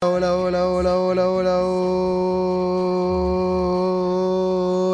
Hola, 0.00 0.36
hola, 0.36 0.64
hola, 0.68 0.96
hola, 0.96 1.28
hola, 1.28 1.58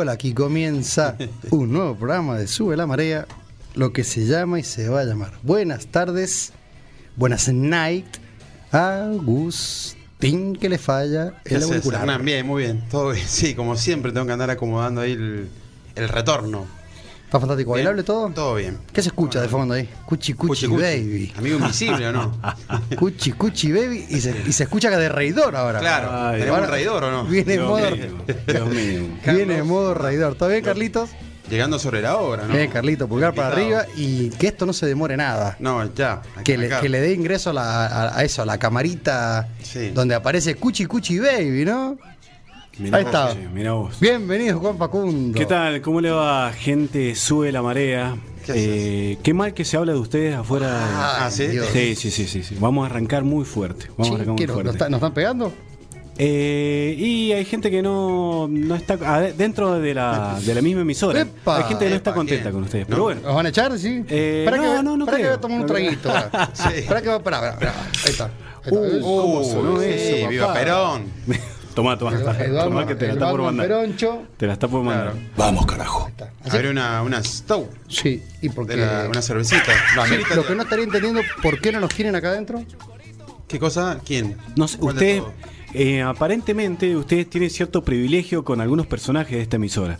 hola. 0.00 0.12
Aquí 0.12 0.32
comienza 0.32 1.14
un 1.50 1.74
nuevo 1.74 1.94
programa 1.94 2.38
de 2.38 2.46
Sube 2.46 2.74
la 2.74 2.86
Marea, 2.86 3.26
lo 3.74 3.92
que 3.92 4.02
se 4.02 4.24
llama 4.24 4.58
y 4.60 4.62
se 4.62 4.88
va 4.88 5.00
a 5.00 5.04
llamar. 5.04 5.34
Buenas 5.42 5.88
tardes, 5.88 6.54
buenas 7.16 7.52
night, 7.52 8.06
Agustín 8.70 10.56
que 10.56 10.70
le 10.70 10.78
falla 10.78 11.34
¿Qué 11.44 11.56
el 11.56 11.64
auricular. 11.64 12.00
Hernán? 12.00 12.24
Bien, 12.24 12.46
muy 12.46 12.62
bien. 12.62 12.82
Todo 12.90 13.10
bien. 13.10 13.26
Sí, 13.28 13.54
como 13.54 13.76
siempre 13.76 14.10
tengo 14.10 14.24
que 14.24 14.32
andar 14.32 14.48
acomodando 14.48 15.02
ahí 15.02 15.12
el, 15.12 15.50
el 15.96 16.08
retorno. 16.08 16.64
¿Está 17.34 17.40
fantástico 17.40 17.72
Bien. 17.72 17.84
bailable 17.86 18.04
todo? 18.04 18.28
Todo 18.30 18.54
bien. 18.54 18.78
¿Qué 18.92 19.02
se 19.02 19.08
escucha 19.08 19.40
de 19.42 19.48
fondo 19.48 19.74
ahí? 19.74 19.88
Cuchi, 20.06 20.34
cuchi, 20.34 20.66
Cuchi, 20.66 20.68
cuchi. 20.68 20.82
baby. 20.82 21.32
Amigo 21.36 21.58
invisible 21.58 22.06
o 22.06 22.12
no? 22.12 22.38
Cuchi, 22.96 23.32
cuchi, 23.32 23.72
baby. 23.72 24.06
Y 24.08 24.20
se, 24.20 24.40
y 24.46 24.52
se 24.52 24.62
escucha 24.62 24.88
que 24.88 24.96
de 24.98 25.08
reidor 25.08 25.56
ahora. 25.56 25.80
Claro. 25.80 26.10
Ay, 26.12 26.38
¿Tenemos 26.38 26.50
ahora- 26.60 26.62
un 26.66 26.70
traidor 26.70 27.02
o 27.02 27.10
no? 27.10 27.24
Viene 27.24 27.54
en 27.54 27.58
Dios 27.58 27.68
modo, 27.68 27.90
mío, 27.90 28.06
Dios 28.46 28.68
mío. 28.68 29.00
viene 29.34 29.58
en 29.58 29.66
modo 29.66 29.94
reidor. 29.94 30.36
¿Todo 30.36 30.48
bien, 30.50 30.62
Carlitos? 30.62 31.10
Llegando 31.50 31.80
sobre 31.80 32.00
la 32.02 32.16
hora, 32.18 32.46
¿no? 32.46 32.54
Bien, 32.54 32.70
Carlito, 32.70 33.08
pulgar 33.08 33.34
para 33.34 33.48
arriba 33.48 33.84
y 33.96 34.30
que 34.30 34.46
esto 34.46 34.64
no 34.64 34.72
se 34.72 34.86
demore 34.86 35.16
nada. 35.16 35.56
No, 35.58 35.92
ya. 35.92 36.22
Que 36.44 36.56
le, 36.56 36.68
que 36.68 36.88
le 36.88 37.00
dé 37.00 37.12
ingreso 37.14 37.50
a, 37.50 37.52
la- 37.52 37.86
a- 37.86 38.16
a 38.18 38.22
eso, 38.24 38.42
a 38.42 38.46
la 38.46 38.58
camarita 38.58 39.48
Sí. 39.60 39.90
donde 39.90 40.14
aparece 40.14 40.54
Cuchi 40.54 40.86
Cuchi 40.86 41.18
Baby, 41.18 41.64
¿no? 41.64 41.98
Mirá 42.78 42.98
Ahí 42.98 43.04
vos, 43.04 43.14
está. 43.14 43.32
che, 43.32 43.48
mirá 43.48 43.72
vos. 43.72 44.00
Bienvenido, 44.00 44.58
Juan 44.58 44.76
Facundo. 44.76 45.38
¿Qué 45.38 45.46
tal? 45.46 45.80
¿Cómo 45.80 46.00
le 46.00 46.10
va, 46.10 46.52
gente? 46.52 47.14
Sube 47.14 47.52
la 47.52 47.62
marea. 47.62 48.16
¿Qué? 48.44 48.52
Eh, 49.12 49.18
qué 49.22 49.32
mal 49.32 49.54
que 49.54 49.64
se 49.64 49.76
habla 49.76 49.92
de 49.92 49.98
ustedes 50.00 50.34
afuera. 50.34 50.68
Ah, 51.24 51.30
¿sí? 51.30 51.46
Dios. 51.46 51.68
Sí, 51.72 51.94
sí, 51.94 52.10
sí, 52.10 52.26
sí, 52.26 52.42
sí. 52.42 52.56
Vamos 52.58 52.82
a 52.82 52.90
arrancar 52.90 53.22
muy 53.22 53.44
fuerte. 53.44 53.86
Vamos 53.96 54.08
Sí, 54.08 54.12
a 54.12 54.14
arrancar 54.16 54.32
muy 54.32 54.38
¿qué, 54.38 54.46
no- 54.48 54.52
fuerte. 54.54 54.66
¿nos, 54.66 54.74
está- 54.74 54.88
nos 54.88 54.98
están 54.98 55.14
pegando? 55.14 55.52
Eh, 56.18 56.94
y 56.98 57.32
hay 57.32 57.44
gente 57.44 57.70
que 57.70 57.82
no, 57.82 58.46
no 58.48 58.74
está 58.76 58.96
dentro 59.36 59.78
de 59.80 59.94
la, 59.94 60.38
de 60.44 60.54
la 60.54 60.60
misma 60.62 60.82
emisora. 60.82 61.20
Epa. 61.22 61.58
hay 61.58 61.64
gente 61.64 61.84
que 61.84 61.90
no 61.90 61.96
está 61.96 62.10
Epa, 62.10 62.16
contenta 62.16 62.42
¿quién? 62.42 62.54
con 62.54 62.62
ustedes. 62.64 62.88
No. 62.88 62.94
Pero 62.94 63.02
bueno. 63.04 63.20
¿Nos 63.22 63.34
van 63.34 63.46
a 63.46 63.48
echar? 63.50 63.78
Sí. 63.78 64.04
Eh, 64.08 64.44
Espera 64.46 64.56
no, 64.56 64.76
que, 64.76 64.82
no, 64.82 64.96
no 64.96 65.06
que 65.06 65.12
creo. 65.12 65.26
voy 65.28 65.34
a 65.36 65.40
tomar 65.40 65.60
un 65.60 65.66
traguito. 65.66 66.12
Sí. 66.54 66.68
Espera 66.76 67.02
que 67.02 67.08
va, 67.08 67.16
espera, 67.16 67.36
espera, 67.36 67.52
espera. 67.52 67.74
Ahí 68.04 68.10
está. 68.10 68.24
Ahí 68.24 68.30
está. 68.64 68.70
Uh, 68.76 69.00
¿cómo 69.00 69.40
Uh, 69.40 69.80
sí, 69.80 69.86
eso, 69.88 70.28
viva? 70.28 70.52
Perón. 70.54 71.02
Tomá, 71.74 71.98
tomá. 71.98 72.12
Eduardo, 72.12 72.64
tomá 72.64 72.86
que 72.86 72.94
te 72.94 73.06
la 73.08 73.12
está 73.14 73.30
por 73.30 73.42
mandar. 73.42 73.66
Peroncho. 73.66 74.22
Te 74.36 74.46
la 74.46 74.52
está 74.52 74.68
por 74.68 74.82
mandar. 74.84 75.14
Claro. 75.34 76.06
Está. 76.08 76.32
Así- 76.44 76.56
Abre 76.56 76.70
una, 76.70 77.02
una 77.02 77.22
Stow. 77.22 77.68
Sí, 77.88 78.22
y 78.42 78.48
porque... 78.50 78.76
La- 78.76 79.06
una 79.10 79.20
cervecita. 79.22 79.72
La 79.96 80.06
Sí, 80.06 80.12
amerita- 80.14 80.36
lo 80.36 80.46
que 80.46 80.54
no 80.54 80.62
estaría 80.62 80.84
entendiendo, 80.84 81.20
¿por 81.42 81.60
qué 81.60 81.72
no 81.72 81.80
nos 81.80 81.92
quieren 81.92 82.14
acá 82.14 82.28
adentro? 82.28 82.62
¿Qué 83.48 83.58
cosa? 83.58 83.98
¿Quién? 84.04 84.36
No 84.56 84.68
sé, 84.68 84.78
¿Cuál 84.78 84.96
de 84.96 85.00
ustedes, 85.18 85.20
todos? 85.22 85.34
eh, 85.74 86.02
aparentemente, 86.02 86.96
ustedes 86.96 87.28
tienen 87.28 87.50
cierto 87.50 87.82
privilegio 87.84 88.44
con 88.44 88.60
algunos 88.60 88.86
personajes 88.86 89.32
de 89.36 89.42
esta 89.42 89.56
emisora. 89.56 89.98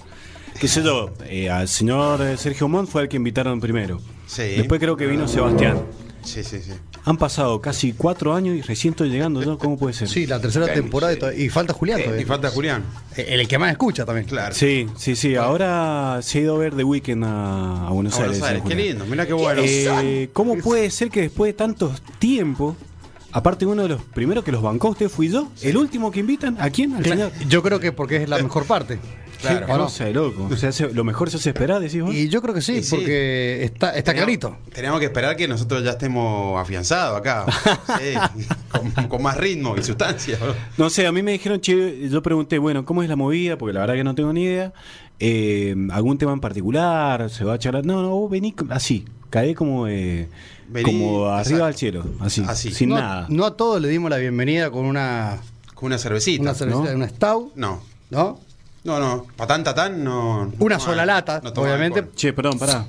¿Qué 0.60 0.68
sé 0.68 0.82
yo? 0.82 1.12
eh, 1.26 1.50
al 1.50 1.66
señor 1.68 2.20
Sergio 2.38 2.68
Montt 2.68 2.88
fue 2.88 3.02
el 3.02 3.08
que 3.08 3.16
invitaron 3.16 3.60
primero. 3.60 4.00
Sí. 4.26 4.42
Después 4.56 4.80
creo 4.80 4.96
que 4.96 5.06
vino 5.06 5.26
Sebastián. 5.28 5.82
Sí, 6.22 6.42
sí, 6.44 6.60
sí. 6.60 6.72
Han 7.06 7.18
pasado 7.18 7.60
casi 7.60 7.92
cuatro 7.92 8.34
años 8.34 8.56
y 8.56 8.62
recién 8.62 8.92
estoy 8.94 9.10
llegando 9.10 9.42
yo. 9.42 9.58
¿Cómo 9.58 9.76
puede 9.76 9.92
ser? 9.92 10.08
Sí, 10.08 10.26
la 10.26 10.40
tercera 10.40 10.72
temporada 10.72 11.12
y 11.12 11.16
sí. 11.16 11.20
to- 11.20 11.32
y, 11.32 11.48
falta 11.50 11.74
Julián 11.74 12.00
Eh, 12.00 12.02
todavía. 12.04 12.22
y 12.22 12.24
falta 12.24 12.48
Julián. 12.50 12.82
El, 13.16 13.40
el 13.40 13.48
que 13.48 13.58
más 13.58 13.70
escucha 13.72 14.06
también. 14.06 14.26
Claro. 14.26 14.54
Sí, 14.54 14.86
sí, 14.96 15.14
sí. 15.14 15.34
Ahora 15.36 16.20
se 16.22 16.38
ha 16.38 16.40
ido 16.42 16.54
a 16.56 16.58
ver 16.58 16.74
The 16.74 16.84
Weeknd 16.84 17.22
a, 17.24 17.88
a 17.88 17.90
Buenos 17.90 18.14
A 18.14 18.20
Buenos 18.20 18.42
Aires. 18.42 18.62
Qué 18.66 18.74
lindo. 18.74 19.04
Mira 19.04 19.26
qué 19.26 19.34
bueno. 19.34 19.60
Eh, 19.64 20.30
¿Cómo 20.32 20.56
puede 20.56 20.90
ser 20.90 21.10
que 21.10 21.20
después 21.20 21.50
de 21.50 21.52
tantos 21.52 22.00
tiempos, 22.18 22.74
aparte 23.32 23.66
uno 23.66 23.82
de 23.82 23.88
los 23.90 24.02
primeros 24.02 24.42
que 24.42 24.52
los 24.52 24.62
bancó 24.62 24.88
usted 24.88 25.10
fui 25.10 25.28
yo, 25.28 25.50
el 25.60 25.76
último 25.76 26.10
que 26.10 26.20
invitan, 26.20 26.56
¿a 26.58 26.70
quién? 26.70 26.94
Al 26.94 27.02
Claro, 27.02 27.30
señor. 27.30 27.48
Yo 27.50 27.62
creo 27.62 27.80
que 27.80 27.92
porque 27.92 28.16
es 28.22 28.28
la 28.30 28.38
mejor 28.38 28.64
parte. 28.64 28.98
Claro. 29.50 29.66
¿O 29.74 29.78
no? 29.78 29.84
Cosa 29.84 30.04
de 30.04 30.12
loco. 30.12 30.48
O 30.50 30.56
sea, 30.56 30.72
se- 30.72 30.92
lo 30.92 31.04
mejor 31.04 31.30
se 31.30 31.36
hace 31.36 31.50
esperar, 31.50 31.80
decís 31.80 32.02
vos. 32.02 32.14
Y 32.14 32.28
yo 32.28 32.40
creo 32.42 32.54
que 32.54 32.60
sí, 32.62 32.74
Y 32.78 32.82
sí. 32.82 32.94
porque 32.96 33.64
está, 33.64 33.96
está 33.96 34.14
clarito. 34.14 34.56
Teníamos 34.72 35.00
que 35.00 35.06
esperar 35.06 35.36
que 35.36 35.46
nosotros 35.48 35.82
ya 35.84 35.90
estemos 35.92 36.60
afianzados 36.60 37.18
acá. 37.18 37.46
Sí, 37.98 38.14
con, 38.70 39.08
con 39.08 39.22
más 39.22 39.36
ritmo 39.36 39.76
y 39.76 39.82
sustancia. 39.82 40.38
¿no? 40.40 40.54
No 40.84 40.90
sé, 40.90 41.06
a 41.06 41.12
mí 41.12 41.22
me 41.22 41.32
dijeron, 41.32 41.60
che, 41.60 42.08
yo 42.08 42.22
pregunté, 42.22 42.58
bueno, 42.58 42.84
¿cómo 42.84 43.02
es 43.02 43.08
la 43.08 43.16
movida? 43.16 43.56
Porque 43.56 43.72
la 43.72 43.80
verdad 43.80 43.94
que 43.94 44.04
no 44.04 44.14
tengo 44.14 44.32
ni 44.32 44.44
idea. 44.44 44.72
Eh, 45.20 45.74
¿Algún 45.92 46.18
tema 46.18 46.32
en 46.32 46.40
particular? 46.40 47.30
¿Se 47.30 47.44
va 47.44 47.54
a 47.54 47.58
charlar? 47.58 47.84
No, 47.86 48.02
no, 48.02 48.10
vos 48.10 48.30
vení 48.30 48.54
así. 48.70 49.04
Caí 49.30 49.54
como, 49.54 49.86
eh, 49.88 50.28
Vení, 50.68 50.84
como 50.84 51.26
arriba 51.26 51.40
exacto. 51.42 51.64
del 51.66 51.74
cielo, 51.74 52.04
así, 52.20 52.42
Así. 52.46 52.72
sin 52.72 52.90
no, 52.90 52.96
nada. 52.96 53.26
no 53.28 53.44
a 53.44 53.56
todos 53.56 53.80
le 53.82 53.88
dimos 53.88 54.08
la 54.10 54.16
bienvenida 54.16 54.70
con 54.70 54.84
una, 54.86 55.38
Con 55.74 55.86
una 55.86 55.98
cervecita. 55.98 56.42
una 56.42 56.54
cervecita, 56.54 56.90
¿no? 56.90 56.96
una 56.96 57.08
stout, 57.08 57.52
No. 57.56 57.80
¿no? 58.10 58.38
No, 58.84 59.00
no. 59.00 59.26
Patán, 59.36 59.64
tatán, 59.64 60.04
no. 60.04 60.52
Una 60.58 60.76
no 60.76 60.80
sola 60.80 61.06
lata, 61.06 61.40
no 61.42 61.50
obviamente. 61.50 62.00
alcohol. 62.00 62.14
Che, 62.16 62.32
perdón, 62.32 62.58
pará. 62.58 62.84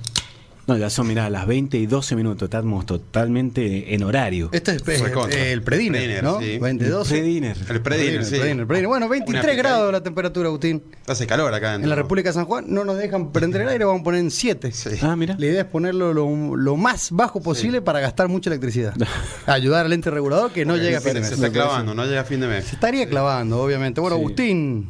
No, 0.68 0.76
ya 0.76 0.90
son, 0.90 1.06
mirá, 1.08 1.30
las 1.30 1.46
20 1.46 1.78
y 1.78 1.86
12 1.86 2.16
minutos, 2.16 2.48
estamos 2.48 2.88
totalmente 2.88 3.94
en 3.94 4.04
horario. 4.04 4.50
Este 4.52 4.72
es 4.72 4.88
eh, 4.88 4.98
Recontra. 4.98 5.40
el 5.40 5.62
prediner, 5.62 6.02
Prediner, 6.02 6.24
¿no? 6.24 6.40
sí. 6.40 6.58
20, 6.58 6.90
12. 6.90 7.14
Pre-dinner. 7.14 7.58
El 7.70 7.82
prediner, 7.82 8.26
sí. 8.26 8.36
prediner, 8.40 8.66
prediner. 8.66 8.88
Bueno, 8.88 9.08
23 9.08 9.44
Una 9.44 9.52
pica 9.52 9.62
grados 9.62 9.92
la 9.92 10.02
temperatura, 10.02 10.48
Agustín. 10.50 10.82
Hace 11.06 11.28
calor 11.28 11.54
acá 11.54 11.70
adentro. 11.70 11.86
En 11.86 11.90
la 11.92 11.96
República 11.96 12.30
de 12.30 12.34
San 12.34 12.46
Juan 12.46 12.66
no 12.68 12.84
nos 12.84 12.98
dejan 12.98 13.32
prender 13.32 13.62
el 13.62 13.70
aire, 13.70 13.86
vamos 13.86 14.02
a 14.02 14.04
poner 14.06 14.22
en 14.22 14.32
7. 14.32 14.72
Sí. 14.72 14.90
Ah, 15.04 15.16
mira. 15.16 15.36
La 15.38 15.46
idea 15.46 15.62
es 15.62 15.68
ponerlo 15.68 16.16
lo, 16.16 16.56
lo 16.58 16.76
más 16.78 17.12
bajo 17.12 17.42
posible 17.44 17.84
para 17.84 18.00
gastar 18.00 18.28
mucha 18.28 18.50
electricidad. 18.50 18.96
Ayudar 19.46 19.86
al 19.86 19.94
ente 19.94 20.10
regulador 20.10 20.52
que 20.52 20.66
no 20.66 20.74
Porque 20.74 20.84
llegue 20.86 20.98
a 20.98 21.02
fin 21.02 21.14
de 21.14 21.20
mes. 21.20 21.30
se 21.30 21.36
está 21.36 21.52
clavando, 21.52 21.94
no 21.94 22.06
llega 22.06 22.22
a 22.22 22.26
fin 22.26 22.40
de 22.40 22.48
mes. 22.48 22.66
Se 22.66 22.74
estaría 22.74 23.08
clavando, 23.08 23.62
obviamente. 23.62 24.02
Bueno, 24.02 24.16
Sí. 24.16 24.22
Agustín, 24.24 24.90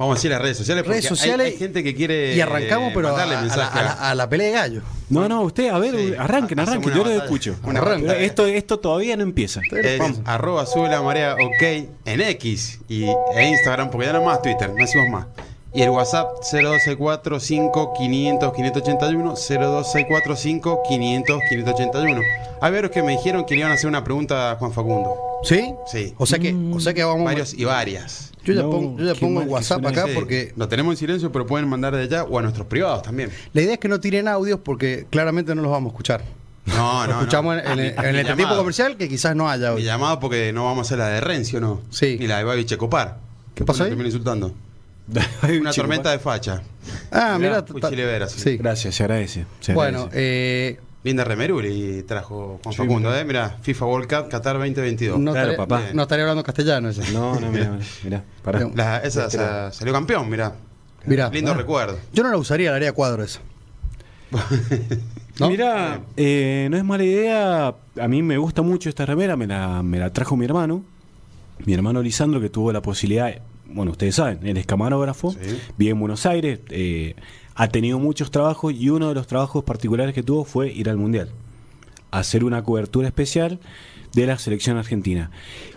Vamos 0.00 0.14
a 0.14 0.16
decir 0.16 0.30
las 0.30 0.40
redes 0.40 0.56
sociales. 0.56 0.82
porque 0.82 0.94
redes 0.98 1.04
hay- 1.10 1.16
sociales. 1.16 1.46
Hay, 1.52 1.58
gente 1.58 1.84
que 1.84 1.94
quiere. 1.94 2.34
Y 2.34 2.40
arrancamos, 2.40 2.90
pero 2.94 3.14
a, 3.14 3.26
la, 3.26 3.40
mensaje 3.42 3.78
a 3.78 3.82
la- 3.82 3.92
a 4.10 4.14
la 4.14 4.28
pelea 4.28 4.46
de 4.46 4.52
gallo. 4.54 4.82
No, 5.10 5.28
no, 5.28 5.42
usted, 5.42 5.68
a 5.68 5.78
ver, 5.78 5.94
Sí. 5.94 6.14
arranquen, 6.18 6.58
Hacemos 6.58 6.86
arranquen, 6.86 6.94
yo 6.94 7.04
lo 7.04 7.22
escucho. 7.22 7.56
Una 7.64 7.80
batalla. 7.82 8.16
esto, 8.18 8.46
esto 8.46 8.78
todavía 8.80 9.16
no 9.18 9.22
empieza. 9.24 9.60
Es 9.70 10.00
arroba 10.24 10.64
sube 10.64 10.88
la 10.88 11.02
marea 11.02 11.34
ok 11.34 11.62
en 12.06 12.20
X 12.22 12.80
y, 12.88 13.04
e 13.04 13.44
Instagram, 13.48 13.90
porque 13.90 14.06
ya 14.06 14.14
no 14.14 14.22
más 14.24 14.40
Twitter, 14.40 14.70
no 14.70 14.74
decimos 14.76 15.08
más. 15.10 15.26
Y 15.74 15.82
el 15.82 15.90
WhatsApp 15.90 16.30
02645 16.50 17.92
500 17.96 18.52
581 18.54 19.34
02645 19.36 20.82
500 20.88 21.40
581. 21.48 22.22
A 22.60 22.70
ver, 22.70 22.82
los 22.84 22.90
que 22.90 23.02
me 23.02 23.12
dijeron 23.12 23.44
que 23.44 23.54
le 23.54 23.60
iban 23.60 23.70
a 23.72 23.74
hacer 23.74 23.88
una 23.88 24.02
pregunta 24.02 24.52
a 24.52 24.56
Juan 24.56 24.72
Facundo. 24.72 25.14
¿Sí? 25.44 25.74
Sí. 25.86 26.14
O 26.18 26.26
sea 26.26 26.38
que, 26.38 26.54
o 26.72 26.80
sea 26.80 26.92
que 26.94 27.04
vamos. 27.04 27.24
Varios 27.24 27.54
y 27.54 27.64
varias. 27.64 28.29
Yo 28.44 28.54
ya 28.54 28.62
No, 28.62 28.70
pongo, 28.70 28.98
yo 28.98 29.12
ya 29.12 29.20
pongo 29.20 29.40
WhatsApp 29.42 29.84
acá 29.86 30.04
Sí, 30.06 30.12
porque 30.14 30.52
Lo 30.56 30.68
tenemos 30.68 30.94
en 30.94 30.96
silencio, 30.98 31.30
pero 31.32 31.46
pueden 31.46 31.68
mandar 31.68 31.94
de 31.94 32.02
allá 32.04 32.24
o 32.24 32.38
a 32.38 32.42
nuestros 32.42 32.66
privados 32.66 33.02
también. 33.02 33.30
la 33.52 33.60
idea 33.62 33.74
es 33.74 33.78
que 33.80 33.88
no 33.88 34.00
tiren 34.00 34.28
audios 34.28 34.60
porque 34.64 35.06
claramente 35.10 35.54
no 35.54 35.62
los 35.62 35.70
vamos 35.70 35.90
a 35.90 35.92
escuchar. 35.92 36.22
No, 36.66 37.06
Lo 37.06 37.12
no. 37.14 37.18
escuchamos 37.20 37.56
no. 37.56 37.60
en, 37.62 37.66
en 37.66 37.72
el- 37.72 37.76
Mi- 37.78 37.82
en 37.82 37.88
el 37.90 37.94
mi 37.96 38.06
entretiempo 38.08 38.42
llamado. 38.42 38.58
comercial 38.58 38.96
que 38.96 39.08
quizás 39.08 39.34
no 39.36 39.48
haya 39.50 39.70
Mi 39.70 39.76
hoy. 39.76 39.82
llamado 39.84 40.20
porque 40.20 40.52
no 40.52 40.64
vamos 40.64 40.78
a 40.78 40.82
hacer 40.88 40.98
la 40.98 41.08
de 41.08 41.20
Rencio, 41.20 41.60
¿no? 41.60 41.80
Sí. 41.90 42.16
Ni 42.20 42.26
la 42.26 42.38
de 42.38 42.44
Babi 42.44 42.64
Checopar. 42.64 43.18
¿Qué 43.54 43.64
pasó 43.64 43.84
ahí? 43.84 43.92
Insultando. 43.92 44.54
Una 45.10 45.70
chico, 45.72 45.72
tormenta 45.74 46.12
de 46.12 46.18
facha. 46.20 46.62
Ah, 47.10 47.36
mira. 47.40 47.64
sí. 48.28 48.40
Sí. 48.40 48.56
Gracias, 48.58 48.94
se 48.94 49.02
agradece. 49.02 49.44
se 49.60 49.74
Bueno, 49.74 50.02
agradece. 50.04 50.68
eh, 50.68 50.80
Linda 51.02 51.24
Remeruli 51.24 52.02
trajo 52.02 52.60
Juan 52.62 52.72
Sí, 52.74 52.78
Facundo. 52.78 53.16
¿eh? 53.16 53.24
Mira, 53.24 53.56
FIFA 53.62 53.86
World 53.86 54.08
Cup 54.08 54.28
Qatar 54.28 54.56
2022. 54.58 55.18
no, 55.18 55.32
Claro, 55.32 55.52
estaría, 55.52 55.66
papá. 55.66 55.82
no 55.94 56.02
estaría 56.02 56.24
hablando 56.24 56.42
castellano 56.44 56.90
ese. 56.90 57.10
no, 57.12 57.40
no, 57.40 57.50
mira, 57.50 57.78
mira, 58.04 58.22
pará. 58.42 58.68
La- 58.74 58.98
esa 58.98 59.30
sa- 59.30 59.72
salió 59.72 59.92
campeón, 59.94 60.28
mira. 60.28 60.54
Mirá. 61.06 61.30
Lindo 61.30 61.52
Ah. 61.52 61.54
recuerdo. 61.54 61.98
Yo 62.12 62.22
no 62.22 62.30
la 62.30 62.36
usaría, 62.36 62.70
la 62.70 62.76
haría 62.76 62.92
cuadro 62.92 63.22
eso. 63.24 63.40
¿No? 65.40 65.48
Mira, 65.48 66.00
eh, 66.16 66.68
no 66.70 66.76
es 66.76 66.84
mala 66.84 67.02
idea. 67.04 67.74
A 68.00 68.08
mí 68.08 68.22
me 68.22 68.36
gusta 68.36 68.60
mucho 68.62 68.88
esta 68.90 69.06
remera, 69.06 69.36
me 69.36 69.46
la, 69.46 69.82
me 69.82 69.98
la 69.98 70.12
trajo 70.12 70.36
mi 70.36 70.44
hermano. 70.44 70.84
Mi 71.64 71.72
hermano 71.72 72.02
Lisandro, 72.02 72.40
que 72.40 72.50
tuvo 72.50 72.72
la 72.72 72.82
posibilidad, 72.82 73.34
bueno, 73.66 73.92
ustedes 73.92 74.14
saben, 74.16 74.40
él 74.46 74.56
es 74.56 74.66
camarógrafo, 74.66 75.32
Sí. 75.32 75.58
vive 75.78 75.92
en 75.92 76.00
Buenos 76.00 76.26
Aires, 76.26 76.60
eh, 76.70 77.16
ha 77.60 77.68
tenido 77.68 77.98
muchos 77.98 78.30
trabajos 78.30 78.72
y 78.72 78.88
uno 78.88 79.10
de 79.10 79.14
los 79.14 79.26
trabajos 79.26 79.64
particulares 79.64 80.14
que 80.14 80.22
tuvo 80.22 80.46
fue 80.46 80.72
ir 80.72 80.88
al 80.88 80.96
Mundial, 80.96 81.28
hacer 82.10 82.42
una 82.42 82.62
cobertura 82.62 83.06
especial 83.06 83.60
de 84.14 84.26
la 84.26 84.38
selección 84.38 84.78
argentina. 84.78 85.30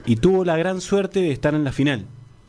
Y 0.06 0.16
tuvo 0.16 0.46
la 0.46 0.56
gran 0.56 0.80
suerte 0.80 1.20
de 1.20 1.34
estar 1.34 1.54
en 1.54 1.66
la 1.66 1.74
final. 1.74 2.06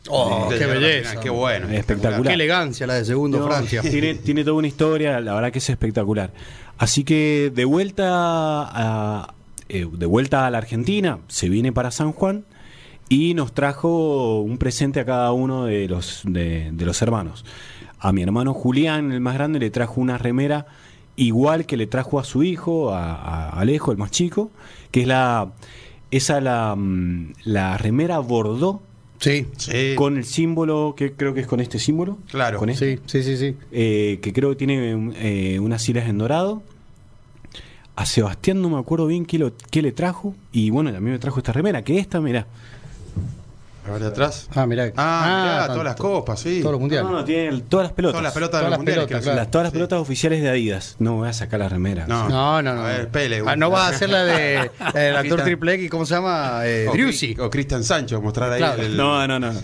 Oh, 0.08 0.46
De 0.48 0.56
qué 0.56 0.66
belleza. 0.66 1.08
final, 1.08 1.24
Qué 1.24 1.30
bueno. 1.30 1.68
Espectacular. 1.68 2.28
Qué 2.28 2.34
elegancia 2.34 2.86
la 2.86 2.94
de 2.94 3.04
segundo 3.04 3.40
No, 3.40 3.46
Francia. 3.46 3.82
Tiene, 3.82 4.14
tiene 4.14 4.44
toda 4.44 4.54
una 4.54 4.68
historia, 4.68 5.18
la 5.18 5.34
verdad 5.34 5.50
que 5.50 5.58
es 5.58 5.68
espectacular. 5.68 6.32
Así 6.78 7.02
que 7.02 7.50
de 7.52 7.64
vuelta 7.64 8.04
a, 8.06 9.34
eh, 9.68 9.84
de 9.90 10.06
vuelta 10.06 10.46
a 10.46 10.50
la 10.52 10.58
Argentina, 10.58 11.18
se 11.26 11.48
viene 11.48 11.72
para 11.72 11.90
San 11.90 12.12
Juan 12.12 12.44
y 13.08 13.34
nos 13.34 13.52
trajo 13.52 14.42
un 14.42 14.58
presente 14.58 15.00
a 15.00 15.04
cada 15.04 15.32
uno 15.32 15.64
de 15.64 15.88
los, 15.88 16.20
de, 16.22 16.70
de 16.72 16.84
los 16.84 17.02
hermanos. 17.02 17.44
A 18.06 18.12
mi 18.12 18.22
hermano 18.22 18.52
Julián, 18.54 19.12
el 19.12 19.20
más 19.20 19.34
grande, 19.34 19.58
le 19.58 19.70
trajo 19.70 20.00
una 20.00 20.18
remera 20.18 20.66
igual 21.16 21.64
que 21.64 21.76
le 21.76 21.86
trajo 21.86 22.18
a 22.18 22.24
su 22.24 22.42
hijo, 22.42 22.92
a, 22.92 23.14
a 23.14 23.48
Alejo, 23.60 23.92
el 23.92 23.98
más 23.98 24.10
chico, 24.10 24.50
que 24.90 25.02
es 25.02 25.06
la 25.06 25.52
esa 26.10 26.40
la, 26.40 26.74
mm, 26.76 27.32
la 27.44 27.78
remera 27.78 28.18
bordó 28.18 28.82
Sí, 29.20 29.46
Sí. 29.56 29.94
con 29.96 30.18
el 30.18 30.24
símbolo, 30.24 30.94
que 30.96 31.12
creo 31.14 31.32
que 31.32 31.40
es 31.40 31.46
con 31.46 31.60
este 31.60 31.78
símbolo. 31.78 32.18
Claro. 32.30 32.58
Con 32.58 32.68
este, 32.68 32.96
sí, 32.98 33.02
sí, 33.06 33.22
sí, 33.22 33.36
sí. 33.38 33.56
eh, 33.72 34.18
que 34.20 34.32
creo 34.34 34.50
que 34.50 34.56
tiene 34.56 35.12
eh, 35.16 35.58
unas 35.60 35.88
hilas 35.88 36.08
en 36.08 36.18
dorado. 36.18 36.62
A 37.96 38.04
Sebastián 38.06 38.60
no 38.60 38.68
me 38.68 38.78
acuerdo 38.78 39.06
bien 39.06 39.24
qué, 39.24 39.38
lo, 39.38 39.52
qué 39.70 39.80
le 39.80 39.92
trajo. 39.92 40.34
Y 40.52 40.68
bueno, 40.70 40.90
a 40.90 41.00
mí 41.00 41.10
me 41.10 41.18
trajo 41.18 41.38
esta 41.38 41.52
remera, 41.52 41.82
que 41.82 41.98
esta, 41.98 42.20
mira. 42.20 42.46
A 43.86 43.90
ver 43.92 44.00
de 44.02 44.08
atrás. 44.08 44.48
Ah, 44.54 44.66
mirá. 44.66 44.90
Ah, 44.96 45.42
mirá, 45.42 45.58
tanto- 45.58 45.72
todas 45.74 45.84
las 45.84 45.96
copas, 45.96 46.40
sí. 46.40 46.60
Todos 46.60 46.72
los 46.72 46.80
mundiales. 46.80 47.10
No, 47.10 47.18
no, 47.18 47.24
tiene 47.24 47.48
el- 47.48 47.62
todas 47.64 47.84
las 47.84 47.92
pelotas. 47.92 48.12
Todas 48.14 48.22
las 48.24 48.32
pelotas 48.32 48.50
Todas 48.52 48.64
de 48.64 48.70
las 48.70 48.70
los 48.70 48.78
mundiales. 48.78 49.04
pelotas, 49.04 49.08
quiero 49.20 49.22
claro. 49.34 49.36
Las- 49.44 49.50
todas 49.50 49.62
las 49.64 49.70
Sí. 49.72 49.76
pelotas 49.76 49.98
oficiales 50.00 50.42
de 50.42 50.48
Adidas. 50.50 50.96
No 50.98 51.14
voy 51.16 51.28
a 51.28 51.32
sacar 51.34 51.60
la 51.60 51.68
remera. 51.68 52.06
No. 52.06 52.28
No, 52.28 52.62
no, 52.62 52.74
no. 52.74 52.80
A 52.82 52.88
ver, 52.88 53.08
Pele. 53.08 53.42
Ah, 53.46 53.56
no 53.56 53.70
va 53.70 53.88
a 53.88 53.92
ser 53.92 54.08
la 54.10 54.24
de 54.24 54.54
el 54.94 55.16
actor 55.16 55.22
Cristian- 55.22 55.44
triple 55.44 55.74
X, 55.74 55.90
¿cómo 55.90 56.06
se 56.06 56.14
llama? 56.14 56.60
Eh, 56.64 56.86
O 56.88 56.92
Driussi. 56.92 57.36
O 57.38 57.50
Cristian 57.50 57.84
Sancho, 57.84 58.22
mostrar 58.22 58.52
ahí 58.52 58.58
Claro. 58.58 58.82
el. 58.82 58.96
No, 58.96 59.26
no, 59.26 59.38
no. 59.38 59.52
No, 59.52 59.60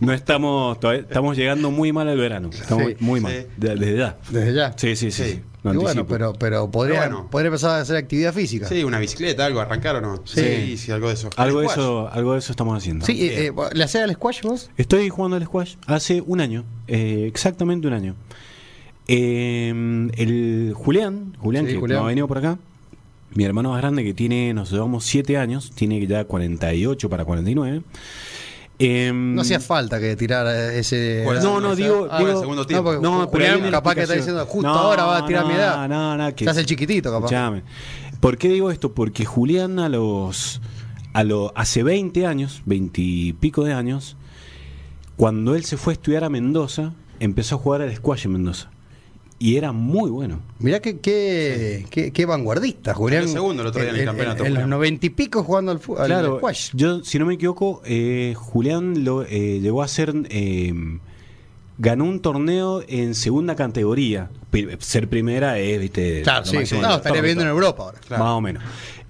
no 0.00 0.12
estamos, 0.12 0.80
todavía- 0.80 1.02
estamos 1.02 1.36
llegando 1.36 1.70
muy 1.70 1.92
mal 1.92 2.08
al 2.08 2.16
verano. 2.18 2.48
Estamos 2.52 2.86
Sí, 2.88 2.96
muy 3.00 3.20
sí. 3.20 3.24
mal. 3.24 3.32
De- 3.56 3.76
Desde 3.76 3.96
ya. 3.98 4.16
Desde 4.30 4.54
ya. 4.54 4.72
Sí, 4.76 4.96
sí, 4.96 5.10
sí. 5.10 5.22
Sí. 5.24 5.30
sí. 5.32 5.42
Y 5.74 5.76
bueno, 5.76 6.06
pero, 6.06 6.32
pero 6.34 6.70
podría, 6.70 7.00
Pero 7.00 7.12
bueno. 7.12 7.30
podría 7.30 7.48
empezar 7.48 7.70
a 7.78 7.80
hacer 7.80 7.96
actividad 7.96 8.32
física. 8.32 8.68
Sí, 8.68 8.84
una 8.84 8.98
bicicleta, 8.98 9.44
algo, 9.46 9.60
arrancar 9.60 9.96
o 9.96 10.00
no. 10.00 10.22
Sí. 10.24 10.76
sí, 10.76 10.90
algo 10.92 11.08
de 11.08 11.14
eso. 11.14 11.30
algo, 11.36 11.60
de 11.60 11.66
eso, 11.66 12.08
algo 12.12 12.32
de 12.34 12.38
eso 12.40 12.52
estamos 12.52 12.76
haciendo. 12.76 13.04
Sí, 13.06 13.26
eh, 13.26 13.46
eh, 13.46 13.52
¿le 13.72 13.84
hacés 13.84 14.02
al 14.02 14.12
squash 14.14 14.42
vos? 14.42 14.70
Estoy 14.76 15.08
jugando 15.08 15.36
al 15.36 15.44
squash 15.44 15.76
hace 15.86 16.22
un 16.26 16.40
año, 16.40 16.64
eh, 16.88 17.24
exactamente 17.26 17.86
un 17.86 17.94
año. 17.94 18.14
Eh, 19.08 19.68
el 20.16 20.72
Julián, 20.74 21.36
Julián 21.38 21.66
Sí, 21.66 21.74
que 21.74 21.78
Julián. 21.78 22.00
no 22.00 22.04
ha 22.06 22.08
venido 22.08 22.26
por 22.26 22.38
acá, 22.38 22.58
mi 23.34 23.44
hermano 23.44 23.70
más 23.70 23.80
grande 23.80 24.02
que 24.02 24.14
tiene, 24.14 24.52
nos 24.54 24.70
llevamos 24.70 25.04
7 25.04 25.36
años, 25.36 25.70
tiene 25.74 26.04
ya 26.06 26.24
48 26.24 27.08
para 27.08 27.24
49. 27.24 27.82
Eh, 28.78 29.10
No 29.14 29.40
hacía 29.42 29.58
falta 29.60 29.98
que 29.98 30.16
tirara 30.16 30.74
ese. 30.74 31.24
No, 31.42 31.60
no, 31.60 31.74
digo, 31.74 32.08
ah, 32.10 32.18
digo- 32.18 32.30
el 32.30 32.38
segundo 32.38 32.62
No, 32.62 32.66
tiempo. 32.66 32.84
porque 32.84 33.00
No, 33.02 33.30
pero 33.30 33.54
Julián 33.54 33.70
capaz 33.70 33.94
que 33.94 34.02
está 34.02 34.14
diciendo 34.14 34.44
justo 34.46 34.68
No, 34.68 34.74
ahora 34.74 35.04
va 35.04 35.18
a 35.18 35.26
tirar 35.26 35.44
mi 35.46 35.52
no, 35.54 35.58
edad. 35.58 35.88
No, 35.88 36.16
no, 36.16 36.34
que 36.34 36.44
Se 36.44 36.50
hace 36.50 36.60
el 36.60 36.66
chiquitito, 36.66 37.10
capaz. 37.10 37.26
Escuchame. 37.26 37.62
¿Por 38.20 38.36
qué 38.36 38.48
digo 38.48 38.70
esto? 38.70 38.92
Porque 38.94 39.24
Julián 39.24 39.78
a 39.78 39.88
los, 39.88 40.60
a 41.14 41.24
lo, 41.24 41.52
hace 41.56 41.82
20 41.82 42.26
años, 42.26 42.62
20 42.66 43.00
y 43.00 43.32
pico 43.34 43.64
de 43.64 43.72
años, 43.72 44.16
cuando 45.16 45.54
él 45.54 45.64
se 45.64 45.76
fue 45.76 45.92
a 45.92 45.94
estudiar 45.94 46.24
a 46.24 46.28
Mendoza, 46.28 46.92
empezó 47.20 47.54
a 47.54 47.58
jugar 47.58 47.80
al 47.82 47.94
squash 47.94 48.26
en 48.26 48.32
Mendoza. 48.32 48.70
Y 49.38 49.56
era 49.56 49.72
muy 49.72 50.10
bueno. 50.10 50.40
Mirá 50.58 50.80
qué, 50.80 50.98
qué, 50.98 51.86
qué, 51.90 52.10
qué 52.10 52.26
vanguardista, 52.26 52.94
Julián. 52.94 53.24
Salió 53.24 53.34
segundo 53.34 53.62
el 53.62 53.68
otro 53.68 53.82
día 53.82 53.90
en 53.90 53.96
el 53.96 54.04
campeonato, 54.06 54.44
En, 54.46 54.54
los 54.54 54.66
noventa 54.66 55.04
y 55.06 55.10
pico 55.10 55.42
jugando 55.42 55.72
al, 55.72 55.80
al 55.98 56.06
claro, 56.06 56.40
yo, 56.72 57.04
si 57.04 57.18
no 57.18 57.26
me 57.26 57.34
equivoco, 57.34 57.82
eh, 57.84 58.32
Julián 58.34 59.04
lo, 59.04 59.24
eh, 59.24 59.60
llegó 59.60 59.82
a 59.82 59.88
ser... 59.88 60.14
eh, 60.30 60.72
ganó 61.78 62.04
un 62.04 62.20
torneo 62.20 62.82
en 62.88 63.14
segunda 63.14 63.54
categoría. 63.54 64.30
Ser 64.78 65.08
primera 65.08 65.58
es, 65.58 65.78
viste... 65.78 66.22
Claro, 66.22 66.46
sí, 66.46 66.64
sí. 66.64 66.76
No, 66.76 66.96
estaría 66.96 67.00
torta. 67.00 67.20
viendo 67.20 67.42
en 67.42 67.48
Europa 67.50 67.82
ahora. 67.82 67.98
Claro. 68.00 68.24
Más 68.24 68.32
o 68.32 68.40
menos. 68.40 68.62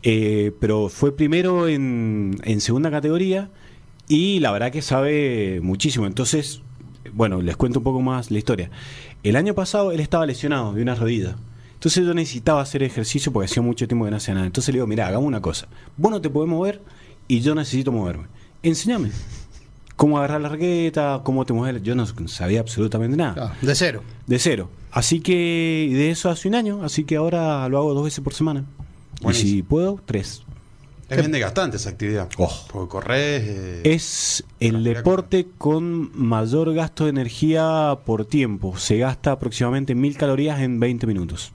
Eh, 0.02 0.52
pero 0.61 0.88
fue 0.88 1.17
primero 1.17 1.69
en, 1.69 2.37
en 2.43 2.61
segunda 2.61 2.90
categoría 2.90 3.50
y 4.08 4.40
la 4.40 4.50
verdad 4.50 4.72
que 4.72 4.82
sabe 4.82 5.61
muchísimo. 5.62 6.06
Entonces, 6.06 6.62
bueno, 7.12 7.40
les 7.40 7.56
cuento 7.56 7.79
un 7.79 7.84
poco 7.84 8.00
más 8.00 8.32
la 8.32 8.38
historia. 8.38 8.70
El 9.26 9.34
año 9.34 9.55
pasado 9.55 9.90
él 9.90 9.99
estaba 9.99 10.25
lesionado 10.25 10.73
de 10.73 10.82
una 10.82 10.94
rodilla. 10.94 11.34
Entonces 11.75 12.05
yo 12.05 12.14
necesitaba 12.14 12.61
hacer 12.62 12.84
ejercicio 12.84 13.32
porque 13.32 13.46
hacía 13.46 13.61
mucho 13.61 13.88
tiempo 13.88 14.05
que 14.05 14.12
no 14.12 14.19
hacía 14.19 14.34
nada. 14.34 14.46
Entonces 14.46 14.73
le 14.73 14.76
digo, 14.76 14.87
mira, 14.87 15.08
hagamos 15.08 15.26
una 15.26 15.40
cosa. 15.40 15.67
Vos 15.96 16.12
no 16.12 16.20
te 16.20 16.31
podés 16.31 16.49
mover 16.49 16.81
y 17.26 17.40
yo 17.40 17.52
necesito 17.56 17.90
moverme. 17.90 18.28
Enséñame. 18.62 19.11
Cómo 19.96 20.19
agarrar 20.19 20.43
la 20.43 20.50
raqueta, 20.50 21.23
cómo 21.25 21.44
te 21.44 21.52
mueves. 21.52 21.82
Yo 21.82 21.96
no 21.96 22.06
sabía 22.28 22.61
absolutamente 22.61 23.17
nada. 23.17 23.50
Ah, 23.50 23.56
de 23.61 23.75
cero. 23.75 24.05
De 24.28 24.38
cero. 24.38 24.70
Así 24.93 25.19
que 25.19 25.88
de 25.90 26.11
eso 26.11 26.31
hace 26.31 26.46
un 26.46 26.55
año, 26.55 26.84
así 26.84 27.02
que 27.02 27.17
ahora 27.17 27.69
lo 27.69 27.79
hago 27.79 27.94
dos 27.94 28.05
veces 28.05 28.22
por 28.22 28.32
semana. 28.32 28.64
Y 29.29 29.34
si 29.34 29.62
puedo, 29.64 30.00
tres. 30.06 30.44
Es 31.08 31.19
bien 31.19 31.31
desgastante 31.32 31.76
esa 31.76 31.91
actividad. 31.91 32.29
Oh. 32.38 32.53
Porque 32.73 32.88
corres. 32.91 33.43
eh, 33.47 33.81
Es 33.85 34.43
el 34.61 34.82
deporte 34.82 35.47
con 35.56 36.11
mayor 36.19 36.75
gasto 36.75 37.05
de 37.05 37.11
energía 37.11 37.97
por 38.05 38.25
tiempo. 38.25 38.76
Se 38.76 38.99
gasta 38.99 39.32
aproximadamente 39.32 39.94
mil 39.94 40.17
calorías 40.17 40.61
en 40.61 40.81
20 40.81 41.06
minutos. 41.06 41.53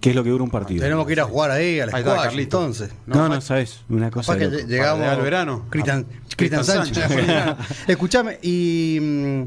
Que 0.00 0.10
es 0.10 0.16
lo 0.16 0.22
que 0.22 0.30
dura 0.30 0.44
un 0.44 0.50
partido. 0.50 0.82
Tenemos 0.82 1.06
que 1.06 1.12
ir 1.14 1.20
a 1.20 1.24
jugar 1.24 1.50
ahí 1.50 1.80
al 1.80 1.88
squash, 1.88 2.04
Carlito. 2.04 2.58
entonces. 2.58 2.90
No, 3.06 3.26
no, 3.28 3.40
sabes, 3.40 3.80
una 3.88 4.10
cosa 4.10 4.36
que 4.36 4.48
llegamos 4.48 5.10
el 5.10 5.22
verano. 5.22 5.64
Cristian, 5.70 6.06
Ah, 6.52 6.62
Sánchez. 6.62 7.04
Sánchez. 7.08 7.26
Escúchame, 7.88 8.38
¿y 8.42 8.98
mm, 9.00 9.42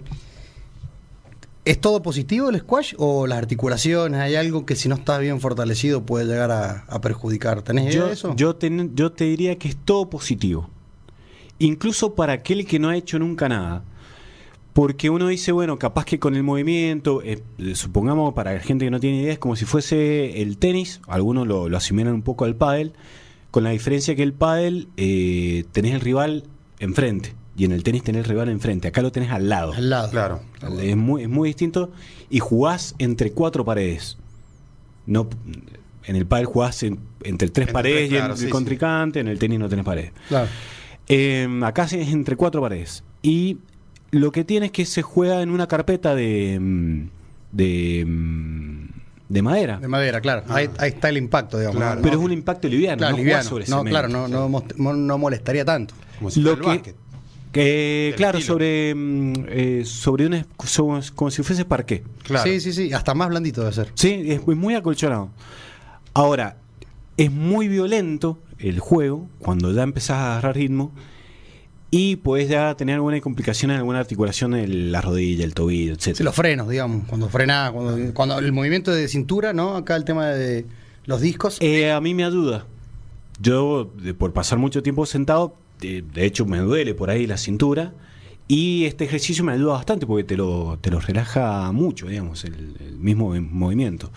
es 1.69 1.79
todo 1.81 2.01
positivo 2.01 2.49
el 2.49 2.59
squash 2.59 2.93
o 2.97 3.27
las 3.27 3.37
articulaciones? 3.37 4.19
¿Hay 4.19 4.35
algo 4.35 4.65
que 4.65 4.75
si 4.75 4.87
no 4.89 4.95
está 4.95 5.17
bien 5.19 5.39
fortalecido 5.41 6.05
puede 6.05 6.25
llegar 6.25 6.51
a, 6.51 6.85
a 6.87 7.01
perjudicar? 7.01 7.61
¿Tenés 7.61 7.85
idea 7.85 7.93
Yo, 8.01 8.07
de 8.07 8.13
eso? 8.13 8.33
yo, 8.35 8.55
ten- 8.55 8.95
yo 8.95 9.11
te 9.11 9.25
diría 9.25 9.57
que 9.57 9.67
es 9.69 9.75
todo 9.75 10.09
positivo. 10.09 10.69
Incluso 11.59 12.13
para 12.15 12.33
aquel 12.33 12.65
que 12.65 12.79
no 12.79 12.89
ha 12.89 12.95
hecho 12.97 13.17
nunca 13.19 13.49
nada. 13.49 13.83
Porque 14.73 15.09
uno 15.09 15.27
dice, 15.27 15.51
bueno, 15.51 15.79
capaz 15.79 16.05
que 16.05 16.19
con 16.19 16.35
el 16.35 16.43
movimiento, 16.43 17.23
eh, 17.23 17.41
eh, 17.57 17.73
supongamos 17.73 18.33
para 18.35 18.53
la 18.53 18.59
gente 18.59 18.85
que 18.85 18.91
no 18.91 18.99
tiene 18.99 19.21
idea, 19.21 19.33
es 19.33 19.39
como 19.39 19.55
si 19.55 19.65
fuese 19.65 20.41
el 20.43 20.59
tenis, 20.59 21.01
algunos 21.07 21.47
lo, 21.47 21.67
lo 21.67 21.77
asimilan 21.77 22.13
un 22.13 22.21
poco 22.21 22.45
al 22.45 22.55
pádel, 22.55 22.93
con 23.49 23.63
la 23.63 23.71
diferencia 23.71 24.15
que 24.15 24.21
el 24.21 24.33
pádel 24.33 24.87
eh, 24.97 25.63
tenés 25.71 25.95
el 25.95 26.01
rival 26.01 26.43
enfrente, 26.79 27.33
y 27.57 27.65
en 27.65 27.71
el 27.71 27.83
tenis 27.83 28.03
tenés 28.03 28.23
el 28.23 28.29
rival 28.29 28.49
enfrente, 28.49 28.87
acá 28.87 29.01
lo 29.01 29.11
tenés 29.11 29.31
al 29.31 29.49
lado. 29.49 29.73
Al 29.73 29.89
lado. 29.89 30.09
Claro. 30.11 30.41
Es 30.79 30.95
muy, 30.95 31.23
es 31.23 31.29
muy 31.29 31.49
distinto 31.49 31.91
y 32.29 32.39
jugás 32.39 32.93
entre 32.99 33.31
cuatro 33.31 33.65
paredes. 33.65 34.17
No, 35.05 35.27
en 36.05 36.15
el 36.15 36.25
pádel 36.25 36.45
jugás 36.45 36.83
en- 36.83 36.99
entre 37.23 37.49
tres 37.49 37.63
Entre 37.67 37.73
paredes 37.73 38.09
tres, 38.09 38.21
y 38.21 38.23
en 38.25 38.31
el 38.31 38.37
sí. 38.37 38.49
contrincante, 38.49 39.19
en 39.19 39.27
el 39.27 39.39
tenis 39.39 39.57
no 39.59 39.67
tenés 39.69 39.83
paredes. 39.85 40.11
Claro. 40.29 40.47
Eh, 41.09 41.47
acá 41.63 41.83
es 41.85 41.93
entre 41.93 42.35
cuatro 42.35 42.61
paredes. 42.61 43.03
Y 43.21 43.57
lo 44.11 44.31
que 44.31 44.43
tiene 44.43 44.67
es 44.67 44.71
que 44.71 44.85
se 44.85 45.01
juega 45.01 45.41
en 45.41 45.49
una 45.49 45.67
carpeta 45.67 46.13
de. 46.15 47.07
de. 47.51 48.05
mm, 48.05 48.87
de 49.29 49.41
madera. 49.41 49.77
De 49.79 49.87
madera, 49.87 50.21
claro. 50.21 50.43
Ahí, 50.47 50.69
ahí 50.77 50.89
está 50.89 51.09
el 51.09 51.17
impacto, 51.17 51.57
digamos. 51.59 51.81
Pero 52.01 52.01
No, 52.15 52.19
es 52.21 52.25
un 52.25 52.31
impacto 52.31 52.67
liviano, 52.69 52.97
claro, 52.99 53.11
no 53.11 53.17
jugás 53.17 53.25
liviano. 53.25 53.49
sobre 53.49 53.65
No, 53.67 53.77
cemento. 53.79 53.89
claro, 53.89 54.07
no, 54.77 54.93
no, 54.95 55.17
molestaría 55.17 55.65
tanto. 55.65 55.95
Como 56.17 56.29
si 56.31 56.39
Lo 56.41 56.55
fuera 56.55 56.73
el 56.73 56.81
que- 56.81 56.95
Que, 57.51 58.07
Del 58.11 58.15
claro, 58.15 58.37
estilo. 58.37 58.53
sobre. 58.55 58.93
mm, 58.95 59.33
eh, 59.49 59.81
sobre 59.85 60.27
un. 60.27 60.45
Como, 60.57 60.99
como 61.15 61.31
si 61.31 61.43
fuese 61.43 61.65
parqué. 61.65 62.03
Claro. 62.23 62.49
Sí, 62.49 62.59
sí, 62.59 62.73
sí. 62.73 62.93
Hasta 62.93 63.13
más 63.13 63.29
blandito 63.29 63.61
debe 63.61 63.73
ser. 63.73 63.91
Sí, 63.95 64.23
es 64.27 64.45
muy 64.45 64.75
acolchonado. 64.75 65.29
Ahora, 66.13 66.57
es 67.15 67.31
muy 67.31 67.67
violento 67.67 68.39
el 68.59 68.79
juego 68.79 69.27
cuando 69.39 69.71
ya 69.71 69.83
empezás 69.83 70.17
a 70.17 70.31
agarrar 70.33 70.55
ritmo 70.55 70.91
y 71.89 72.17
puedes 72.17 72.49
ya 72.49 72.75
tener 72.75 72.95
alguna 72.95 73.19
complicación 73.21 73.71
en 73.71 73.77
alguna 73.77 73.99
articulación 73.99 74.53
en 74.55 74.91
la 74.91 74.99
rodilla, 75.01 75.45
el 75.45 75.53
tobillo, 75.53 75.95
Sí, 75.97 76.09
etc. 76.11 76.19
los 76.21 76.35
frenos, 76.35 76.67
digamos. 76.69 77.07
Cuando 77.07 77.29
frenás, 77.29 77.71
cuando, 77.71 78.13
cuando 78.13 78.39
el 78.39 78.51
movimiento 78.51 78.91
de 78.91 79.07
cintura, 79.07 79.53
¿no? 79.53 79.75
Acá 79.77 79.95
el 79.95 80.03
tema 80.03 80.27
de 80.27 80.65
los 81.05 81.21
discos. 81.21 81.57
Eh, 81.61 81.91
a 81.91 82.01
mí 82.01 82.13
me 82.13 82.25
ayuda. 82.25 82.65
Yo, 83.39 83.91
de- 84.01 84.13
por 84.13 84.33
pasar 84.33 84.57
mucho 84.59 84.83
tiempo 84.83 85.05
sentado, 85.05 85.55
de, 85.79 86.01
de 86.01 86.25
hecho 86.25 86.45
me 86.45 86.59
duele 86.59 86.93
por 86.93 87.09
ahí 87.09 87.27
la 87.27 87.37
cintura. 87.37 87.93
Y 88.49 88.85
este 88.85 89.03
ejercicio 89.03 89.43
me 89.43 89.51
ayuda 89.51 89.73
bastante 89.73 90.07
porque 90.07 90.23
te 90.23 90.37
lo, 90.37 90.79
te 90.79 90.89
lo 90.89 91.01
relaja 91.01 91.69
mucho, 91.73 92.07
digamos, 92.07 92.45
el, 92.45 92.77
el 92.79 92.97
mismo 92.97 93.35
mov- 93.35 93.49
movimiento. 93.49 94.09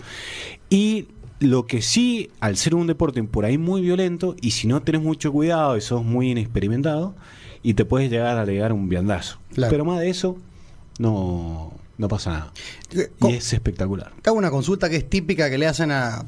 Y 0.69 1.07
lo 1.41 1.65
que 1.67 1.81
sí, 1.81 2.29
al 2.39 2.55
ser 2.55 2.75
un 2.75 2.87
deporte 2.87 3.21
por 3.23 3.43
ahí 3.43 3.57
muy 3.57 3.81
violento, 3.81 4.37
y 4.39 4.51
si 4.51 4.67
no 4.67 4.81
tenés 4.83 5.01
mucho 5.01 5.33
cuidado 5.33 5.75
y 5.75 5.81
sos 5.81 6.05
muy 6.05 6.31
inexperimentado, 6.31 7.13
y 7.61 7.73
te 7.73 7.83
puedes 7.83 8.09
llegar 8.09 8.37
a 8.37 8.45
legar 8.45 8.71
un 8.71 8.87
viandazo. 8.87 9.37
Claro. 9.53 9.69
Pero 9.69 9.83
más 9.83 9.99
de 9.99 10.09
eso, 10.09 10.37
no, 10.97 11.73
no 11.97 12.07
pasa 12.07 12.29
nada. 12.31 12.53
Eh, 12.91 13.11
Y 13.21 13.33
es 13.33 13.51
espectacular. 13.51 14.13
Hago 14.25 14.37
una 14.37 14.49
consulta 14.49 14.89
que 14.89 14.95
es 14.95 15.09
típica 15.09 15.49
que 15.49 15.57
le 15.57 15.67
hacen 15.67 15.91
a 15.91 16.25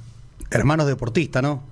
hermanos 0.52 0.88
deportistas, 0.88 1.42
¿no? 1.42 1.64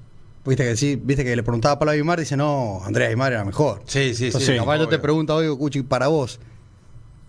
Viste 0.46 0.64
que 0.64 0.76
sí, 0.76 1.00
viste 1.02 1.24
que 1.24 1.36
le 1.36 1.44
preguntaba 1.44 1.74
a 1.76 1.80
Pablo 1.80 1.92
Aymar, 1.92 2.20
dice, 2.20 2.36
no, 2.36 2.82
Andrés 2.84 3.10
Aymar 3.10 3.32
era 3.34 3.46
mejor. 3.46 3.82
Sí, 3.86 4.16
sí, 4.16 4.26
Entonces, 4.28 4.50
sí. 4.50 4.58
capaz 4.58 4.78
yo 4.78 4.88
te 4.88 4.98
pregunto 5.00 5.36
hoy, 5.36 5.56
Cuchi, 5.56 5.84
para 5.84 6.08
vos, 6.08 6.40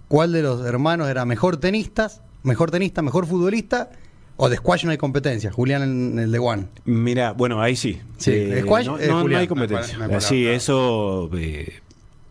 ¿cuál 0.08 0.32
de 0.32 0.42
los 0.42 0.64
hermanos 0.64 1.08
era 1.08 1.24
mejor 1.24 1.58
tenistas, 1.58 2.22
mejor 2.42 2.70
tenista, 2.70 3.02
mejor 3.02 3.26
futbolista? 3.26 3.90
¿O 4.38 4.48
de 4.48 4.56
squash 4.56 4.84
no 4.86 4.90
hay 4.90 4.96
competencia? 4.98 5.52
Julián 5.52 5.82
en 5.82 6.18
el 6.18 6.32
de 6.32 6.38
One. 6.38 6.66
Mira, 6.86 7.32
bueno, 7.32 7.60
ahí 7.60 7.76
sí. 7.76 8.00
Sí, 8.16 8.30
Eh, 8.32 8.62
squash 8.62 8.86
no, 8.86 8.98
es 8.98 9.08
no- 9.08 9.36
hay 9.36 9.46
competencia. 9.46 9.98
No 9.98 10.20
sí, 10.20 10.42
claro. 10.42 10.56
eso. 10.56 11.30
eh, 11.36 11.72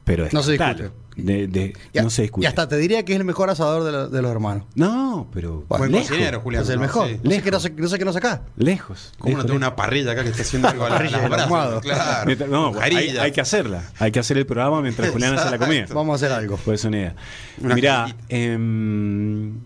pero 0.03 0.27
No 0.31 0.41
se 0.41 0.53
discute. 0.53 0.89
De- 1.15 1.47
de- 1.47 1.73
no 2.01 2.09
se 2.09 2.21
discute. 2.23 2.45
Y 2.45 2.47
hasta 2.47 2.67
te 2.69 2.77
diría 2.77 3.03
que 3.03 3.11
es 3.13 3.19
el 3.19 3.25
mejor 3.25 3.49
asador 3.49 3.83
de, 3.83 3.91
lo- 3.91 4.07
de 4.09 4.21
los 4.21 4.31
hermanos. 4.31 4.63
No, 4.75 5.27
pero 5.33 5.65
Buen 5.67 5.91
lejos, 5.91 6.07
cocinero, 6.07 6.39
Julián. 6.39 6.63
Es 6.63 6.69
el 6.69 6.75
¿no? 6.77 6.81
mejor. 6.81 7.07
Sí. 7.09 7.19
No, 7.23 7.31
sé 7.31 7.41
qué 7.41 7.51
no, 7.51 7.59
sé, 7.59 7.69
no 7.71 7.87
sé 7.89 7.99
qué 7.99 8.05
no 8.05 8.13
saca. 8.13 8.43
lejos. 8.55 9.11
¿Cómo 9.19 9.31
no 9.31 9.37
lejos, 9.39 9.45
tengo 9.47 9.59
lejos. 9.59 9.67
una 9.69 9.75
parrilla 9.75 10.11
acá 10.13 10.23
que 10.23 10.29
está 10.29 10.41
haciendo 10.43 10.69
algo 10.69 10.85
a 10.85 10.89
la, 10.89 10.95
Parrilla 10.95 11.43
ahumado. 11.43 11.81
Claro. 11.81 12.25
Mientras- 12.25 12.49
no, 12.49 12.73
hay, 12.79 13.31
que 13.33 13.41
hacerla. 13.41 13.83
Hay 13.99 14.11
que 14.11 14.19
hacer 14.19 14.37
el 14.37 14.45
programa 14.45 14.81
mientras 14.81 15.09
Julián 15.11 15.37
hace 15.37 15.51
la 15.51 15.57
comida. 15.57 15.85
Vamos 15.93 16.13
a 16.13 16.15
hacer 16.25 16.31
algo. 16.37 16.57
Pues 16.63 16.83
una 16.85 16.97
idea. 16.97 17.15
Una 17.61 17.75
Mirá, 17.75 18.15
em, 18.29 19.59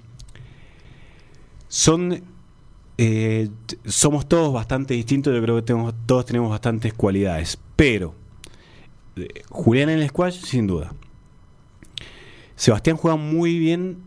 son. 1.68 2.24
eh, 2.98 3.50
somos 3.86 4.28
todos 4.28 4.54
bastante 4.54 4.94
distintos. 4.94 5.34
Yo 5.34 5.42
creo 5.42 5.56
que 5.58 5.62
tenemos, 5.62 5.94
todos 6.06 6.26
tenemos 6.26 6.50
bastantes 6.50 6.94
cualidades. 6.94 7.58
Pero. 7.76 8.16
eh, 9.16 9.28
Julián 9.50 9.90
en 9.90 10.00
el 10.00 10.10
squash, 10.10 10.42
sin 10.44 10.68
duda. 10.68 10.94
Sebastián 12.56 12.98
juega 12.98 13.18
muy 13.18 13.60
bien 13.60 13.98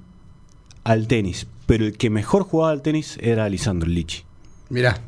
al 0.85 1.07
tenis. 1.07 1.47
Pero 1.67 1.85
el 1.85 1.99
que 1.99 2.09
mejor 2.09 2.45
jugaba 2.45 2.73
al 2.73 2.83
tenis 2.83 3.19
era 3.21 3.49
Lisandro 3.49 3.88
Lichi. 3.88 4.25
Mirá. 4.71 5.00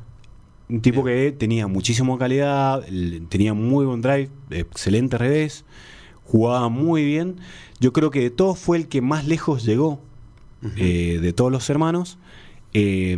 Un 0.68 0.82
tipo 0.82 1.02
que 1.02 1.32
tenía 1.32 1.66
muchísima 1.66 2.16
calidad, 2.16 2.84
tenía 3.28 3.54
muy 3.54 3.84
buen 3.86 4.02
drive, 4.02 4.28
excelente 4.50 5.18
revés, 5.18 5.64
jugaba 6.24 6.68
muy 6.68 7.04
bien. 7.04 7.36
Yo 7.80 7.92
creo 7.92 8.10
que 8.12 8.20
de 8.20 8.30
todos 8.30 8.58
fue 8.58 8.76
el 8.76 8.86
que 8.86 9.00
más 9.00 9.26
lejos 9.26 9.64
llegó 9.64 10.00
eh, 10.76 11.18
de 11.20 11.32
todos 11.32 11.50
los 11.50 11.68
hermanos. 11.70 12.18
Eh, 12.72 13.16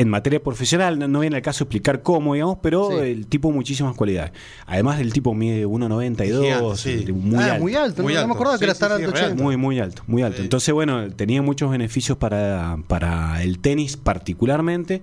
en 0.00 0.08
materia 0.08 0.40
profesional, 0.40 0.96
no, 0.98 1.08
no 1.08 1.20
viene 1.20 1.34
al 1.36 1.42
caso 1.42 1.64
explicar 1.64 2.02
cómo, 2.02 2.34
digamos, 2.34 2.58
pero 2.62 2.88
Sí. 2.90 2.96
el 2.98 3.26
tipo 3.26 3.50
muchísimas 3.50 3.96
cualidades. 3.96 4.30
Además, 4.66 5.00
el 5.00 5.12
tipo 5.12 5.34
mide 5.34 5.66
1,92, 5.66 6.76
Gigante, 6.76 6.76
sí. 7.06 7.12
muy 7.12 7.42
ah, 7.42 7.52
alto. 7.54 7.62
muy 7.62 7.74
alto. 7.74 8.02
Muy 8.04 8.14
no, 8.14 8.20
no 8.20 8.26
me 8.26 8.32
alto. 8.32 8.34
acordaba 8.34 8.58
que 8.58 8.64
Sí, 8.64 8.64
era 8.66 8.74
sí, 8.74 8.80
tan 8.80 8.88
sí, 8.90 9.04
alto. 9.04 9.10
real. 9.16 9.24
80. 9.32 9.42
Muy, 9.42 9.56
muy 9.56 9.80
alto, 9.80 10.02
muy 10.06 10.22
alto. 10.22 10.40
Entonces, 10.42 10.72
bueno, 10.72 11.10
tenía 11.10 11.42
muchos 11.42 11.70
beneficios 11.70 12.16
para, 12.16 12.78
para 12.86 13.42
el 13.42 13.58
tenis 13.58 13.96
particularmente 13.96 15.02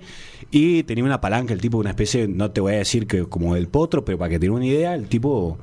y 0.49 0.83
tenía 0.83 1.03
una 1.03 1.19
palanca, 1.19 1.53
el 1.53 1.59
tipo, 1.59 1.77
una 1.77 1.89
especie, 1.89 2.27
no 2.29 2.51
te 2.51 2.61
voy 2.61 2.75
a 2.75 2.77
decir 2.77 3.05
que 3.05 3.25
como 3.25 3.55
el 3.57 3.67
potro, 3.67 4.05
pero 4.05 4.17
para 4.17 4.29
que 4.29 4.39
tenga 4.39 4.53
una 4.55 4.65
idea, 4.65 4.95
el 4.95 5.07
tipo 5.07 5.57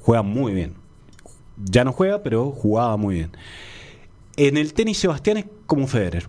juega 0.00 0.22
muy 0.22 0.52
bien. 0.52 0.74
Ya 1.64 1.84
no 1.84 1.92
juega, 1.92 2.22
pero 2.22 2.50
jugaba 2.50 2.96
muy 2.96 3.14
bien. 3.14 3.30
En 4.36 4.56
el 4.56 4.74
tenis, 4.74 4.98
Sebastián 4.98 5.36
es 5.36 5.44
como 5.66 5.86
Federer. 5.86 6.28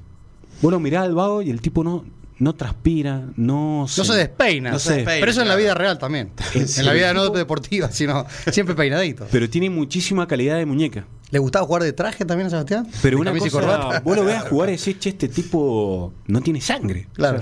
Bueno, 0.62 0.80
mirá 0.80 1.02
al 1.02 1.14
vago 1.16 1.42
y 1.42 1.50
el 1.50 1.62
tipo 1.62 1.84
no, 1.84 2.06
no 2.40 2.54
transpira, 2.54 3.26
no 3.36 3.82
No 3.82 3.88
se 3.88 4.14
despeina. 4.14 4.72
No 4.72 4.80
se 4.80 4.96
despeina, 4.96 5.20
Pero 5.20 5.32
eso 5.32 5.42
en 5.42 5.48
la 5.48 5.56
vida 5.56 5.74
real 5.74 5.98
también. 5.98 6.32
En 6.54 6.86
la 6.86 6.94
vida 6.94 7.14
no 7.14 7.30
deportiva, 7.30 7.92
sino 7.92 8.26
siempre 8.52 8.76
peinadito. 8.76 9.28
Pero 9.32 9.50
tiene 9.50 9.70
muchísima 9.70 10.28
calidad 10.28 10.58
de 10.58 10.66
muñeca. 10.66 11.06
¿Le 11.30 11.40
gustaba 11.40 11.66
jugar 11.66 11.84
de 11.84 11.92
traje 11.92 12.24
también 12.24 12.48
a 12.48 12.50
Sebastián? 12.50 12.88
Pero 13.02 13.18
¿De 13.18 13.22
una 13.22 13.32
cosa, 13.38 13.50
corbata? 13.50 14.00
vos 14.00 14.16
lo 14.16 14.24
veas 14.24 14.44
jugar 14.50 14.70
y 14.70 14.78
decís, 14.78 14.98
che, 15.00 15.10
este 15.10 15.28
tipo 15.28 16.14
no 16.28 16.42
tiene 16.42 16.62
sangre. 16.62 17.08
Claro. 17.14 17.42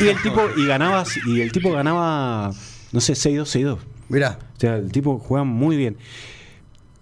Y 0.00 0.06
el 0.08 0.22
tipo, 0.22 0.42
y 0.56 0.66
ganaba, 0.66 1.04
y 1.26 1.40
el 1.40 1.52
tipo 1.52 1.70
ganaba, 1.70 2.52
no 2.92 3.00
sé, 3.00 3.12
6-2, 3.12 3.42
6-2. 3.42 3.78
Mirá. 4.08 4.38
O 4.56 4.60
sea, 4.60 4.76
el 4.76 4.90
tipo 4.90 5.18
juega 5.18 5.44
muy 5.44 5.76
bien. 5.76 5.98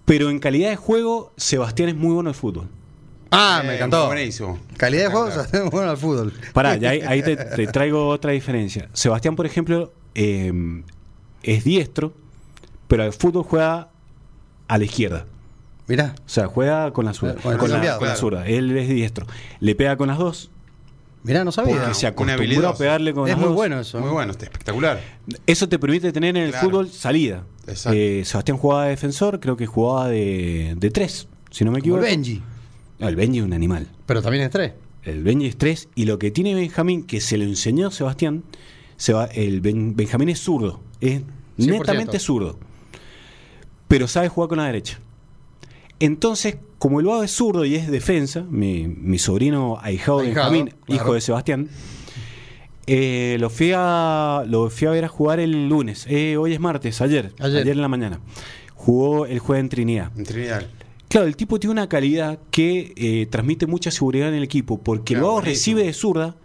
Pero 0.05 0.31
en 0.31 0.39
calidad 0.41 0.71
de 0.71 0.77
juego, 0.77 1.33
Sebastián 1.37 1.91
es 1.91 1.97
muy 1.97 2.13
bueno 2.13 2.29
al 2.31 2.35
fútbol. 2.35 2.69
Ah, 3.31 3.61
Eh, 3.63 3.67
me 3.67 3.75
encantó. 3.77 4.07
Buenísimo. 4.07 4.59
Calidad 4.77 5.05
de 5.05 5.11
juego, 5.11 5.71
bueno 5.71 5.91
al 5.91 5.97
fútbol. 5.97 6.33
Pará, 6.53 6.77
ya 6.77 6.91
ahí, 6.91 7.01
ahí 7.07 7.23
te, 7.23 7.37
te 7.37 7.67
traigo 7.67 8.09
otra 8.09 8.33
diferencia. 8.33 8.89
Sebastián, 8.93 9.37
por 9.37 9.47
ejemplo, 9.47 9.93
eh, 10.15 10.53
es 11.43 11.65
diestro, 11.65 12.13
pero 12.89 13.03
al 13.03 13.13
fútbol 13.13 13.45
juega 13.45 13.89
a 14.69 14.79
la 14.79 14.85
izquierda. 14.85 15.27
Mirá. 15.89 16.15
O 16.19 16.29
sea, 16.29 16.47
juega 16.47 16.93
con 16.93 17.05
la 17.05 17.15
zurda. 17.15 17.35
Con 17.37 17.53
el 17.53 17.59
Con, 17.59 17.69
la, 17.71 17.77
cambiado, 17.77 17.99
con 17.99 18.09
la 18.09 18.15
claro. 18.15 18.21
zurda. 18.21 18.47
Él 18.47 18.77
es 18.77 18.89
diestro. 18.89 19.27
Le 19.61 19.75
pega 19.77 19.97
con 19.97 20.09
las 20.09 20.19
dos. 20.19 20.51
Mirá, 21.23 21.45
no 21.45 21.51
sabía. 21.53 21.77
Porque 21.77 21.95
se 21.95 22.07
habilidad. 22.07 22.67
a 22.67 22.75
pegarle 22.77 23.13
con 23.13 23.25
Es 23.25 23.31
las 23.31 23.39
muy 23.39 23.47
dos. 23.49 23.55
bueno 23.57 23.81
eso. 23.81 23.99
Muy 24.01 24.11
bueno, 24.11 24.33
este, 24.33 24.45
espectacular. 24.47 25.01
Eso 25.47 25.69
te 25.69 25.79
permite 25.79 26.13
tener 26.13 26.37
en 26.37 26.43
el 26.45 26.51
Claro. 26.51 26.69
fútbol 26.69 26.89
salida. 26.91 27.43
Exacto. 27.67 27.97
Eh, 27.99 28.23
Sebastián 28.25 28.59
jugaba 28.59 28.85
de 28.85 28.91
defensor, 28.91 29.39
creo 29.41 29.57
que 29.57 29.67
jugaba 29.67 30.09
de, 30.09 30.75
de 30.77 30.91
tres, 30.91 31.27
si 31.51 31.65
no 31.65 31.71
me 31.73 31.81
equivoco. 31.81 32.03
el 32.05 32.11
Benji. 32.11 32.43
No, 32.99 33.09
el 33.09 33.17
Benji 33.17 33.39
es 33.39 33.45
un 33.45 33.53
animal. 33.53 33.89
Pero 34.07 34.23
también 34.23 34.45
es 34.45 34.51
tres. 34.51 34.73
El 35.05 35.23
Benji 35.23 35.47
es 35.47 35.57
tres. 35.57 35.89
Y 35.95 36.05
lo 36.07 36.19
que 36.19 36.31
tiene 36.31 36.55
Benjamín, 36.55 37.03
que 37.05 37.21
se 37.21 37.37
le 37.37 37.45
enseñó 37.45 37.91
Sebastián, 37.91 38.43
se 38.97 39.13
va- 39.13 39.27
el 39.27 39.61
Ben- 39.61 39.95
Benjamín 39.97 40.29
es 40.31 40.41
zurdo. 40.41 40.81
Es 41.01 41.21
100%. 41.59 41.79
netamente 41.81 42.19
zurdo. 42.19 42.59
Pero 43.89 44.09
sabe 44.09 44.29
jugar 44.29 44.49
con 44.49 44.59
la 44.59 44.65
derecha. 44.67 44.99
Entonces, 46.01 46.57
como 46.79 47.01
el 47.01 47.07
vago 47.07 47.23
es 47.23 47.31
zurdo 47.31 47.65
y 47.65 47.75
es 47.77 47.89
defensa, 47.91 48.43
mi, 48.43 48.87
mi 48.89 49.19
sobrino 49.19 49.79
ahijado 49.81 50.21
de 50.21 50.29
Ahijado, 50.29 50.51
Benjamín, 50.51 50.75
claro. 50.87 51.03
hijo 51.03 51.15
de 51.15 51.21
Sebastián, 51.21 51.69
eh, 52.87 53.37
lo, 53.41 53.49
fui 53.51 53.73
a, 53.75 54.45
lo 54.47 54.71
fui 54.71 54.87
a 54.87 54.91
ver 54.91 55.05
a 55.05 55.09
jugar 55.09 55.41
el 55.41 55.69
lunes. 55.69 56.07
Eh, 56.09 56.37
hoy 56.37 56.53
es 56.53 56.61
martes, 56.61 57.01
ayer, 57.01 57.33
Ayer. 57.39 57.63
ayer. 57.63 57.75
en 57.75 57.81
la 57.81 57.89
mañana. 57.89 58.21
Jugó 58.75 59.27
el 59.27 59.39
juego 59.39 59.61
en 59.61 59.69
Trinidad. 59.69 60.13
En 60.17 60.25
Trinidad. 60.25 60.67
Claro, 61.09 61.27
el 61.27 61.37
tipo 61.37 61.59
tiene 61.61 61.73
una 61.73 61.89
calidad 61.89 62.39
que 62.51 62.93
eh, 62.97 63.27
transmite 63.31 63.67
mucha 63.67 63.91
seguridad 63.91 64.29
en 64.29 64.35
el 64.35 64.43
equipo, 64.43 64.79
porque 64.79 65.15
Claro, 65.15 65.21
luego 65.27 65.41
buenísimo. 65.41 65.77
recibe 65.79 65.87
de 65.87 65.93
zurda 65.93 66.37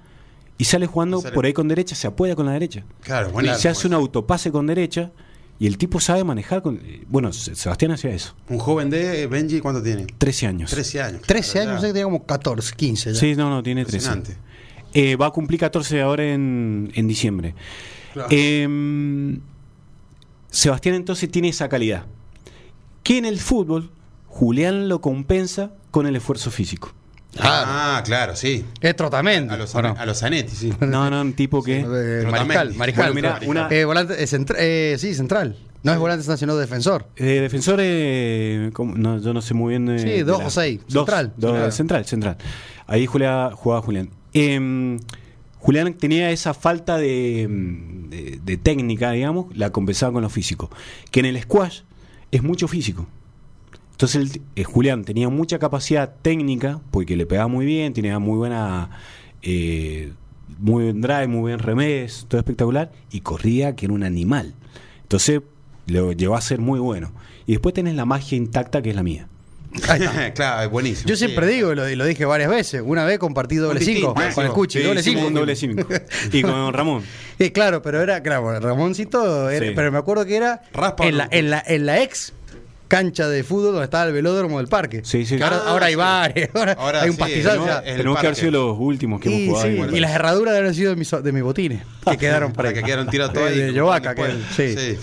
y 0.58 0.66
sale 0.66 0.86
jugando 0.86 1.18
Y 1.20 1.22
sale- 1.24 1.34
por 1.36 1.46
ahí 1.46 1.54
con 1.54 1.68
derecha, 1.68 1.96
se 1.96 2.08
apoya 2.08 2.36
con 2.36 2.46
la 2.46 2.52
derecha. 2.54 2.86
Claro, 3.02 3.30
Y 3.30 3.32
buenísimo. 3.32 3.60
se 3.60 3.70
hace 3.70 3.88
un 3.88 3.94
autopase 3.96 4.52
con 4.52 4.68
derecha 4.68 5.12
y 5.60 5.66
el 5.68 5.78
tipo 5.78 6.00
sabe 6.00 6.24
manejar 6.24 6.62
con... 6.62 6.78
eh, 6.84 7.04
Bueno, 7.08 7.34
Se- 7.34 7.56
Sebastián 7.56 7.92
hacía 7.92 8.12
eso. 8.12 8.36
Un 8.50 8.60
joven 8.60 8.90
de 8.92 9.26
Benji, 9.28 9.60
¿cuánto 9.62 9.82
tiene? 9.82 10.06
13 10.18 10.46
años. 10.48 10.70
13 10.72 11.02
años. 11.02 11.22
13 11.24 11.52
claro, 11.54 11.70
años, 11.72 11.82
que 11.82 11.88
tenía 11.88 12.04
como 12.04 12.24
14, 12.26 12.76
15 12.76 13.14
ya. 13.14 13.20
Sí, 13.20 13.36
no, 13.36 13.50
no, 13.50 13.64
tiene 13.64 13.84
13. 13.86 14.08
Impresionante. 14.10 14.52
Eh, 14.94 15.16
va 15.16 15.28
a 15.28 15.32
cumplir 15.32 15.60
14 15.60 16.02
ahora 16.02 16.24
en, 16.32 16.92
en 16.94 17.08
diciembre. 17.08 17.56
Claro. 18.14 18.28
Eh, 18.32 19.40
Sebastián 20.50 20.96
entonces 20.96 21.32
tiene 21.32 21.50
esa 21.50 21.70
calidad. 21.70 22.06
Que 23.04 23.18
en 23.18 23.26
el 23.26 23.40
fútbol, 23.40 23.90
Julián 24.34 24.88
lo 24.88 25.02
compensa 25.02 25.72
con 25.92 26.08
el 26.08 26.16
esfuerzo 26.16 26.52
físico. 26.52 26.94
Claro. 27.34 27.66
Ah, 27.70 28.02
claro, 28.06 28.36
sí. 28.36 28.66
Es 28.82 28.96
trotamente. 28.96 29.54
A 29.54 29.58
los, 29.58 29.76
a 29.76 30.06
los 30.06 30.20
Zanetti, 30.20 30.56
sí. 30.56 30.74
No, 30.80 31.10
no, 31.10 31.22
un 31.22 31.34
tipo 31.34 31.62
que... 31.62 31.80
Eh, 31.80 31.84
Trotamendi. 31.84 32.28
mariscal, 32.32 32.74
mariscal. 32.76 33.14
Bueno, 33.14 33.36
mira, 33.40 33.50
una- 33.50 33.68
Eh, 33.70 33.86
volante, 33.86 34.22
eh, 34.22 34.28
centra- 34.28 34.56
eh, 34.60 34.96
sí, 34.98 35.14
central. 35.14 35.58
No 35.84 35.92
es 35.94 35.98
volante, 36.00 36.38
sino 36.38 36.56
defensor. 36.56 37.08
Eh, 37.16 37.40
defensor, 37.42 37.80
eh, 37.82 38.72
no, 38.96 39.20
yo 39.20 39.34
no 39.34 39.42
sé 39.42 39.54
muy 39.54 39.72
bien. 39.72 39.90
eh, 39.90 40.00
Sí, 40.00 40.06
de 40.10 40.24
dos 40.24 40.40
la- 40.40 40.48
o 40.48 40.50
seis, 40.50 40.80
Dos, 40.88 41.06
central. 41.06 41.34
dos, 41.38 41.52
Claro. 41.54 41.72
Central, 41.72 42.06
central. 42.06 42.38
Ahí 42.88 43.06
Julia, 43.06 43.52
jugaba 43.54 43.82
Julián. 43.82 44.10
Eh, 44.34 44.98
Julián 45.60 45.94
tenía 45.94 46.32
esa 46.32 46.54
falta 46.54 46.98
de, 46.98 47.48
mm, 47.50 48.10
de- 48.10 48.40
de 48.44 48.58
técnica, 48.58 49.12
digamos, 49.12 49.56
la 49.56 49.70
compensaba 49.72 50.12
con 50.14 50.22
lo 50.22 50.30
físico. 50.30 50.70
Que 51.12 51.20
en 51.22 51.28
el 51.28 51.42
squash 51.42 51.82
es 52.32 52.44
mucho 52.44 52.68
físico. 52.68 53.08
Entonces 54.02 54.36
el- 54.36 54.42
eh, 54.56 54.64
Julián 54.64 55.04
tenía 55.04 55.30
mucha 55.30 55.60
capacidad 55.60 56.12
técnica, 56.24 56.80
porque 56.90 57.16
le 57.16 57.28
pegaba 57.28 57.48
muy 57.48 57.68
bien, 57.68 57.94
tenía 57.94 58.18
muy 58.18 58.36
buena... 58.38 58.90
eh, 59.44 60.12
muy 60.60 60.84
buen 60.86 61.02
drive, 61.02 61.28
muy 61.28 61.40
buen 61.42 61.60
revés, 61.60 62.26
todo 62.28 62.40
espectacular, 62.40 62.92
y 63.12 63.22
corría 63.22 63.76
que 63.76 63.86
era 63.86 63.94
un 63.94 64.04
animal. 64.04 64.54
Entonces 65.04 65.42
lo 65.88 66.12
llevó 66.14 66.36
a 66.36 66.42
ser 66.42 66.60
muy 66.60 66.80
bueno. 66.80 67.12
Y 67.48 67.54
después 67.54 67.74
tenés 67.74 67.96
la 67.96 68.06
magia 68.06 68.38
intacta 68.38 68.82
que 68.82 68.90
es 68.92 68.96
la 68.96 69.02
mía. 69.04 69.28
claro, 70.36 70.64
es 70.64 70.70
buenísimo. 70.70 71.08
Yo 71.08 71.16
Sí. 71.16 71.26
siempre 71.26 71.48
digo, 71.48 71.72
y 71.72 71.76
lo, 71.76 71.90
y 71.90 71.96
lo 71.96 72.06
dije 72.06 72.26
varias 72.26 72.50
veces, 72.50 72.82
una 72.86 73.06
vez 73.06 73.18
compartí 73.20 73.56
doble 73.56 73.80
Un 73.80 73.86
5 73.86 74.14
distinto, 74.14 74.36
con 74.36 74.46
el. 74.46 74.52
Cuchi, 74.52 74.80
Sí, 74.80 74.86
doble 74.86 75.00
hicimos 75.00 75.20
5. 75.22 75.28
un 75.28 75.34
doble 75.34 75.56
cinco. 75.56 75.88
Y 76.34 76.42
con 76.42 76.74
Ramón. 76.74 77.04
Eh, 77.40 77.52
claro, 77.52 77.82
pero 77.82 78.02
era, 78.02 78.22
claro, 78.22 78.60
Ramoncito, 78.60 79.50
era- 79.50 79.66
Sí. 79.68 79.72
pero 79.76 79.92
me 79.92 79.98
acuerdo 80.00 80.26
que 80.26 80.36
era 80.36 80.62
Raspa 80.74 81.08
en 81.08 81.18
la, 81.18 81.28
en, 81.32 81.50
la, 81.50 81.64
en 81.66 81.86
la 81.86 82.02
ex 82.04 82.34
cancha 82.92 83.30
de 83.30 83.44
fútbol 83.46 83.72
donde 83.72 83.86
estaba 83.86 84.04
el 84.04 84.12
velódromo 84.14 84.58
del 84.58 84.68
parque. 84.68 85.00
Sí, 85.06 85.26
sí. 85.26 85.38
Que 85.38 85.44
ahora, 85.46 85.62
Ah, 85.66 85.70
ahora 85.72 85.86
hay 85.86 85.96
bares, 85.96 86.50
ahora, 86.54 86.74
Ahora 86.74 87.02
hay 87.04 87.08
un 87.10 87.16
sí, 87.16 87.20
pastizal. 87.22 87.84
Tenemos 87.86 88.20
que 88.20 88.28
haber 88.28 88.36
sido 88.36 88.52
los 88.52 88.78
últimos 88.78 89.22
que 89.22 89.30
Y, 89.30 89.34
hemos 89.46 89.48
jugado. 89.60 89.68
sí, 89.70 89.74
igual. 89.76 89.96
y 89.96 90.00
las 90.02 90.12
herraduras 90.12 90.54
deben 90.54 90.66
haber 90.68 90.76
sido 90.76 90.90
de 90.90 90.96
mis, 90.98 91.10
de 91.10 91.32
mis 91.32 91.42
botines 91.44 91.84
que 92.10 92.18
quedaron 92.20 92.52
Para 92.52 92.70
ahí. 92.70 92.76
que 92.76 92.84
quedaron 92.84 93.08
tirados 93.08 93.34
todos 93.34 93.48
De- 93.50 93.54
ahí. 93.54 93.60
de 93.62 93.74
Yovaca, 93.74 94.14
que- 94.14 94.34
sí. 94.58 94.98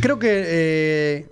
Creo 0.00 0.18
que 0.18 0.28
eh, 0.44 1.26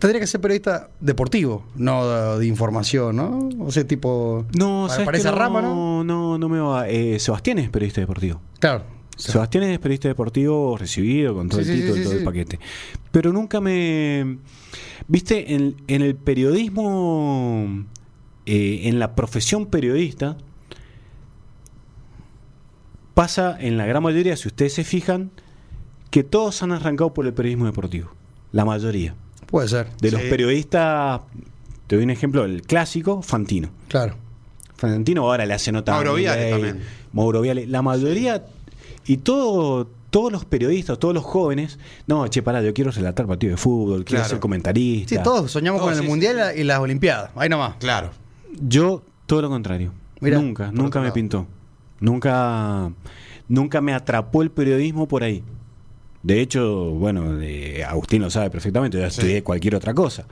tendría 0.00 0.18
que 0.20 0.26
ser 0.26 0.40
periodista 0.40 0.88
deportivo, 1.00 1.64
no 1.76 2.08
de, 2.08 2.38
de 2.40 2.46
información, 2.46 3.16
¿no? 3.16 3.50
O 3.60 3.70
sea, 3.70 3.84
tipo. 3.86 4.46
No, 4.58 4.84
para, 4.86 4.92
¿sabes 4.94 5.04
para 5.04 5.18
esa 5.18 5.30
no, 5.30 5.36
rama, 5.36 5.60
¿no? 5.62 6.04
No, 6.04 6.38
no 6.38 6.48
me 6.48 6.58
va. 6.60 6.88
Eh, 6.88 7.18
Sebastián 7.18 7.58
es 7.58 7.68
periodista 7.68 8.00
deportivo. 8.00 8.40
Claro. 8.60 8.93
Sebastián 9.16 9.64
es 9.64 9.78
periodista 9.78 10.08
deportivo 10.08 10.76
recibido 10.76 11.34
con 11.34 11.48
todo 11.48 11.62
Sí, 11.62 11.70
el 11.70 11.76
título 11.76 11.94
sí, 11.94 12.00
y 12.00 12.02
todo 12.02 12.10
sí, 12.12 12.16
el 12.16 12.20
sí. 12.20 12.24
paquete. 12.26 12.58
Pero 13.12 13.32
nunca 13.32 13.60
me. 13.60 14.38
Viste, 15.06 15.54
en, 15.54 15.76
en 15.86 16.02
el 16.02 16.14
periodismo, 16.16 17.84
eh, 18.46 18.80
en 18.84 18.98
la 18.98 19.14
profesión 19.14 19.66
periodista, 19.66 20.36
pasa 23.14 23.56
en 23.60 23.76
la 23.76 23.86
gran 23.86 24.02
mayoría, 24.02 24.36
si 24.36 24.48
ustedes 24.48 24.72
se 24.74 24.84
fijan, 24.84 25.30
que 26.10 26.24
todos 26.24 26.62
han 26.62 26.72
arrancado 26.72 27.14
por 27.14 27.26
el 27.26 27.34
periodismo 27.34 27.66
deportivo. 27.66 28.10
La 28.52 28.64
mayoría. 28.64 29.14
Puede 29.46 29.68
ser. 29.68 29.88
De 30.00 30.10
los 30.10 30.20
periodistas, 30.22 31.20
te 31.86 31.96
doy 31.96 32.04
un 32.04 32.10
ejemplo, 32.10 32.44
el 32.44 32.62
clásico, 32.62 33.22
Fantino. 33.22 33.70
Claro. 33.88 34.16
Fantino 34.76 35.22
ahora 35.22 35.46
le 35.46 35.54
hace 35.54 35.70
nota. 35.70 35.92
a 35.92 35.96
Mauro 35.96 36.14
Viale 36.14 36.50
también. 36.50 36.80
Mauro 37.12 37.40
Viale. 37.40 37.66
La 37.66 37.82
mayoría, 37.82 38.44
y 39.06 39.16
todo, 39.18 39.88
todos 40.10 40.30
los 40.32 40.44
periodistas, 40.44 40.98
todos 40.98 41.12
los 41.14 41.24
jóvenes, 41.24 41.78
no, 42.06 42.26
che, 42.28 42.42
pará, 42.42 42.62
yo 42.62 42.72
quiero 42.72 42.90
relatar 42.90 43.26
partido 43.26 43.52
de 43.52 43.56
fútbol, 43.56 44.04
quiero 44.04 44.20
Claro. 44.20 44.28
ser 44.30 44.38
comentarista. 44.40 45.16
Sí, 45.16 45.20
todos 45.22 45.50
soñamos 45.50 45.80
Todos, 45.80 45.90
con 45.92 45.98
el 45.98 46.04
sí, 46.04 46.08
Mundial 46.08 46.52
sí. 46.54 46.60
y 46.60 46.64
las 46.64 46.78
Olimpiadas. 46.78 47.30
Ahí 47.36 47.48
nomás. 47.48 47.74
Claro. 47.80 48.10
Yo, 48.60 49.02
todo 49.26 49.42
lo 49.42 49.48
contrario. 49.48 49.92
Mirá, 50.20 50.38
nunca, 50.40 50.70
nunca 50.72 51.00
me 51.00 51.06
lado. 51.06 51.14
pintó. 51.14 51.46
Nunca, 52.00 52.90
nunca 53.48 53.80
me 53.80 53.92
atrapó 53.94 54.42
el 54.42 54.50
periodismo 54.50 55.08
por 55.08 55.22
ahí. 55.22 55.42
De 56.22 56.40
hecho, 56.40 56.90
bueno, 56.92 57.34
de- 57.36 57.84
Agustín 57.84 58.22
lo 58.22 58.30
sabe 58.30 58.48
perfectamente, 58.50 58.96
yo 58.98 59.02
Sí. 59.10 59.20
estudié 59.20 59.42
cualquier 59.42 59.74
otra 59.74 59.92
cosa. 59.94 60.26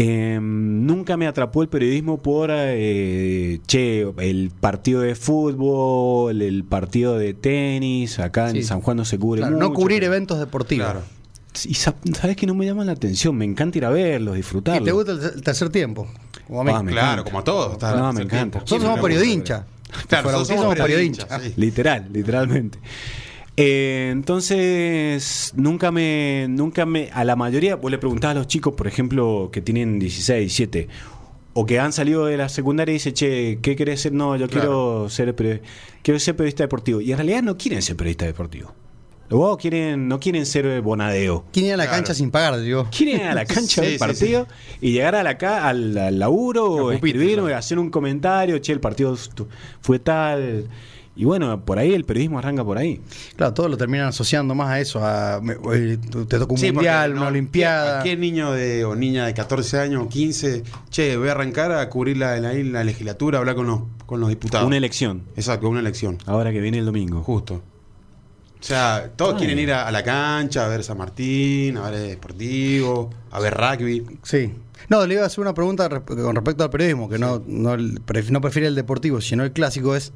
Eh, 0.00 0.38
nunca 0.40 1.16
me 1.16 1.26
atrapó 1.26 1.62
el 1.62 1.68
periodismo 1.68 2.22
por, 2.22 2.50
eh, 2.52 3.58
che, 3.66 4.06
el 4.18 4.50
partido 4.60 5.00
de 5.00 5.16
fútbol, 5.16 6.40
el 6.40 6.62
partido 6.62 7.18
de 7.18 7.34
tenis, 7.34 8.20
acá 8.20 8.50
Sí. 8.50 8.58
en 8.58 8.64
San 8.64 8.80
Juan 8.80 8.96
no 8.98 9.04
se 9.04 9.18
cubre 9.18 9.40
Claro, 9.40 9.56
no 9.56 9.72
cubrir 9.72 10.00
pero- 10.00 10.12
eventos 10.12 10.38
deportivos. 10.38 10.84
Claro. 10.86 11.02
Y 11.64 11.74
sa- 11.74 11.96
sabes 12.16 12.36
que 12.36 12.46
no 12.46 12.54
me 12.54 12.64
llaman 12.64 12.86
la 12.86 12.92
atención, 12.92 13.34
me 13.36 13.44
encanta 13.44 13.78
ir 13.78 13.84
a 13.86 13.90
verlos, 13.90 14.36
disfrutarlos. 14.36 14.82
Y 14.82 14.84
te 14.84 14.92
gusta 14.92 15.12
el 15.12 15.42
tercer 15.42 15.70
tiempo. 15.70 16.06
Como 16.46 16.60
a 16.60 16.64
mí. 16.64 16.70
Ah, 16.72 16.82
claro, 16.86 17.12
encanta. 17.12 17.24
como 17.24 17.38
a 17.40 17.44
todos. 17.44 17.72
está- 17.72 17.96
No, 17.96 18.12
me 18.12 18.22
encanta. 18.22 18.60
Nosotros 18.60 18.82
somos 18.82 19.00
periodincha. 19.00 19.66
Claro, 20.06 20.30
nosotros 20.30 20.60
somos 20.60 20.76
periodincha. 20.76 21.26
sí. 21.40 21.54
Literal, 21.56 22.08
literalmente. 22.12 22.78
Eh, 23.60 24.10
entonces, 24.12 25.52
nunca 25.56 25.90
me, 25.90 26.46
nunca 26.48 26.86
me, 26.86 27.10
a 27.12 27.24
la 27.24 27.34
mayoría, 27.34 27.74
vos 27.74 27.90
le 27.90 27.98
preguntás 27.98 28.30
a 28.30 28.34
los 28.34 28.46
chicos, 28.46 28.74
por 28.74 28.86
ejemplo, 28.86 29.50
que 29.52 29.60
tienen 29.60 29.98
16, 29.98 30.38
17, 30.56 30.88
o 31.54 31.66
que 31.66 31.80
han 31.80 31.92
salido 31.92 32.26
de 32.26 32.36
la 32.36 32.48
secundaria 32.48 32.92
y 32.92 32.94
dicen, 32.98 33.14
che, 33.14 33.58
¿qué 33.60 33.74
querés 33.74 34.00
ser? 34.02 34.12
No, 34.12 34.36
yo 34.36 34.46
Claro. 34.46 35.08
quiero 35.08 35.34
ser 35.34 35.62
quiero 36.02 36.20
ser 36.20 36.36
periodista 36.36 36.62
deportivo. 36.62 37.00
Y 37.00 37.10
en 37.10 37.18
realidad 37.18 37.42
no 37.42 37.56
quieren 37.56 37.82
ser 37.82 37.96
periodista 37.96 38.26
deportivo. 38.26 38.72
Luego 39.28 39.58
quieren, 39.58 40.06
no 40.08 40.20
quieren 40.20 40.46
ser 40.46 40.80
bonadeo. 40.80 41.44
¿Quién 41.52 41.66
iba 41.66 41.74
a 41.74 41.78
la 41.78 41.84
Claro. 41.84 41.96
cancha 41.98 42.14
sin 42.14 42.30
pagar, 42.30 42.60
digo? 42.60 42.86
Quieren 42.96 43.16
ir 43.20 43.26
a 43.26 43.34
la 43.34 43.44
cancha 43.44 43.82
Sí, 43.82 43.88
del 43.88 43.92
sí, 43.94 43.98
partido 43.98 44.46
y 44.80 44.92
llegar 44.92 45.16
a 45.16 45.22
la 45.24 45.36
ca 45.36 45.68
al, 45.68 45.98
al 45.98 46.18
laburo, 46.18 46.64
o 46.72 46.92
escribir, 46.92 47.40
hacer 47.40 47.78
un 47.80 47.90
comentario, 47.90 48.56
che, 48.60 48.72
el 48.72 48.80
partido 48.80 49.16
fue 49.80 49.98
tal. 49.98 50.68
Y 51.20 51.24
bueno, 51.24 51.64
por 51.64 51.80
ahí 51.80 51.92
el 51.94 52.04
periodismo 52.04 52.38
arranca 52.38 52.62
por 52.64 52.78
ahí. 52.78 53.00
Claro, 53.34 53.52
todos 53.52 53.68
lo 53.68 53.76
terminan 53.76 54.06
asociando 54.06 54.54
más 54.54 54.68
a 54.68 54.78
eso. 54.78 55.00
A, 55.04 55.40
te 55.42 56.38
toca 56.38 56.52
un 56.52 56.58
Sí, 56.58 56.66
porque 56.66 56.72
mundial, 56.74 57.10
no- 57.14 57.20
una 57.22 57.28
olimpiada. 57.30 58.00
¿A 58.00 58.02
qué 58.04 58.16
niño 58.16 58.52
de, 58.52 58.84
o 58.84 58.94
niña 58.94 59.26
de 59.26 59.34
14 59.34 59.80
años 59.80 60.04
o 60.04 60.08
15? 60.08 60.62
Che, 60.90 61.16
voy 61.16 61.26
a 61.28 61.32
arrancar 61.32 61.72
a 61.72 61.88
cubrir 61.90 62.18
la, 62.18 62.38
la, 62.38 62.52
la 62.54 62.84
legislatura, 62.84 63.40
hablar 63.40 63.56
con 63.56 63.66
los, 63.66 63.80
con 64.06 64.20
los 64.20 64.28
diputados. 64.28 64.64
Una 64.64 64.76
elección, 64.76 65.22
Exacto, 65.34 65.68
una 65.68 65.80
elección. 65.80 66.18
ahora 66.26 66.52
que 66.52 66.60
viene 66.60 66.78
el 66.78 66.86
domingo. 66.86 67.20
Justo. 67.24 67.54
O 67.54 68.62
sea, 68.62 69.10
todos 69.16 69.34
Ay. 69.34 69.38
quieren 69.38 69.58
ir 69.58 69.72
a, 69.72 69.86
a 69.88 69.90
la 69.92 70.02
cancha, 70.04 70.64
a 70.66 70.68
ver 70.68 70.82
San 70.84 70.98
Martín, 70.98 71.76
a 71.78 71.90
ver 71.90 71.98
Deportivo, 72.00 73.10
a 73.32 73.40
ver 73.40 73.54
rugby. 73.54 74.04
Sí. 74.22 74.52
No, 74.88 75.04
le 75.06 75.14
iba 75.14 75.24
a 75.24 75.26
hacer 75.26 75.40
una 75.40 75.54
pregunta 75.54 75.88
re- 75.88 76.00
con 76.02 76.34
respecto 76.34 76.64
al 76.64 76.70
periodismo, 76.70 77.08
que 77.08 77.18
no, 77.18 77.42
no, 77.46 77.74
el- 77.74 78.00
pref- 78.04 78.30
no 78.30 78.40
prefiere 78.40 78.68
el 78.68 78.74
deportivo, 78.74 79.20
sino 79.20 79.42
el 79.44 79.52
clásico 79.52 79.94
es, 79.96 80.12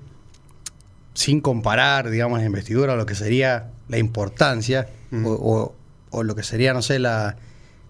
sin 1.15 1.41
comparar, 1.41 2.11
digamos, 2.11 2.39
la 2.41 2.47
investidura 2.47 2.97
lo 2.97 3.07
que 3.07 3.15
sería 3.15 3.71
la 3.89 3.99
importancia, 3.99 4.89
Mm. 5.11 5.27
o, 5.27 5.31
o- 5.33 5.75
o 6.11 6.23
lo 6.23 6.35
que 6.35 6.43
sería, 6.43 6.73
no 6.75 6.81
sé, 6.83 6.99
la, 6.99 7.37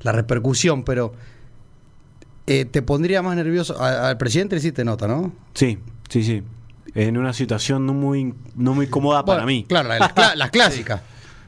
la 0.00 0.12
repercusión, 0.12 0.84
pero 0.84 1.12
eh, 2.46 2.64
te 2.64 2.82
pondría 2.82 3.22
más 3.22 3.36
nervioso. 3.36 3.80
A- 3.80 4.08
al 4.08 4.16
presidente 4.18 4.56
le 4.56 4.60
hiciste 4.60 4.84
nota, 4.84 5.06
¿no? 5.06 5.32
Sí, 5.54 5.78
sí, 6.08 6.22
sí. 6.24 6.42
En 6.94 7.16
una 7.16 7.32
situación 7.32 7.86
no 7.86 7.94
muy, 7.94 8.34
no 8.56 8.74
muy 8.74 8.86
cómoda 8.88 9.24
para 9.24 9.46
mí. 9.46 9.64
Claro, 9.68 9.88
la- 9.88 9.98
las, 10.00 10.14
cla- 10.14 10.34
las 10.34 10.50
clásicas. 10.50 11.00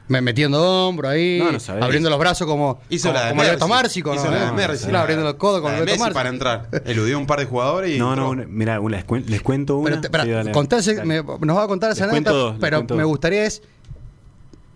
Me- 0.07 0.21
Metiendo 0.21 0.87
hombro 0.87 1.09
ahí, 1.09 1.39
No, 1.39 1.51
no 1.51 1.59
sabés. 1.59 1.83
abriendo 1.83 2.09
los 2.11 2.19
brazos 2.19 2.45
como, 2.47 2.79
Hizo 2.89 3.07
como, 3.09 3.13
la 3.19 3.25
de 3.25 3.29
como 3.31 3.41
Alberto 3.41 3.67
Mercy. 3.67 3.73
Márcico, 3.83 4.09
¿no? 4.13 4.21
Hizo 4.21 4.29
la 4.31 4.37
de 4.39 4.45
Ah, 4.45 4.51
Mercy. 4.51 4.83
Claro, 4.85 4.99
abriendo 4.99 5.23
los 5.25 5.33
codos 5.35 5.61
con 5.61 5.71
La 5.71 5.77
de 5.77 5.83
Alberto 5.83 6.03
Messi 6.03 6.13
para 6.13 6.29
entrar. 6.29 6.69
Eludió 6.85 7.17
un 7.17 7.25
par 7.25 7.39
de 7.39 7.45
jugadores 7.45 7.95
y. 7.95 7.97
No, 7.97 8.11
entró. 8.13 8.35
no, 8.35 8.43
mira, 8.47 8.79
les, 8.87 9.05
cuen- 9.07 9.25
les 9.25 9.41
cuento 9.41 9.77
una. 9.77 9.89
Pero 9.89 10.01
te- 10.01 10.07
espera, 10.07 10.23
Sí, 10.25 10.29
dale, 10.29 10.51
contá 10.51 10.77
ese- 10.77 10.95
dale. 10.95 11.23
me- 11.23 11.23
nos 11.45 11.57
va 11.57 11.63
a 11.63 11.67
contar 11.67 11.91
esa 11.91 12.05
anécdota, 12.05 12.57
pero 12.59 12.81
me 12.81 12.87
dos. 12.87 13.05
gustaría 13.05 13.45
es 13.45 13.63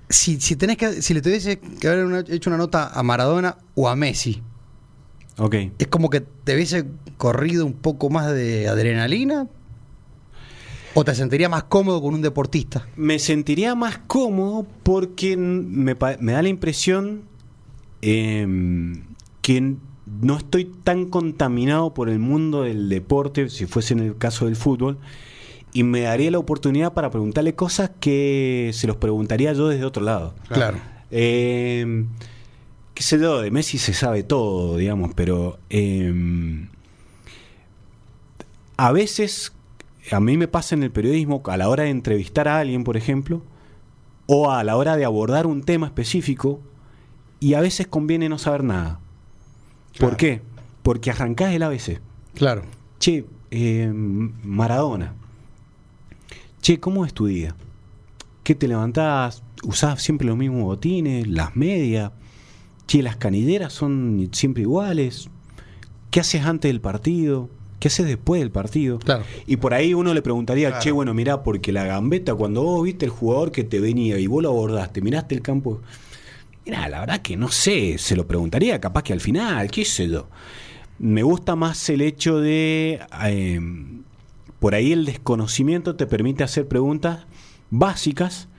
si, 0.10 0.40
si 0.42 0.56
tenés 0.56 0.78
que 0.78 1.02
si 1.04 1.14
le 1.14 1.22
tuviese 1.22 1.60
que 1.60 1.88
haber 1.88 2.06
una- 2.06 2.20
hecho 2.28 2.50
una 2.50 2.58
nota 2.58 2.88
a 2.92 3.04
Maradona 3.04 3.58
o 3.76 3.88
a 3.88 3.96
Messi, 3.96 4.42
Ok. 5.38 5.56
es 5.78 5.88
como 5.88 6.10
que 6.10 6.22
te 6.22 6.56
hubiese 6.56 6.86
corrido 7.18 7.66
un 7.68 7.74
poco 7.74 8.10
más 8.10 8.32
de 8.32 8.68
adrenalina 8.68 9.48
o 10.94 11.04
te 11.04 11.16
sentirías 11.16 11.50
más 11.50 11.64
cómodo 11.64 12.02
con 12.02 12.14
un 12.14 12.22
deportista. 12.22 12.88
Me 12.96 13.20
sentiría 13.20 13.76
más 13.76 14.00
cómodo 14.08 14.66
porque 14.84 15.38
me, 15.38 15.96
me 16.20 16.32
da 16.32 16.42
la 16.42 16.50
impresión 16.50 17.24
em, 18.02 19.04
que 19.42 19.76
no 20.22 20.38
estoy 20.38 20.66
tan 20.84 21.06
contaminado 21.06 21.94
por 21.94 22.10
el 22.10 22.20
mundo 22.20 22.64
del 22.64 22.90
deporte, 22.90 23.50
si 23.50 23.66
fuese 23.66 23.94
en 23.94 24.00
el 24.00 24.18
caso 24.18 24.46
del 24.46 24.56
fútbol, 24.56 24.98
y 25.72 25.84
me 25.84 26.02
daría 26.02 26.32
la 26.32 26.40
oportunidad 26.40 26.94
para 26.94 27.12
preguntarle 27.12 27.54
cosas 27.54 27.92
que 28.00 28.72
se 28.74 28.88
los 28.88 28.98
preguntaría 28.98 29.54
yo 29.54 29.68
desde 29.68 29.86
otro 29.86 30.04
lado. 30.04 30.34
Claro. 30.48 30.80
Eh, 31.12 32.06
qué 32.96 33.04
sé 33.04 33.20
yo, 33.20 33.42
de 33.42 33.52
Messi 33.52 33.78
se 33.78 33.94
sabe 33.94 34.24
todo, 34.24 34.78
digamos, 34.78 35.12
pero 35.14 35.60
eh, 35.70 36.68
a 38.78 38.92
veces 38.92 39.54
a 40.12 40.20
mí 40.20 40.38
me 40.38 40.48
pasa 40.48 40.76
en 40.76 40.84
el 40.84 40.92
periodismo, 40.92 41.42
a 41.46 41.58
la 41.58 41.70
hora 41.70 41.84
de 41.84 41.90
entrevistar 41.90 42.48
a 42.48 42.60
alguien, 42.60 42.84
por 42.84 42.98
ejemplo, 42.98 43.44
o 44.26 44.52
a 44.52 44.64
la 44.64 44.76
hora 44.76 44.96
de 44.98 45.06
abordar 45.06 45.48
un 45.48 45.64
tema 45.64 45.88
específico, 45.88 46.62
y 47.40 47.54
a 47.54 47.62
veces 47.62 47.88
conviene 47.88 48.30
no 48.30 48.38
saber 48.38 48.64
nada. 48.64 49.00
¿Por 49.98 50.18
qué? 50.18 50.42
Porque 50.84 51.12
arrancás 51.12 51.54
el 51.54 51.64
ABC. 51.64 52.02
Claro. 52.36 52.64
Che, 53.00 53.26
eh, 53.52 53.92
Maradona. 53.94 55.16
Che, 56.62 56.80
¿cómo 56.80 57.06
es 57.06 57.14
tu 57.14 57.26
día? 57.28 57.56
¿Qué 58.44 58.56
te 58.56 58.68
levantás? 58.68 59.44
¿Usás 59.64 60.02
siempre 60.02 60.28
los 60.28 60.38
mismos 60.38 60.64
botines? 60.64 61.28
¿Las 61.28 61.56
medias? 61.56 62.12
Che, 62.88 63.02
las 63.02 63.18
canilleras 63.18 63.74
son 63.74 64.30
siempre 64.32 64.64
iguales. 64.64 65.30
¿Qué 66.12 66.20
haces 66.20 66.44
antes 66.46 66.70
del 66.70 66.82
partido? 66.82 67.50
¿Qué 67.80 67.88
haces 67.88 68.06
después 68.06 68.42
del 68.42 68.52
partido? 68.52 69.00
Claro. 69.00 69.24
Y 69.48 69.58
por 69.58 69.74
ahí 69.74 69.94
uno 69.94 70.14
le 70.14 70.22
preguntaría, 70.22 70.68
Claro. 70.70 70.84
che, 70.84 70.92
bueno, 70.92 71.14
mirá, 71.14 71.44
porque 71.44 71.72
la 71.72 71.86
gambeta, 71.86 72.36
cuando 72.36 72.62
vos 72.64 72.84
viste 72.84 73.06
el 73.06 73.12
jugador 73.12 73.52
que 73.52 73.64
te 73.64 73.80
venía 73.80 74.20
y 74.20 74.28
vos 74.28 74.44
lo 74.44 74.50
abordaste, 74.50 75.02
miraste 75.02 75.36
el 75.36 75.42
campo. 75.42 75.80
Mirá, 76.66 76.88
la 76.90 77.00
verdad 77.00 77.22
que 77.22 77.38
no 77.38 77.48
sé, 77.50 77.98
se 77.98 78.16
lo 78.16 78.28
preguntaría 78.28 78.80
capaz 78.82 79.04
que 79.04 79.14
al 79.14 79.22
final, 79.22 79.72
qué 79.72 79.86
sé 79.86 80.08
yo. 80.10 80.28
Me 81.00 81.24
gusta 81.24 81.56
más 81.56 81.90
el 81.90 82.02
hecho 82.02 82.40
de. 82.40 83.00
eh, 83.26 83.60
por 84.60 84.76
ahí 84.76 84.92
el 84.92 85.06
desconocimiento 85.06 85.96
te 85.96 86.06
permite 86.06 86.44
hacer 86.44 86.68
preguntas 86.68 87.26
básicas. 87.70 88.50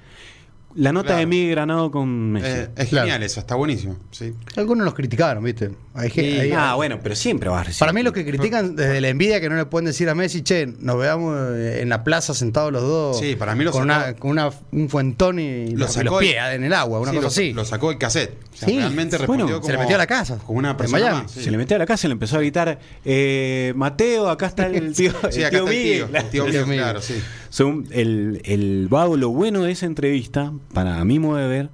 La 0.75 0.93
nota 0.93 1.09
Claro. 1.09 1.21
de 1.21 1.27
Miguel 1.27 1.51
Granado 1.51 1.91
con 1.91 2.33
Messi. 2.33 2.47
Eh, 2.49 2.69
es 2.77 2.89
Claro. 2.89 3.07
genial 3.07 3.23
eso, 3.25 3.41
está 3.41 3.57
buenísimo. 3.57 3.97
Sí. 4.13 4.33
Algunos 4.57 4.85
los 4.85 4.95
criticaron, 4.95 5.43
¿viste? 5.45 5.73
Hay 5.93 6.09
Sí. 6.11 6.21
hay- 6.21 6.53
ah, 6.53 6.75
bueno, 6.77 7.01
pero 7.03 7.17
siempre 7.17 7.49
vas 7.49 7.63
a 7.63 7.65
recibir. 7.65 7.81
Para 7.81 7.93
mí 7.93 8.03
los 8.05 8.13
que 8.13 8.25
critican 8.25 8.77
desde 8.77 9.01
la 9.01 9.09
envidia 9.09 9.41
que 9.41 9.49
no 9.49 9.57
le 9.57 9.67
pueden 9.67 9.87
decir 9.87 10.09
a 10.09 10.15
Messi, 10.15 10.43
che, 10.43 10.67
nos 10.79 10.97
veamos 10.97 11.37
eh, 11.57 11.81
en 11.83 11.89
la 11.89 12.05
plaza 12.05 12.33
sentados 12.33 12.71
los 12.73 12.83
dos. 12.83 13.19
Sí, 13.19 13.35
para 13.35 13.57
mí 13.57 13.65
lo 13.65 13.73
con, 13.73 13.89
sacó- 13.89 14.03
una, 14.05 14.15
con 14.17 14.31
una- 14.31 14.51
un 14.71 14.89
fuentón 14.89 15.41
y 15.41 15.71
Lo 15.73 15.79
los, 15.81 15.93
sacó 15.93 16.05
los 16.11 16.23
el- 16.23 16.29
pies 16.29 16.37
en 16.53 16.63
el 16.63 16.73
agua, 16.75 17.01
una 17.01 17.11
Sí, 17.11 17.17
cosa 17.17 17.23
lo, 17.23 17.29
así. 17.29 17.53
Lo 17.53 17.65
sacó 17.65 17.91
el 17.91 17.99
cassette. 17.99 18.35
O 18.53 18.57
sea, 18.57 18.69
Sí. 18.69 18.77
realmente 18.79 19.17
Bueno, 19.17 19.33
respondió 19.47 19.57
se 19.57 19.61
como, 19.63 19.73
le 19.73 19.79
metió 19.79 19.95
a 19.97 19.99
la 19.99 20.07
casa, 20.07 20.39
Como 20.47 20.59
una 20.61 20.77
persona 20.77 21.01
Miami. 21.03 21.23
más, 21.23 21.31
sí. 21.33 21.43
Se 21.43 21.51
le 21.51 21.57
metió 21.57 21.75
a 21.75 21.79
la 21.81 21.87
casa 21.87 22.07
y 22.07 22.09
le 22.09 22.13
empezó 22.13 22.37
a 22.37 22.41
gritar, 22.41 22.79
eh, 23.05 23.73
Mateo, 23.75 24.29
acá 24.29 24.47
está 24.47 24.67
el 24.67 24.93
tío, 24.95 25.13
Sí, 25.31 25.41
el 25.41 25.47
acá 25.47 25.51
tío 25.51 25.59
está 25.67 25.71
el 25.73 25.77
Miguel. 25.77 25.97
tío. 25.97 26.05
El 26.07 26.11
tío 26.13 26.23
El 26.23 26.31
tío 26.31 26.45
Miguel, 26.45 26.67
Miguel. 26.67 26.83
claro, 26.85 27.03
sí. 27.03 27.15
Son 27.49 27.87
el, 27.91 28.41
el 28.45 28.87
vago, 28.89 29.17
lo 29.17 29.31
bueno 29.31 29.63
de 29.63 29.73
esa 29.73 29.87
entrevista, 29.87 30.53
para 30.73 31.05
mí 31.05 31.19
modo 31.19 31.39
de 31.39 31.49
ver, 31.49 31.71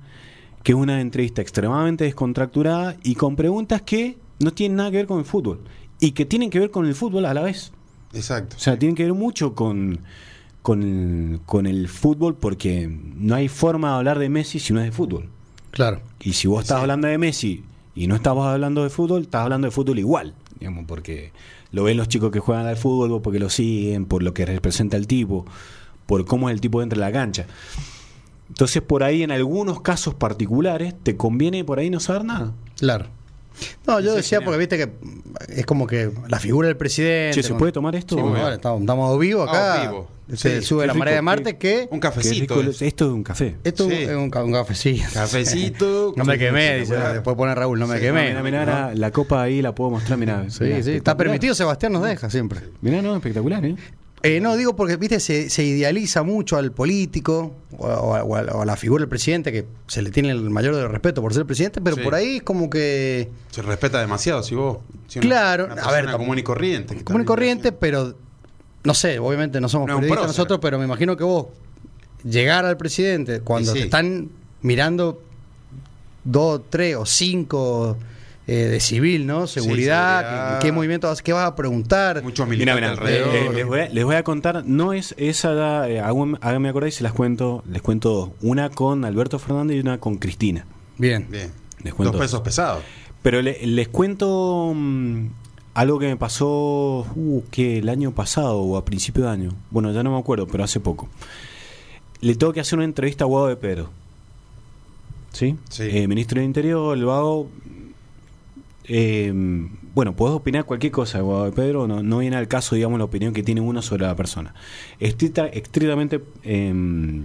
que 0.67 0.73
es 0.73 0.77
una 0.79 1.01
entrevista 1.01 1.41
extremadamente 1.43 2.03
descontracturada 2.03 2.97
y 3.05 3.15
con 3.15 3.37
preguntas 3.37 3.83
que 3.83 4.19
no 4.41 4.53
tienen 4.53 4.79
nada 4.79 4.91
que 4.91 4.97
ver 4.97 5.07
con 5.07 5.21
el 5.21 5.25
fútbol 5.25 5.61
y 6.01 6.11
que 6.11 6.25
tienen 6.25 6.51
que 6.51 6.59
ver 6.59 6.73
con 6.73 6.87
el 6.87 6.97
fútbol 6.97 7.25
a 7.27 7.33
la 7.35 7.43
vez. 7.43 7.71
Exacto. 8.13 8.57
O 8.57 8.59
sea, 8.59 8.77
tienen 8.77 8.97
que 8.97 9.05
ver 9.05 9.15
mucho 9.15 9.55
con, 9.55 10.01
con, 10.63 10.83
el, 10.83 11.41
con 11.47 11.69
el 11.69 11.87
fútbol 11.89 12.35
porque 12.35 12.89
no 12.91 13.37
hay 13.37 13.47
forma 13.47 13.91
de 13.91 13.95
hablar 13.99 14.19
de 14.19 14.29
Messi 14.29 14.59
si 14.59 14.73
no 14.73 14.81
es 14.81 14.87
de 14.87 14.91
fútbol. 14.91 15.29
Claro. 15.71 16.01
Y 16.21 16.33
si 16.33 16.49
vos 16.49 16.63
estás 16.63 16.79
Sí. 16.79 16.83
hablando 16.83 17.07
de 17.07 17.17
Messi 17.17 17.63
y 17.95 18.09
no 18.09 18.17
estabas 18.17 18.49
hablando 18.49 18.83
de 18.83 18.91
fútbol, 18.91 19.23
estás 19.23 19.43
hablando 19.43 19.69
de 19.69 19.71
fútbol 19.71 20.01
igual, 20.01 20.35
digamos, 20.59 20.85
porque 20.89 21.31
lo 21.71 21.85
ven 21.85 21.97
los 21.97 22.09
chicos 22.09 22.33
que 22.33 22.41
juegan 22.41 22.67
al 22.67 22.77
fútbol, 22.77 23.09
vos 23.11 23.21
porque 23.23 23.39
lo 23.39 23.51
siguen, 23.51 24.05
por 24.05 24.25
lo 24.25 24.35
que 24.35 24.45
representa 24.45 24.97
el 24.97 25.07
tipo, 25.07 25.47
por 26.07 26.25
cómo 26.25 26.49
es 26.51 26.55
el 26.55 26.61
tipo 26.61 26.81
dentro 26.81 26.99
de 26.99 27.07
la 27.07 27.13
cancha. 27.13 27.47
Entonces, 28.49 28.83
por 28.83 29.03
ahí, 29.03 29.23
en 29.23 29.31
algunos 29.33 29.81
casos 29.81 30.15
particulares, 30.15 30.95
te 31.03 31.17
conviene 31.17 31.65
por 31.65 31.79
ahí 31.79 31.91
no 31.91 32.01
saber 32.01 32.25
nada. 32.25 32.53
Claro. 32.79 33.07
No, 33.87 34.01
yo 34.01 34.11
Sí, 34.11 34.17
decía 34.19 34.43
porque 34.43 34.59
viste 34.59 34.77
que 34.77 34.91
es 35.49 35.65
como 35.65 35.87
que 35.87 36.11
la 36.29 36.39
figura 36.39 36.69
del 36.69 36.77
presidente. 36.77 37.37
Che, 37.37 37.43
¿se 37.43 37.49
con- 37.51 37.59
puede 37.59 37.73
tomar 37.73 37.97
esto? 37.97 38.15
Sí, 38.17 38.23
bien. 38.23 38.37
estamos, 38.53 38.81
estamos 38.83 39.19
vivos 39.19 39.49
acá. 39.49 39.75
Ah, 39.75 39.81
vivo. 39.91 40.09
Se 40.35 40.61
Sí, 40.61 40.67
sube 40.67 40.87
la 40.87 40.93
marea 40.93 41.15
de 41.15 41.23
Marte 41.23 41.57
que. 41.57 41.89
Un 41.91 41.99
cafecito. 42.01 42.61
es. 42.61 42.83
esto 42.83 43.07
es 43.07 43.13
un 43.13 43.23
café. 43.23 43.57
Esto 43.65 43.89
Sí. 43.89 43.95
es 43.95 44.09
un, 44.11 44.31
un 44.37 44.53
cafecillo. 44.53 45.05
Cafecito. 45.15 46.13
No 46.17 46.25
me 46.25 46.37
quemé, 46.39 46.81
dice. 46.81 46.97
Después 46.97 47.35
pone 47.37 47.55
Raúl, 47.55 47.79
no 47.79 47.87
me 47.87 47.99
quemé. 47.99 48.29
Mirá, 48.29 48.43
mirá, 48.43 48.65
la, 48.67 48.95
la 48.95 49.11
copa 49.11 49.41
ahí 49.43 49.63
la 49.63 49.75
puedo 49.75 49.91
mostrar, 49.91 50.19
mirá. 50.19 50.51
Sí, 50.51 50.83
sí, 50.83 50.91
está 50.93 51.17
permitido, 51.17 51.55
Sebastián 51.55 51.93
nos 51.93 52.03
deja 52.03 52.29
siempre. 52.29 52.61
Mirá, 52.83 53.01
no, 53.03 53.17
espectacular, 53.17 53.65
¿eh? 53.65 53.77
Eh, 54.27 54.41
no, 54.41 54.57
digo 54.57 54.75
porque, 54.77 54.97
viste, 54.97 55.21
se, 55.21 55.49
se 55.51 55.63
idealiza 55.65 56.23
mucho 56.23 56.57
al 56.57 56.73
político 56.73 57.55
o, 57.79 57.87
a- 57.87 58.01
o 58.03 58.15
a- 58.17 58.23
o 58.25 58.37
a, 58.37 58.43
o 58.43 58.63
a 58.63 58.65
la 58.67 58.77
figura 58.77 59.03
del 59.03 59.09
presidente, 59.09 59.53
que 59.53 59.67
se 59.87 60.03
le 60.03 60.11
tiene 60.11 60.31
el 60.31 60.51
mayor 60.51 60.75
respeto 60.91 61.23
por 61.23 61.33
ser 61.35 61.45
presidente, 61.47 61.81
pero 61.81 61.97
Sí. 61.97 62.03
por 62.03 62.15
ahí 62.15 62.37
es 62.37 62.43
como 62.43 62.69
que. 62.71 63.31
Se 63.51 63.63
respeta 63.63 64.01
demasiado 64.01 64.43
si 64.43 64.55
vos. 64.55 64.79
si 65.09 65.21
Claro, 65.21 65.67
una 65.73 65.83
a 65.83 65.93
ver, 65.93 66.11
común 66.11 66.39
y 66.39 66.43
corriente. 66.43 67.03
común 67.05 67.23
y 67.23 67.25
corriente, 67.25 67.73
pero 67.73 68.15
no 68.85 68.95
sé, 68.95 69.19
obviamente 69.19 69.61
no 69.61 69.69
somos 69.69 69.89
No 69.89 69.97
periodistas 69.97 70.27
nosotros, 70.29 70.59
pero 70.63 70.79
me 70.79 70.85
imagino 70.85 71.17
que 71.17 71.25
vos 71.25 71.47
llegar 72.25 72.65
al 72.65 72.77
presidente 72.77 73.41
cuando 73.41 73.73
sí. 73.73 73.79
te 73.79 73.85
están 73.85 74.29
mirando 74.63 75.23
dos, 76.25 76.63
tres 76.71 76.97
o 76.97 77.07
cinco 77.07 77.97
eh, 78.47 78.55
de 78.55 78.81
civil, 78.81 79.27
¿no? 79.27 79.47
Seguridad, 79.47 80.21
seguridad. 80.21 80.59
¿qué, 80.61 80.67
qué 80.69 80.73
movimiento 80.73 81.09
vas, 81.09 81.21
qué 81.23 81.33
vas 81.33 81.47
a 81.49 81.57
preguntar? 81.57 82.23
Muchos 82.23 82.47
Mira, 82.49 82.75
militantes 82.75 83.01
mira, 83.05 83.25
alrededor. 83.25 83.35
eh, 83.53 83.55
les, 83.57 83.67
voy 83.67 83.81
a, 83.81 83.89
les 83.89 84.05
voy 84.05 84.15
a 84.15 84.23
contar, 84.23 84.65
no 84.67 84.93
es 84.93 85.15
esa, 85.19 85.89
eh, 85.89 86.01
háganme 86.01 86.69
acordar 86.69 86.89
y 86.89 86.93
se 86.93 87.03
las 87.03 87.13
cuento, 87.13 87.65
les 87.71 87.83
cuento 87.83 88.11
dos. 88.13 88.31
Una 88.43 88.71
con 88.71 89.05
Alberto 89.05 89.39
Fernández 89.39 89.77
y 89.77 89.81
una 89.81 89.99
con 89.99 90.17
Cristina. 90.19 90.65
Bien. 90.99 91.27
Bien. 91.31 91.51
Les 91.83 91.93
cuento. 91.95 92.13
Dos 92.13 92.21
pesos 92.21 92.41
pesados. 92.43 92.83
Pero 93.23 93.43
le- 93.43 93.67
les 93.67 93.89
cuento 93.89 94.73
mm, 94.75 95.27
algo 95.75 95.99
que 95.99 96.07
me 96.07 96.17
pasó, 96.17 97.05
uh, 97.17 97.43
que 97.51 97.79
el 97.79 97.89
año 97.89 98.13
pasado 98.13 98.59
o 98.61 98.77
a 98.77 98.85
principio 98.85 99.25
de 99.25 99.31
año. 99.31 99.51
Bueno, 99.71 99.93
ya 99.93 100.03
no 100.05 100.13
me 100.13 100.19
acuerdo, 100.19 100.47
pero 100.47 100.63
hace 100.63 100.79
poco. 100.79 101.09
Le 102.21 102.35
tengo 102.37 102.53
que 102.53 102.61
hacer 102.61 102.79
una 102.79 102.85
entrevista 102.85 103.25
a 103.25 103.27
Guado 103.27 103.49
de 103.49 103.57
Pedro. 103.57 103.91
¿Sí? 105.33 105.57
Sí. 105.69 105.83
Eh, 105.91 106.09
ministro 106.09 106.37
del 106.41 106.47
Interior, 106.47 106.97
lo 106.97 107.13
hago. 107.13 107.51
Eh, 108.89 109.33
bueno, 109.95 110.15
puedes 110.15 110.37
opinar 110.37 110.65
cualquier 110.65 110.93
cosa 110.93 111.21
Pedro, 111.55 111.87
no, 111.87 112.19
viene 112.19 112.37
al 112.37 112.49
caso, 112.49 112.75
digamos, 112.75 112.99
la 112.99 113.05
opinión 113.05 113.33
que 113.33 113.43
tiene 113.43 113.61
uno 113.61 113.83
sobre 113.83 114.05
la 114.07 114.15
persona. 114.17 114.55
Estricta- 115.01 115.47
estrictamente. 115.47 116.21
eh, 116.45 117.23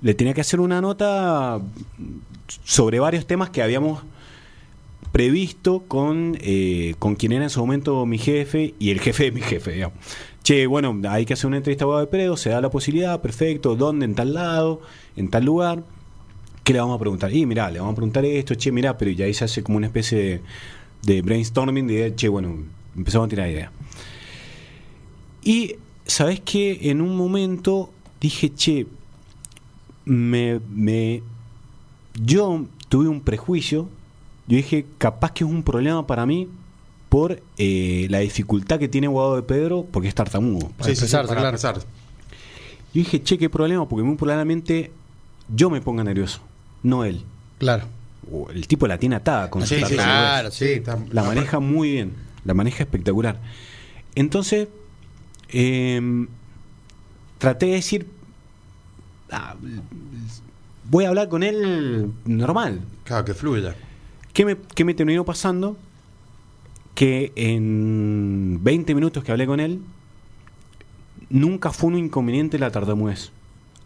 le 0.00 0.14
tenía 0.14 0.32
que 0.32 0.42
hacer 0.42 0.60
una 0.60 0.80
nota 0.80 1.60
sobre 2.64 3.00
varios 3.00 3.26
temas 3.26 3.50
que 3.50 3.62
habíamos 3.62 4.02
previsto 5.12 5.84
con, 5.88 6.36
eh, 6.40 6.94
con 6.98 7.16
quien 7.16 7.32
era 7.32 7.44
en 7.44 7.50
su 7.50 7.60
momento 7.60 8.04
mi 8.06 8.18
jefe 8.18 8.74
y 8.78 8.90
el 8.90 9.00
jefe 9.00 9.24
de 9.24 9.32
mi 9.32 9.40
jefe, 9.40 9.72
digamos. 9.72 9.98
Che, 10.44 10.66
bueno, 10.66 11.00
hay 11.08 11.26
que 11.26 11.32
hacer 11.34 11.46
una 11.48 11.56
entrevista 11.56 11.84
a 11.84 11.86
Guado 11.86 12.00
de 12.02 12.06
Pedro, 12.06 12.36
se 12.36 12.50
da 12.50 12.60
la 12.60 12.70
posibilidad, 12.70 13.20
perfecto, 13.20 13.74
¿dónde? 13.74 14.04
En 14.04 14.14
tal 14.14 14.34
lado, 14.34 14.80
en 15.16 15.28
tal 15.30 15.44
lugar. 15.44 15.82
¿Qué 16.68 16.74
le 16.74 16.80
vamos 16.80 16.96
a 16.96 16.98
preguntar? 16.98 17.34
Y 17.34 17.46
mirá, 17.46 17.70
le 17.70 17.78
vamos 17.78 17.92
a 17.92 17.96
preguntar 17.96 18.26
esto, 18.26 18.54
che, 18.54 18.70
mirá, 18.70 18.98
pero 18.98 19.10
ya 19.10 19.24
ahí 19.24 19.32
se 19.32 19.42
hace 19.42 19.62
como 19.62 19.78
una 19.78 19.86
especie 19.86 20.18
de, 20.18 20.40
de 21.02 21.22
brainstorming, 21.22 21.86
de, 21.86 22.14
che, 22.14 22.28
bueno, 22.28 22.58
empezamos 22.94 23.24
a 23.24 23.28
tirar 23.30 23.48
idea. 23.48 23.72
Y, 25.42 25.76
¿sabes 26.04 26.40
qué? 26.40 26.90
En 26.90 27.00
un 27.00 27.16
momento 27.16 27.90
dije, 28.20 28.52
che, 28.52 28.86
me, 30.04 30.60
me 30.68 31.22
yo 32.22 32.66
tuve 32.90 33.08
un 33.08 33.22
prejuicio. 33.22 33.88
Yo 34.46 34.56
dije, 34.58 34.84
capaz 34.98 35.32
que 35.32 35.44
es 35.44 35.50
un 35.50 35.62
problema 35.62 36.06
para 36.06 36.26
mí 36.26 36.48
por 37.08 37.40
eh, 37.56 38.08
la 38.10 38.18
dificultad 38.18 38.78
que 38.78 38.88
tiene 38.88 39.08
Guado 39.08 39.36
de 39.36 39.42
Pedro 39.42 39.86
porque 39.90 40.08
es 40.08 40.14
tartamudo. 40.14 40.68
Para 40.76 40.90
expresarse, 40.90 41.34
para 41.34 41.56
claro. 41.56 41.80
Yo 41.80 41.84
dije, 42.92 43.22
che, 43.22 43.38
qué 43.38 43.48
problema, 43.48 43.88
porque 43.88 44.02
muy 44.02 44.16
probablemente 44.16 44.90
yo 45.48 45.70
me 45.70 45.80
ponga 45.80 46.04
nervioso, 46.04 46.42
no 46.82 47.04
él. 47.04 47.22
Claro. 47.58 47.84
O 48.30 48.50
El 48.50 48.66
tipo 48.68 48.86
la 48.86 48.98
tiene 48.98 49.16
atada 49.16 49.48
con 49.50 49.62
su 49.62 49.68
Sí, 49.68 49.74
sí, 49.76 49.80
tartamudo. 49.80 50.04
claro, 50.04 50.50
sí. 50.50 50.64
está- 50.66 50.98
La 51.10 51.22
maneja 51.24 51.60
muy 51.60 51.92
bien, 51.92 52.12
la 52.44 52.54
maneja 52.54 52.82
espectacular. 52.82 53.40
Entonces, 54.14 54.68
eh, 55.50 56.26
traté 57.38 57.66
de 57.66 57.72
decir, 57.72 58.06
ah, 59.30 59.54
voy 60.90 61.04
a 61.04 61.08
hablar 61.08 61.28
con 61.28 61.42
él 61.42 62.10
normal. 62.24 62.80
Claro, 63.04 63.24
que 63.24 63.34
fluya. 63.34 63.74
¿Qué 64.32 64.44
me, 64.44 64.56
qué 64.74 64.84
me 64.84 64.94
terminó 64.94 65.24
pasando? 65.24 65.76
Que 66.94 67.32
en 67.36 68.58
20 68.62 68.94
minutos 68.94 69.22
que 69.24 69.30
hablé 69.32 69.46
con 69.46 69.60
él, 69.60 69.80
nunca 71.30 71.70
fue 71.72 71.88
un 71.90 71.98
inconveniente 71.98 72.58
la 72.58 72.70
tartamudez. 72.70 73.30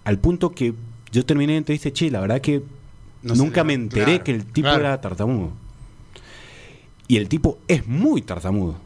Al 0.04 0.18
punto 0.18 0.50
que 0.52 0.74
yo 1.12 1.24
terminé 1.24 1.52
la 1.52 1.58
entrevista 1.58 1.90
che, 1.92 2.10
la 2.10 2.20
verdad 2.20 2.40
que 2.40 2.62
No 3.22 3.34
sé, 3.34 3.42
nunca 3.42 3.64
me 3.64 3.74
enteré 3.74 4.04
claro, 4.04 4.24
que 4.24 4.30
el 4.32 4.44
tipo 4.46 4.66
claro. 4.68 4.80
era 4.80 5.00
tartamudo. 5.00 5.50
Y 7.08 7.16
el 7.16 7.28
tipo 7.28 7.58
es 7.68 7.86
muy 7.86 8.22
tartamudo. 8.22 8.76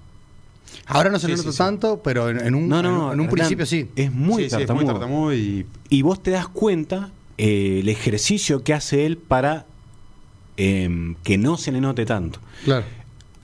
Ahora 0.86 1.10
no 1.10 1.18
se 1.18 1.26
Sí, 1.28 1.32
nota 1.36 1.52
sí. 1.52 1.58
tanto, 1.58 2.00
pero 2.02 2.28
en, 2.28 2.44
en 2.44 2.54
un, 2.54 2.68
No, 2.68 2.78
en 2.78 2.82
no, 2.84 2.88
un- 2.90 2.96
en 2.96 3.02
un 3.04 3.12
Hernán, 3.26 3.28
principio 3.30 3.66
sí. 3.66 3.88
Es 3.96 4.12
muy 4.12 4.44
Sí, 4.44 4.50
sí, 4.50 4.56
es 4.56 4.66
tartamudo. 4.66 4.84
muy 4.84 4.92
tartamudo 4.92 5.34
y 5.34 5.66
Y 5.88 6.02
vos 6.02 6.22
te 6.22 6.30
das 6.32 6.48
cuenta 6.48 7.10
eh, 7.38 7.80
el 7.82 7.88
ejercicio 7.88 8.62
que 8.64 8.74
hace 8.74 9.06
él 9.06 9.16
para 9.18 9.66
em, 10.56 11.14
que 11.22 11.36
no 11.38 11.56
se 11.56 11.70
le 11.72 11.80
note 11.80 12.04
tanto. 12.06 12.38
Claro. 12.64 12.84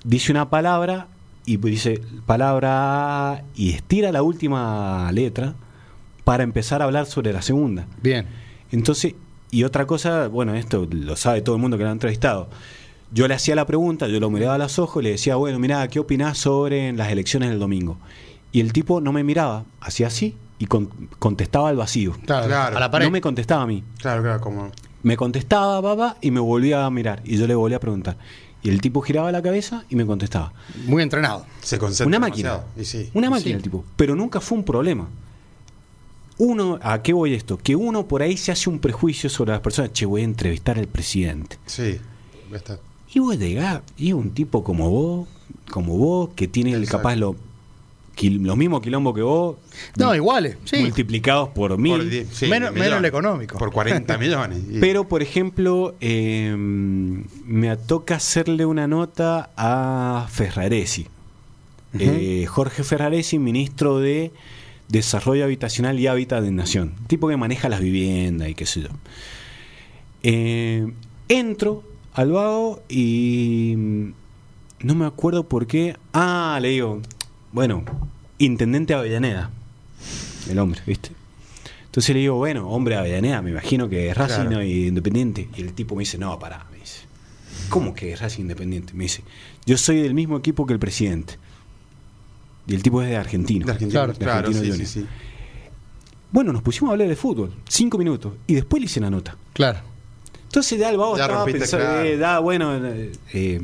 Dice 0.05 0.33
una 0.33 0.49
palabra 0.51 1.09
y 1.45 1.57
dice 1.59 2.01
palabra 2.27 3.33
A 3.33 3.43
y 3.55 3.71
estira 3.73 4.11
la 4.13 4.23
última 4.23 5.11
letra 5.13 5.55
para 6.25 6.43
empezar 6.43 6.81
a 6.83 6.87
hablar 6.87 7.07
sobre 7.07 7.33
la 7.33 7.43
segunda. 7.43 7.87
Bien. 8.03 8.27
Entonces, 8.71 9.15
y 9.53 9.63
otra 9.63 9.87
cosa, 9.87 10.27
bueno, 10.27 10.55
esto 10.57 10.89
lo 10.91 11.15
sabe 11.15 11.43
todo 11.43 11.55
el 11.55 11.63
mundo 11.63 11.77
que 11.79 11.85
lo 11.85 11.91
ha 11.91 11.93
entrevistado. 11.93 12.49
Yo 13.13 13.29
le 13.29 13.35
hacía 13.35 13.55
la 13.55 13.67
pregunta, 13.67 14.09
yo 14.09 14.19
lo 14.19 14.31
miraba 14.31 14.55
a 14.55 14.59
los 14.59 14.79
ojos 14.81 15.03
y 15.03 15.05
le 15.05 15.11
decía, 15.13 15.37
bueno, 15.37 15.59
mira, 15.61 15.87
¿qué 15.89 16.01
opinás 16.01 16.39
sobre 16.39 16.93
las 16.95 17.11
elecciones 17.13 17.51
del 17.51 17.59
domingo? 17.61 17.99
Y 18.51 18.61
el 18.61 18.73
tipo 18.73 19.01
no 19.01 19.13
me 19.13 19.23
miraba, 19.23 19.65
hacía 19.81 20.07
así 20.09 20.35
y 20.59 20.67
con- 20.67 20.89
contestaba 21.19 21.69
al 21.69 21.77
vacío. 21.77 22.17
Claro. 22.27 22.47
Claro. 22.47 22.77
A 22.77 22.81
la 22.81 22.91
pared. 22.91 23.07
No 23.07 23.13
me 23.13 23.21
contestaba 23.21 23.63
a 23.63 23.67
mí. 23.67 23.85
claro, 24.01 24.23
claro, 24.23 24.41
como 24.41 24.73
Me 25.03 25.17
contestaba, 25.17 25.81
baba, 25.81 26.17
y 26.23 26.31
me 26.31 26.41
volvía 26.41 26.87
a 26.87 26.91
mirar. 26.91 27.21
Y 27.25 27.37
yo 27.37 27.47
le 27.47 27.55
volvía 27.55 27.77
a 27.77 27.81
preguntar. 27.81 28.17
Y 28.63 28.69
el 28.71 28.81
tipo 28.81 29.01
giraba 29.01 29.33
la 29.33 29.43
cabeza 29.43 29.85
y 29.91 29.97
me 29.97 30.07
contestaba. 30.07 30.53
Muy 30.87 31.03
entrenado. 31.03 31.45
se 31.61 31.77
concentra 31.79 32.07
Una 32.07 32.21
máquina. 32.21 32.61
Y 32.79 32.85
sí. 32.85 33.11
Una 33.13 33.27
Sí. 33.27 33.31
máquina 33.33 33.57
el 33.57 33.63
tipo. 33.63 33.85
Pero 33.97 34.15
nunca 34.15 34.41
fue 34.41 34.57
un 34.59 34.65
problema. 34.65 35.09
Uno, 36.39 36.79
¿a 36.83 37.03
qué 37.03 37.13
voy 37.13 37.35
esto? 37.35 37.59
Que 37.59 37.77
uno 37.77 38.07
por 38.07 38.23
ahí 38.23 38.37
se 38.37 38.53
hace 38.53 38.69
un 38.71 38.79
prejuicio 38.79 39.29
sobre 39.31 39.53
las 39.53 39.61
personas. 39.61 39.93
Che, 39.93 40.07
voy 40.07 40.23
a 40.23 40.25
entrevistar 40.25 40.79
al 40.79 40.87
presidente. 40.89 41.59
Sí. 41.67 41.99
está. 42.55 42.79
Y 43.15 43.19
vos 43.19 43.39
llegás, 43.39 43.83
y 43.99 44.13
un 44.15 44.31
tipo 44.31 44.65
como 44.65 44.91
vos, 44.91 45.29
como 45.71 45.99
vos, 45.99 46.31
que 46.35 46.49
tiene 46.49 46.73
el 46.73 46.89
capaz 46.89 47.15
lo, 47.17 47.37
los 48.23 48.57
mismos 48.57 48.81
quilombos 48.81 49.15
que 49.15 49.21
vos, 49.23 49.57
No, 49.99 50.15
iguales. 50.15 50.57
Sí. 50.65 50.79
multiplicados 50.79 51.51
por 51.51 51.77
mil. 51.77 51.93
Por 51.93 52.09
die- 52.09 52.27
sí, 52.33 52.47
Menos- 52.47 52.73
menos 52.73 52.99
el 52.99 53.05
económico. 53.05 53.59
Por 53.59 53.71
40 53.71 54.17
millones. 54.19 54.59
Y- 54.71 54.79
Pero, 54.81 55.07
por 55.09 55.23
ejemplo, 55.23 55.95
eh, 56.01 56.55
me 56.57 57.77
toca 57.77 58.17
hacerle 58.17 58.65
una 58.65 58.87
nota 58.87 59.51
a 59.57 60.27
Ferraresi. 60.31 61.07
Eh, 61.99 62.47
Jorge 62.49 62.83
Ferraresi, 62.85 63.39
ministro 63.39 63.99
de 63.99 64.31
Desarrollo 64.93 65.45
Habitacional 65.45 65.99
y 65.99 66.07
Hábitat 66.07 66.43
de 66.45 66.51
Nación. 66.53 66.95
Tipo 67.07 67.27
que 67.29 67.37
maneja 67.39 67.71
las 67.71 67.81
viviendas 67.81 68.49
y 68.51 68.55
qué 68.55 68.67
sé 68.67 68.83
yo. 68.83 68.89
Eh, 70.23 70.93
entro 71.29 71.83
al 72.13 72.31
vago 72.31 72.83
y 72.91 73.75
no 74.81 74.95
me 74.95 75.07
acuerdo 75.07 75.49
por 75.49 75.67
qué. 75.67 75.97
Ah, 76.13 76.59
le 76.61 76.69
digo, 76.69 77.01
bueno, 77.53 77.85
intendente 78.37 78.93
Avellaneda. 78.93 79.51
El 80.51 80.59
hombre, 80.59 80.83
¿viste? 80.87 81.11
Entonces 81.87 82.15
le 82.15 82.21
digo, 82.21 82.37
bueno, 82.37 82.69
hombre 82.69 82.97
Avellaneda, 82.97 83.41
me 83.41 83.51
imagino 83.51 83.89
que 83.89 84.11
es 84.11 84.17
Racing 84.17 84.47
Claro. 84.49 84.63
y 84.63 84.89
Independiente. 84.89 85.49
Y 85.57 85.63
el 85.63 85.73
tipo 85.73 85.95
me 85.95 86.01
dice, 86.01 86.19
no, 86.19 86.39
pará, 86.39 86.67
me 86.71 86.79
dice. 86.79 87.01
¿Cómo 87.71 87.95
que 87.95 88.13
es 88.13 88.21
Racing 88.21 88.43
Independiente? 88.43 88.93
Me 88.93 89.05
dice, 89.05 89.23
yo 89.65 89.79
soy 89.79 90.03
del 90.03 90.13
mismo 90.13 90.37
equipo 90.37 90.67
que 90.67 90.75
el 90.75 90.79
presidente. 90.79 91.39
Y 92.67 92.75
el 92.75 92.83
tipo 92.83 93.03
es 93.03 93.09
de 93.09 93.17
Argentino. 93.17 93.67
de 93.67 93.73
Argentina. 93.73 94.05
Claro, 94.05 94.19
Claro, 94.19 94.49
de 94.49 94.55
sí, 94.55 94.61
Argentino 94.61 94.87
sí, 94.87 95.01
sí. 95.01 95.07
Bueno, 96.31 96.53
nos 96.53 96.63
pusimos 96.63 96.91
a 96.91 96.93
hablar 96.93 97.09
de 97.09 97.17
fútbol, 97.17 97.53
cinco 97.69 97.99
minutos, 97.99 98.33
y 98.47 98.55
después 98.55 98.81
le 98.81 98.87
hice 98.87 99.01
la 99.01 99.11
nota. 99.11 99.37
Claro. 99.53 99.81
Entonces 100.45 100.79
ya 100.79 100.91
el 100.91 100.97
vago 100.97 101.17
Ya 101.17 101.25
estaba 101.25 101.45
pensando, 101.45 101.87
claro. 101.87 102.05
eh, 102.05 102.17
da, 102.17 102.39
bueno, 102.39 102.75
eh, 102.87 103.13
eh, 103.33 103.61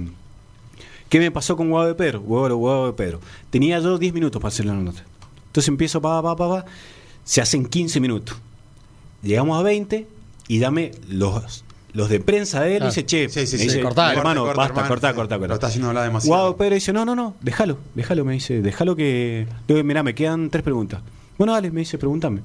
¿qué 1.08 1.18
me 1.18 1.30
pasó 1.30 1.56
con 1.56 1.70
Guado 1.70 1.86
de 1.88 1.94
Pedro? 1.94 2.20
Guado, 2.20 2.56
Guado 2.56 2.86
de 2.88 2.92
Pedro. 2.92 3.20
Tenía 3.50 3.78
yo 3.80 3.98
10 3.98 4.12
minutos 4.12 4.40
para 4.40 4.48
hacer 4.48 4.66
la 4.66 4.74
nota. 4.74 5.02
Entonces 5.46 5.68
empiezo, 5.68 6.00
pa, 6.02 6.20
pa, 6.22 6.36
pa, 6.36 6.48
pa, 6.48 6.64
se 7.24 7.40
hacen 7.40 7.64
15 7.66 8.00
minutos. 8.00 8.36
Llegamos 9.22 9.58
a 9.58 9.62
20 9.62 10.06
y 10.48 10.58
dame 10.58 10.92
los, 11.08 11.64
los 11.94 12.08
de 12.08 12.20
prensa 12.20 12.60
de 12.62 12.76
él 12.76 12.84
dice, 12.84 13.04
che, 13.06 13.28
Sí, 13.28 13.46
sí, 13.46 13.58
sí. 13.58 13.64
dice, 13.64 13.80
Cortá, 13.80 14.12
hermano, 14.12 14.42
corta, 14.42 14.56
basta, 14.56 14.72
hermano. 14.74 14.88
cortá, 14.88 15.14
cortá, 15.14 15.38
Lo 15.38 15.54
está 15.54 15.66
haciendo 15.68 15.88
hablar 15.88 16.04
demasiado. 16.04 16.40
Guau, 16.42 16.56
Pedro 16.56 16.74
dice, 16.74 16.92
no, 16.92 17.04
no, 17.04 17.14
no, 17.16 17.34
déjalo, 17.40 17.78
déjalo, 17.94 18.24
me 18.24 18.34
dice, 18.34 18.60
déjalo 18.62 18.94
que... 18.94 19.46
Le 19.66 19.74
digo, 19.74 19.84
mirá, 19.84 20.02
me 20.02 20.14
quedan 20.14 20.50
tres 20.50 20.62
preguntas. 20.62 21.00
Bueno, 21.38 21.52
dale, 21.54 21.70
me 21.70 21.80
dice, 21.80 21.96
pregúntame. 21.98 22.40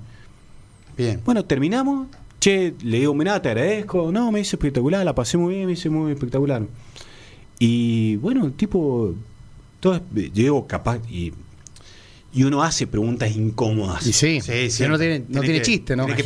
Bien. 0.97 1.19
Bueno, 1.25 1.43
terminamos. 1.45 2.07
Che, 2.39 2.73
le 2.83 2.99
digo, 2.99 3.13
mirá, 3.13 3.41
te 3.41 3.49
agradezco. 3.49 4.11
No, 4.11 4.31
me 4.31 4.39
dice 4.39 4.55
espectacular, 4.55 5.03
la 5.05 5.15
pasé 5.15 5.37
muy 5.37 5.55
bien, 5.55 5.65
me 5.65 5.71
dice 5.71 5.89
muy 5.89 6.11
espectacular. 6.11 6.61
Y 7.59 8.15
bueno, 8.17 8.45
el 8.45 8.53
tipo, 8.53 9.13
todo 9.79 10.01
yo 10.13 10.29
digo 10.33 10.67
capaz, 10.67 10.99
y, 11.09 11.31
y 12.33 12.43
uno 12.43 12.61
hace 12.63 12.85
preguntas 12.87 13.35
incómodas. 13.35 14.05
Y 14.05 14.13
sí, 14.13 14.41
Sí, 14.41 14.69
si 14.69 14.87
no 14.87 14.97
tiene, 14.99 15.23
no 15.29 15.41
Tiene 15.41 15.57
que- 15.59 15.61
chiste, 15.63 15.95
¿no? 15.95 16.05
que 16.05 16.23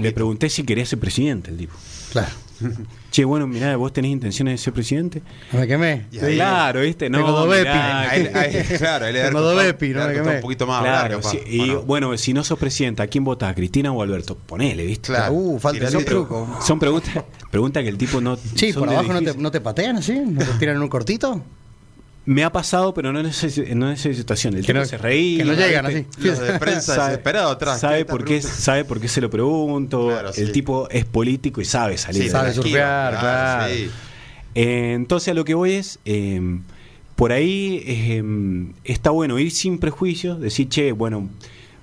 le 0.00 0.12
pregunté 0.12 0.48
si 0.48 0.62
quería 0.62 0.86
ser 0.86 0.98
presidente, 0.98 1.50
el 1.50 1.56
tipo. 1.56 1.74
Claro. 2.12 2.28
Che, 3.10 3.24
bueno, 3.24 3.46
mirá, 3.46 3.74
¿vos 3.76 3.92
tenés 3.92 4.10
intenciones 4.12 4.52
de 4.52 4.58
ser 4.58 4.72
presidente? 4.74 5.22
No 5.52 5.60
me 5.60 5.66
quemé. 5.66 6.06
Ahí- 6.22 6.34
claro, 6.36 6.82
¿viste? 6.82 7.08
No, 7.08 7.18
Tengo 7.18 7.46
mirá, 7.46 8.10
claro, 8.78 9.06
a 9.06 9.08
él 9.08 9.14
le 9.14 9.22
Tengo 9.22 9.38
costado- 9.38 9.56
Bepi, 9.56 9.88
le 9.88 9.94
no 9.94 10.06
me 10.06 10.12
quemé. 10.14 10.34
un 10.36 10.40
poquito 10.42 10.66
más 10.66 10.82
Claro, 10.82 11.16
hablar, 11.16 11.22
sí, 11.32 11.40
y 11.46 11.60
¿o 11.70 11.74
no? 11.74 11.82
bueno, 11.82 12.16
si 12.18 12.34
no 12.34 12.44
sos 12.44 12.58
presidente, 12.58 13.02
¿a 13.02 13.06
quién 13.06 13.24
votás? 13.24 13.50
¿A 13.50 13.54
¿Cristina 13.54 13.90
o 13.92 14.02
Alberto? 14.02 14.36
Ponele, 14.36 14.84
¿viste? 14.84 15.08
Claro. 15.08 15.32
Uh, 15.32 15.58
falta 15.58 15.88
el 15.88 16.04
truco. 16.04 16.58
Son 16.60 16.78
preguntas, 16.78 17.24
preguntas 17.50 17.82
que 17.82 17.88
el 17.88 17.96
tipo 17.98 18.20
no. 18.20 18.36
Sí, 18.54 18.72
son 18.72 18.84
por 18.84 18.90
abajo 18.94 19.12
no 19.12 19.22
te, 19.22 19.34
no 19.36 19.50
te 19.50 19.60
patean 19.60 19.96
así, 19.96 20.12
no 20.24 20.44
te 20.44 20.52
tiran 20.58 20.76
en 20.76 20.82
un 20.82 20.88
cortito. 20.88 21.42
Me 22.30 22.44
ha 22.44 22.52
pasado, 22.52 22.92
pero 22.92 23.10
no 23.10 23.20
en 23.20 23.26
esa, 23.26 23.46
no 23.74 23.86
en 23.88 23.94
esa 23.94 24.12
situación. 24.12 24.52
El 24.54 24.60
Que 24.60 24.66
tipo 24.66 24.80
no- 24.80 24.84
se 24.84 24.98
reía. 24.98 25.38
que 25.38 25.44
no 25.46 25.54
llegan 25.54 25.86
así. 25.86 26.04
Los 26.18 26.38
de 26.40 26.58
prensa 26.58 26.94
Sabe- 26.94 27.08
desesperados 27.08 27.52
atrás. 27.56 27.80
Sabe 27.80 27.98
¿Qué 27.98 28.04
por, 28.04 28.24
qué, 28.26 28.42
sabe 28.42 28.84
por 28.84 29.00
qué 29.00 29.08
se 29.08 29.22
lo 29.22 29.30
pregunto. 29.30 30.08
Claro, 30.08 30.32
sí. 30.34 30.42
El 30.42 30.52
tipo 30.52 30.90
es 30.90 31.06
político 31.06 31.62
y 31.62 31.64
sabe 31.64 31.96
salir. 31.96 32.24
Sí, 32.24 32.28
sabe 32.28 32.52
surfear, 32.52 33.18
claro. 33.18 33.72
sí. 33.74 33.88
Eh, 34.54 34.92
entonces 34.94 35.28
a 35.28 35.34
lo 35.34 35.44
que 35.46 35.54
voy 35.54 35.72
es, 35.72 36.00
eh, 36.04 36.40
por 37.16 37.32
ahí 37.32 37.82
eh, 37.86 38.22
está 38.84 39.08
bueno 39.08 39.38
ir 39.38 39.50
sin 39.50 39.78
prejuicios, 39.78 40.38
decir, 40.38 40.68
che, 40.68 40.92
bueno, 40.92 41.30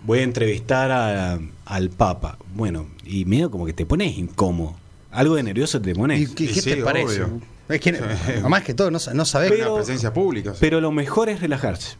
voy 0.06 0.20
a 0.20 0.24
entrevistar 0.24 0.92
a- 0.92 1.40
al 1.66 1.90
Papa. 1.90 2.38
Bueno, 2.54 2.86
y 3.04 3.26
medio 3.26 3.50
como 3.50 3.66
que 3.66 3.74
te 3.74 3.88
pones 3.88 4.16
incómodo. 4.16 4.76
Algo 5.10 5.34
de 5.38 5.42
nervioso 5.44 5.82
te 5.82 5.96
pones. 5.96 6.22
¿Y 6.22 6.36
qué, 6.36 6.44
Y 6.44 6.48
qué 6.50 6.62
sí, 6.62 6.70
te 6.70 6.78
parece? 6.84 7.24
Es 7.70 7.80
que, 7.82 7.94
más 8.50 8.64
que 8.64 8.74
todo, 8.74 8.92
no, 8.92 9.00
no 9.14 9.26
sabés. 9.26 9.52
Una 9.52 9.76
presencia 9.76 10.14
pública. 10.14 10.52
sí. 10.54 10.58
Pero 10.62 10.82
lo 10.82 10.92
mejor 10.92 11.30
es 11.30 11.40
relajarse. 11.42 11.96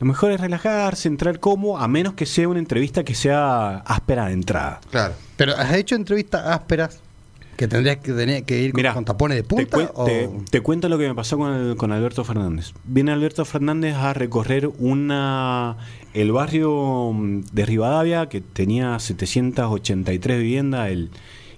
Lo 0.00 0.06
mejor 0.06 0.32
es 0.32 0.40
relajarse, 0.40 1.06
entrar 1.08 1.38
como, 1.38 1.78
a 1.78 1.86
menos 1.86 2.14
que 2.14 2.26
sea 2.26 2.48
una 2.48 2.58
entrevista 2.58 3.04
que 3.04 3.14
sea 3.14 3.76
áspera 3.78 4.26
de 4.26 4.32
entrada. 4.32 4.80
Claro. 4.90 5.14
Pero 5.36 5.56
has 5.56 5.72
hecho 5.74 5.94
entrevistas 5.94 6.44
ásperas 6.46 7.00
que 7.56 7.68
tendrías 7.68 7.98
que, 7.98 8.12
tener 8.12 8.42
que 8.44 8.58
ir 8.62 8.72
con- 8.72 8.78
Mirá, 8.78 8.94
con 8.94 9.04
tapones 9.04 9.36
de 9.36 9.42
te, 9.42 9.48
punta. 9.48 9.76
cuen- 9.76 9.90
o- 9.94 10.04
te- 10.04 10.28
te 10.50 10.60
cuento 10.60 10.88
lo 10.88 10.98
que 10.98 11.06
me 11.06 11.14
pasó 11.14 11.36
con, 11.38 11.52
el- 11.54 11.76
con 11.76 11.92
Alberto 11.92 12.24
Fernández. 12.24 12.72
Viene 12.84 13.12
Alberto 13.12 13.44
Fernández 13.44 13.94
a 13.94 14.12
recorrer 14.14 14.68
una 14.78 15.76
el 16.14 16.32
barrio 16.32 17.12
mm, 17.12 17.42
de 17.52 17.66
Rivadavia 17.66 18.28
que 18.28 18.40
tenía 18.40 18.98
783 18.98 20.38
viviendas, 20.38 20.90
el 20.90 21.10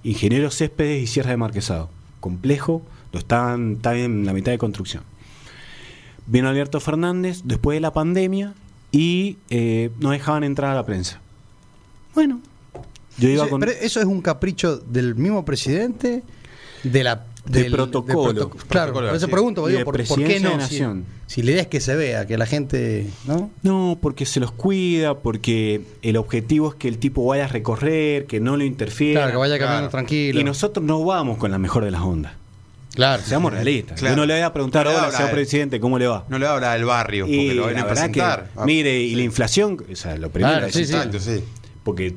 ingeniero 0.02 0.50
Céspedes 0.50 1.02
y 1.02 1.06
Sierra 1.06 1.30
de 1.30 1.36
Marquesado. 1.38 1.88
Complejo, 2.20 2.82
lo 3.14 3.20
están, 3.20 3.74
está 3.76 3.96
en 3.96 4.26
la 4.26 4.32
mitad 4.32 4.52
de 4.52 4.58
construcción. 4.58 5.02
Vino 6.26 6.48
Alberto 6.48 6.80
Fernández 6.80 7.42
después 7.44 7.76
de 7.76 7.80
la 7.80 7.92
pandemia 7.92 8.54
y 8.92 9.38
eh, 9.50 9.90
no 10.00 10.10
dejaban 10.10 10.44
entrar 10.44 10.72
a 10.72 10.74
la 10.74 10.84
prensa. 10.84 11.20
Bueno, 12.14 12.40
yo 13.18 13.28
iba 13.28 13.48
con... 13.48 13.60
Pero 13.60 13.72
eso 13.72 14.00
es 14.00 14.06
un 14.06 14.20
capricho 14.20 14.76
del 14.78 15.14
mismo 15.14 15.44
presidente, 15.44 16.22
de 16.82 17.04
la 17.04 17.24
De 17.46 17.70
protocolo. 17.70 18.50
claro, 18.50 18.92
Protocolo, 18.92 19.08
por 19.08 19.16
eso 19.16 19.26
sí. 19.26 19.32
pregunto, 19.32 19.66
digo, 19.66 19.84
por, 19.84 20.04
por 20.06 20.22
qué 20.24 20.40
no? 20.40 20.58
Si, 21.26 21.42
la 21.42 21.50
idea 21.52 21.62
es 21.62 21.68
que 21.68 21.80
se 21.80 21.96
vea, 21.96 22.26
que 22.26 22.36
la 22.38 22.46
gente, 22.46 23.06
¿no? 23.26 23.50
No, 23.62 23.98
porque 24.00 24.26
se 24.26 24.40
los 24.40 24.52
cuida, 24.52 25.18
porque 25.18 25.80
el 26.02 26.16
objetivo 26.16 26.68
es 26.68 26.74
que 26.74 26.86
el 26.88 26.98
tipo 26.98 27.24
vaya 27.24 27.46
a 27.46 27.48
recorrer, 27.48 28.26
que 28.26 28.40
no 28.40 28.56
lo 28.56 28.64
interfiera. 28.64 29.20
Claro, 29.22 29.32
que 29.32 29.38
vaya 29.38 29.58
caminando 29.58 29.90
Claro. 29.90 29.90
tranquilo. 29.90 30.40
Y 30.40 30.44
nosotros 30.44 30.84
no 30.84 31.02
vamos 31.04 31.38
con 31.38 31.50
la 31.50 31.58
mejor 31.58 31.84
de 31.84 31.90
las 31.90 32.02
ondas. 32.02 32.32
Claro. 32.94 33.22
Seamos 33.24 33.52
realistas. 33.52 33.98
Claro. 33.98 34.14
Yo 34.14 34.20
no 34.22 34.26
le 34.26 34.34
voy 34.34 34.42
a 34.42 34.52
preguntar, 34.52 34.84
No 34.86 34.90
va 34.92 34.96
a 34.96 34.98
hola, 34.98 35.06
hablar 35.06 35.16
señor 35.20 35.30
de- 35.30 35.34
presidente, 35.42 35.80
¿cómo 35.80 35.98
le 35.98 36.06
va? 36.06 36.24
No 36.28 36.38
le 36.38 36.46
habla 36.46 36.72
del 36.74 36.84
barrio, 36.84 37.24
porque 37.26 37.36
Y 37.36 37.54
lo 37.54 37.66
van 37.66 37.78
a 37.78 37.86
presentar. 37.86 38.50
que, 38.56 38.64
mire, 38.64 39.00
y 39.02 39.10
sí. 39.10 39.16
la 39.16 39.22
inflación, 39.22 39.84
o 39.92 39.96
sea, 39.96 40.16
lo 40.16 40.30
primero 40.30 40.52
Claro, 40.54 40.66
es 40.66 40.74
sí, 40.74 40.84
sí. 40.86 40.92
Exacto, 40.94 41.18
sí. 41.18 41.42
porque 41.82 42.14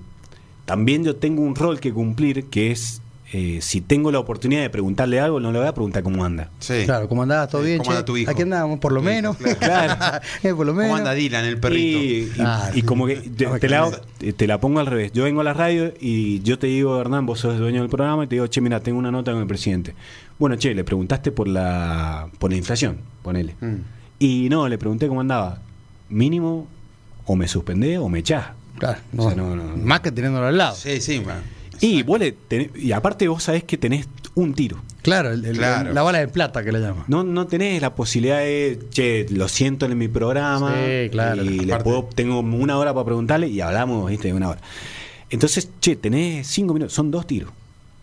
también 0.65 1.03
yo 1.03 1.15
tengo 1.15 1.41
un 1.41 1.55
rol 1.55 1.79
que 1.79 1.91
cumplir, 1.93 2.45
que 2.45 2.71
es, 2.71 3.01
eh, 3.33 3.59
si 3.61 3.81
tengo 3.81 4.09
la 4.11 4.19
oportunidad 4.19 4.61
de 4.61 4.69
preguntarle 4.69 5.19
algo, 5.19 5.39
no 5.41 5.51
le 5.51 5.59
voy 5.59 5.67
a 5.67 5.73
preguntar 5.73 6.01
cómo 6.03 6.23
anda. 6.23 6.49
Sí. 6.59 6.83
Claro, 6.85 7.09
¿cómo 7.09 7.23
andabas? 7.23 7.49
¿Todo 7.49 7.61
Sí, 7.61 7.67
bien? 7.67 7.79
¿cómo 7.79 7.91
anda 7.91 8.05
tu 8.05 8.15
hijo? 8.15 8.31
Aquí 8.31 8.41
andamos, 8.43 8.79
por 8.79 8.91
lo 8.93 9.01
menos. 9.01 9.35
hijo, 9.41 9.55
claro. 9.59 10.21
Eh, 10.43 10.53
por 10.53 10.65
lo 10.65 10.73
menos. 10.73 10.87
¿Cómo 10.91 10.95
anda 10.97 11.13
Dylan, 11.13 11.43
el 11.45 11.59
perrito? 11.59 11.97
Y, 11.99 12.01
y- 12.03 12.31
Ah, 12.39 12.69
y 12.73 12.81
como 12.83 13.05
que 13.05 13.15
te, 13.17 13.45
no, 13.45 13.59
te 13.59 13.67
la, 13.69 13.91
que- 14.19 14.31
te 14.33 14.47
la 14.47 14.59
pongo 14.61 14.79
al 14.79 14.85
revés. 14.85 15.11
Yo 15.13 15.23
vengo 15.25 15.41
a 15.41 15.43
la 15.43 15.53
radio 15.53 15.93
y 15.99 16.41
yo 16.41 16.57
te 16.57 16.67
digo, 16.67 16.99
Hernán, 17.01 17.25
vos 17.25 17.39
sos 17.41 17.53
el 17.55 17.59
dueño 17.59 17.81
del 17.81 17.89
programa, 17.89 18.23
y 18.23 18.27
te 18.27 18.35
digo, 18.35 18.47
che, 18.47 18.61
mira, 18.61 18.79
tengo 18.79 18.97
una 18.99 19.11
nota 19.11 19.31
con 19.33 19.41
el 19.41 19.47
presidente. 19.47 19.93
Bueno, 20.39 20.55
che, 20.55 20.73
le 20.73 20.83
preguntaste 20.83 21.31
por 21.31 21.47
la, 21.47 22.29
por 22.39 22.51
la 22.51 22.57
inflación, 22.57 22.97
ponele. 23.23 23.55
Mm. 23.59 23.75
Y 24.19 24.47
no, 24.49 24.67
le 24.69 24.77
pregunté 24.77 25.07
cómo 25.07 25.19
andaba. 25.21 25.59
Mínimo, 26.09 26.67
o 27.25 27.35
me 27.35 27.47
suspendés 27.47 27.99
o 27.99 28.07
me 28.07 28.19
echás. 28.19 28.47
Claro, 28.79 28.99
no, 29.11 29.23
O 29.23 29.27
sea, 29.29 29.35
no, 29.35 29.55
no, 29.55 29.63
no. 29.63 29.77
Más 29.77 29.99
que 30.01 30.11
teniéndolo 30.11 30.47
al 30.47 30.57
lado. 30.57 30.75
Sí, 30.75 31.01
sí, 31.01 31.19
man. 31.19 31.41
Y, 31.81 32.03
vos 32.03 32.19
le 32.19 32.35
tenés- 32.49 32.69
y 32.75 32.91
aparte 32.91 33.27
vos 33.27 33.43
sabés 33.43 33.63
que 33.63 33.77
tenés 33.77 34.07
un 34.35 34.53
tiro. 34.53 34.77
Claro, 35.01 35.31
el- 35.31 35.45
el- 35.45 35.57
Claro. 35.57 35.93
la 35.93 36.01
bala 36.01 36.19
de 36.19 36.27
plata 36.27 36.63
que 36.63 36.71
le 36.71 36.79
llaman. 36.79 37.05
No, 37.07 37.23
no 37.23 37.47
tenés 37.47 37.81
la 37.81 37.95
posibilidad 37.95 38.39
de, 38.39 38.79
che, 38.89 39.25
lo 39.29 39.47
siento 39.47 39.85
en 39.85 39.97
mi 39.97 40.07
programa. 40.07 40.73
Sí, 40.75 41.09
claro. 41.09 41.43
Y 41.43 41.59
le 41.59 41.75
puedo, 41.77 42.03
tengo 42.13 42.39
una 42.39 42.77
hora 42.77 42.93
para 42.93 43.05
preguntarle 43.05 43.47
y 43.47 43.61
hablamos, 43.61 44.09
viste, 44.09 44.27
de 44.29 44.33
una 44.33 44.49
hora. 44.49 44.59
Entonces, 45.29 45.69
che, 45.81 45.95
tenés 45.95 46.47
cinco 46.47 46.73
minutos, 46.73 46.93
son 46.93 47.11
dos 47.11 47.25
tiros. 47.27 47.51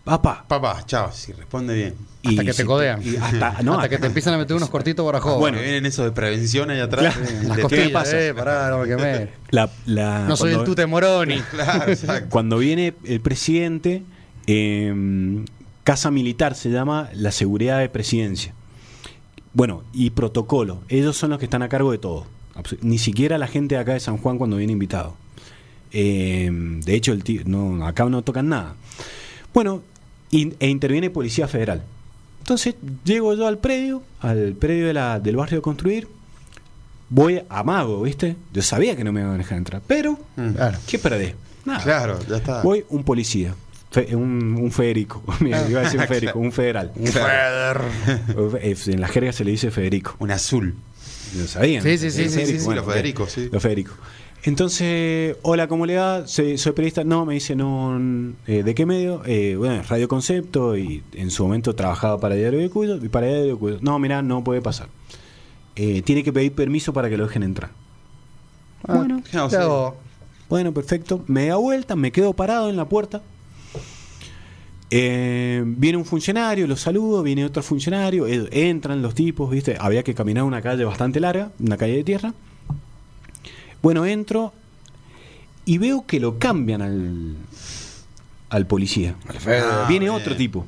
Papá. 0.05 0.45
Papá, 0.47 0.83
chao, 0.85 1.11
si 1.11 1.33
responde 1.33 1.73
bien. 1.75 1.95
Hasta 2.23 2.41
que 2.43 2.51
te 2.51 2.61
si 2.61 2.63
codean. 2.63 3.01
y 3.05 3.15
hasta, 3.17 3.61
no, 3.63 3.73
Hasta 3.77 3.89
que 3.89 3.97
te 3.97 4.05
empiezan 4.07 4.35
a 4.35 4.37
meter 4.37 4.55
unos 4.55 4.69
cortitos 4.69 5.03
barajones. 5.05 5.39
Bueno. 5.39 5.57
Bueno, 5.57 5.63
vienen 5.69 5.85
esos 5.87 6.05
de 6.05 6.11
prevención 6.11 6.69
ahí 6.69 6.79
atrás. 6.79 7.15
Claro. 7.15 7.31
de- 7.41 7.47
las 7.47 7.59
costillas. 7.59 7.87
¿qué 7.87 7.93
pasa? 7.93 8.21
Eh, 8.21 8.33
pará, 8.33 8.69
no 8.69 8.77
me 8.79 8.87
quemé. 8.87 9.29
la- 9.49 9.69
la- 9.87 10.25
No 10.27 10.35
soy 10.37 10.51
el 10.51 10.55
cuando- 10.57 10.71
tute 10.71 10.85
Moroni. 10.85 11.39
Claro, 11.51 11.91
exacto. 11.91 12.29
Cuando 12.29 12.57
viene 12.59 12.93
el 13.03 13.19
presidente, 13.19 14.03
eh, 14.47 15.43
Casa 15.83 16.11
Militar 16.11 16.55
se 16.55 16.69
llama 16.69 17.09
la 17.13 17.31
seguridad 17.31 17.79
de 17.79 17.89
presidencia. 17.89 18.53
Bueno, 19.53 19.83
y 19.91 20.11
protocolo. 20.11 20.81
Ellos 20.87 21.17
son 21.17 21.31
los 21.31 21.39
que 21.39 21.45
están 21.45 21.63
a 21.63 21.69
cargo 21.69 21.91
de 21.91 21.97
todo. 21.97 22.27
Ni 22.81 22.99
siquiera 22.99 23.37
la 23.39 23.47
gente 23.47 23.75
de 23.75 23.81
acá 23.81 23.93
de 23.93 23.99
San 23.99 24.17
Juan 24.17 24.37
cuando 24.37 24.57
viene 24.57 24.73
invitado. 24.73 25.15
Eh, 25.91 26.49
de 26.51 26.93
hecho, 26.95 27.11
el 27.11 27.23
tío- 27.23 27.41
no, 27.45 27.85
acá 27.87 28.05
no 28.05 28.21
tocan 28.21 28.49
nada. 28.49 28.75
Bueno, 29.53 29.81
in- 30.39 30.55
e 30.59 30.67
interviene 30.69 31.09
Policía 31.09 31.47
Federal. 31.47 31.83
Entonces, 32.39 32.75
llego 33.03 33.33
yo 33.33 33.47
al 33.47 33.57
predio, 33.57 34.03
al 34.19 34.53
predio 34.53 34.87
de 34.87 34.93
la- 34.93 35.19
del 35.19 35.35
barrio 35.35 35.57
de 35.57 35.61
construir. 35.61 36.07
Voy 37.09 37.41
a 37.49 37.63
mago, 37.63 38.01
¿viste? 38.01 38.35
Yo 38.53 38.61
sabía 38.61 38.95
que 38.95 39.03
no 39.03 39.11
me 39.11 39.21
iban 39.21 39.33
a 39.33 39.37
dejar 39.37 39.57
entrar. 39.57 39.81
Pero, 39.87 40.17
Mm. 40.35 40.49
Claro. 40.53 40.77
¿qué 40.87 40.99
perdés? 40.99 41.33
Nada. 41.65 41.83
Claro, 41.83 42.19
ya 42.27 42.37
está. 42.37 42.61
Voy 42.61 42.83
un 42.89 43.03
policía, 43.03 43.53
fe- 43.91 44.15
un, 44.15 44.55
un 44.59 44.71
Federico, 44.71 45.23
Mira, 45.39 45.67
iba 45.69 45.81
a 45.81 45.83
decir 45.83 45.99
un 45.99 46.07
Federico, 46.07 46.39
un 46.39 46.51
federal. 46.51 46.91
Eh, 48.61 48.75
En 48.87 49.01
la 49.01 49.07
jerga 49.07 49.31
se 49.31 49.43
le 49.43 49.51
dice 49.51 49.71
Federico. 49.71 50.15
Un 50.19 50.31
azul. 50.31 50.75
Lo 51.37 51.47
sabían. 51.47 51.83
Sí, 51.83 51.97
sí, 51.97 52.11
sí, 52.11 52.21
El 52.23 52.29
sí, 52.29 52.35
Federico, 52.35 52.51
sí, 52.53 52.59
sí, 52.59 52.65
bueno, 52.65 52.81
los 52.81 52.91
Federicos, 52.93 53.31
sí. 53.31 53.49
Los 53.51 53.61
Federicos. 53.63 53.95
Entonces, 54.45 55.37
hola, 55.41 55.67
¿cómo 55.67 55.87
le 55.87 55.95
va? 55.97 56.27
Soy, 56.27 56.59
soy 56.59 56.73
periodista. 56.73 57.03
No, 57.03 57.25
me 57.25 57.33
dice, 57.33 57.55
no, 57.55 57.99
eh, 58.45 58.61
¿de 58.61 58.75
qué 58.75 58.85
medio? 58.85 59.23
Eh, 59.25 59.55
bueno, 59.57 59.81
Radio 59.89 60.07
Concepto 60.07 60.77
y 60.77 61.01
en 61.13 61.31
su 61.31 61.41
momento 61.43 61.73
trabajaba 61.73 62.19
para 62.19 62.35
Diario 62.35 62.59
de 62.59 62.69
Cuyo 62.69 62.97
y 62.97 63.09
para 63.09 63.25
Diario 63.25 63.53
de 63.53 63.55
Cuyo. 63.55 63.77
No, 63.81 63.97
mirá, 63.97 64.21
no 64.21 64.43
puede 64.43 64.61
pasar. 64.61 64.89
Eh, 65.75 66.03
tiene 66.03 66.23
que 66.23 66.31
pedir 66.31 66.53
permiso 66.53 66.93
para 66.93 67.09
que 67.09 67.17
lo 67.17 67.25
dejen 67.25 67.41
entrar. 67.41 67.71
Ah, 68.87 68.97
Bueno. 68.97 69.23
Bueno, 70.47 70.71
perfecto. 70.75 71.23
Me 71.25 71.47
da 71.47 71.55
vuelta, 71.55 71.95
me 71.95 72.11
quedo 72.11 72.33
parado 72.33 72.69
en 72.69 72.77
la 72.77 72.87
puerta. 72.87 73.23
Eh, 74.91 75.63
viene 75.65 75.97
un 75.97 76.05
funcionario, 76.05 76.67
lo 76.67 76.75
saludo, 76.75 77.23
viene 77.23 77.45
otro 77.45 77.63
funcionario, 77.63 78.27
entran 78.27 79.01
los 79.01 79.15
tipos, 79.15 79.49
¿viste? 79.49 79.75
Había 79.79 80.03
que 80.03 80.13
caminar 80.13 80.43
una 80.43 80.61
calle 80.61 80.85
bastante 80.85 81.19
larga, 81.19 81.51
una 81.59 81.77
calle 81.77 81.95
de 81.95 82.03
tierra. 82.03 82.35
Bueno, 83.85 84.03
entro 84.07 84.51
y 85.63 85.77
veo 85.77 86.07
que 86.07 86.19
lo 86.19 86.39
cambian 86.39 86.81
al, 86.81 87.35
al 88.49 88.65
policía. 88.65 89.13
Ah, 89.47 89.85
viene 89.87 90.05
bien. 90.05 90.15
otro 90.19 90.35
tipo. 90.35 90.65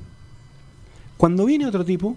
Cuando 1.17 1.43
viene 1.45 1.65
otro 1.65 1.83
tipo, 1.83 2.15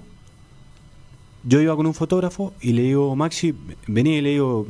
yo 1.42 1.58
iba 1.62 1.74
con 1.74 1.86
un 1.86 1.94
fotógrafo 1.94 2.52
y 2.60 2.74
le 2.74 2.82
digo, 2.82 3.16
Maxi, 3.16 3.54
vení 3.86 4.16
y 4.16 4.20
le 4.20 4.28
digo, 4.32 4.66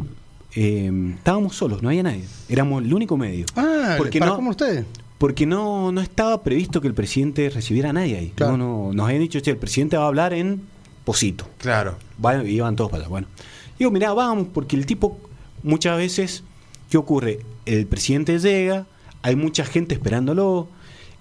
eh, 0.54 1.14
estábamos 1.16 1.56
solos, 1.56 1.82
no 1.82 1.88
había 1.88 2.04
nadie. 2.04 2.24
Éramos 2.48 2.84
el 2.84 2.94
único 2.94 3.16
medio. 3.16 3.46
Ah, 3.56 3.96
Porque 3.98 4.20
¿para 4.20 4.30
no- 4.30 4.36
cómo 4.36 4.50
ustedes? 4.50 4.86
Porque 5.18 5.46
no, 5.46 5.90
no 5.90 6.00
estaba 6.00 6.44
previsto 6.44 6.80
que 6.80 6.86
el 6.86 6.94
presidente 6.94 7.50
recibiera 7.50 7.90
a 7.90 7.92
nadie 7.92 8.16
ahí. 8.16 8.32
Claro. 8.36 8.56
No, 8.56 8.86
no, 8.86 8.92
nos 8.92 9.06
habían 9.06 9.22
dicho, 9.22 9.40
che, 9.40 9.50
el 9.50 9.56
presidente 9.56 9.96
va 9.96 10.04
a 10.04 10.06
hablar 10.06 10.32
en 10.32 10.62
Posito. 11.04 11.44
Claro. 11.58 11.96
Va- 12.24 12.44
iban 12.44 12.76
todos 12.76 12.88
para 12.88 13.02
allá. 13.02 13.08
Bueno, 13.10 13.26
digo, 13.80 13.90
mirá, 13.90 14.12
vamos, 14.12 14.46
porque 14.54 14.76
el 14.76 14.86
tipo, 14.86 15.18
muchas 15.62 15.96
veces, 15.96 16.42
¿qué 16.90 16.96
ocurre? 16.98 17.40
El 17.66 17.86
presidente 17.86 18.38
llega, 18.38 18.86
hay 19.22 19.36
mucha 19.36 19.64
gente 19.64 19.94
esperándolo. 19.94 20.68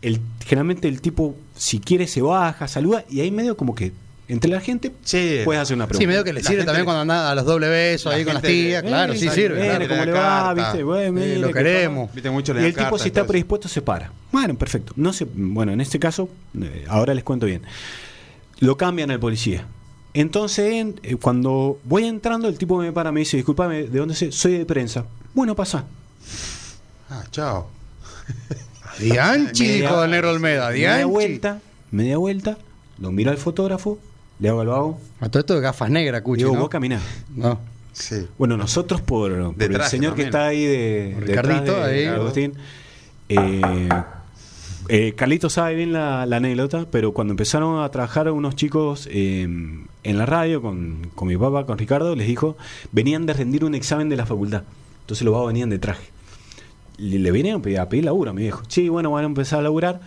El, 0.02 0.20
generalmente 0.46 0.88
el 0.88 1.02
tipo, 1.02 1.36
si 1.56 1.80
quiere, 1.80 2.08
se 2.08 2.22
baja, 2.22 2.68
saluda, 2.68 3.04
y 3.10 3.20
ahí 3.20 3.32
medio 3.32 3.58
como 3.58 3.76
que 3.76 3.92
entre 4.30 4.50
la 4.52 4.62
gente 4.62 4.92
Sí. 5.04 5.40
puedes 5.44 5.62
hacer 5.62 5.76
una 5.76 5.88
pregunta. 5.88 6.04
Sí, 6.04 6.08
medio 6.08 6.24
que 6.24 6.32
le 6.34 6.42
La 6.44 6.48
sirve 6.48 6.64
también 6.64 6.86
cuando 6.86 7.02
anda 7.02 7.32
a 7.32 7.36
los 7.36 7.46
doble 7.46 7.68
besos 7.68 8.14
ahí 8.14 8.24
con 8.24 8.36
las 8.36 8.44
tías, 8.44 8.84
claro, 8.84 9.12
Eh, 9.14 9.18
sí 9.18 9.28
sirve. 9.30 9.60
viene. 9.62 9.88
¿cómo 9.88 10.06
le 10.06 10.12
va? 10.12 10.20
carta. 10.20 10.54
¿Viste? 10.54 10.84
Bueno, 10.84 11.08
Sí, 11.20 11.26
mire, 11.26 11.40
lo 11.40 11.48
que 11.48 11.54
queremos. 11.56 12.14
Viste 12.14 12.30
mucho 12.30 12.52
y 12.52 12.56
le 12.56 12.68
el 12.68 12.76
tipo, 12.76 12.98
si 13.00 13.08
está 13.08 13.26
predispuesto, 13.26 13.68
se 13.68 13.82
para. 13.82 14.12
Bueno, 14.32 14.56
perfecto. 14.56 14.94
No 14.96 15.12
sé, 15.14 15.26
bueno, 15.34 15.72
en 15.74 15.82
este 15.82 15.98
caso, 16.00 16.30
eh, 16.62 16.86
ahora 16.88 17.14
les 17.16 17.24
cuento 17.24 17.46
bien. 17.48 17.64
Lo 18.60 18.78
cambian 18.78 19.10
al 19.12 19.20
policía. 19.20 19.66
Entonces, 20.14 20.74
en- 20.74 21.00
eh, 21.04 21.16
cuando 21.16 21.80
voy 21.84 22.06
entrando, 22.06 22.48
el 22.48 22.58
tipo 22.58 22.78
me 22.78 22.92
para, 22.92 23.12
me 23.12 23.20
dice, 23.22 23.38
discúlpame, 23.38 23.84
¿de 23.84 24.00
dónde 24.00 24.16
sé? 24.16 24.32
Soy 24.32 24.58
de 24.58 24.66
prensa. 24.66 25.06
Bueno, 25.34 25.56
pasa. 25.56 25.86
Ah, 27.10 27.24
chao. 27.32 27.68
Dianchi, 29.00 29.68
dijo 29.68 30.06
negro 30.08 30.32
Olmeda, 30.32 30.70
Media 30.72 31.06
vuelta, 31.06 31.62
media 31.92 32.18
vuelta, 32.18 32.58
lo 33.00 33.12
miro 33.12 33.32
al 33.32 33.38
fotógrafo, 33.38 33.98
le 34.40 34.50
hago 34.50 34.62
el 34.62 34.68
vago, 34.68 35.00
A 35.22 35.30
todo 35.30 35.40
esto 35.40 35.56
de 35.56 35.62
gafas 35.62 35.90
negras, 35.90 36.22
Cuchi, 36.22 36.44
digo, 36.44 36.54
¿no? 36.54 36.62
vos 36.62 36.70
caminás. 36.70 37.02
No. 37.36 37.60
Sí. 37.94 38.28
Bueno, 38.38 38.56
nosotros 38.58 39.02
por, 39.02 39.32
el 39.58 39.82
señor 39.84 40.16
que 40.16 40.24
está 40.24 40.48
ahí 40.48 40.66
de, 40.66 41.18
Ricardito, 41.20 41.76
de 41.76 41.84
ahí. 41.84 42.06
Agustín. 42.06 42.54
Eh, 43.30 43.90
eh, 44.88 45.14
Carlito 45.16 45.50
sabe 45.50 45.76
bien 45.76 45.94
la, 45.94 46.26
la 46.26 46.38
anécdota, 46.38 46.88
pero 46.92 47.14
cuando 47.14 47.32
empezaron 47.34 47.84
a 47.84 47.90
trabajar 47.90 48.32
unos 48.32 48.56
chicos 48.56 49.08
eh, 49.12 49.48
en 50.10 50.18
la 50.18 50.26
radio 50.26 50.62
con, 50.62 51.10
con 51.16 51.28
mi 51.28 51.38
papá, 51.38 51.66
con 51.66 51.78
Ricardo, 51.78 52.16
les 52.16 52.28
dijo, 52.28 52.58
venían 52.92 53.26
de 53.26 53.34
rendir 53.34 53.64
un 53.66 53.76
examen 53.76 54.10
de 54.10 54.18
la 54.18 54.26
facultad. 54.26 54.64
Entonces 55.02 55.24
los 55.26 55.34
vagos 55.34 55.48
venían 55.48 55.70
de 55.70 55.80
traje. 55.80 56.08
Le, 56.98 57.20
le 57.20 57.32
vinieron 57.32 57.62
a 57.62 57.64
pedir, 57.64 57.80
a 57.80 57.90
pedir 57.90 58.06
laburo 58.06 58.32
a 58.32 58.34
mi 58.34 58.42
viejo. 58.44 58.62
Sí, 58.68 58.90
bueno, 58.90 59.12
van 59.12 59.24
a 59.24 59.28
empezar 59.28 59.60
a 59.60 59.62
laburar. 59.64 60.00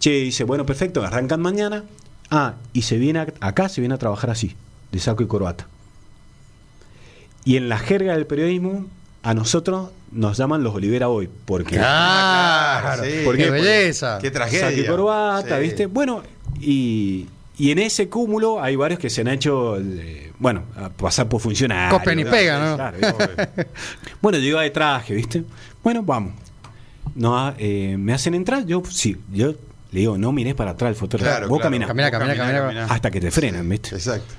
Che, 0.00 0.10
dice, 0.10 0.44
bueno, 0.44 0.64
perfecto, 0.64 1.02
arrancan 1.04 1.40
mañana. 1.40 1.84
Ah, 2.30 2.54
y 2.72 2.82
se 2.82 2.96
viene 2.98 3.18
a- 3.20 3.26
acá, 3.40 3.68
se 3.68 3.80
viene 3.80 3.94
a 3.94 3.98
trabajar 3.98 4.30
así, 4.30 4.54
de 4.92 4.98
saco 4.98 5.22
y 5.22 5.26
corbata. 5.26 5.66
Y 7.44 7.56
en 7.56 7.68
la 7.68 7.78
jerga 7.78 8.14
del 8.14 8.26
periodismo, 8.26 8.86
a 9.22 9.34
nosotros 9.34 9.90
nos 10.12 10.36
llaman 10.38 10.62
los 10.62 10.74
Olivera 10.74 11.08
hoy, 11.08 11.28
porque 11.44 11.76
Claro, 11.76 13.02
sí. 13.04 13.22
¿Por 13.24 13.36
qué 13.36 13.44
qué? 13.44 13.50
belleza. 13.50 14.18
Qué 14.20 14.30
tragedia. 14.30 14.68
saco 14.70 14.80
y 14.80 14.86
corbata, 14.86 15.56
Sí. 15.56 15.62
¿viste? 15.62 15.86
Bueno, 15.86 16.22
y, 16.60 17.26
y 17.58 17.70
en 17.72 17.78
ese 17.80 18.08
cúmulo 18.08 18.62
hay 18.62 18.76
varios 18.76 18.98
que 19.00 19.10
se 19.10 19.20
han 19.22 19.28
hecho, 19.28 19.76
eh, 19.78 20.32
bueno, 20.38 20.62
a 20.76 20.88
pasar 20.90 21.28
por 21.28 21.40
funcionarios. 21.40 21.98
Copian 21.98 22.20
y 22.20 22.24
pegan, 22.24 22.62
¿no? 22.70 22.76
Claro, 22.76 22.96
¿viste? 22.98 23.66
bueno, 24.22 24.38
yo 24.38 24.44
iba 24.44 24.62
de 24.62 24.70
traje, 24.70 25.14
¿viste? 25.14 25.44
Bueno, 25.82 26.02
vamos. 26.02 26.32
No, 27.14 27.52
eh, 27.58 27.96
me 27.98 28.12
hacen 28.12 28.34
entrar, 28.34 28.64
yo 28.64 28.82
sí, 28.88 29.16
yo 29.32 29.54
le 29.90 30.00
digo, 30.00 30.16
no 30.18 30.30
mires 30.32 30.54
para 30.54 30.70
atrás 30.72 30.90
el 30.90 30.94
fotógrafo, 30.96 31.30
Claro, 31.32 31.48
vos 31.48 31.58
claro. 31.58 31.66
caminás. 31.70 31.88
Camina, 31.88 32.10
camina, 32.10 32.36
camina. 32.36 32.84
hasta 32.84 33.10
que 33.10 33.20
te 33.20 33.30
frenan, 33.30 33.68
¿viste? 33.68 33.94
Exacto. 33.96 34.34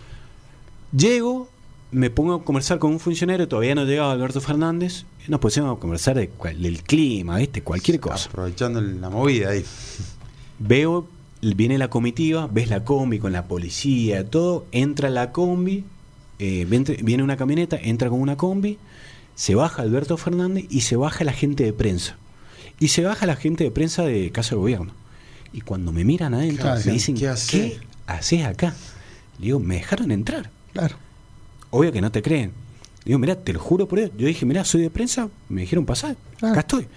Llego, 0.95 1.49
me 1.91 2.09
pongo 2.09 2.35
a 2.35 2.43
conversar 2.43 2.79
con 2.79 2.91
un 2.91 2.99
funcionario, 2.99 3.47
todavía 3.47 3.75
no 3.75 3.83
llegaba 3.85 4.11
Alberto 4.11 4.41
Fernández, 4.41 5.05
y 5.27 5.31
nos 5.31 5.39
pusimos 5.39 5.75
a 5.75 5.79
conversar 5.79 6.15
de 6.15 6.29
cual- 6.29 6.61
del 6.61 6.83
clima, 6.83 7.37
¿viste? 7.37 7.61
Cualquier 7.63 7.99
cosa. 7.99 8.29
Aprovechando 8.29 8.79
la 8.81 9.09
movida 9.09 9.49
ahí. 9.49 9.65
Veo, 10.59 11.07
viene 11.41 11.77
la 11.77 11.89
comitiva, 11.89 12.47
ves 12.51 12.69
la 12.69 12.83
combi 12.83 13.19
con 13.19 13.31
la 13.31 13.45
policía, 13.47 14.25
todo, 14.29 14.65
entra 14.71 15.09
la 15.09 15.31
combi, 15.31 15.83
eh, 16.39 16.65
viene, 16.69 17.23
una 17.23 17.37
camioneta, 17.37 17.77
entra 17.81 18.09
con 18.09 18.19
una 18.21 18.35
combi, 18.37 18.77
se 19.35 19.55
baja 19.55 19.81
Alberto 19.81 20.17
Fernández 20.17 20.65
y 20.69 20.81
se 20.81 20.95
baja 20.95 21.23
la 21.23 21.33
gente 21.33 21.63
de 21.63 21.73
prensa. 21.73 22.17
Y 22.79 22.89
se 22.89 23.03
baja 23.03 23.25
la 23.25 23.35
gente 23.35 23.63
de 23.65 23.71
prensa 23.71 24.03
de 24.03 24.31
Casa 24.31 24.51
de 24.51 24.55
Gobierno. 24.61 24.91
Y 25.51 25.61
cuando 25.61 25.91
me 25.91 26.05
miran 26.05 26.33
adentro, 26.33 26.63
Claro, 26.63 26.81
me 26.85 26.91
dicen, 26.93 27.15
¿qué 27.15 27.21
¿qué, 27.49 27.79
haces? 28.07 28.45
acá? 28.45 28.73
Le 29.39 29.45
digo, 29.47 29.59
me 29.59 29.75
dejaron 29.75 30.11
entrar. 30.11 30.49
Claro. 30.73 30.95
Obvio 31.71 31.91
que 31.91 32.01
no 32.01 32.11
te 32.11 32.21
creen. 32.21 32.51
Digo, 33.03 33.17
mirá, 33.19 33.35
te 33.35 33.51
lo 33.53 33.59
juro 33.59 33.87
por 33.87 33.99
Dios. 33.99 34.11
Yo 34.17 34.27
dije, 34.27 34.45
mirá, 34.45 34.63
soy 34.63 34.81
de 34.81 34.89
prensa. 34.89 35.29
Me 35.49 35.61
dijeron, 35.61 35.85
pasar. 35.85 36.15
Ah. 36.41 36.51
Acá 36.51 36.59
estoy. 36.61 36.87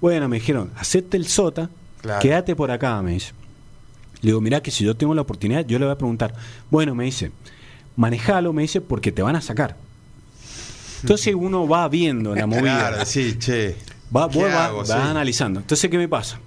Bueno, 0.00 0.28
me 0.28 0.36
dijeron, 0.36 0.70
acepte 0.76 1.16
el 1.16 1.26
sota, 1.26 1.68
Claro. 2.02 2.20
quédate 2.20 2.54
por 2.54 2.70
acá, 2.70 3.00
me 3.02 3.12
dice. 3.12 3.32
Le 4.22 4.28
digo, 4.30 4.40
mirá 4.40 4.62
que 4.62 4.70
si 4.70 4.84
yo 4.84 4.96
tengo 4.96 5.14
la 5.14 5.22
oportunidad, 5.22 5.64
yo 5.66 5.78
le 5.78 5.84
voy 5.86 5.92
a 5.92 5.98
preguntar. 5.98 6.34
Bueno, 6.70 6.94
me 6.94 7.04
dice, 7.04 7.30
manejalo, 7.96 8.52
me 8.52 8.62
dice, 8.62 8.80
porque 8.80 9.12
te 9.12 9.22
van 9.22 9.36
a 9.36 9.40
sacar. 9.40 9.76
Entonces 11.02 11.34
uno 11.38 11.68
va 11.68 11.88
viendo 11.88 12.34
la 12.34 12.46
movida. 12.46 12.88
Claro, 12.88 13.06
sí, 13.06 13.36
che. 13.38 13.76
Va, 14.14 14.28
¿Qué 14.28 14.38
vos 14.38 14.48
va- 14.48 14.66
hago? 14.66 14.78
vas 14.78 14.88
Sí. 14.88 14.94
analizando. 14.94 15.60
Entonces, 15.60 15.90
¿qué 15.90 15.98
me 15.98 16.08
pasa? 16.08 16.38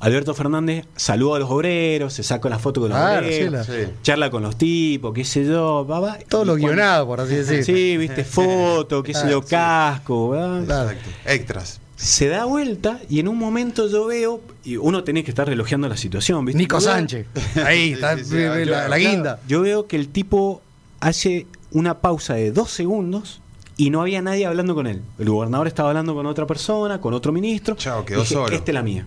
Alberto 0.00 0.34
Fernández 0.34 0.84
saluda 0.96 1.36
a 1.36 1.38
los 1.38 1.48
obreros, 1.50 2.12
se 2.12 2.24
saca 2.24 2.48
la 2.48 2.58
foto 2.58 2.80
con 2.80 2.90
los 2.90 2.98
Claro, 2.98 3.24
obreros, 3.26 3.66
sí, 3.66 3.72
la- 3.72 3.84
Sí. 3.86 3.92
charla 4.02 4.30
con 4.30 4.42
los 4.42 4.56
tipos, 4.58 5.14
qué 5.14 5.24
sé 5.24 5.44
yo, 5.46 5.86
va, 5.88 6.00
va. 6.00 6.18
Todo 6.28 6.42
Y 6.42 6.46
lo 6.46 6.54
guionado, 6.56 7.06
por 7.06 7.20
así 7.20 7.36
decir. 7.36 7.64
Sí, 7.64 7.96
viste, 7.96 8.24
foto, 8.24 9.02
qué 9.02 9.14
sé 9.14 9.30
yo, 9.30 9.40
sí. 9.42 9.48
casco, 9.50 10.30
¿verdad? 10.30 10.64
Claro. 10.64 10.90
Exacto. 10.90 11.10
Extras. 11.24 11.80
Se 12.02 12.26
da 12.26 12.46
vuelta 12.46 13.00
y 13.08 13.20
en 13.20 13.28
un 13.28 13.38
momento 13.38 13.88
yo 13.88 14.06
veo, 14.06 14.40
y 14.64 14.76
uno 14.76 15.04
tiene 15.04 15.22
que 15.22 15.30
estar 15.30 15.46
relojeando 15.46 15.88
la 15.88 15.96
situación, 15.96 16.44
¿viste? 16.44 16.58
Nico 16.58 16.80
Sánchez. 16.80 17.28
Ahí 17.64 17.92
está 17.92 18.18
sí, 18.18 18.24
sí, 18.24 18.34
la, 18.34 18.56
la 18.56 18.64
claro. 18.64 18.96
guinda. 18.96 19.40
Yo 19.46 19.60
veo 19.60 19.86
que 19.86 19.94
el 19.94 20.08
tipo 20.08 20.62
hace 20.98 21.46
una 21.70 22.00
pausa 22.00 22.34
de 22.34 22.50
dos 22.50 22.72
segundos 22.72 23.40
y 23.76 23.90
no 23.90 24.00
había 24.00 24.20
nadie 24.20 24.46
hablando 24.46 24.74
con 24.74 24.88
él. 24.88 25.00
El 25.20 25.30
gobernador 25.30 25.68
estaba 25.68 25.90
hablando 25.90 26.12
con 26.12 26.26
otra 26.26 26.44
persona, 26.44 27.00
con 27.00 27.14
otro 27.14 27.30
ministro. 27.32 27.76
Chao, 27.76 28.04
quedó 28.04 28.22
Dije, 28.22 28.34
solo. 28.34 28.52
Esta 28.52 28.72
es 28.72 28.74
la 28.74 28.82
mía. 28.82 29.06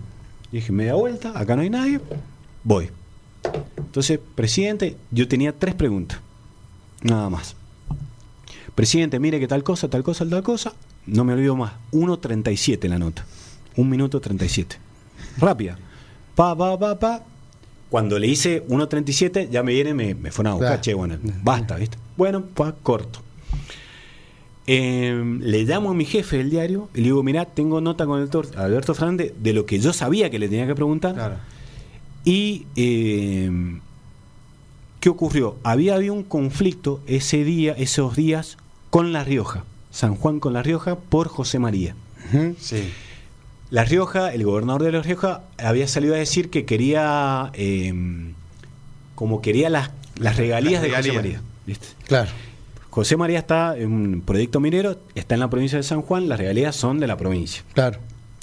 Dije, 0.50 0.72
me 0.72 0.86
da 0.86 0.94
vuelta, 0.94 1.38
acá 1.38 1.54
no 1.54 1.60
hay 1.60 1.70
nadie, 1.70 2.00
voy. 2.64 2.88
Entonces, 3.76 4.18
presidente, 4.34 4.96
yo 5.10 5.28
tenía 5.28 5.52
tres 5.52 5.74
preguntas. 5.74 6.18
Nada 7.02 7.28
más. 7.28 7.56
Presidente, 8.74 9.18
mire 9.20 9.38
que 9.38 9.48
tal 9.48 9.62
cosa, 9.62 9.88
tal 9.88 10.02
cosa, 10.02 10.26
tal 10.26 10.42
cosa. 10.42 10.72
No 11.06 11.24
me 11.24 11.32
olvido 11.32 11.56
más. 11.56 11.72
1.37 11.92 12.88
la 12.88 12.98
nota. 12.98 13.24
Un 13.76 13.88
minuto 13.88 14.20
37. 14.20 14.76
Rápida. 15.38 15.78
Pa, 16.34 16.56
pa, 16.56 16.78
pa, 16.78 16.98
pa. 16.98 17.22
Cuando 17.90 18.18
le 18.18 18.26
hice 18.26 18.66
1.37, 18.66 19.48
ya 19.48 19.62
me 19.62 19.72
viene, 19.72 19.94
me, 19.94 20.14
me 20.14 20.30
fueron 20.30 20.52
a 20.52 20.54
buscar. 20.54 20.68
Claro. 20.70 20.82
Che, 20.82 20.94
bueno, 20.94 21.18
basta, 21.42 21.76
¿viste? 21.76 21.98
Bueno, 22.16 22.42
pa, 22.42 22.74
corto. 22.82 23.20
Eh, 24.68 25.38
le 25.40 25.62
llamo 25.62 25.90
a 25.90 25.94
mi 25.94 26.04
jefe 26.04 26.38
del 26.38 26.50
diario 26.50 26.88
y 26.92 26.98
le 26.98 27.04
digo, 27.04 27.22
mirá, 27.22 27.44
tengo 27.44 27.80
nota 27.80 28.04
con 28.04 28.20
el 28.20 28.28
doctor 28.28 28.58
Alberto 28.58 28.94
Fernández 28.94 29.32
de 29.38 29.52
lo 29.52 29.64
que 29.64 29.78
yo 29.78 29.92
sabía 29.92 30.28
que 30.28 30.40
le 30.40 30.48
tenía 30.48 30.66
que 30.66 30.74
preguntar. 30.74 31.14
Claro. 31.14 31.36
Y 32.24 32.66
eh, 32.74 33.78
¿qué 34.98 35.08
ocurrió? 35.08 35.56
Había 35.62 35.94
habido 35.94 36.14
un 36.14 36.24
conflicto 36.24 37.00
ese 37.06 37.44
día, 37.44 37.72
esos 37.78 38.16
días, 38.16 38.58
con 38.90 39.12
La 39.12 39.22
Rioja, 39.22 39.64
San 39.96 40.14
Juan 40.14 40.40
con 40.40 40.52
La 40.52 40.62
Rioja, 40.62 40.96
por 40.96 41.28
José 41.28 41.58
María. 41.58 41.96
Sí. 42.60 42.92
La 43.70 43.82
Rioja, 43.82 44.34
el 44.34 44.44
gobernador 44.44 44.82
de 44.82 44.92
La 44.92 45.00
Rioja, 45.00 45.44
había 45.56 45.88
salido 45.88 46.14
a 46.14 46.18
decir 46.18 46.50
que 46.50 46.66
quería, 46.66 47.50
eh, 47.54 47.94
como 49.14 49.40
quería 49.40 49.70
las, 49.70 49.92
las 50.18 50.36
regalías 50.36 50.82
de 50.82 50.90
José. 50.90 51.12
María. 51.12 51.40
¿viste? 51.64 51.86
Claro. 52.06 52.28
José 52.90 53.16
María 53.16 53.38
está 53.38 53.74
en 53.74 53.90
un 53.90 54.20
proyecto 54.20 54.60
minero, 54.60 54.98
está 55.14 55.32
en 55.32 55.40
la 55.40 55.48
provincia 55.48 55.78
de 55.78 55.82
San 55.82 56.02
Juan, 56.02 56.28
las 56.28 56.40
regalías 56.40 56.76
son 56.76 57.00
de 57.00 57.06
la 57.06 57.16
provincia. 57.16 57.62
Claro. 57.72 57.98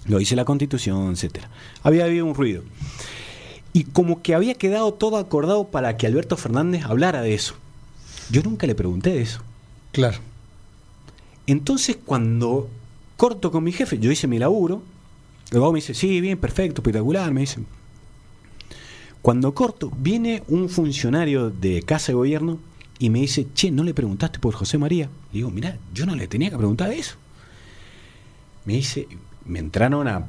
Lo 0.07 0.17
dice 0.17 0.35
la 0.35 0.45
constitución, 0.45 1.11
etcétera. 1.11 1.51
Había 1.83 2.05
habido 2.05 2.25
un 2.25 2.33
ruido. 2.33 2.63
Y 3.73 3.83
como 3.83 4.23
que 4.23 4.33
había 4.33 4.55
quedado 4.55 4.91
todo 4.95 5.17
acordado 5.17 5.65
para 5.67 5.97
que 5.97 6.07
Alberto 6.07 6.35
Fernández 6.35 6.83
hablara 6.83 7.21
de 7.21 7.35
eso. 7.35 7.53
Yo 8.31 8.41
nunca 8.41 8.65
le 8.65 8.73
pregunté 8.73 9.11
de 9.11 9.21
eso. 9.21 9.41
Claro. 9.91 10.17
Entonces, 11.47 11.97
cuando 12.03 12.69
corto 13.17 13.51
con 13.51 13.63
mi 13.63 13.71
jefe, 13.71 13.99
yo 13.99 14.11
hice 14.11 14.27
mi 14.27 14.39
laburo, 14.39 14.81
luego 15.51 15.71
me 15.71 15.77
dice, 15.77 15.93
sí, 15.93 16.19
bien, 16.21 16.37
perfecto, 16.37 16.81
espectacular, 16.81 17.31
me 17.31 17.41
dice. 17.41 17.59
Cuando 19.21 19.53
corto, 19.53 19.91
viene 19.97 20.43
un 20.47 20.69
funcionario 20.69 21.49
de 21.49 21.81
Casa 21.83 22.07
de 22.07 22.13
Gobierno 22.15 22.59
y 22.99 23.09
me 23.09 23.19
dice, 23.21 23.47
che, 23.53 23.71
¿no 23.71 23.83
le 23.83 23.93
preguntaste 23.93 24.39
por 24.39 24.53
José 24.53 24.77
María? 24.77 25.09
Y 25.31 25.37
digo, 25.37 25.49
mirá, 25.49 25.77
yo 25.93 26.05
no 26.05 26.15
le 26.15 26.27
tenía 26.27 26.49
que 26.49 26.57
preguntar 26.57 26.91
eso. 26.91 27.15
Me 28.65 28.73
dice, 28.73 29.07
me 29.45 29.59
entraron 29.59 30.07
a... 30.07 30.25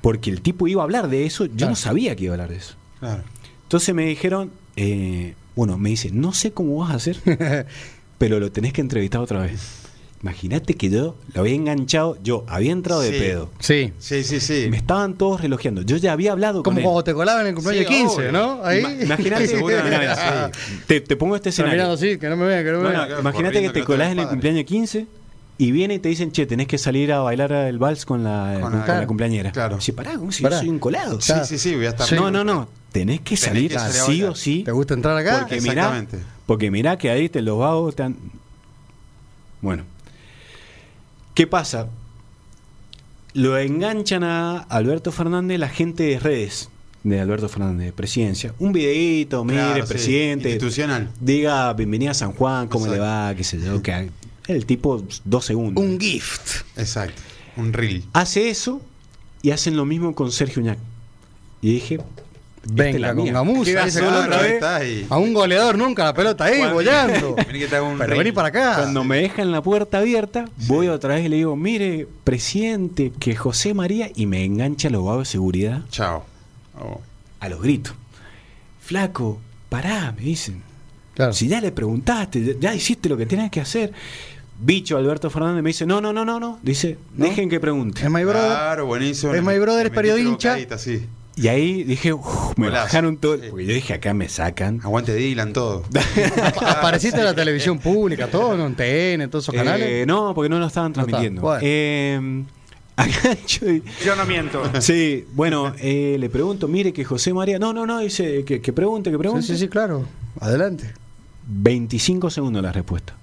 Porque 0.00 0.30
el 0.30 0.40
tipo 0.40 0.68
iba 0.68 0.82
a 0.82 0.84
hablar 0.84 1.08
de 1.08 1.26
eso, 1.26 1.46
yo 1.46 1.56
Claro. 1.56 1.70
no 1.70 1.76
sabía 1.76 2.14
que 2.16 2.24
iba 2.24 2.32
a 2.32 2.36
hablar 2.36 2.50
de 2.50 2.56
eso. 2.56 2.74
Claro. 3.00 3.22
Entonces 3.64 3.94
me 3.94 4.06
dijeron, 4.06 4.50
eh, 4.76 5.34
bueno, 5.56 5.76
me 5.78 5.90
dice, 5.90 6.10
no 6.10 6.32
sé 6.32 6.52
cómo 6.52 6.76
vas 6.76 6.90
a 6.92 6.94
hacer, 6.94 7.18
pero 8.18 8.38
lo 8.40 8.52
tenés 8.52 8.72
que 8.72 8.80
entrevistar 8.82 9.20
otra 9.20 9.40
vez. 9.42 9.82
Imagínate 10.26 10.74
que 10.74 10.90
yo 10.90 11.14
lo 11.34 11.40
había 11.40 11.54
enganchado, 11.54 12.18
yo 12.22 12.44
había 12.48 12.72
entrado 12.72 13.00
de 13.00 13.12
Sí. 13.12 13.18
pedo. 13.18 13.50
Sí. 13.60 13.92
Sí, 13.98 14.24
sí, 14.24 14.40
sí. 14.40 14.66
Me 14.70 14.76
estaban 14.76 15.14
todos 15.14 15.40
relojeando. 15.40 15.82
Yo 15.82 15.96
ya 15.98 16.12
había 16.12 16.32
hablado 16.32 16.62
Como 16.64 16.74
con 16.74 16.78
él. 16.78 16.84
cuando 16.84 17.04
te 17.04 17.14
colaban 17.14 17.42
en 17.42 17.46
el 17.48 17.54
cumpleaños 17.54 17.86
Sí, 17.88 17.94
15, 17.94 18.16
obvio. 18.16 18.32
¿no? 18.32 18.60
Ahí. 18.64 18.80
Ima- 18.82 19.02
Imagínate, 19.04 19.46
sí. 19.48 19.54
te, 20.86 21.00
te 21.00 21.16
pongo 21.16 21.36
este 21.36 21.50
Están 21.50 21.66
mirando 21.66 21.94
escenario. 21.94 22.14
así, 22.14 22.18
que 22.20 22.28
no 22.28 22.36
me 22.36 22.46
vean, 22.46 22.64
que 22.64 22.70
no 22.72 22.78
me 22.78 22.82
Bueno, 22.84 22.98
vean. 22.98 23.06
claro, 23.08 23.20
imagínate 23.22 23.62
que 23.62 23.70
te 23.70 23.84
colás 23.84 24.10
en 24.12 24.18
el 24.18 24.28
cumpleaños 24.28 24.64
15 24.64 25.06
y 25.58 25.70
viene 25.70 25.94
y 25.94 25.98
te 26.00 26.08
dicen, 26.08 26.32
che, 26.32 26.44
tenés 26.46 26.66
que 26.66 26.76
salir 26.78 27.12
a 27.12 27.20
bailar 27.20 27.52
el 27.52 27.78
vals 27.78 28.04
con 28.04 28.24
la, 28.24 28.58
Con 28.60 28.72
con 28.72 28.80
la- 28.86 29.00
la 29.00 29.06
cumpleañera. 29.06 29.52
claro. 29.52 29.80
Sí, 29.80 29.92
pará, 29.92 30.16
¿cómo 30.18 30.32
si 30.32 30.42
Pará. 30.42 30.56
yo 30.56 30.60
soy 30.60 30.68
un 30.70 30.78
colado? 30.78 31.20
Sí, 31.20 31.32
sí, 31.44 31.56
sí, 31.58 31.74
voy 31.76 31.86
a 31.86 31.90
estar. 31.90 32.06
Sí. 32.06 32.14
No, 32.16 32.30
no, 32.30 32.42
no. 32.44 32.68
Tenés 32.92 33.20
que 33.20 33.36
Tenés 33.36 33.40
salir 33.40 33.70
que 33.70 33.78
sí 33.92 34.22
o 34.24 34.34
sí. 34.34 34.62
¿Te 34.64 34.72
gusta 34.72 34.94
entrar 34.94 35.16
acá? 35.16 35.40
Porque 35.40 35.60
mirá, 35.60 35.72
Exactamente. 35.72 36.18
porque 36.46 36.70
mirá 36.70 36.96
que 36.98 37.10
ahí 37.10 37.28
te 37.28 37.42
los 37.42 37.58
vagos 37.58 37.94
te 37.94 38.02
han- 38.04 38.16
Bueno. 39.60 39.84
¿Qué 41.36 41.46
pasa? 41.46 41.90
Lo 43.34 43.58
enganchan 43.58 44.24
a 44.24 44.60
Alberto 44.60 45.12
Fernández 45.12 45.58
la 45.58 45.68
gente 45.68 46.04
de 46.04 46.18
redes 46.18 46.70
de 47.04 47.20
Alberto 47.20 47.50
Fernández, 47.50 47.88
de 47.88 47.92
presidencia. 47.92 48.54
Un 48.58 48.72
videíto, 48.72 49.44
mire, 49.44 49.58
Claro, 49.58 49.86
sí. 49.86 49.92
presidente. 49.92 50.48
Institucional. 50.48 51.10
Diga, 51.20 51.74
bienvenida 51.74 52.12
a 52.12 52.14
San 52.14 52.32
Juan, 52.32 52.68
cómo 52.68 52.86
le 52.86 52.98
va, 52.98 53.34
qué 53.36 53.44
sé 53.44 53.60
yo. 53.60 53.82
Que 53.82 54.08
el 54.48 54.64
tipo, 54.64 55.04
dos 55.26 55.44
segundos. 55.44 55.84
Un 55.84 56.00
gift. 56.00 56.62
Exacto. 56.74 57.20
Un 57.58 57.74
reel. 57.74 58.02
Hace 58.14 58.48
eso 58.48 58.80
y 59.42 59.50
hacen 59.50 59.76
lo 59.76 59.84
mismo 59.84 60.14
con 60.14 60.32
Sergio 60.32 60.62
Uñac. 60.62 60.78
Y 61.60 61.74
dije, 61.74 62.00
Venga, 62.68 62.98
la 62.98 63.14
con. 63.14 63.64
Queda 63.64 63.90
solo 63.90 64.20
otra 64.20 64.42
vez. 64.42 64.62
ahí. 64.62 65.06
A 65.08 65.18
un 65.18 65.32
goleador 65.32 65.78
nunca 65.78 66.04
la 66.04 66.14
pelota 66.14 66.44
ahí, 66.44 66.60
bollando. 66.72 67.36
Pero 67.98 68.16
vení 68.16 68.32
para 68.32 68.48
acá. 68.48 68.74
Cuando 68.76 69.04
me 69.04 69.18
dejan 69.18 69.52
la 69.52 69.62
puerta 69.62 69.98
abierta, 69.98 70.46
voy 70.66 70.88
otra 70.88 71.14
vez 71.14 71.26
y 71.26 71.28
le 71.28 71.36
digo, 71.36 71.56
mire, 71.56 72.08
presidente, 72.24 73.12
que 73.18 73.36
José 73.36 73.74
María, 73.74 74.10
y 74.14 74.26
me 74.26 74.44
engancha 74.44 74.90
los 74.90 75.04
vagos 75.04 75.28
de 75.28 75.32
seguridad 75.32 75.82
Chao. 75.90 76.24
Oh. 76.80 77.00
a 77.40 77.48
los 77.48 77.62
gritos. 77.62 77.94
Flaco, 78.80 79.40
pará, 79.68 80.12
me 80.16 80.22
dicen. 80.22 80.62
Claro. 81.14 81.32
Si 81.32 81.48
ya 81.48 81.60
le 81.60 81.72
preguntaste, 81.72 82.56
ya- 82.60 82.74
hiciste 82.74 83.08
lo 83.08 83.16
que 83.16 83.26
tenías 83.26 83.50
que 83.50 83.60
hacer. 83.60 83.92
Bicho 84.58 84.96
Alberto 84.96 85.28
Fernández 85.28 85.62
me 85.62 85.70
dice, 85.70 85.86
no, 85.86 86.00
no, 86.00 86.12
no, 86.12 86.24
no, 86.24 86.40
no. 86.40 86.58
Dice, 86.62 86.98
¿No? 87.14 87.26
dejen 87.26 87.48
que 87.48 87.60
pregunte. 87.60 88.02
Es 88.02 88.10
my 88.10 88.22
brother. 88.24 88.48
Claro, 88.50 88.86
buenísimo. 88.86 89.34
Es 89.34 89.42
my 89.42 89.58
brother, 89.58 89.86
es 89.86 90.24
bocadita, 90.24 90.78
sí. 90.78 91.06
Y 91.38 91.48
ahí 91.48 91.84
dije, 91.84 92.14
"Uf, 92.14 92.56
me 92.56 92.66
Golazo. 92.68 92.84
bajaron 92.86 93.16
todo. 93.18 93.38
Porque 93.50 93.66
yo 93.66 93.74
dije, 93.74 93.92
acá 93.94 94.14
me 94.14 94.28
sacan. 94.28 94.80
Aguante 94.82 95.14
Dylan, 95.14 95.52
todo. 95.52 95.84
Apareciste 96.66 97.18
en 97.18 97.24
la 97.26 97.34
televisión 97.34 97.78
pública, 97.78 98.28
todo, 98.28 98.56
¿no? 98.56 98.66
en 98.66 98.74
TN, 98.74 99.22
en 99.24 99.30
todos 99.30 99.44
esos 99.44 99.54
Eh, 99.54 99.58
canales. 99.58 100.06
no, 100.06 100.34
porque 100.34 100.48
no 100.48 100.58
lo 100.58 100.66
estaban 100.66 100.92
No 100.92 101.00
está. 101.02 101.04
transmitiendo. 101.10 101.42
Bueno. 101.42 101.60
Eh, 101.62 102.44
acá 102.96 103.36
yo- 103.46 103.66
Yo 104.04 104.16
no 104.16 104.24
miento. 104.24 104.62
Sí, 104.80 105.26
bueno, 105.34 105.74
eh, 105.78 106.16
le 106.18 106.30
pregunto, 106.30 106.68
mire 106.68 106.92
que 106.94 107.04
José 107.04 107.34
María. 107.34 107.58
No, 107.58 107.72
no, 107.74 107.84
no, 107.86 107.98
dice 108.00 108.44
que, 108.44 108.60
que 108.62 108.72
pregunte, 108.72 109.10
que 109.10 109.18
pregunte. 109.18 109.46
Sí, 109.46 109.52
sí, 109.54 109.58
sí, 109.60 109.68
claro. 109.68 110.06
Adelante. 110.40 110.92
25 111.46 112.30
segundos 112.30 112.62
la 112.62 112.72
respuesta. 112.72 113.14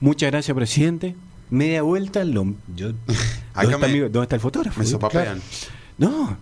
Muchas 0.00 0.30
gracias, 0.32 0.54
presidente. 0.54 1.14
Media 1.50 1.82
vuelta, 1.82 2.24
lo, 2.24 2.54
yo, 2.74 2.88
Acá 3.54 3.62
¿dónde, 3.70 3.74
está 3.76 3.86
me- 3.86 3.92
mi- 3.92 4.00
dónde 4.00 4.22
está 4.22 4.34
el 4.34 4.40
fotógrafo? 4.42 4.80
Me 4.80 4.86
sopapean. 4.86 5.40
No, 5.98 6.36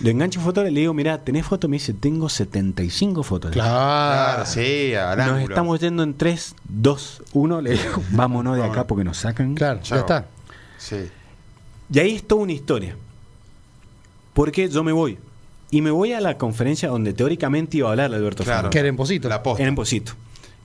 le 0.00 0.10
engancho 0.10 0.40
un 0.40 0.44
fotógrafo, 0.46 0.72
le 0.74 0.80
digo, 0.80 0.94
mira, 0.94 1.18
¿tenés 1.22 1.46
foto? 1.46 1.68
Me 1.68 1.76
dice, 1.76 1.92
tengo 1.94 2.28
75 2.28 3.22
fotos. 3.22 3.50
Claro. 3.52 3.70
Claro, 3.70 4.46
sí, 4.46 4.94
al 4.94 5.18
Nos 5.18 5.26
ángulo. 5.28 5.48
estamos 5.54 5.80
yendo 5.80 6.02
en 6.02 6.14
3, 6.16 6.54
2, 6.68 7.22
1. 7.32 7.60
Le 7.60 7.70
digo, 7.72 8.02
vámonos 8.10 8.56
de 8.56 8.64
acá 8.64 8.86
porque 8.86 9.04
nos 9.04 9.18
sacan. 9.18 9.54
Claro, 9.54 9.80
Chao. 9.82 9.96
ya 9.96 10.00
está. 10.00 10.26
Sí. 10.78 10.96
Y 11.92 11.98
ahí 11.98 12.14
es 12.16 12.26
toda 12.26 12.42
una 12.42 12.52
historia. 12.52 12.96
Porque 14.34 14.68
yo 14.68 14.82
me 14.84 14.92
voy. 14.92 15.18
Y 15.70 15.82
me 15.82 15.90
voy 15.90 16.12
a 16.12 16.20
la 16.20 16.36
conferencia 16.38 16.88
donde 16.88 17.12
teóricamente 17.12 17.78
iba 17.78 17.88
a 17.88 17.92
hablar 17.92 18.14
Alberto 18.14 18.44
Claro. 18.44 18.56
Fernández. 18.58 18.72
Que 18.72 18.78
era 18.78 18.88
en 18.88 18.96
Posito. 18.96 19.28
La 19.28 19.42
posta. 19.42 19.62
Era 19.62 19.68
en 19.68 19.74
Posito. 19.74 20.12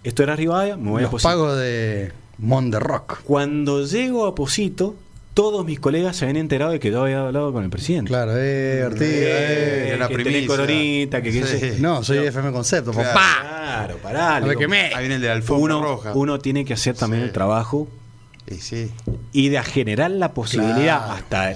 Esto 0.03 0.23
era 0.23 0.35
Rivadavia, 0.35 0.77
me 0.77 0.89
voy 0.89 0.99
a 0.99 1.01
Los 1.03 1.11
Posito. 1.11 1.29
pagos 1.29 1.57
de 1.57 2.11
Mon 2.39 2.69
de 2.71 2.79
Rock. 2.79 3.21
Cuando 3.23 3.85
llego 3.85 4.25
a 4.25 4.35
Posito, 4.35 4.95
todos 5.33 5.65
mis 5.65 5.79
colegas 5.79 6.15
se 6.17 6.25
habían 6.25 6.37
enterado 6.37 6.71
de 6.71 6.79
que 6.79 6.91
yo 6.91 7.03
había 7.03 7.21
hablado 7.25 7.53
con 7.53 7.63
el 7.63 7.69
presidente. 7.69 8.09
Claro, 8.09 8.33
eh, 8.35 8.83
Ortiz. 8.85 9.01
Eh, 9.03 9.89
eh. 9.91 9.93
una 9.95 10.07
que 10.07 10.15
tenés 10.17 10.25
primicia. 10.33 10.47
Coronita, 10.47 11.21
que 11.21 11.31
qué 11.31 11.43
Sí. 11.45 11.81
No, 11.81 12.03
soy 12.03 12.17
FM 12.19 12.51
Concepto. 12.51 12.91
Claro. 12.91 13.09
papá. 13.09 13.37
Claro, 13.41 13.97
pará. 13.97 14.39
No 14.39 14.45
me 14.47 14.49
digo, 14.51 14.59
quemé. 14.59 14.91
Ahí 14.93 14.99
viene 14.99 15.15
el 15.15 15.21
de 15.21 15.27
la 15.27 15.33
alfombra 15.33 15.75
Uno, 15.77 15.83
roja. 15.85 16.11
uno 16.13 16.39
tiene 16.39 16.65
que 16.65 16.73
hacer 16.73 16.95
también 16.95 17.23
Sí. 17.23 17.27
el 17.27 17.33
trabajo 17.33 17.87
Y 18.49 18.55
sí. 18.55 18.91
y 19.31 19.49
de 19.49 19.63
generar 19.63 20.11
la 20.11 20.33
posibilidad 20.33 20.97
Claro. 21.05 21.13
hasta 21.13 21.55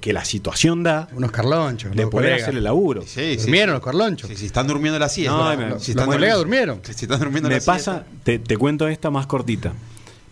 que 0.00 0.12
la 0.12 0.24
situación 0.24 0.82
da 0.82 1.08
Unos 1.14 1.30
carlonchos. 1.32 1.90
de 1.90 2.02
los 2.02 2.10
poder 2.10 2.26
colegas. 2.26 2.42
hacer 2.42 2.56
el 2.58 2.64
laburo. 2.64 3.02
Sí, 3.02 3.34
sí. 3.34 3.36
Durmieron 3.38 3.74
los 3.74 3.82
carlonchos. 3.82 4.28
Sí, 4.30 4.36
si 4.36 4.46
están 4.46 4.66
durmiendo 4.66 4.98
la 4.98 5.08
siesta. 5.08 5.32
No, 5.36 5.50
si 5.50 5.56
me- 5.56 5.68
Los 5.70 5.88
están 5.88 6.06
colegas 6.06 6.36
durmi- 6.36 6.38
durmieron. 6.40 6.80
Si 6.94 7.04
están 7.06 7.18
durmiendo 7.18 7.48
Me 7.48 7.56
la 7.58 7.64
pasa, 7.64 8.04
te, 8.22 8.38
te 8.38 8.56
cuento 8.56 8.86
esta 8.86 9.10
más 9.10 9.26
cortita. 9.26 9.72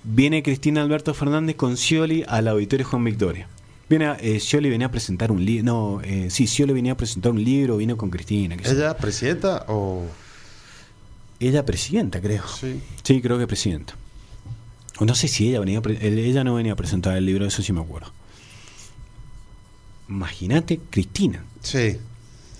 Viene 0.09 0.43
Cristina 0.43 0.83
Alberto 0.83 1.13
Fernández 1.15 1.57
con 1.57 1.77
Scioli 1.77 2.25
al 2.27 2.47
auditorio 2.49 2.87
Juan 2.87 3.05
Victoria. 3.05 3.49
Viene, 3.89 4.07
a- 4.07 4.17
eh, 4.21 4.39
Scioli 4.41 4.71
venía 4.71 4.87
a 4.87 4.91
presentar 4.91 5.31
un 5.33 5.45
libro. 5.45 5.65
No, 5.65 6.01
eh, 6.03 6.29
sí, 6.31 6.47
Scioli 6.47 6.73
venía 6.73 6.93
a 6.93 6.97
presentar 6.97 7.33
un 7.33 7.43
libro, 7.43 7.77
vino 7.77 7.97
con 7.97 8.11
Cristina. 8.11 8.57
¿Ella 8.65 8.97
presidenta 8.97 9.65
o.? 9.69 10.05
Ella 11.41 11.65
presidenta, 11.67 12.21
creo. 12.21 12.45
Sí. 12.49 12.81
Sí, 13.03 13.21
creo 13.21 13.39
que 13.39 13.47
presidenta. 13.47 13.95
O 14.99 15.05
no 15.05 15.15
sé 15.15 15.29
si 15.29 15.49
ella 15.49 15.61
venía, 15.61 15.83
ella 16.01 16.45
no 16.45 16.55
venía 16.55 16.73
a 16.73 16.77
presentar 16.77 17.17
el 17.17 17.27
libro, 17.27 17.45
eso 17.45 17.63
sí 17.63 17.73
me 17.73 17.81
acuerdo. 17.81 18.11
Imagínate, 20.09 20.81
Cristina. 20.91 21.45
Sí. 21.63 21.99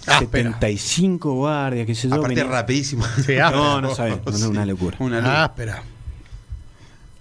Áspera. 0.07 0.51
75 0.53 1.33
guardias, 1.35 1.87
qué 1.87 1.95
sé 1.95 2.09
yo. 2.09 2.15
Aparte, 2.17 2.35
venía- 2.35 2.51
rapidísimo. 2.51 3.05
Sí, 3.17 3.37
áspera. 3.39 3.51
No, 3.51 3.81
no 3.81 3.95
sabes, 3.95 4.19
no, 4.25 4.31
no, 4.33 4.37
Sí. 4.39 4.45
una 4.45 4.67
locura. 4.67 4.97
Una 5.01 5.17
locura. 5.17 5.45
Áspera. 5.45 5.83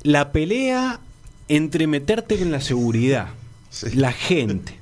La 0.05 0.31
pelea 0.31 0.99
entre 1.47 1.87
meterte 1.87 2.41
en 2.41 2.51
la 2.51 2.61
seguridad, 2.61 3.27
Sí. 3.71 3.87
la 3.95 4.11
gente, 4.11 4.77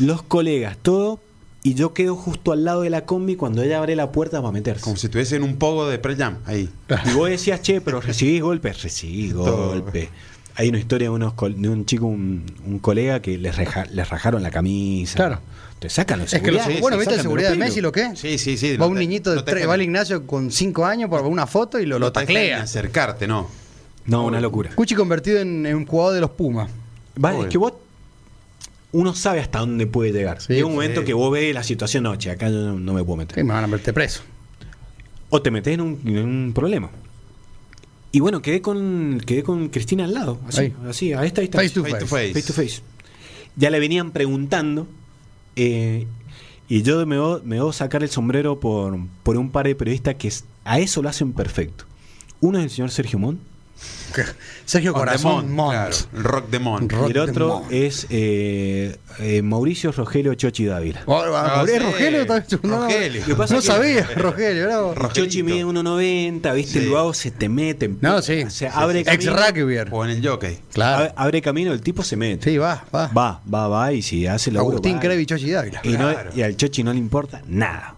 los 0.00 0.22
colegas, 0.22 0.76
todo, 0.80 1.20
y 1.62 1.74
yo 1.74 1.92
quedo 1.94 2.16
justo 2.16 2.52
al 2.52 2.64
lado 2.64 2.80
de 2.80 2.90
la 2.90 3.04
combi 3.04 3.36
cuando 3.36 3.62
ella 3.62 3.78
abre 3.78 3.94
la 3.96 4.10
puerta 4.12 4.40
para 4.40 4.50
meterse. 4.50 4.82
Como 4.82 4.96
si 4.96 5.06
estuviese 5.06 5.36
en 5.36 5.42
un 5.42 5.56
pogo 5.58 5.86
de 5.88 5.98
pre-jam. 5.98 6.38
Ahí. 6.46 6.68
Y 7.06 7.12
vos 7.14 7.28
decías, 7.28 7.60
che, 7.62 7.80
pero 7.80 8.00
recibís 8.00 8.40
golpes, 8.42 8.82
recibí 8.82 9.30
Todo. 9.30 9.68
golpes. 9.68 10.08
Hay 10.56 10.68
una 10.70 10.78
historia 10.78 11.06
de, 11.08 11.14
unos 11.14 11.34
col- 11.34 11.60
de 11.60 11.68
un 11.68 11.86
chico, 11.86 12.06
un, 12.06 12.44
un 12.66 12.78
colega 12.78 13.20
que 13.20 13.38
les, 13.38 13.54
reja- 13.56 13.86
les 13.92 14.08
rajaron 14.08 14.42
la 14.42 14.50
camisa. 14.50 15.16
Claro. 15.16 15.40
Te 15.78 15.88
sacan 15.90 16.20
los 16.20 16.32
Es 16.32 16.42
que 16.42 16.50
los, 16.52 16.62
Sí, 16.64 16.78
bueno, 16.80 16.96
¿viste 16.98 17.16
la 17.16 17.22
seguridad 17.22 17.50
de 17.50 17.56
Messi 17.58 17.80
lo 17.80 17.92
que? 17.92 18.16
Sí, 18.16 18.38
sí, 18.38 18.56
sí. 18.56 18.72
Va 18.76 18.84
no 18.86 18.88
un 18.88 18.94
te- 18.94 19.00
niñito 19.00 19.30
de 19.30 19.36
no 19.36 19.44
tres, 19.44 19.68
va 19.68 19.74
al 19.74 19.82
Ignacio 19.82 20.26
con 20.26 20.50
5 20.50 20.84
años 20.86 21.10
para 21.10 21.22
una 21.22 21.46
foto 21.46 21.78
y 21.78 21.86
lo, 21.86 21.98
lo 21.98 22.06
ni 22.08 22.12
taclea. 22.12 22.62
acercarte, 22.62 23.26
no. 23.26 23.48
No, 24.06 24.26
una 24.26 24.40
locura. 24.40 24.70
Cuchi 24.74 24.94
convertido 24.94 25.40
en, 25.40 25.64
en 25.66 25.76
un 25.76 25.86
jugador 25.86 26.14
de 26.14 26.20
los 26.20 26.30
Pumas. 26.30 26.70
Vale, 27.16 27.36
Obvio. 27.36 27.46
es 27.46 27.52
que 27.52 27.58
vos 27.58 27.72
uno 28.92 29.14
sabe 29.14 29.40
hasta 29.40 29.60
dónde 29.60 29.86
puede 29.86 30.12
llegar. 30.12 30.40
Sí, 30.40 30.52
Llega 30.54 30.66
un 30.66 30.72
sí. 30.72 30.76
momento 30.76 31.04
que 31.04 31.14
vos 31.14 31.32
ves 31.32 31.54
la 31.54 31.62
situación, 31.62 32.02
no, 32.04 32.16
che, 32.16 32.30
acá 32.30 32.48
yo 32.50 32.56
no, 32.58 32.78
no 32.78 32.92
me 32.94 33.02
puedo 33.04 33.16
meter. 33.18 33.36
Sí, 33.36 33.42
me 33.44 33.52
van 33.54 33.64
a 33.64 33.66
verte 33.66 33.92
preso. 33.92 34.22
O 35.30 35.40
te 35.40 35.50
metes 35.50 35.72
en 35.74 35.80
un, 35.80 36.00
en 36.04 36.18
un 36.18 36.52
problema. 36.54 36.90
Y 38.10 38.20
bueno, 38.20 38.42
quedé 38.42 38.60
con 38.60 39.20
quedé 39.24 39.42
con 39.42 39.68
Cristina 39.70 40.04
al 40.04 40.12
lado, 40.12 40.38
así, 40.46 40.60
Ahí. 40.60 40.74
así, 40.88 41.12
a 41.14 41.24
esta 41.24 41.40
distancia. 41.40 41.70
Face 41.70 41.74
to 41.74 41.82
Face 41.84 41.98
to 42.00 42.06
face. 42.06 42.32
face. 42.32 42.40
Face 42.40 42.46
to 42.46 42.52
face. 42.52 42.82
Ya 43.56 43.70
le 43.70 43.80
venían 43.80 44.10
preguntando 44.10 44.86
eh, 45.56 46.06
y 46.68 46.82
yo 46.82 47.06
me 47.06 47.18
voy, 47.18 47.40
me 47.44 47.60
voy 47.60 47.70
a 47.70 47.72
sacar 47.72 48.02
el 48.02 48.10
sombrero 48.10 48.60
por, 48.60 48.98
por 49.22 49.36
un 49.38 49.50
par 49.50 49.66
de 49.66 49.74
periodistas 49.74 50.16
que 50.16 50.30
a 50.64 50.78
eso 50.78 51.00
lo 51.02 51.08
hacen 51.08 51.32
perfecto. 51.32 51.84
Uno 52.40 52.58
es 52.58 52.64
el 52.64 52.70
señor 52.70 52.90
Sergio 52.90 53.18
Mon 53.18 53.38
Sergio 54.66 54.92
Corazón 54.92 55.52
Mon, 55.52 55.72
Mont. 55.72 55.72
claro, 55.72 55.96
rock 56.12 56.48
de 56.50 56.58
Mon. 56.58 56.88
Rock 56.88 57.02
y 57.02 57.06
el 57.06 57.12
de 57.14 57.20
otro 57.20 57.64
es 57.70 58.06
eh, 58.10 58.96
eh, 59.18 59.42
Mauricio 59.42 59.90
Rogelio 59.92 60.34
Chochi 60.34 60.66
Dávila. 60.66 61.02
Oh, 61.06 61.22
ah, 61.34 61.64
¿Es 61.66 61.72
sí. 61.72 61.78
Rogelio? 61.78 62.24
No, 62.26 62.34
Rogelio. 62.78 63.20
No, 63.20 63.20
Lo 63.20 63.26
que 63.26 63.34
pasa 63.34 63.54
no 63.54 63.60
que- 63.60 63.66
sabía, 63.66 64.06
Rogelio. 64.16 64.66
bravo. 64.66 64.94
Rogelio. 64.94 65.24
Chochi 65.24 65.42
mide 65.42 65.64
1.90, 65.64 66.54
viste, 66.54 66.80
Sí. 66.80 66.86
luego 66.86 67.14
se 67.14 67.30
te 67.30 67.48
mete. 67.48 67.90
No, 68.00 68.20
sí. 68.22 68.42
O 68.44 68.50
sea, 68.50 68.70
Sí, 68.70 68.78
abre 68.78 69.02
sí. 69.04 69.10
Ex 69.10 69.26
camino. 69.26 69.46
rugbyer. 69.46 69.88
O 69.90 70.04
en 70.04 70.10
el 70.10 70.26
jockey. 70.28 70.58
Claro. 70.72 70.96
Abre, 71.04 71.12
abre 71.16 71.42
camino, 71.42 71.72
el 71.72 71.80
tipo 71.80 72.02
se 72.02 72.16
mete. 72.16 72.50
Sí, 72.50 72.58
va, 72.58 72.84
va. 72.94 73.08
Va, 73.08 73.40
va, 73.52 73.68
va, 73.68 73.92
y 73.92 74.02
si 74.02 74.26
hace 74.26 74.50
la 74.50 74.60
Agustín 74.60 74.98
Krevich 74.98 75.32
y 75.38 75.50
Dávila. 75.50 75.80
Y, 75.84 75.90
no- 75.92 76.12
Claro. 76.12 76.30
y 76.34 76.42
al 76.42 76.56
Chochi 76.56 76.82
no 76.84 76.92
le 76.92 76.98
importa 76.98 77.42
nada. 77.46 77.96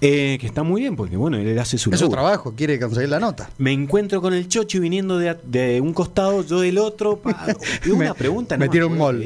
Eh, 0.00 0.38
que 0.40 0.46
está 0.46 0.62
muy 0.62 0.82
bien, 0.82 0.94
porque 0.94 1.16
bueno, 1.16 1.36
él 1.38 1.58
hace 1.58 1.76
su 1.76 1.90
Es 1.90 1.98
su 1.98 2.08
trabajo, 2.08 2.54
quiere 2.56 2.78
conseguir 2.78 3.08
la 3.08 3.18
nota. 3.18 3.50
Me 3.58 3.72
encuentro 3.72 4.22
con 4.22 4.32
el 4.32 4.46
Chochi 4.46 4.78
viniendo 4.78 5.18
de, 5.18 5.36
de 5.44 5.80
un 5.80 5.92
costado, 5.92 6.44
yo 6.44 6.60
del 6.60 6.78
otro. 6.78 7.16
pa- 7.18 7.46
y 7.84 7.90
una 7.90 8.10
Me- 8.10 8.14
pregunta. 8.14 8.56
me 8.56 8.66
no 8.66 8.70
tira 8.72 8.86
un 8.86 8.96
mol. 8.96 9.24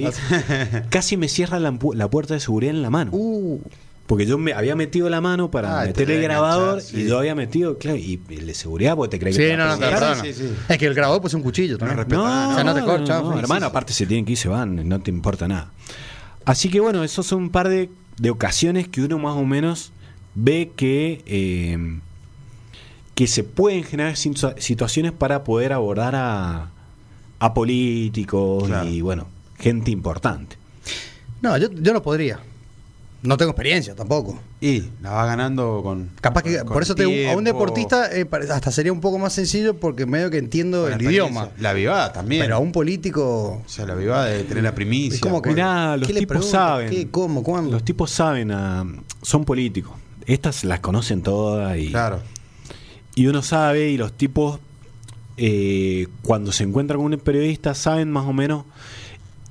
Casi 0.89 1.17
me 1.17 1.29
cierra 1.29 1.59
la, 1.61 1.77
la 1.95 2.09
puerta 2.09 2.35
de 2.35 2.41
seguridad 2.41 2.75
en 2.75 2.81
la 2.83 2.89
mano. 2.91 3.11
Uh, 3.13 3.61
Porque 4.07 4.25
yo 4.27 4.39
me 4.39 4.53
había 4.55 4.75
metido 4.75 5.09
la 5.11 5.21
mano 5.21 5.51
para 5.51 5.81
Ah, 5.81 5.83
te 5.83 5.89
meter 5.89 6.11
el 6.11 6.23
grabador 6.23 6.69
enganchar, 6.79 6.91
sí. 6.91 7.03
y 7.03 7.09
yo 7.09 7.19
había 7.19 7.35
metido, 7.35 7.77
claro, 7.79 7.99
y 7.99 8.21
el 8.31 8.47
de 8.47 8.55
seguridad, 8.55 8.97
porque 8.97 9.11
te 9.17 9.21
crees 9.21 9.37
Sí, 9.37 9.43
que 9.43 9.57
no, 9.57 9.77
sí, 10.23 10.33
sí. 10.33 10.51
Es 10.69 10.79
que 10.79 10.87
el 10.87 10.95
grabador 10.95 11.21
pues 11.21 11.33
es 11.33 11.37
un 11.37 11.43
cuchillo 11.43 11.77
No, 11.79 11.87
nada. 11.87 12.49
O 12.51 12.55
sea, 12.55 12.65
no 12.65 12.75
te 12.75 12.81
no, 12.81 12.99
no, 12.99 13.07
sí, 13.33 13.39
hermano, 13.39 13.45
sí, 13.45 13.57
sí. 13.61 13.65
aparte 13.65 13.93
se 13.93 14.07
tienen 14.07 14.25
que 14.25 14.33
ir, 14.33 14.39
se 14.39 14.49
van, 14.49 14.89
no 14.89 15.01
te 15.01 15.11
importa 15.11 15.47
nada. 15.49 15.71
Así 16.45 16.69
que 16.71 16.81
bueno, 16.81 17.05
esos 17.05 17.27
son 17.27 17.43
un 17.45 17.51
par 17.51 17.69
de, 17.69 17.89
de 18.19 18.31
ocasiones 18.31 18.89
que 18.89 19.03
uno 19.03 19.19
más 19.19 19.37
o 19.37 19.45
menos 19.45 19.93
ve 20.35 20.73
que, 20.77 21.23
eh, 21.27 21.99
que 23.15 23.27
se 23.27 23.45
pueden 23.45 23.85
generar 23.85 24.15
situa- 24.15 24.59
situaciones 24.59 25.13
para 25.13 25.45
poder 25.45 25.73
abordar 25.73 26.15
a, 26.15 26.71
a 27.39 27.55
políticos 27.55 28.65
Claro. 28.65 28.89
y 28.89 29.01
bueno, 29.01 29.27
gente 29.59 29.91
importante. 29.91 30.57
No, 31.41 31.57
yo, 31.59 31.71
yo 31.73 31.93
no 31.93 32.03
podría. 32.03 32.41
No 33.23 33.37
tengo 33.37 33.53
experiencia 33.53 33.95
tampoco. 33.95 34.37
Y 34.61 34.83
la 35.01 35.11
vas 35.11 35.27
ganando 35.29 35.81
con. 35.85 36.11
Capaz 36.21 36.43
que, 36.43 36.59
con 36.59 36.73
por 36.73 36.83
eso 36.83 36.97
te 36.97 37.05
digo, 37.05 37.31
a 37.31 37.37
un 37.37 37.45
tiempo, 37.45 37.61
deportista 37.61 38.11
eh, 38.13 38.27
hasta 38.51 38.73
sería 38.73 38.93
un 38.93 39.01
poco 39.01 39.17
más 39.19 39.33
sencillo 39.33 39.75
porque 39.79 40.07
medio 40.07 40.29
que 40.29 40.39
entiendo 40.39 40.89
el 40.89 41.01
idioma. 41.01 41.51
La 41.61 41.73
vivada 41.73 42.13
también. 42.13 42.43
Pero 42.43 42.57
a 42.57 42.59
un 42.59 42.73
político. 42.73 43.63
O 43.65 43.69
sea, 43.69 43.87
la 43.87 43.95
vivada 43.95 44.27
de 44.27 44.43
tener 44.43 44.65
la 44.65 44.75
primicia. 44.75 45.15
Es 45.17 45.21
como 45.21 45.41
que- 45.41 45.51
Mirá, 45.51 45.97
los 45.97 46.09
¿qué 46.09 46.15
le 46.15 46.21
tipos 46.21 46.49
saben. 46.51 46.91
¿Qué? 46.91 47.11
¿Cómo? 47.13 47.45
¿Cuándo? 47.45 47.71
Los 47.71 47.85
tipos 47.85 48.11
saben, 48.11 48.53
son 49.23 49.45
políticos. 49.45 49.93
Estas 50.27 50.65
las 50.65 50.81
conocen 50.81 51.23
todas 51.23 51.77
y, 51.79 51.91
Claro. 51.91 52.21
y 53.15 53.27
uno 53.27 53.43
sabe 53.43 53.91
y 53.91 53.97
los 53.97 54.13
tipos 54.13 54.59
eh, 55.37 56.07
cuando 56.23 56.53
se 56.53 56.65
encuentran 56.65 57.01
con 57.01 57.13
un 57.13 57.19
periodista 57.21 57.75
saben 57.75 58.11
más 58.11 58.27
o 58.27 58.33
menos 58.33 58.65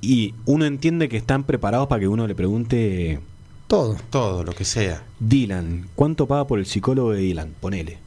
y 0.00 0.34
uno 0.46 0.64
entiende 0.64 1.08
que 1.08 1.16
están 1.16 1.44
preparados 1.44 1.88
para 1.88 2.00
que 2.00 2.08
uno 2.08 2.26
le 2.26 2.34
pregunte 2.34 3.20
Todo. 3.66 3.96
Todo, 4.10 4.44
lo 4.44 4.52
que 4.52 4.64
sea. 4.64 5.02
Dylan, 5.20 5.88
¿cuánto 5.94 6.26
paga 6.26 6.46
por 6.46 6.58
el 6.58 6.66
psicólogo 6.66 7.12
de 7.12 7.20
Dylan? 7.20 7.54
Ponele. 7.60 7.98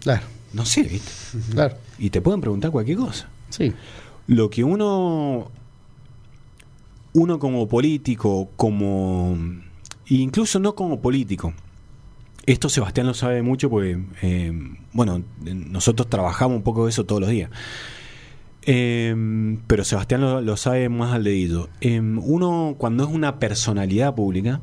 Claro, 0.00 0.22
No 0.52 0.64
sé, 0.66 0.82
¿viste? 0.82 1.10
claro. 1.52 1.76
Y 1.98 2.10
te 2.10 2.20
pueden 2.20 2.40
preguntar 2.40 2.70
cualquier 2.70 2.98
cosa. 2.98 3.28
Sí. 3.50 3.72
Lo 4.26 4.50
que 4.50 4.62
uno, 4.64 5.50
uno 7.14 7.38
como 7.38 7.66
político, 7.68 8.48
como, 8.56 9.36
incluso 10.08 10.58
no 10.60 10.74
como 10.74 11.00
político, 11.00 11.52
esto 12.52 12.68
Sebastián 12.68 13.06
lo 13.06 13.14
sabe 13.14 13.42
mucho 13.42 13.68
porque, 13.70 13.98
eh, 14.22 14.52
bueno, 14.92 15.22
nosotros 15.44 16.08
trabajamos 16.08 16.56
un 16.56 16.62
poco 16.62 16.84
de 16.84 16.90
eso 16.90 17.04
todos 17.04 17.20
los 17.20 17.30
días. 17.30 17.50
Eh, 18.62 19.56
pero 19.66 19.84
Sebastián 19.84 20.20
lo, 20.20 20.40
lo 20.40 20.56
sabe 20.56 20.88
más 20.88 21.14
al 21.14 21.24
dedillo. 21.24 21.68
Eh, 21.80 22.00
uno, 22.00 22.74
cuando 22.78 23.04
es 23.04 23.10
una 23.10 23.38
personalidad 23.38 24.14
pública, 24.14 24.60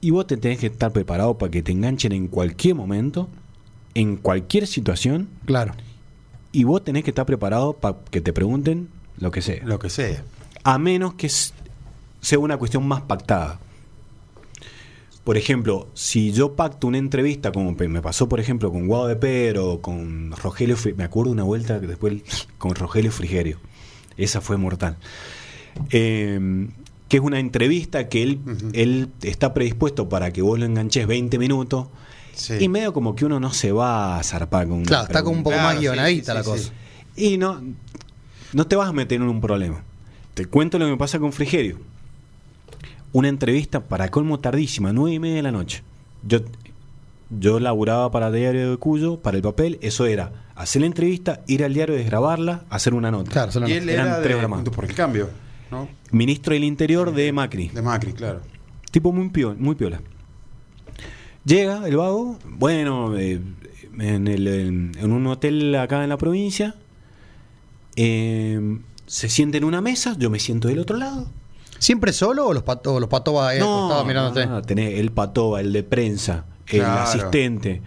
y 0.00 0.10
vos 0.10 0.26
te 0.26 0.36
tenés 0.36 0.58
que 0.58 0.66
estar 0.68 0.92
preparado 0.92 1.36
para 1.36 1.50
que 1.50 1.62
te 1.62 1.72
enganchen 1.72 2.12
en 2.12 2.28
cualquier 2.28 2.74
momento, 2.74 3.28
en 3.94 4.16
cualquier 4.16 4.66
situación, 4.66 5.28
Claro. 5.44 5.72
y 6.52 6.64
vos 6.64 6.82
tenés 6.84 7.04
que 7.04 7.10
estar 7.10 7.26
preparado 7.26 7.74
para 7.74 7.98
que 8.10 8.20
te 8.20 8.32
pregunten 8.32 8.88
lo 9.18 9.30
que 9.30 9.42
sea. 9.42 9.62
Lo 9.64 9.78
que 9.78 9.90
sea. 9.90 10.22
A 10.64 10.78
menos 10.78 11.14
que 11.14 11.28
sea 11.28 12.38
una 12.38 12.56
cuestión 12.56 12.86
más 12.86 13.02
pactada. 13.02 13.58
Por 15.24 15.36
ejemplo, 15.36 15.88
si 15.94 16.32
yo 16.32 16.54
pacto 16.56 16.86
una 16.86 16.98
entrevista, 16.98 17.52
como 17.52 17.72
me 17.72 18.00
pasó, 18.02 18.28
por 18.28 18.40
ejemplo, 18.40 18.72
con 18.72 18.86
Guado 18.86 19.06
de 19.06 19.16
Pedro, 19.16 19.80
con 19.82 20.32
Rogelio, 20.32 20.76
Fri- 20.76 20.94
me 20.96 21.04
acuerdo 21.04 21.30
una 21.32 21.42
vuelta 21.42 21.80
que 21.80 21.86
después 21.86 22.14
con 22.58 22.74
Rogelio 22.74 23.12
Frigerio. 23.12 23.58
Esa 24.16 24.40
fue 24.40 24.56
mortal. 24.56 24.96
Eh, 25.90 26.68
que 27.08 27.16
es 27.16 27.22
una 27.22 27.40
entrevista 27.40 28.08
que 28.08 28.22
él, 28.22 28.38
él 28.72 29.08
está 29.22 29.52
predispuesto 29.52 30.08
para 30.08 30.32
que 30.32 30.42
vos 30.42 30.58
lo 30.58 30.64
enganches 30.64 31.06
20 31.06 31.38
minutos. 31.38 31.88
Sí. 32.34 32.54
Y 32.60 32.68
medio 32.68 32.92
como 32.92 33.16
que 33.16 33.24
uno 33.24 33.40
no 33.40 33.52
se 33.52 33.72
va 33.72 34.18
a 34.18 34.22
zarpar 34.22 34.68
con 34.68 34.84
Claro, 34.84 35.04
está 35.04 35.22
como 35.24 35.36
un 35.38 35.42
poco 35.42 35.56
Claro, 35.56 35.68
más 35.74 35.80
guionadita 35.80 36.32
sí, 36.32 36.38
la 36.38 36.44
cosa. 36.44 36.72
y 37.16 37.36
no, 37.36 37.60
no 38.52 38.66
te 38.66 38.76
vas 38.76 38.88
a 38.88 38.92
meter 38.92 39.20
en 39.20 39.28
un 39.28 39.40
problema. 39.40 39.82
Te 40.34 40.46
cuento 40.46 40.78
lo 40.78 40.84
que 40.86 40.92
me 40.92 40.96
pasa 40.96 41.18
con 41.18 41.32
Frigerio. 41.32 41.78
Una 43.12 43.28
entrevista 43.28 43.80
para 43.88 44.08
colmo 44.10 44.38
tardísima, 44.40 44.92
nueve 44.92 45.14
y 45.14 45.18
media 45.18 45.36
de 45.36 45.42
la 45.42 45.52
noche. 45.52 45.82
Yo, 46.26 46.40
yo 47.30 47.58
laburaba 47.60 48.10
para 48.10 48.30
Diario 48.30 48.70
de 48.70 48.76
Cuyo, 48.76 49.18
para 49.20 49.36
el 49.36 49.42
papel. 49.42 49.78
Eso 49.82 50.06
era 50.06 50.32
hacer 50.54 50.80
la 50.82 50.86
entrevista, 50.86 51.40
ir 51.46 51.64
al 51.64 51.74
diario, 51.74 51.94
desgrabarla, 51.96 52.64
hacer 52.70 52.94
una 52.94 53.10
nota. 53.10 53.30
Claro, 53.30 53.50
Y 53.68 53.72
él 53.72 53.88
Eran 53.88 54.06
era 54.08 54.16
tres 54.18 54.28
de 54.28 54.34
horas 54.36 54.50
más. 54.50 54.58
Juntos 54.58 54.74
por 54.74 54.84
el 54.84 54.94
Cambio, 54.94 55.28
¿no? 55.70 55.88
Ministro 56.12 56.54
del 56.54 56.64
Interior 56.64 57.12
de 57.12 57.32
Macri. 57.32 57.68
De 57.68 57.82
Macri, 57.82 58.12
claro. 58.12 58.40
Tipo 58.90 59.12
muy 59.12 59.28
piola. 59.30 59.56
Muy 59.58 59.74
piola. 59.74 60.00
Llega 61.44 61.86
el 61.88 61.96
vago, 61.96 62.38
bueno, 62.44 63.16
eh, 63.16 63.40
en, 63.98 64.28
el- 64.28 64.46
en- 64.46 64.92
en 65.00 65.12
un 65.12 65.26
hotel 65.26 65.74
acá 65.76 66.02
en 66.02 66.10
la 66.10 66.18
provincia, 66.18 66.74
eh, 67.96 68.78
se 69.06 69.28
siente 69.28 69.58
en 69.58 69.64
una 69.64 69.80
mesa, 69.80 70.14
yo 70.18 70.30
me 70.30 70.38
siento 70.38 70.68
del 70.68 70.78
otro 70.78 70.96
lado. 70.96 71.28
¿Siempre 71.80 72.12
solo 72.12 72.46
o 72.46 72.52
los 72.54 72.62
patos, 72.62 72.92
o 72.94 73.00
los 73.00 73.08
patos 73.08 73.34
va 73.34 73.48
ahí 73.48 73.58
al 73.58 73.64
costado 73.66 74.04
mirándote? 74.04 74.46
no, 74.46 74.62
tenés 74.62 74.98
el 75.00 75.10
patoba, 75.10 75.60
el 75.60 75.72
de 75.72 75.82
prensa, 75.82 76.44
el 76.68 76.78
Claro. 76.80 77.00
asistente, 77.02 77.82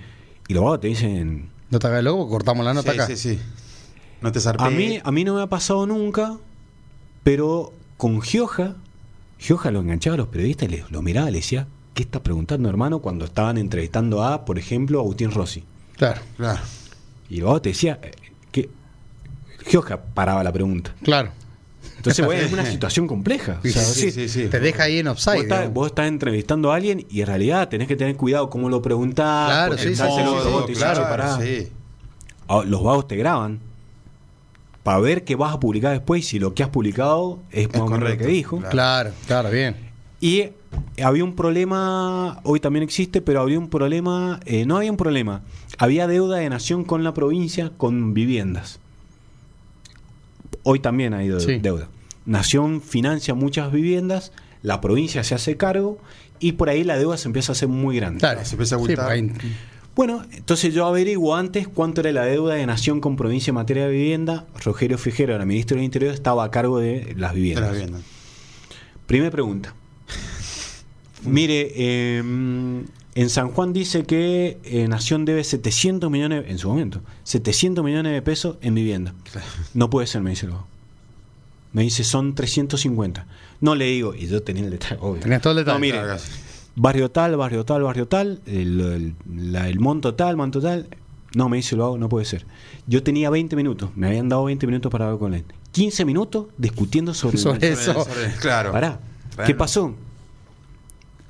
y 0.49 0.53
los 0.53 0.63
vagos 0.63 0.81
te 0.81 0.87
dicen... 0.87 1.49
No 1.69 1.79
te 1.79 1.87
hagas 1.87 2.03
loco, 2.03 2.27
cortamos 2.29 2.65
la 2.65 2.73
nota 2.73 2.91
sí, 2.91 2.97
acá. 2.99 3.07
sí, 3.07 3.15
sí. 3.15 3.39
No 4.21 4.31
te 4.31 4.39
zarpé. 4.41 4.63
A 4.63 4.69
mí, 4.69 4.99
a 5.03 5.11
mí 5.11 5.23
no 5.23 5.35
me 5.35 5.41
ha 5.41 5.47
pasado 5.47 5.85
nunca, 5.87 6.37
pero 7.23 7.71
con 7.97 8.21
Gioja, 8.21 8.75
Gioja 9.37 9.71
lo 9.71 9.79
enganchaba 9.81 10.15
a 10.15 10.17
los 10.17 10.27
periodistas 10.27 10.69
y 10.69 10.71
le- 10.71 10.85
lo 10.89 11.01
miraba 11.01 11.29
y 11.29 11.31
le 11.33 11.37
decía, 11.39 11.67
¿qué 11.93 12.03
estás 12.03 12.21
preguntando, 12.21 12.69
hermano? 12.69 12.99
Cuando 12.99 13.25
estaban 13.25 13.57
entrevistando 13.57 14.23
a, 14.23 14.45
por 14.45 14.57
ejemplo, 14.59 14.99
Agustín 14.99 15.31
Rossi. 15.31 15.63
Claro, 15.97 16.21
Claro. 16.37 16.59
Y 17.29 17.37
luego 17.41 17.61
te 17.61 17.69
decía, 17.69 17.99
eh, 18.01 18.11
que 18.51 18.69
Gioja 19.65 19.97
paraba 20.13 20.43
la 20.43 20.51
pregunta. 20.51 20.93
claro. 21.03 21.31
Entonces, 21.97 22.25
bueno, 22.25 22.41
es 22.41 22.51
una 22.53 22.65
situación 22.71 23.07
compleja. 23.07 23.59
O 23.63 23.67
sea, 23.67 23.81
Sí, 23.83 24.11
sí, 24.11 24.11
sí, 24.11 24.29
sí. 24.29 24.47
Te 24.49 24.59
deja 24.59 24.83
ahí 24.83 24.99
en 24.99 25.05
Vos 25.05 25.25
offside. 25.27 25.43
estás, 25.43 25.73
vos 25.73 25.87
estás 25.87 26.07
entrevistando 26.07 26.71
a 26.71 26.75
alguien 26.75 27.05
y 27.09 27.21
en 27.21 27.27
realidad 27.27 27.69
tenés 27.69 27.87
que 27.87 27.95
tener 27.95 28.15
cuidado 28.15 28.49
cómo 28.49 28.69
lo 28.69 28.81
preguntás. 28.81 29.47
Claro, 29.47 29.77
sí, 29.77 29.93
claro. 29.93 31.05
Ah, 32.47 32.63
Los 32.65 32.83
vagos 32.83 33.07
te 33.07 33.15
graban 33.15 33.59
para 34.83 34.99
ver 34.99 35.23
qué 35.23 35.35
vas 35.35 35.53
a 35.53 35.59
publicar 35.59 35.93
después 35.93 36.23
y 36.23 36.27
si 36.27 36.39
lo 36.39 36.53
que 36.53 36.63
has 36.63 36.69
publicado 36.69 37.39
es 37.51 37.67
más 37.73 37.89
menos 37.89 38.09
lo 38.09 38.17
que 38.17 38.25
dijo. 38.25 38.57
claro. 38.57 38.71
Claro, 38.71 39.11
claro, 39.27 39.49
bien. 39.49 39.75
Y 40.19 40.49
había 41.03 41.23
un 41.23 41.35
problema, 41.35 42.39
hoy 42.43 42.59
también 42.59 42.83
existe, 42.83 43.21
pero 43.21 43.41
había 43.41 43.59
un 43.59 43.69
problema, 43.69 44.39
eh, 44.45 44.65
no 44.65 44.77
había 44.77 44.91
un 44.91 44.97
problema, 44.97 45.41
había 45.77 46.07
deuda 46.07 46.37
de 46.37 46.49
nación 46.49 46.83
con 46.83 47.03
la 47.03 47.13
provincia 47.13 47.71
con 47.77 48.13
viviendas. 48.13 48.79
Hoy 50.63 50.79
también 50.79 51.13
hay 51.13 51.27
de- 51.29 51.39
Sí. 51.39 51.57
deuda. 51.59 51.89
Nación 52.25 52.81
financia 52.81 53.33
muchas 53.33 53.71
viviendas, 53.71 54.31
la 54.61 54.79
provincia 54.81 55.23
se 55.23 55.35
hace 55.35 55.57
cargo 55.57 55.97
y 56.39 56.53
por 56.53 56.69
ahí 56.69 56.83
la 56.83 56.97
deuda 56.97 57.17
se 57.17 57.27
empieza 57.27 57.51
a 57.51 57.53
hacer 57.53 57.67
muy 57.67 57.97
grande. 57.97 58.19
Claro, 58.19 58.43
Se 58.45 58.55
empieza 58.55 58.77
a 58.77 58.79
Sí, 58.79 58.95
ahí- 58.99 59.31
Bueno, 59.95 60.25
entonces 60.31 60.73
yo 60.73 60.87
averiguo 60.87 61.35
antes 61.35 61.67
cuánto 61.67 62.01
era 62.01 62.11
la 62.11 62.25
deuda 62.25 62.55
de 62.55 62.65
Nación 62.65 62.99
con 62.99 63.15
provincia 63.15 63.51
en 63.51 63.55
materia 63.55 63.85
de 63.85 63.91
vivienda. 63.91 64.47
Rogelio 64.63 64.97
Frijero, 64.97 65.35
era 65.35 65.45
ministro 65.45 65.75
del 65.75 65.83
Interior, 65.85 66.13
estaba 66.13 66.43
a 66.45 66.49
cargo 66.49 66.79
de 66.79 67.13
las 67.17 67.33
viviendas. 67.35 67.77
Primera 69.05 69.29
pregunta. 69.31 69.75
Mire, 71.25 71.71
eh, 71.75 72.23
en 73.15 73.29
San 73.29 73.49
Juan 73.51 73.73
dice 73.73 74.03
que 74.03 74.57
eh, 74.63 74.87
Nación 74.87 75.25
debe 75.25 75.43
700 75.43 76.09
millones, 76.09 76.45
en 76.47 76.57
su 76.57 76.69
momento, 76.69 77.01
700 77.23 77.83
millones 77.83 78.11
de 78.13 78.21
pesos 78.21 78.57
en 78.61 78.75
vivienda. 78.75 79.13
No 79.73 79.89
puede 79.89 80.07
ser, 80.07 80.21
me 80.21 80.31
dice 80.31 80.45
el 80.47 80.53
vago. 80.53 80.67
Me 81.73 81.81
dice, 81.83 82.03
son 82.03 82.35
350. 82.35 83.25
No 83.61 83.75
le 83.75 83.85
digo, 83.85 84.13
y 84.13 84.27
yo 84.27 84.41
tenía 84.43 84.63
el 84.63 84.71
detalle, 84.71 84.97
obvio. 85.01 85.21
Tenías 85.21 85.41
todo 85.41 85.51
el 85.53 85.57
detalle. 85.57 85.75
No, 85.75 85.79
mire, 85.79 85.99
Claro, 85.99 86.19
barrio 86.75 87.11
tal, 87.11 87.35
barrio 87.37 87.65
tal, 87.65 87.83
barrio 87.83 88.07
tal, 88.07 88.41
el, 88.45 88.79
el- 88.81 89.51
la- 89.51 89.69
el 89.69 89.79
monto 89.79 90.13
tal, 90.15 90.35
monto 90.37 90.59
tal. 90.61 90.87
No, 91.35 91.49
me 91.49 91.57
dice, 91.57 91.75
lo 91.75 91.85
hago, 91.85 91.97
no 91.97 92.09
puede 92.09 92.25
ser. 92.25 92.45
Yo 92.85 93.01
tenía 93.01 93.29
20 93.31 93.55
minutos, 93.55 93.89
me 93.95 94.07
habían 94.07 94.29
dado 94.29 94.43
20 94.43 94.67
minutos 94.67 94.91
para 94.91 95.05
hablar 95.05 95.19
con 95.19 95.33
él. 95.33 95.43
15 95.71 96.05
minutos 96.05 96.45
discutiendo 96.59 97.13
sobre, 97.15 97.37
el 97.37 97.41
Sobre 97.43 97.69
eso. 97.71 97.93
sobre- 98.05 98.31
Claro. 98.39 98.71
Pará. 98.71 98.99
Bueno. 99.35 99.47
¿Qué 99.47 99.55
pasó? 99.55 99.95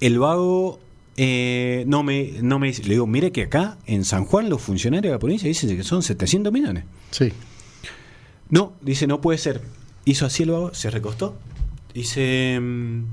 El 0.02 0.20
vago 0.20 0.80
eh, 1.18 1.84
no 1.88 2.04
me 2.04 2.34
no 2.42 2.60
me 2.60 2.68
dice- 2.68 2.84
le 2.84 2.92
digo, 2.96 3.06
mire 3.08 3.32
que 3.32 3.44
acá 3.44 3.78
en 3.86 4.04
San 4.06 4.26
Juan 4.26 4.50
los 4.50 4.62
funcionarios 4.62 5.10
de 5.12 5.16
la 5.16 5.20
provincia 5.20 5.48
dicen 5.48 5.76
que 5.76 5.84
son 5.84 6.02
700 6.04 6.52
millones. 6.52 6.86
Sí. 7.12 7.32
No, 8.50 8.74
dice, 8.82 9.08
no 9.08 9.22
puede 9.22 9.38
ser. 9.38 9.62
Hizo 10.06 10.26
así 10.26 10.44
el 10.44 10.52
vago, 10.52 10.74
se 10.74 10.90
recostó. 10.90 11.36
Dice, 11.94 12.60
mm, 12.60 13.04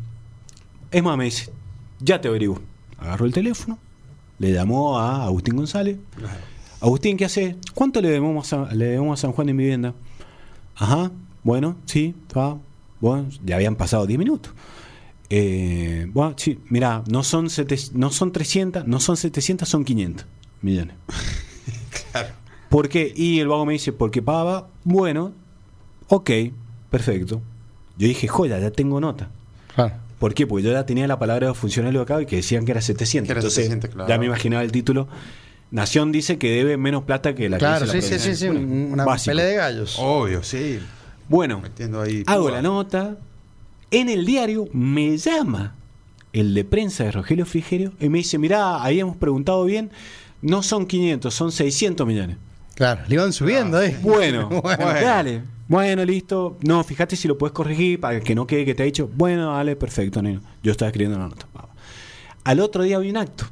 es 0.90 1.03
más, 1.03 1.16
me 1.16 1.24
dice, 1.24 1.51
ya 2.01 2.20
te 2.20 2.28
averiguo. 2.28 2.61
Agarró 2.98 3.26
el 3.26 3.32
teléfono, 3.32 3.78
le 4.38 4.53
llamó 4.53 4.98
a 4.98 5.24
Agustín 5.24 5.57
González. 5.57 5.96
Agustín, 6.80 7.16
¿qué 7.16 7.26
hace? 7.26 7.57
¿Cuánto 7.74 8.01
le 8.01 8.09
debemos 8.09 8.53
a, 8.53 8.72
le 8.74 8.86
debemos 8.86 9.18
a 9.18 9.22
San 9.22 9.32
Juan 9.32 9.48
en 9.51 9.57
vivienda? 9.57 9.94
Ajá, 10.76 11.11
bueno, 11.42 11.76
sí, 11.86 12.14
va. 12.36 12.59
Bueno, 13.01 13.28
ya 13.44 13.57
habían 13.57 13.76
pasado 13.76 14.07
10 14.07 14.18
minutos. 14.18 14.53
Eh, 15.31 16.07
bueno, 16.12 16.35
sí, 16.37 16.59
mira, 16.68 17.03
no 17.09 17.22
son, 17.22 17.49
sete- 17.51 17.91
no 17.95 18.11
son 18.11 18.33
300, 18.33 18.87
no 18.87 18.99
son 19.01 19.16
700, 19.16 19.68
son 19.68 19.85
500 19.85 20.26
millones. 20.62 20.97
Claro. 22.12 22.28
¿Por 22.68 22.89
qué? 22.89 23.12
Y 23.14 23.39
el 23.41 23.47
vago 23.49 23.64
me 23.66 23.72
dice, 23.74 23.93
porque 23.93 24.20
pagaba, 24.22 24.68
bueno, 24.85 25.33
ok, 26.09 26.31
perfecto. 26.91 27.41
Yo 27.99 28.09
dije, 28.09 28.26
joya, 28.28 28.59
ya 28.59 28.70
tengo 28.72 29.01
nota. 29.01 29.28
Claro. 29.74 29.95
¿Por 30.18 30.35
qué? 30.35 30.47
Porque 30.47 30.64
yo 30.64 30.72
ya 30.72 30.87
tenía 30.87 31.07
la 31.07 31.18
palabra 31.18 31.49
de 31.49 31.55
funcionario 31.55 32.01
acá 32.01 32.20
y 32.20 32.26
que 32.26 32.37
decían 32.37 32.64
que 32.64 32.72
era 32.72 32.81
700. 32.81 33.26
Que 33.28 33.33
era 33.33 33.41
Entonces, 33.41 33.64
700, 33.64 33.91
claro. 33.91 34.09
ya 34.09 34.18
me 34.18 34.26
imaginaba 34.26 34.62
el 34.62 34.72
título. 34.72 35.09
Nación 35.70 36.11
dice 36.12 36.37
que 36.39 36.51
debe 36.51 36.76
menos 36.76 37.05
plata 37.05 37.35
que 37.35 37.49
la 37.49 37.59
que 37.59 37.61
Claro, 37.61 37.87
dice 37.87 38.03
sí, 38.03 38.12
la 38.14 38.18
sí, 38.18 38.31
sí, 38.31 38.37
sí. 38.37 38.47
Bueno, 38.49 38.93
una 38.93 39.05
básico. 39.05 39.31
pelea 39.31 39.47
de 39.47 39.55
gallos. 39.57 39.97
Obvio, 40.01 40.43
sí. 40.43 40.81
Bueno, 41.28 41.62
ahí. 42.03 42.24
hago 42.26 42.43
púa. 42.45 42.53
la 42.53 42.62
nota. 42.62 43.16
En 43.91 44.09
el 44.09 44.24
diario 44.24 44.68
me 44.72 45.16
llama 45.16 45.74
el 46.32 46.55
de 46.55 46.64
prensa 46.64 47.05
de 47.05 47.12
Rogelio 47.12 47.45
Frigerio 47.45 47.93
y 48.01 48.09
me 48.09 48.18
dice, 48.18 48.38
mirá, 48.38 48.82
ahí 48.82 49.01
hemos 49.01 49.16
preguntado 49.16 49.64
bien, 49.64 49.91
no 50.43 50.62
son 50.62 50.86
500, 50.86 51.32
son 51.34 51.51
600 51.51 52.07
millones. 52.07 52.36
Claro, 52.76 53.03
le 53.09 53.14
iban 53.16 53.32
subiendo 53.32 53.78
ahí. 53.78 53.97
Bueno, 54.03 54.49
Bueno. 54.49 54.78
dale. 54.78 55.43
Bueno, 55.68 56.05
listo. 56.05 56.57
No, 56.62 56.82
fíjate 56.82 57.14
si 57.16 57.28
lo 57.28 57.36
puedes 57.38 57.53
corregir 57.53 58.01
para 58.01 58.20
que 58.20 58.34
no 58.34 58.47
quede 58.47 58.64
que 58.64 58.74
te 58.74 58.82
ha 58.82 58.86
dicho. 58.86 59.09
Bueno, 59.14 59.53
dale, 59.53 59.76
perfecto, 59.76 60.20
neno. 60.22 60.41
Yo 60.62 60.72
estaba 60.72 60.88
escribiendo 60.88 61.18
la 61.18 61.28
nota. 61.28 61.47
Vamos. 61.55 61.70
Al 62.45 62.59
otro 62.61 62.82
día 62.82 62.97
había 62.97 63.11
un 63.11 63.16
acto. 63.18 63.45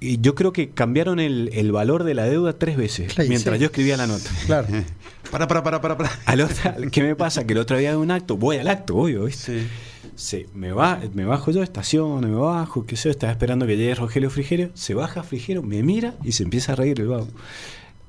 Y 0.00 0.20
yo 0.20 0.34
creo 0.34 0.52
que 0.52 0.70
cambiaron 0.70 1.20
el, 1.20 1.50
el 1.52 1.70
valor 1.70 2.02
de 2.02 2.14
la 2.14 2.24
deuda 2.24 2.54
tres 2.58 2.76
veces 2.76 3.12
Claro, 3.14 3.28
mientras 3.28 3.56
sí. 3.56 3.60
yo 3.60 3.66
escribía 3.66 3.96
la 3.96 4.06
nota. 4.08 4.30
Claro. 4.46 4.66
Para, 5.32 5.48
para, 5.48 5.62
para, 5.62 5.80
para, 5.80 5.96
para. 5.96 6.10
Al 6.26 6.42
otro, 6.42 6.56
¿Qué 6.92 7.02
me 7.02 7.16
pasa? 7.16 7.46
Que 7.46 7.54
el 7.54 7.58
otro 7.58 7.78
día 7.78 7.88
había 7.88 7.98
un 7.98 8.10
acto. 8.10 8.36
Voy 8.36 8.58
al 8.58 8.68
acto, 8.68 8.94
obvio, 8.96 9.24
¿viste? 9.24 9.62
Sí. 9.62 9.68
Sí, 10.14 10.46
me, 10.54 10.72
va, 10.72 11.00
me 11.14 11.24
bajo 11.24 11.50
yo, 11.50 11.62
estaciono, 11.62 12.28
me 12.28 12.34
bajo, 12.34 12.84
qué 12.84 12.96
sé 12.96 13.04
yo, 13.04 13.12
estaba 13.12 13.32
esperando 13.32 13.66
que 13.66 13.78
llegue 13.78 13.94
Rogelio 13.94 14.28
Frigerio, 14.28 14.70
se 14.74 14.92
baja 14.92 15.22
Frigerio, 15.22 15.62
me 15.62 15.82
mira 15.82 16.14
y 16.22 16.32
se 16.32 16.42
empieza 16.42 16.72
a 16.72 16.76
reír 16.76 17.00
el 17.00 17.08
vago. 17.08 17.28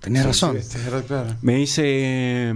Tenías 0.01 0.25
razón. 0.25 0.57
Sí, 0.61 0.77
sí, 0.77 0.79
claro. 1.07 1.37
Me 1.41 1.55
dice, 1.55 2.53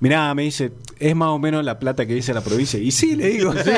mirá, 0.00 0.34
me 0.34 0.42
dice, 0.42 0.72
es 0.98 1.14
más 1.14 1.28
o 1.28 1.38
menos 1.38 1.64
la 1.64 1.78
plata 1.78 2.06
que 2.06 2.14
dice 2.14 2.34
la 2.34 2.40
provincia. 2.40 2.78
Y 2.80 2.90
sí, 2.90 3.16
le 3.16 3.28
digo, 3.28 3.52
Sí, 3.52 3.70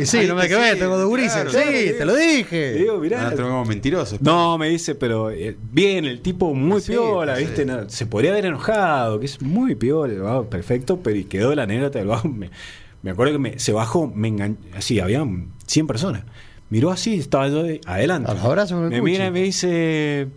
y 0.00 0.06
sí, 0.06 0.26
no 0.26 0.34
me 0.34 0.42
Sí, 0.48 0.48
quemé, 0.48 0.74
tengo 0.76 0.98
de 0.98 1.04
Urice. 1.04 1.28
claro, 1.30 1.50
sí, 1.50 1.56
claro, 1.58 1.98
te 1.98 2.04
lo 2.04 2.16
Le 2.16 2.26
dije. 2.36 2.72
digo, 2.74 2.94
Ah, 2.96 3.00
mirá. 3.00 3.30
te 3.30 3.36
lo 3.36 3.48
como 3.48 3.64
mentiroso. 3.64 4.16
No, 4.20 4.58
me 4.58 4.68
dice, 4.68 4.94
pero 4.94 5.30
eh, 5.30 5.56
bien, 5.72 6.04
el 6.04 6.20
tipo 6.20 6.52
muy 6.54 6.80
Sí, 6.80 6.92
piola, 6.92 7.36
sí. 7.36 7.44
¿viste? 7.44 7.64
No, 7.64 7.88
se 7.88 8.06
podría 8.06 8.32
haber 8.32 8.46
enojado, 8.46 9.18
que 9.20 9.26
es 9.26 9.40
muy 9.40 9.74
piola, 9.74 10.12
el 10.12 10.20
vago, 10.20 10.50
perfecto, 10.50 11.00
pero 11.02 11.16
y 11.16 11.24
quedó 11.24 11.54
la 11.54 11.62
anécdota 11.64 11.98
del 11.98 12.08
vago. 12.08 12.28
Me, 12.28 12.50
me 13.02 13.10
acuerdo 13.12 13.32
que 13.32 13.38
me, 13.38 13.58
se 13.58 13.72
bajó, 13.72 14.06
me 14.14 14.28
engan- 14.28 14.56
así, 14.76 15.00
había 15.00 15.24
100 15.66 15.86
personas. 15.86 16.24
Miró 16.68 16.90
así, 16.90 17.14
estaba 17.18 17.48
yo 17.48 17.62
de- 17.64 17.80
adelante. 17.86 18.30
A 18.30 18.34
los 18.34 18.44
abrazos 18.44 18.80
Me 18.80 18.88
cuchi. 19.00 19.00
mira 19.02 19.26
y 19.26 19.30
me 19.32 19.42
dice. 19.42 20.28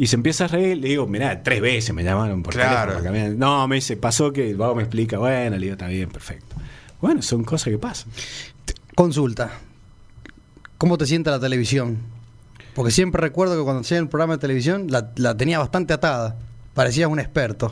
Y 0.00 0.06
se 0.06 0.16
empieza 0.16 0.46
a 0.46 0.48
reír, 0.48 0.78
le 0.78 0.88
digo, 0.88 1.06
mirá, 1.06 1.42
tres 1.42 1.60
veces 1.60 1.94
me 1.94 2.02
llamaron 2.02 2.42
por 2.42 2.54
Claro. 2.54 2.92
teléfono. 3.02 3.12
para 3.12 3.28
No, 3.34 3.68
me 3.68 3.74
dice, 3.74 3.98
pasó 3.98 4.32
que 4.32 4.48
el 4.48 4.56
vago 4.56 4.74
me 4.74 4.82
explica, 4.82 5.18
bueno, 5.18 5.56
le 5.56 5.60
digo, 5.60 5.72
está 5.74 5.88
bien, 5.88 6.08
perfecto. 6.08 6.56
Bueno, 7.02 7.20
son 7.20 7.44
cosas 7.44 7.70
que 7.70 7.76
pasan. 7.76 8.10
Consulta. 8.94 9.50
¿Cómo 10.78 10.96
te 10.96 11.04
sienta 11.04 11.30
la 11.30 11.38
televisión? 11.38 11.98
Porque 12.74 12.90
siempre 12.90 13.20
recuerdo 13.20 13.58
que 13.58 13.62
cuando 13.62 13.82
hacía 13.82 13.98
el 13.98 14.08
programa 14.08 14.36
de 14.36 14.38
televisión 14.40 14.86
la, 14.88 15.10
la 15.16 15.36
tenía 15.36 15.58
bastante 15.58 15.92
atada. 15.92 16.38
Parecías 16.72 17.10
un 17.10 17.20
experto. 17.20 17.70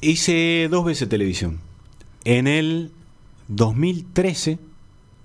Hice 0.00 0.68
dos 0.70 0.84
veces 0.84 1.08
televisión. 1.08 1.58
En 2.22 2.46
el 2.46 2.92
2013 3.48 4.60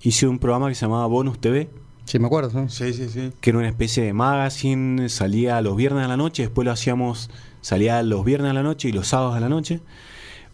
hice 0.02 0.26
un 0.26 0.40
programa 0.40 0.68
que 0.68 0.74
se 0.74 0.80
llamaba 0.84 1.06
Bonus 1.06 1.40
TV, 1.40 1.68
Sí, 2.04 2.18
me 2.18 2.26
acuerdo. 2.26 2.62
¿no? 2.62 2.68
Sí, 2.68 2.92
sí, 2.92 3.08
sí. 3.08 3.32
que 3.40 3.50
era 3.50 3.58
una 3.58 3.68
especie 3.68 4.04
de 4.04 4.12
magazine, 4.12 5.08
salía 5.08 5.60
los 5.62 5.76
viernes 5.76 6.04
a 6.04 6.08
la 6.08 6.16
noche, 6.16 6.42
después 6.42 6.64
lo 6.64 6.72
hacíamos, 6.72 7.30
salía 7.60 8.02
los 8.02 8.24
viernes 8.24 8.50
a 8.50 8.54
la 8.54 8.62
noche 8.62 8.88
y 8.88 8.92
los 8.92 9.08
sábados 9.08 9.36
a 9.36 9.40
la 9.40 9.48
noche. 9.48 9.80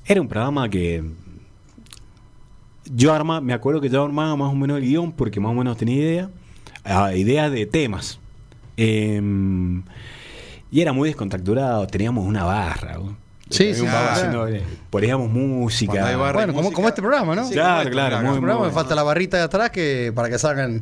Era 0.07 0.21
un 0.21 0.29
programa 0.29 0.69
que 0.69 1.05
yo 2.93 3.13
armaba, 3.13 3.41
me 3.41 3.53
acuerdo 3.53 3.81
que 3.81 3.89
yo 3.89 4.05
armaba 4.05 4.37
más 4.37 4.51
o 4.51 4.55
menos 4.55 4.79
el 4.79 4.85
guion 4.85 5.13
porque 5.13 5.41
más 5.41 5.51
o 5.51 5.55
menos 5.55 5.77
tenía 5.77 5.97
idea, 5.97 6.31
ideas 7.15 7.51
de 7.53 7.67
temas. 7.67 8.19
Em, 8.77 9.83
y 10.71 10.81
era 10.81 10.93
muy 10.93 11.09
descontracturado, 11.09 11.87
teníamos 11.87 12.27
una 12.27 12.45
barra. 12.45 12.95
¿no? 12.95 13.17
Sí, 13.51 13.75
sí, 13.75 13.83
claro. 13.83 14.11
haciendo, 14.13 14.49
eh, 14.49 14.63
poníamos 14.91 15.29
música. 15.31 16.17
Barra 16.17 16.33
Bueno, 16.33 16.53
como, 16.53 16.63
música. 16.63 16.77
como 16.77 16.89
este 16.89 17.03
programa, 17.03 17.35
¿no? 17.35 17.45
Sí, 17.47 17.55
Claro, 17.55 17.71
como 17.71 17.81
esto, 17.81 17.91
claro, 17.91 18.17
En 18.19 18.23
muy, 18.27 18.37
programa 18.37 18.61
muy 18.61 18.69
me 18.69 18.75
falta 18.75 18.95
la 18.95 19.03
barrita 19.03 19.37
de 19.37 19.43
atrás 19.43 19.71
que 19.71 20.13
para 20.15 20.29
que 20.31 20.39
salgan 20.39 20.81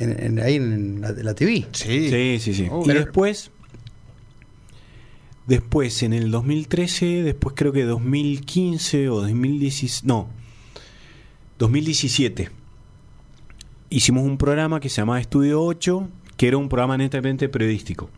en, 0.00 0.22
en- 0.24 0.38
ahí 0.40 0.56
en 0.56 1.00
la, 1.00 1.12
la 1.12 1.34
TV. 1.34 1.66
Sí. 1.72 2.08
Sí, 2.10 2.38
sí, 2.40 2.54
sí. 2.54 2.66
Oh, 2.70 2.82
y 2.82 2.86
pero- 2.88 3.00
después, 3.00 3.50
después 5.46 6.02
en 6.02 6.12
el 6.12 6.30
2013, 6.30 7.22
después 7.22 7.54
creo 7.56 7.72
que 7.72 7.84
2015 7.84 9.08
o 9.08 9.20
2016, 9.20 10.04
no, 10.04 10.28
2017, 11.58 12.48
hicimos 13.90 14.24
un 14.24 14.38
programa 14.38 14.80
que 14.80 14.88
se 14.88 15.00
llamaba 15.02 15.20
Estudio 15.20 15.62
8, 15.62 16.08
que 16.36 16.48
era 16.48 16.56
un 16.56 16.68
programa 16.68 16.96
netamente 16.96 17.48
periodístico. 17.48 18.08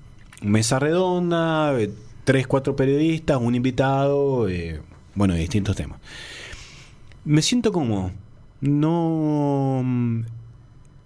Mesa 0.43 0.79
redonda, 0.79 1.79
eh, 1.81 1.91
tres, 2.25 2.47
cuatro 2.47 2.77
periodistas, 2.77 3.39
un 3.41 3.55
invitado, 3.55 4.49
eh, 4.49 4.81
bueno, 5.15 5.35
de 5.35 5.41
distintos 5.41 5.77
temas. 5.77 5.99
Me 7.25 7.43
siento 7.43 7.73
como, 7.73 8.13
no... 8.61 9.85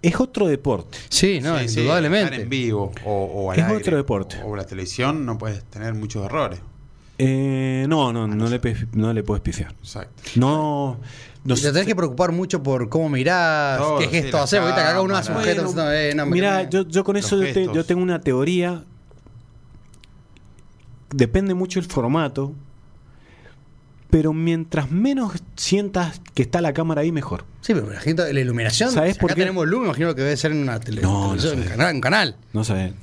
Es 0.01 0.19
otro 0.19 0.47
deporte. 0.47 0.97
Sí, 1.09 1.39
no, 1.41 1.57
Sí, 1.59 1.69
sí, 1.69 1.79
indudablemente. 1.79 2.25
estar 2.25 2.41
en 2.41 2.49
vivo 2.49 2.91
o, 3.03 3.11
o 3.11 3.51
al 3.51 3.59
Es 3.59 3.65
aire, 3.65 3.77
otro 3.77 3.97
deporte. 3.97 4.37
O 4.45 4.55
la 4.55 4.65
televisión 4.65 5.25
no 5.25 5.37
puedes 5.37 5.63
tener 5.65 5.93
muchos 5.95 6.23
errores. 6.25 6.59
Eh, 7.17 7.85
no, 7.89 8.13
no, 8.13 8.27
no 8.27 8.47
le, 8.47 8.59
pe- 8.59 8.87
no 8.93 9.11
le 9.11 9.23
puedes 9.23 9.41
pifiar. 9.41 9.73
Exacto. 9.81 10.21
No. 10.35 10.97
no 11.43 11.55
Y 11.55 11.61
te 11.61 11.71
tenés 11.71 11.87
que 11.87 11.95
preocupar 11.95 12.31
mucho 12.31 12.61
por 12.61 12.89
cómo 12.89 13.09
mirás, 13.09 13.79
Todo, 13.79 13.97
qué 13.97 14.05
sí, 14.05 14.11
gesto 14.11 14.37
la 14.37 14.43
haces. 14.43 14.59
Ahorita 14.59 14.75
que 14.83 14.87
acá 14.87 15.01
uno 15.01 15.15
hace 15.15 15.31
un 15.31 15.41
gesto. 15.41 15.73
no, 15.73 15.91
eh, 15.91 16.13
no, 16.13 16.69
yo, 16.69 16.87
yo 16.87 17.03
con 17.03 17.17
eso 17.17 17.35
yo, 17.37 17.41
te- 17.41 17.53
gestos. 17.53 17.75
yo 17.75 17.83
tengo 17.85 18.03
una 18.03 18.21
teoría. 18.21 18.83
Depende 21.09 21.53
mucho 21.55 21.79
el 21.79 21.85
formato. 21.85 22.53
Pero 24.09 24.31
mientras 24.33 24.89
menos 24.89 25.33
sientas 25.57 26.21
que 26.33 26.41
está 26.41 26.61
la 26.61 26.73
cámara 26.73 27.01
ahí, 27.01 27.11
mejor. 27.11 27.43
Sí, 27.61 27.73
pero 27.73 27.91
la, 27.91 27.99
gente, 27.99 28.31
la 28.33 28.39
iluminación. 28.39 28.91
¿Sabes 28.91 29.15
si 29.15 29.19
por 29.19 29.31
acá 29.31 29.35
qué? 29.35 29.41
tenemos 29.41 29.67
luz, 29.67 29.81
me 29.81 29.85
imagino 29.87 30.15
que 30.15 30.21
debe 30.21 30.37
ser 30.37 30.51
en 30.53 30.59
una 30.59 30.79
tele, 30.79 31.01
No, 31.01 31.37
sé. 31.37 31.55
canal, 31.65 31.95
un 31.95 32.01
canal. 32.01 32.35
No 32.53 32.63
sabes. 32.63 32.93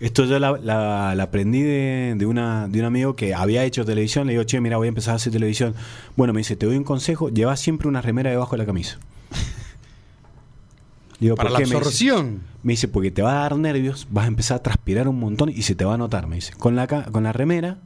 Esto 0.00 0.24
yo 0.24 0.38
la, 0.38 0.52
la- 0.62 1.14
la 1.14 1.22
aprendí 1.22 1.62
de, 1.62 2.14
de 2.16 2.26
una, 2.26 2.68
de 2.68 2.78
un 2.80 2.84
amigo 2.86 3.16
que 3.16 3.34
había 3.34 3.64
hecho 3.64 3.84
televisión. 3.84 4.26
Le 4.26 4.32
digo, 4.34 4.44
che, 4.44 4.60
mira, 4.60 4.76
voy 4.76 4.86
a 4.86 4.88
empezar 4.88 5.12
a 5.12 5.16
hacer 5.16 5.32
televisión. 5.32 5.74
Bueno, 6.16 6.32
me 6.34 6.40
dice, 6.40 6.56
te 6.56 6.66
doy 6.66 6.76
un 6.76 6.84
consejo. 6.84 7.28
Lleva 7.30 7.56
siempre 7.56 7.88
una 7.88 8.00
remera 8.02 8.30
debajo 8.30 8.52
de 8.52 8.58
la 8.58 8.66
camisa. 8.66 8.98
Le 9.30 11.26
digo, 11.26 11.36
Para 11.36 11.50
¿por 11.50 11.52
la 11.52 11.58
qué? 11.58 11.64
Me 11.64 11.68
dice, 11.74 11.76
absorción. 11.78 12.40
Me 12.62 12.72
dice, 12.74 12.88
porque 12.88 13.10
te 13.10 13.22
va 13.22 13.32
a 13.32 13.42
dar 13.42 13.56
nervios, 13.56 14.06
vas 14.10 14.24
a 14.24 14.28
empezar 14.28 14.58
a 14.58 14.62
transpirar 14.62 15.08
un 15.08 15.18
montón 15.18 15.48
y 15.50 15.62
se 15.62 15.74
te 15.74 15.84
va 15.84 15.94
a 15.94 15.98
notar. 15.98 16.26
Me 16.26 16.36
dice, 16.36 16.52
con 16.58 16.76
la, 16.76 16.86
con 16.86 17.22
la 17.22 17.32
remera 17.32 17.78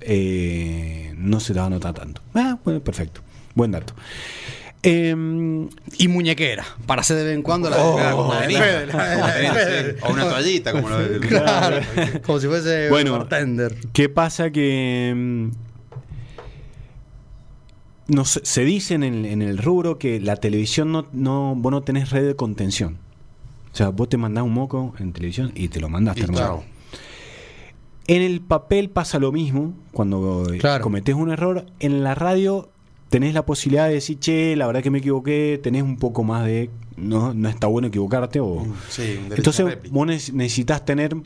eh, 0.00 1.12
no 1.16 1.40
se 1.40 1.52
te 1.54 1.60
va 1.60 1.66
a 1.66 1.70
notar 1.70 1.94
tanto. 1.94 2.20
Ah, 2.34 2.58
bueno, 2.64 2.80
perfecto. 2.80 3.20
Buen 3.54 3.72
dato. 3.72 3.94
Em, 4.82 5.68
Y 5.98 6.08
muñequera. 6.08 6.64
Para 6.86 7.00
hacer 7.00 7.16
de 7.16 7.24
vez 7.24 7.34
en 7.34 7.42
cuando 7.42 7.70
la, 7.70 7.76
Oh, 7.82 7.98
la-. 7.98 9.96
O 10.02 10.12
una 10.12 10.28
toallita, 10.28 10.72
como 10.72 10.88
lo 10.88 10.98
del. 10.98 11.20
Claro, 11.28 11.80
como 12.24 12.38
si 12.38 12.46
fuese 12.46 12.88
Bueno. 12.88 13.12
un 13.14 13.18
bartender. 13.20 13.74
¿Qué 13.92 14.08
pasa 14.08 14.50
que 14.50 15.08
em, 15.08 15.50
no 18.08 18.24
se 18.24 18.64
dice 18.64 18.94
en 18.94 19.02
el, 19.02 19.26
en 19.26 19.42
el 19.42 19.58
rubro 19.58 19.98
que 19.98 20.20
la 20.20 20.36
televisión 20.36 20.92
no, 20.92 21.06
no, 21.12 21.54
vos 21.56 21.72
no 21.72 21.82
tenés 21.82 22.10
red 22.10 22.24
de 22.26 22.36
contención. 22.36 22.98
O 23.72 23.76
sea, 23.76 23.88
vos 23.88 24.08
te 24.08 24.16
mandás 24.16 24.44
un 24.44 24.52
moco 24.54 24.94
en 24.98 25.12
televisión 25.12 25.52
y 25.54 25.68
te 25.68 25.80
lo 25.80 25.88
terminado. 26.14 26.34
chao. 26.34 26.64
En 28.08 28.22
el 28.22 28.40
papel 28.40 28.88
pasa 28.90 29.18
lo 29.18 29.32
mismo 29.32 29.72
cuando 29.92 30.52
eh, 30.52 30.58
Claro. 30.58 30.82
cometés 30.84 31.14
un 31.14 31.30
error. 31.30 31.66
En 31.80 32.04
la 32.04 32.14
radio 32.14 32.68
tenés 33.08 33.34
la 33.34 33.44
posibilidad 33.44 33.88
de 33.88 33.94
decir, 33.94 34.18
che, 34.20 34.54
la 34.56 34.66
verdad 34.66 34.82
que 34.82 34.90
me 34.90 34.98
equivoqué, 34.98 35.58
tenés 35.62 35.82
un 35.82 35.96
poco 35.96 36.22
más 36.24 36.44
de... 36.44 36.70
No, 36.96 37.34
no 37.34 37.48
está 37.48 37.66
bueno 37.66 37.88
equivocarte 37.88 38.40
o... 38.40 38.64
Sí, 38.88 39.16
un 39.18 39.28
derecho 39.28 39.32
a 39.32 39.36
Entonces 39.70 39.90
vos 39.92 40.06
neces- 40.06 40.32
necesitas 40.32 40.84
tener, 40.84 41.16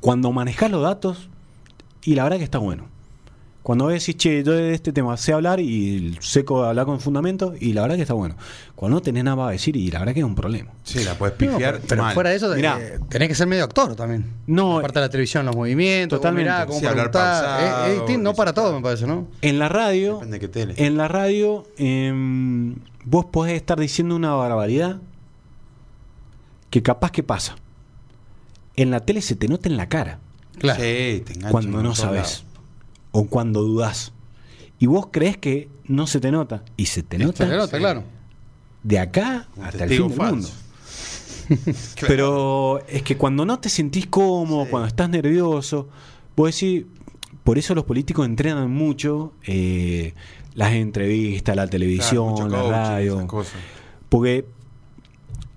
cuando 0.00 0.30
manejás 0.32 0.70
los 0.70 0.82
datos, 0.82 1.28
y 2.02 2.14
la 2.14 2.24
verdad 2.24 2.38
que 2.38 2.44
está 2.44 2.58
bueno. 2.58 2.84
Cuando 3.68 3.84
vos 3.84 3.92
decís, 3.92 4.16
che, 4.16 4.42
yo 4.42 4.52
de 4.52 4.72
este 4.72 4.94
tema 4.94 5.14
sé 5.18 5.34
hablar 5.34 5.60
y 5.60 6.16
seco 6.20 6.64
hablar 6.64 6.86
con 6.86 7.00
fundamentos, 7.00 7.54
y 7.60 7.74
la 7.74 7.82
verdad 7.82 7.96
que 7.96 8.00
está 8.02 8.14
bueno. 8.14 8.34
Cuando 8.74 8.94
no 8.96 9.02
tenés 9.02 9.24
nada 9.24 9.36
para 9.36 9.50
decir, 9.50 9.76
y 9.76 9.90
la 9.90 9.98
verdad 9.98 10.14
que 10.14 10.20
es 10.20 10.24
un 10.24 10.34
problema. 10.34 10.70
Sí, 10.84 11.04
la 11.04 11.12
puedes 11.18 11.34
No, 11.34 11.38
pifiar 11.52 11.74
pero, 11.74 11.86
pero 11.86 12.02
mal. 12.04 12.14
fuera 12.14 12.30
de 12.30 12.36
eso, 12.36 12.48
Mirá. 12.54 12.78
eh, 12.80 12.98
tenés 13.10 13.28
que 13.28 13.34
ser 13.34 13.46
medio 13.46 13.64
actor 13.64 13.94
también. 13.94 14.24
No, 14.46 14.78
Aparte 14.78 15.00
de 15.00 15.04
la 15.04 15.10
televisión, 15.10 15.44
los 15.44 15.54
movimientos, 15.54 16.18
Totalmente. 16.18 16.50
mirá, 16.50 16.64
cómo 16.64 16.80
Sí, 16.80 16.86
hablar 16.86 17.10
pausado, 17.10 17.58
Es- 17.84 17.90
es 17.90 17.96
distinto, 17.96 18.22
no 18.22 18.34
para 18.34 18.54
todo, 18.54 18.74
me 18.74 18.80
parece, 18.80 19.06
¿no? 19.06 19.28
En 19.42 19.58
la 19.58 19.68
radio, 19.68 20.14
Depende 20.14 20.36
de 20.36 20.40
qué 20.40 20.48
tele. 20.48 20.74
en 20.78 20.96
la 20.96 21.06
radio, 21.08 21.66
em, 21.76 22.74
vos 23.04 23.26
podés 23.26 23.52
estar 23.52 23.78
diciendo 23.78 24.16
una 24.16 24.32
barbaridad 24.32 24.96
que 26.70 26.82
capaz 26.82 27.10
que 27.10 27.22
pasa. 27.22 27.56
En 28.76 28.90
la 28.90 29.00
tele 29.00 29.20
se 29.20 29.36
te 29.36 29.46
nota 29.46 29.68
en 29.68 29.76
la 29.76 29.90
cara 29.90 30.20
Claro. 30.58 30.80
Sí, 30.82 31.22
te 31.26 31.38
cuando 31.50 31.82
no 31.82 31.94
sabes. 31.94 32.44
O 33.12 33.26
cuando 33.26 33.62
dudás. 33.62 34.12
Y 34.78 34.86
vos 34.86 35.08
crees 35.10 35.36
que 35.36 35.68
no 35.86 36.06
se 36.06 36.20
te 36.20 36.30
nota 36.30 36.62
y 36.76 36.86
se 36.86 37.02
te 37.02 37.18
nota 37.18 37.44
Se 37.44 37.50
le 37.50 37.56
nota, 37.56 37.76
sí. 37.76 37.80
claro. 37.82 38.04
de 38.82 38.98
acá 38.98 39.48
Un 39.56 39.64
hasta 39.64 39.84
el 39.84 39.90
fin 39.90 40.08
del 40.08 40.16
falso. 40.16 40.34
mundo. 40.34 40.48
Pero 42.06 42.80
es 42.88 43.02
que 43.02 43.16
cuando 43.16 43.44
no 43.46 43.58
te 43.58 43.68
sentís 43.68 44.06
cómodo, 44.06 44.64
Sí. 44.64 44.70
cuando 44.70 44.86
estás 44.88 45.08
nervioso, 45.08 45.88
vos 46.36 46.52
decís, 46.54 46.84
por 47.42 47.58
eso 47.58 47.74
los 47.74 47.84
políticos 47.84 48.26
entrenan 48.26 48.70
mucho 48.70 49.32
eh, 49.46 50.14
las 50.54 50.72
entrevistas, 50.72 51.56
la 51.56 51.66
televisión, 51.66 52.50
la 52.50 52.58
coaching, 52.58 52.70
radio, 52.70 53.26
porque 54.08 54.44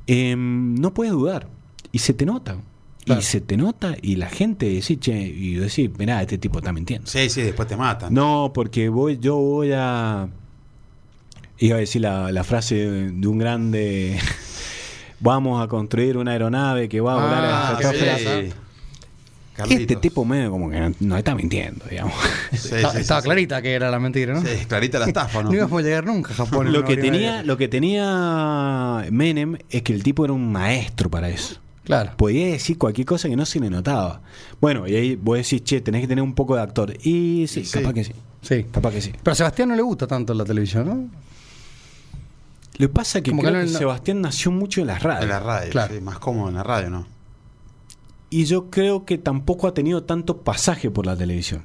em, 0.07 0.75
no 0.75 0.93
puedes 0.93 1.13
dudar 1.13 1.47
y 1.91 1.99
se 1.99 2.13
te 2.13 2.25
nota. 2.25 2.57
Claro. 3.05 3.19
Y 3.21 3.23
se 3.23 3.41
te 3.41 3.57
nota 3.57 3.95
y 4.01 4.15
la 4.17 4.29
gente 4.29 4.67
dice, 4.67 4.97
che, 4.97 5.17
y 5.19 5.55
decís, 5.55 5.89
mirá, 5.97 6.21
este 6.21 6.37
tipo 6.37 6.59
está 6.59 6.71
mintiendo. 6.71 7.07
Sí, 7.07 7.29
sí, 7.29 7.41
después 7.41 7.67
te 7.67 7.75
matan. 7.75 8.13
No, 8.13 8.51
porque 8.53 8.89
voy, 8.89 9.17
yo 9.19 9.37
voy 9.37 9.71
a. 9.73 10.27
Iba 11.57 11.77
a 11.77 11.79
decir 11.79 12.01
la, 12.01 12.31
la 12.31 12.43
frase 12.43 12.75
de, 12.75 13.27
un 13.27 13.37
grande. 13.39 14.19
Vamos 15.19 15.63
a 15.63 15.67
construir 15.67 16.17
una 16.17 16.31
aeronave 16.31 16.89
que 16.89 16.99
va 17.01 17.13
a 17.13 17.15
volar 17.25 17.45
Ah, 17.45 17.67
a 17.69 17.73
la 17.73 17.77
qué 17.79 17.83
estratosfera". 17.85 18.39
bien. 18.39 18.51
sí. 18.51 18.57
Este 19.69 19.95
tipo 19.97 20.25
medio 20.25 20.49
como 20.49 20.71
que 20.71 20.79
no, 20.79 20.91
no 21.01 21.17
está 21.17 21.35
mintiendo, 21.35 21.85
digamos. 21.87 22.13
Sí, 22.51 22.73
Estaba, 22.75 22.93
sí, 22.93 23.01
estaba 23.01 23.21
sí, 23.21 23.25
clarita 23.25 23.61
que 23.61 23.73
era 23.73 23.91
la 23.91 23.99
mentira, 23.99 24.33
¿no? 24.33 24.41
Sí, 24.41 24.65
clarita 24.67 24.97
la 24.97 25.05
estafa, 25.05 25.43
¿no? 25.43 25.49
No 25.51 25.55
íbamos 25.55 25.79
a 25.79 25.83
llegar 25.83 26.05
nunca 26.05 26.31
a 26.31 26.35
Japón. 26.35 26.71
lo, 26.73 26.83
que 26.83 26.97
tenía, 26.97 27.43
lo 27.43 27.57
que 27.57 27.67
tenía 27.67 29.05
Menem 29.11 29.57
es 29.69 29.83
que 29.83 29.93
el 29.93 30.01
tipo 30.01 30.23
era 30.25 30.33
un 30.33 30.51
maestro 30.51 31.11
para 31.11 31.29
eso. 31.29 31.59
Claro. 31.83 32.11
Podía 32.17 32.47
decir 32.47 32.77
cualquier 32.77 33.05
cosa 33.07 33.27
que 33.27 33.35
no 33.35 33.45
se 33.45 33.59
le 33.59 33.69
notaba. 33.69 34.21
Bueno, 34.59 34.87
y 34.87 34.95
ahí 34.95 35.15
vos 35.15 35.37
decís, 35.37 35.63
che, 35.63 35.81
tenés 35.81 36.01
que 36.01 36.07
tener 36.07 36.23
un 36.23 36.33
poco 36.35 36.55
de 36.55 36.61
actor. 36.61 36.93
Y 37.03 37.45
sí, 37.47 37.61
Y 37.61 37.65
sí. 37.65 37.79
capaz 37.79 37.93
que 37.93 38.03
sí. 38.03 38.13
Sí. 38.41 38.65
Capaz 38.71 38.91
que 38.91 39.01
sí. 39.01 39.11
Pero 39.21 39.31
a 39.31 39.35
Sebastián 39.35 39.69
no 39.69 39.75
le 39.75 39.81
gusta 39.81 40.05
tanto 40.07 40.33
la 40.33 40.43
televisión, 40.45 40.85
¿no? 40.87 41.09
Lo 42.77 42.87
que 42.87 42.93
pasa 42.93 43.19
es 43.19 43.23
que 43.23 43.31
Como 43.31 43.41
que 43.43 43.49
creo 43.49 43.59
no- 43.61 43.65
que 43.67 43.73
no- 43.73 43.79
Sebastián 43.79 44.21
nació 44.21 44.51
mucho 44.51 44.81
en 44.81 44.87
las 44.87 45.03
radios. 45.03 45.23
En 45.23 45.29
la 45.29 45.39
radio, 45.39 45.71
Claro. 45.71 45.93
sí, 45.93 46.01
más 46.01 46.19
cómodo 46.19 46.49
en 46.49 46.55
la 46.55 46.63
radio, 46.63 46.89
¿no? 46.89 47.05
Y 48.29 48.45
yo 48.45 48.69
creo 48.69 49.05
que 49.05 49.17
tampoco 49.17 49.67
ha 49.67 49.73
tenido 49.73 50.03
tanto 50.03 50.37
pasaje 50.41 50.89
por 50.89 51.05
la 51.05 51.15
televisión. 51.17 51.63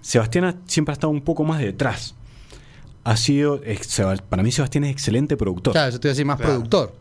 Sebastián 0.00 0.44
ha- 0.44 0.56
siempre 0.66 0.92
ha 0.92 0.94
estado 0.94 1.12
un 1.12 1.20
poco 1.22 1.44
más 1.44 1.60
detrás. 1.60 2.14
Ha 3.04 3.16
sido, 3.16 3.60
para 4.28 4.42
mí 4.42 4.50
Sebastián 4.52 4.84
es 4.84 4.90
excelente 4.90 5.36
productor. 5.36 5.72
Claro, 5.72 5.92
yo 5.92 6.00
te 6.00 6.08
iba 6.08 6.10
a 6.10 6.14
decir 6.14 6.26
más 6.26 6.36
Claro. 6.38 6.52
productor. 6.54 6.94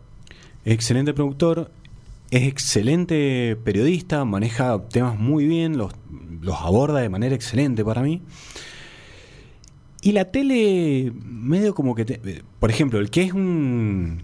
Excelente 0.63 1.13
productor, 1.13 1.71
es 2.31 2.43
excelente 2.47 3.57
periodista, 3.63 4.25
maneja 4.25 4.81
temas 4.89 5.17
muy 5.19 5.45
bien, 5.45 5.77
los, 5.77 5.93
los 6.41 6.55
aborda 6.61 6.99
de 6.99 7.09
manera 7.09 7.35
excelente 7.35 7.83
para 7.85 8.01
mí. 8.01 8.21
Y 10.01 10.13
la 10.13 10.25
tele, 10.31 11.11
medio 11.23 11.75
como 11.75 11.93
que... 11.93 12.05
te- 12.05 12.43
por 12.59 12.71
ejemplo, 12.71 12.99
el 12.99 13.09
que 13.11 13.23
es 13.23 13.33
un... 13.33 14.23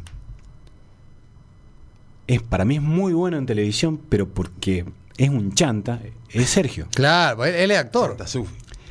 Es, 2.27 2.41
para 2.41 2.65
mí 2.65 2.75
es 2.75 2.81
muy 2.81 3.13
bueno 3.13 3.37
en 3.37 3.45
televisión, 3.45 3.99
pero 4.09 4.27
porque 4.27 4.85
es 5.17 5.29
un 5.29 5.53
chanta, 5.53 6.01
es 6.31 6.49
Sergio. 6.49 6.87
Claro, 6.93 7.45
él, 7.45 7.55
él 7.55 7.71
es 7.71 7.77
actor. 7.77 8.17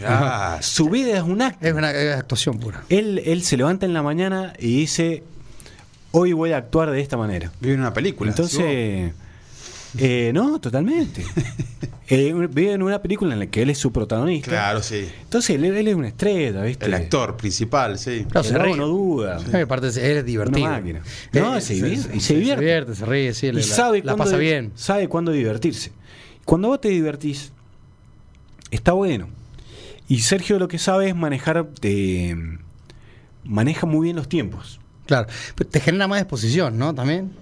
Ah, 0.05 0.59
Su 0.63 0.89
vida 0.89 1.17
es 1.17 1.23
un 1.23 1.43
acto. 1.43 1.67
Es 1.67 1.75
una 1.75 1.91
es 1.91 2.17
actuación 2.17 2.59
pura. 2.59 2.85
Él, 2.89 3.21
él 3.25 3.43
se 3.43 3.57
levanta 3.57 3.85
en 3.85 3.93
la 3.93 4.03
mañana 4.03 4.55
y 4.59 4.79
dice, 4.81 5.23
hoy 6.19 6.33
voy 6.33 6.53
a 6.53 6.57
actuar 6.57 6.91
de 6.91 7.01
esta 7.01 7.17
manera. 7.17 7.53
vive 7.61 7.75
en 7.75 7.81
una 7.81 7.93
película. 7.93 8.31
Entonces, 8.31 9.13
eh, 9.99 10.31
no, 10.35 10.61
totalmente. 10.61 11.25
Eh, 12.09 12.33
vive 12.33 12.73
en 12.73 12.85
una 12.85 13.03
película 13.03 13.33
en 13.33 13.41
la 13.41 13.47
que 13.49 13.63
él 13.63 13.71
es 13.71 13.79
su 13.79 13.91
protagonista. 13.91 14.49
Claro, 14.49 14.81
sí. 14.81 15.09
Entonces, 15.23 15.57
él, 15.57 15.65
él 15.65 15.89
es 15.89 15.95
una 15.97 16.07
estrella, 16.07 16.63
¿viste? 16.63 16.87
El 16.87 16.95
actor 16.95 17.37
principal, 17.37 17.99
sí. 17.99 18.25
Claro, 18.31 18.47
se 18.47 18.57
ríe. 18.57 18.77
no 18.77 18.87
duda. 18.87 19.41
Sí, 19.41 19.57
aparte, 19.57 19.89
él 19.89 20.19
es 20.19 20.25
divertido. 20.25 20.69
Una 20.69 20.77
máquina. 20.77 21.03
No, 21.33 21.61
se 21.61 21.75
divierte, 21.75 22.17
y 22.17 22.21
se 22.21 22.37
divierte. 22.37 22.95
se 22.95 23.05
ríe, 23.07 23.35
sí. 23.35 23.49
Y 23.49 23.53
la, 23.55 23.63
sabe 23.65 23.99
la 23.99 24.13
cuándo 24.13 24.23
pasa 24.23 24.37
bien. 24.37 24.71
Sabe 24.77 25.09
cuándo 25.09 25.33
divertirse. 25.33 25.91
Cuando 26.45 26.69
vos 26.69 26.81
te 26.81 26.91
divertís, 26.91 27.51
está 28.71 28.93
bueno. 28.93 29.27
Y 30.07 30.21
Sergio 30.21 30.61
lo 30.61 30.69
que 30.69 30.79
sabe 30.79 31.09
es 31.09 31.17
manejar, 31.17 31.67
eh, 31.83 32.37
maneja 33.43 33.85
muy 33.85 34.05
bien 34.05 34.15
los 34.15 34.29
tiempos. 34.29 34.79
Claro. 35.07 35.27
Pero 35.55 35.71
te 35.71 35.81
genera 35.81 36.07
más 36.09 36.21
exposición, 36.21 36.79
¿no? 36.79 36.95
También. 36.95 37.33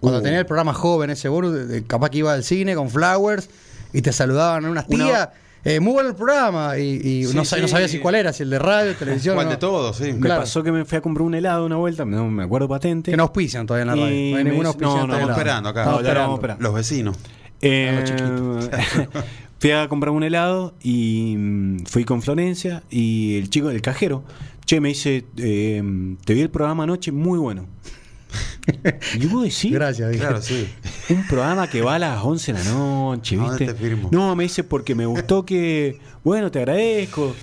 Cuando 0.00 0.20
Uh. 0.20 0.22
tenía 0.22 0.38
el 0.38 0.46
programa 0.46 0.72
joven, 0.72 1.10
ese 1.10 1.28
de- 1.28 1.84
capaz 1.84 2.10
que 2.10 2.18
iba 2.18 2.32
al 2.32 2.42
cine 2.42 2.74
con 2.74 2.88
Flowers 2.90 3.48
y 3.92 4.00
te 4.02 4.12
saludaban 4.12 4.64
unas 4.64 4.86
Una- 4.88 5.04
tías. 5.04 5.28
eh, 5.64 5.78
muy 5.78 5.92
bueno 5.92 6.08
el 6.08 6.14
programa. 6.14 6.78
Y, 6.78 6.82
y 7.04 7.24
Sí, 7.26 7.36
no, 7.36 7.42
sab- 7.42 7.60
no 7.60 7.66
sí. 7.66 7.72
sabía 7.72 7.86
si 7.88 7.98
cuál 7.98 8.14
era, 8.14 8.32
si 8.32 8.44
el 8.44 8.50
de 8.50 8.58
radio, 8.58 8.94
televisión. 8.96 9.34
¿Cuál 9.34 9.46
no. 9.48 9.50
de 9.52 9.56
todos? 9.58 9.96
Sí. 9.98 10.12
Me 10.14 10.20
Claro. 10.20 10.40
pasó 10.40 10.62
que 10.62 10.72
me 10.72 10.86
fui 10.86 10.96
a 10.96 11.00
comprar 11.02 11.26
un 11.26 11.34
helado 11.34 11.66
una 11.66 11.76
vuelta, 11.76 12.06
no 12.06 12.30
me 12.30 12.44
acuerdo 12.44 12.66
patente. 12.66 13.10
Que 13.10 13.16
no 13.18 13.24
auspician 13.24 13.66
todavía 13.66 13.82
en 13.92 13.98
la 13.98 14.04
radio. 14.06 14.16
Y 14.16 14.30
No 14.32 14.38
hay 14.38 14.44
ningún 14.44 14.64
auspiciante. 14.66 15.00
no, 15.00 15.06
no, 15.06 15.12
Estamos 15.14 15.36
esperando 15.36 15.68
acá. 15.68 15.80
Estamos 15.82 16.00
No, 16.00 16.02
ya 16.04 16.08
esperando. 16.08 16.28
vamos 16.32 16.38
a 16.38 16.40
esperar. 16.40 16.62
Los 16.62 16.74
vecinos. 16.74 17.16
Eh, 17.62 18.04
fui 19.58 19.70
a 19.72 19.88
comprar 19.88 20.12
un 20.12 20.22
helado 20.22 20.72
y 20.80 21.34
mm, 21.36 21.84
fui 21.84 22.04
con 22.04 22.22
Florencia 22.22 22.82
y 22.88 23.36
el 23.38 23.50
chico 23.50 23.68
del 23.68 23.82
cajero, 23.82 24.24
che, 24.70 24.80
me 24.80 24.88
dice, 24.90 25.24
eh, 25.36 25.82
te 26.24 26.34
vi 26.34 26.42
el 26.42 26.50
programa 26.50 26.84
anoche, 26.84 27.10
muy 27.10 27.38
bueno. 27.40 27.66
y 29.18 29.26
vos 29.26 29.42
decís, 29.42 29.72
Gracias. 29.72 30.16
Claro, 30.16 30.40
sí. 30.40 30.68
un 31.10 31.26
programa 31.26 31.68
que 31.68 31.82
va 31.82 31.96
a 31.96 31.98
las 31.98 32.22
11 32.24 32.52
de 32.52 32.58
la 32.64 32.70
noche, 32.72 33.36
¿A 33.36 33.38
dónde 33.40 33.58
¿viste? 33.64 33.74
te 33.74 33.74
firmo? 33.78 34.08
No, 34.12 34.36
me 34.36 34.44
dice, 34.44 34.62
porque 34.62 34.94
me 34.94 35.06
gustó 35.06 35.44
que, 35.44 35.98
bueno, 36.22 36.50
te 36.52 36.60
agradezco. 36.60 37.34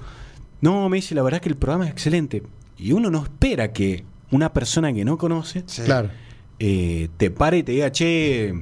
No, 0.61 0.87
me 0.87 0.97
dice, 0.97 1.15
la 1.15 1.21
verdad 1.23 1.41
que 1.41 1.49
el 1.49 1.57
programa 1.57 1.85
es 1.85 1.91
excelente. 1.91 2.43
Y 2.77 2.93
uno 2.93 3.09
no 3.09 3.23
espera 3.23 3.73
que 3.73 4.05
una 4.31 4.53
persona 4.53 4.93
que 4.93 5.03
no 5.03 5.17
conoce 5.17 5.63
Sí. 5.65 5.81
Claro. 5.83 6.09
eh, 6.59 7.09
te 7.17 7.29
pare 7.29 7.57
y 7.57 7.63
te 7.63 7.73
diga, 7.73 7.91
che, 7.91 8.53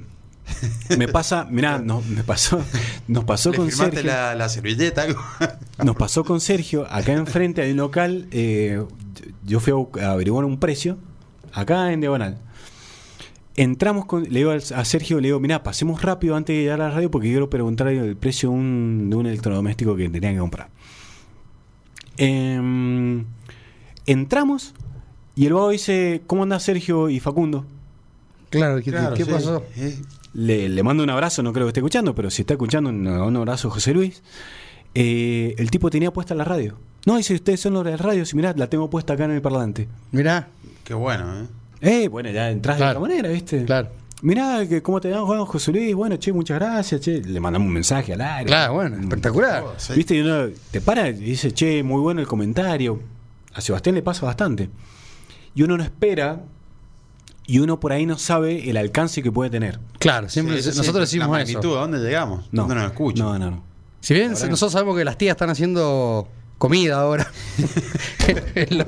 me 0.97 1.07
pasa, 1.07 1.45
mirá, 1.49 1.79
no, 1.79 2.01
me 2.01 2.23
pasó, 2.23 2.63
nos 3.07 3.23
pasó 3.23 3.51
¿Le 3.51 3.57
con 3.57 3.71
Sergio. 3.71 4.03
la, 4.03 4.35
la 4.35 4.47
servilleta? 4.49 5.05
Nos 5.83 5.95
pasó 5.95 6.23
con 6.23 6.39
Sergio, 6.39 6.85
acá 6.89 7.11
enfrente 7.13 7.61
hay 7.61 7.71
un 7.71 7.77
local, 7.77 8.27
eh, 8.31 8.81
yo 9.45 9.59
fui 9.59 9.73
a 10.01 10.11
averiguar 10.11 10.45
un 10.45 10.59
precio, 10.59 10.97
acá 11.51 11.91
en 11.91 11.99
Diagonal. 11.99 12.37
Entramos 13.57 14.05
con, 14.05 14.23
le 14.23 14.29
digo 14.39 14.51
a 14.51 14.85
Sergio, 14.85 15.19
le 15.21 15.29
digo, 15.29 15.39
mirá, 15.39 15.63
pasemos 15.63 16.01
rápido 16.01 16.35
antes 16.35 16.55
de 16.55 16.61
llegar 16.63 16.81
a 16.81 16.89
la 16.89 16.93
radio 16.95 17.09
porque 17.11 17.29
quiero 17.29 17.49
preguntar 17.49 17.87
el 17.87 18.15
precio 18.17 18.49
de 18.49 18.55
un, 18.55 19.09
de 19.09 19.15
un 19.15 19.25
electrodoméstico 19.25 19.95
que 19.95 20.09
tenían 20.09 20.33
que 20.33 20.39
comprar. 20.39 20.69
Em, 22.17 23.25
entramos 24.05 24.73
y 25.35 25.45
el 25.45 25.53
vago 25.53 25.69
dice, 25.69 26.21
¿cómo 26.27 26.43
anda 26.43 26.59
Sergio 26.59 27.09
y 27.09 27.19
Facundo? 27.19 27.65
Claro, 28.49 28.81
¿qué, 28.81 28.91
Claro, 28.91 29.15
qué 29.15 29.25
sí. 29.25 29.31
pasó? 29.31 29.63
Eh, 29.75 29.99
Le, 30.35 30.69
le 30.69 30.83
mando 30.83 31.03
un 31.03 31.09
abrazo, 31.09 31.41
no 31.43 31.51
creo 31.53 31.65
que 31.65 31.69
esté 31.69 31.79
escuchando, 31.79 32.13
pero 32.13 32.29
si 32.29 32.41
está 32.43 32.53
escuchando, 32.53 32.89
un, 32.89 33.07
un 33.07 33.35
abrazo 33.37 33.69
José 33.69 33.93
Luis. 33.93 34.21
Eh, 34.93 35.55
el 35.57 35.71
tipo 35.71 35.89
tenía 35.89 36.11
puesta 36.11 36.35
la 36.35 36.43
radio. 36.43 36.77
No, 37.05 37.17
dice, 37.17 37.33
ustedes 37.35 37.59
son 37.59 37.73
los 37.73 37.83
de 37.85 37.91
la 37.91 37.97
radio, 37.97 38.25
si 38.25 38.35
mirá, 38.35 38.53
la 38.55 38.67
tengo 38.69 38.89
puesta 38.89 39.13
acá 39.13 39.25
en 39.25 39.31
el 39.31 39.41
parlante. 39.41 39.87
Mirá, 40.11 40.47
Qué 40.83 40.93
bueno, 40.93 41.41
¿eh? 41.81 42.03
Eh, 42.03 42.07
bueno, 42.07 42.29
ya 42.29 42.49
entras 42.51 42.77
Claro. 42.77 42.99
de 42.99 43.05
otra 43.05 43.09
manera, 43.15 43.29
¿viste? 43.33 43.65
claro. 43.65 43.89
Mirá, 44.21 44.65
que 44.67 44.81
¿cómo 44.81 45.01
te 45.01 45.09
llamas, 45.09 45.25
Juan 45.25 45.45
José 45.45 45.71
Luis? 45.71 45.93
Bueno, 45.93 46.15
che, 46.17 46.31
muchas 46.33 46.57
gracias, 46.57 47.01
che. 47.01 47.21
Le 47.21 47.39
mandamos 47.39 47.67
un 47.67 47.73
mensaje 47.73 48.13
al 48.13 48.21
aire. 48.21 48.45
Claro, 48.47 48.73
bueno, 48.75 48.97
espectacular. 48.97 49.63
Sí. 49.77 49.93
¿Viste? 49.93 50.15
Y 50.15 50.21
uno 50.21 50.47
te 50.71 50.81
para 50.81 51.09
y 51.09 51.13
dice, 51.13 51.51
che, 51.53 51.83
muy 51.83 51.99
bueno 52.01 52.21
el 52.21 52.27
comentario. 52.27 52.99
A 53.53 53.61
Sebastián 53.61 53.93
le 53.95 54.01
pasa 54.01 54.25
bastante. 54.25 54.69
Y 55.53 55.63
uno 55.63 55.77
no 55.77 55.83
espera 55.83 56.41
y 57.47 57.59
uno 57.59 57.79
por 57.79 57.91
ahí 57.91 58.05
no 58.05 58.17
sabe 58.17 58.69
el 58.69 58.77
alcance 58.77 59.21
que 59.21 59.31
puede 59.31 59.49
tener. 59.49 59.79
Claro, 59.99 60.29
siempre 60.29 60.61
Sí, 60.61 60.71
sí, 60.71 60.77
nosotros 60.77 61.09
sí. 61.09 61.17
decimos 61.17 61.37
la 61.37 61.43
eso. 61.43 61.77
¿A 61.77 61.81
dónde 61.81 61.99
llegamos? 61.99 62.45
No. 62.51 62.63
¿Dónde 62.63 62.75
nos 62.75 62.85
escuchan? 62.85 63.25
No, 63.25 63.39
no, 63.39 63.51
no. 63.51 63.63
Si 64.01 64.13
bien 64.13 64.31
nosotros 64.31 64.71
sabemos 64.71 64.97
que 64.97 65.03
las 65.05 65.17
tías 65.17 65.33
están 65.33 65.49
haciendo 65.49 66.27
comida 66.57 66.99
ahora, 67.01 67.27
el, 68.55 68.85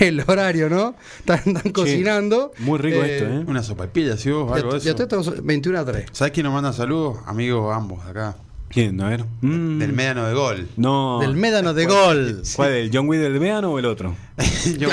el 0.00 0.24
horario, 0.26 0.68
¿no? 0.68 0.94
Están, 1.20 1.40
están 1.56 1.72
cocinando. 1.72 2.52
Muy 2.58 2.78
rico 2.78 3.02
esto, 3.02 3.26
¿eh? 3.26 3.44
Una 3.46 3.62
sopaipilla, 3.62 4.16
si 4.16 4.30
vos, 4.30 4.52
algo 4.52 4.72
de 4.72 4.78
eso. 4.78 4.90
estoy 4.90 5.40
21 5.42 5.78
a 5.78 5.84
3. 5.84 6.06
¿Sabes 6.12 6.32
quién 6.32 6.44
nos 6.44 6.52
manda 6.52 6.72
saludos? 6.72 7.18
Amigos 7.26 7.74
ambos 7.74 8.04
de 8.04 8.10
acá. 8.10 8.36
¿Quién? 8.70 9.00
A 9.00 9.08
ver. 9.08 9.24
Mm. 9.40 9.78
Del 9.80 9.92
médano 9.92 10.26
de 10.26 10.32
gol. 10.34 10.68
No. 10.76 11.18
Del 11.20 11.34
médano 11.34 11.74
de 11.74 11.86
gol. 11.86 12.42
¿Cuál? 12.54 12.70
¿El 12.70 12.90
John 12.94 13.08
Wick 13.08 13.20
del 13.20 13.40
Médano 13.40 13.72
o 13.72 13.78
el 13.80 13.84
otro? 13.84 14.14
John. 14.80 14.90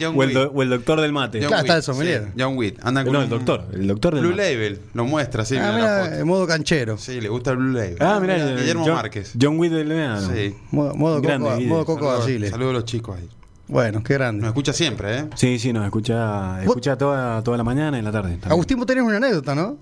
John 0.00 0.14
O 0.16 0.22
el, 0.22 0.28
Wick. 0.28 0.32
do- 0.38 0.52
o 0.54 0.62
el 0.62 0.70
doctor 0.70 1.00
del 1.00 1.12
mate. 1.12 1.40
John 1.40 1.48
Claro, 1.48 1.60
está 1.62 1.72
Wick, 1.74 1.78
el 1.78 1.82
sommelier. 1.82 2.24
sí, 2.34 2.40
John 2.40 2.56
Wick. 2.56 2.78
Anda 2.84 3.02
con 3.02 3.12
no, 3.12 3.22
el 3.22 3.28
doctor. 3.28 3.66
El 3.72 3.88
doctor 3.88 4.14
del 4.14 4.22
Blue 4.22 4.30
mate. 4.36 4.54
Label. 4.54 4.80
Lo 4.94 5.04
muestra, 5.06 5.44
sí, 5.44 5.56
ah, 5.56 5.72
mira 5.74 6.04
la 6.04 6.10
foto. 6.12 6.26
modo 6.26 6.46
canchero. 6.46 6.96
Sí, 6.98 7.20
le 7.20 7.28
gusta 7.28 7.50
el 7.50 7.56
Blue 7.56 7.72
Label. 7.72 7.96
Ah, 8.00 8.18
mira, 8.20 8.36
Guillermo 8.54 8.84
John, 8.86 8.94
Márquez. 8.94 9.32
John 9.40 9.58
Wick 9.58 9.72
del 9.72 9.88
Médano. 9.88 10.30
Sí. 10.32 10.54
Modo, 10.70 10.94
modo 10.94 11.20
Grande 11.20 11.48
Coco, 11.48 11.60
modo 11.62 11.84
Coco 11.84 12.00
Saludos 12.06 12.20
Basile. 12.20 12.50
saludos 12.50 12.70
a 12.70 12.74
los 12.74 12.84
chicos 12.84 13.16
ahí. 13.18 13.28
Bueno, 13.66 14.02
qué 14.04 14.14
grande. 14.14 14.40
Nos 14.42 14.48
escucha 14.50 14.72
siempre, 14.72 15.18
¿eh? 15.18 15.24
Sí, 15.34 15.58
sí, 15.58 15.72
nos 15.72 15.84
escucha, 15.84 16.60
escucha 16.62 16.96
toda, 16.96 17.42
toda 17.42 17.56
la 17.56 17.64
mañana 17.64 17.96
y 17.96 18.00
en 18.00 18.04
la 18.04 18.12
tarde. 18.12 18.30
también. 18.30 18.52
Agustín, 18.52 18.76
vos 18.78 18.86
tenés 18.86 19.02
una 19.04 19.16
anécdota, 19.16 19.54
¿no? 19.54 19.76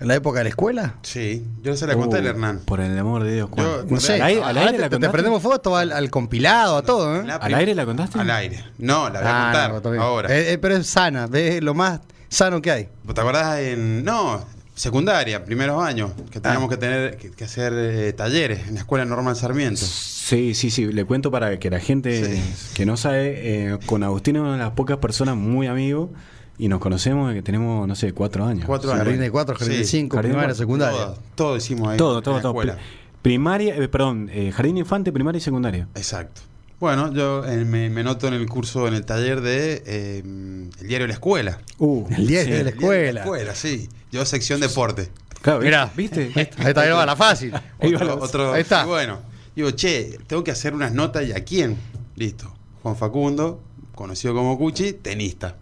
En 0.00 0.06
la 0.06 0.14
época 0.14 0.38
de 0.38 0.44
la 0.44 0.50
escuela. 0.50 0.94
Sí. 1.02 1.44
Yo 1.62 1.76
se 1.76 1.86
la 1.86 1.94
conté 1.96 2.18
al 2.18 2.24
Uh, 2.24 2.28
Hernán. 2.28 2.60
Por 2.64 2.80
el 2.80 2.96
amor 2.96 3.24
de 3.24 3.34
Dios. 3.34 3.48
¿cuál? 3.48 3.66
Yo- 3.66 3.84
No 3.88 3.98
sé. 4.00 4.14
¿Al 4.14 4.22
aire, 4.22 4.40
al 4.42 4.48
Ahora 4.48 4.60
aire 4.60 4.72
te, 4.74 4.78
la 4.78 4.88
te 4.88 4.94
contaste? 4.94 5.12
prendemos 5.12 5.42
foto 5.42 5.76
al, 5.76 5.90
al 5.90 6.10
compilado, 6.10 6.76
a 6.76 6.82
todo, 6.82 7.16
¿eh? 7.16 7.24
¿Al 7.40 7.54
aire 7.54 7.74
la 7.74 7.84
contaste? 7.84 8.18
Al 8.20 8.30
aire. 8.30 8.62
No, 8.78 9.10
la 9.10 9.20
voy 9.20 9.28
a 9.28 9.48
Ah, 9.50 9.70
contar 9.72 9.92
no, 9.96 10.02
ahora. 10.02 10.32
Eh, 10.36 10.52
eh, 10.52 10.58
pero 10.58 10.76
es 10.76 10.86
sana, 10.86 11.28
es 11.32 11.62
lo 11.64 11.74
más 11.74 12.00
sano 12.28 12.62
que 12.62 12.70
hay. 12.70 12.88
¿Te 13.12 13.20
acordás 13.20 13.58
en. 13.58 14.04
No, 14.04 14.44
secundaria, 14.76 15.44
primeros 15.44 15.82
años, 15.82 16.12
que 16.30 16.38
teníamos 16.38 16.68
Ah. 16.68 16.70
que 16.70 16.76
tener 16.76 17.16
que, 17.16 17.32
que 17.32 17.44
hacer 17.44 17.72
eh, 17.74 18.12
talleres 18.12 18.68
en 18.68 18.74
la 18.74 18.80
escuela 18.80 19.04
normal 19.04 19.34
Sarmiento. 19.34 19.80
Sí, 19.84 20.54
sí, 20.54 20.70
sí. 20.70 20.86
Le 20.92 21.04
cuento 21.06 21.32
para 21.32 21.58
que 21.58 21.70
la 21.70 21.80
gente 21.80 22.36
Sí. 22.36 22.72
que 22.74 22.86
no 22.86 22.96
sabe, 22.96 23.72
eh, 23.72 23.78
con 23.86 24.04
Agustín 24.04 24.36
es 24.36 24.42
una 24.42 24.52
de 24.52 24.58
las 24.58 24.70
pocas 24.70 24.98
personas 24.98 25.34
muy 25.36 25.66
amigos 25.66 26.10
y 26.58 26.68
nos 26.68 26.80
conocemos 26.80 27.28
desde 27.28 27.40
que 27.40 27.44
tenemos, 27.44 27.86
no 27.86 27.94
sé, 27.94 28.12
cuatro 28.12 28.44
años. 28.44 28.64
Cuatro 28.66 28.90
años. 28.92 29.04
Jardín 29.04 29.20
de 29.20 29.30
4, 29.30 29.56
jardín 29.56 29.78
de 29.78 29.84
5, 29.84 30.16
jardín 30.16 30.30
de 30.30 30.34
primaria, 30.34 30.48
cuatro. 30.48 30.58
secundaria. 30.62 30.98
Todo, 30.98 31.18
todo 31.34 31.56
hicimos 31.56 31.88
ahí. 31.88 31.96
Todo, 31.96 32.18
en 32.18 32.24
todo, 32.24 32.34
la 32.36 32.40
todo. 32.42 32.52
escuela. 32.52 32.74
Pri- 32.74 32.82
Primaria, 33.22 33.76
eh, 33.76 33.88
perdón, 33.88 34.28
eh, 34.32 34.52
jardín 34.52 34.76
infante, 34.78 35.12
primaria 35.12 35.38
y 35.38 35.40
secundaria. 35.40 35.88
Exacto. 35.94 36.40
Bueno, 36.80 37.12
yo 37.12 37.44
eh, 37.44 37.64
me, 37.64 37.90
me 37.90 38.04
noto 38.04 38.28
en 38.28 38.34
el 38.34 38.48
curso, 38.48 38.86
en 38.86 38.94
el 38.94 39.04
taller 39.04 39.40
de 39.40 39.82
eh, 39.84 40.18
el 40.24 40.86
diario 40.86 41.04
de 41.04 41.08
la 41.08 41.14
escuela. 41.14 41.58
Uh, 41.78 42.06
El 42.10 42.26
diario 42.28 42.56
de 42.56 42.62
la 42.64 42.70
El 42.70 42.78
diario 42.78 42.90
de 42.90 43.00
escuela. 43.08 43.20
escuela, 43.22 43.54
sí. 43.56 43.88
Yo 44.12 44.24
sección 44.24 44.60
deporte. 44.60 45.08
Claro, 45.42 45.60
Mirá. 45.60 45.90
¿viste? 45.96 46.30
Ahí 46.34 46.48
está, 46.68 46.82
ahí 46.82 46.90
va 46.90 47.04
la 47.04 47.16
fácil. 47.16 47.52
Otro, 47.80 48.04
la- 48.06 48.14
otro- 48.14 48.52
ahí 48.52 48.62
está. 48.62 48.84
y 48.84 48.86
bueno, 48.86 49.18
digo, 49.56 49.70
che, 49.72 50.18
tengo 50.28 50.44
que 50.44 50.52
hacer 50.52 50.72
unas 50.74 50.92
notas 50.92 51.26
y 51.26 51.32
a 51.32 51.44
quién. 51.44 51.76
Listo. 52.14 52.52
Juan 52.82 52.96
Facundo, 52.96 53.60
conocido 53.96 54.32
como 54.34 54.56
Cuchi, 54.56 54.92
tenista. 54.92 55.56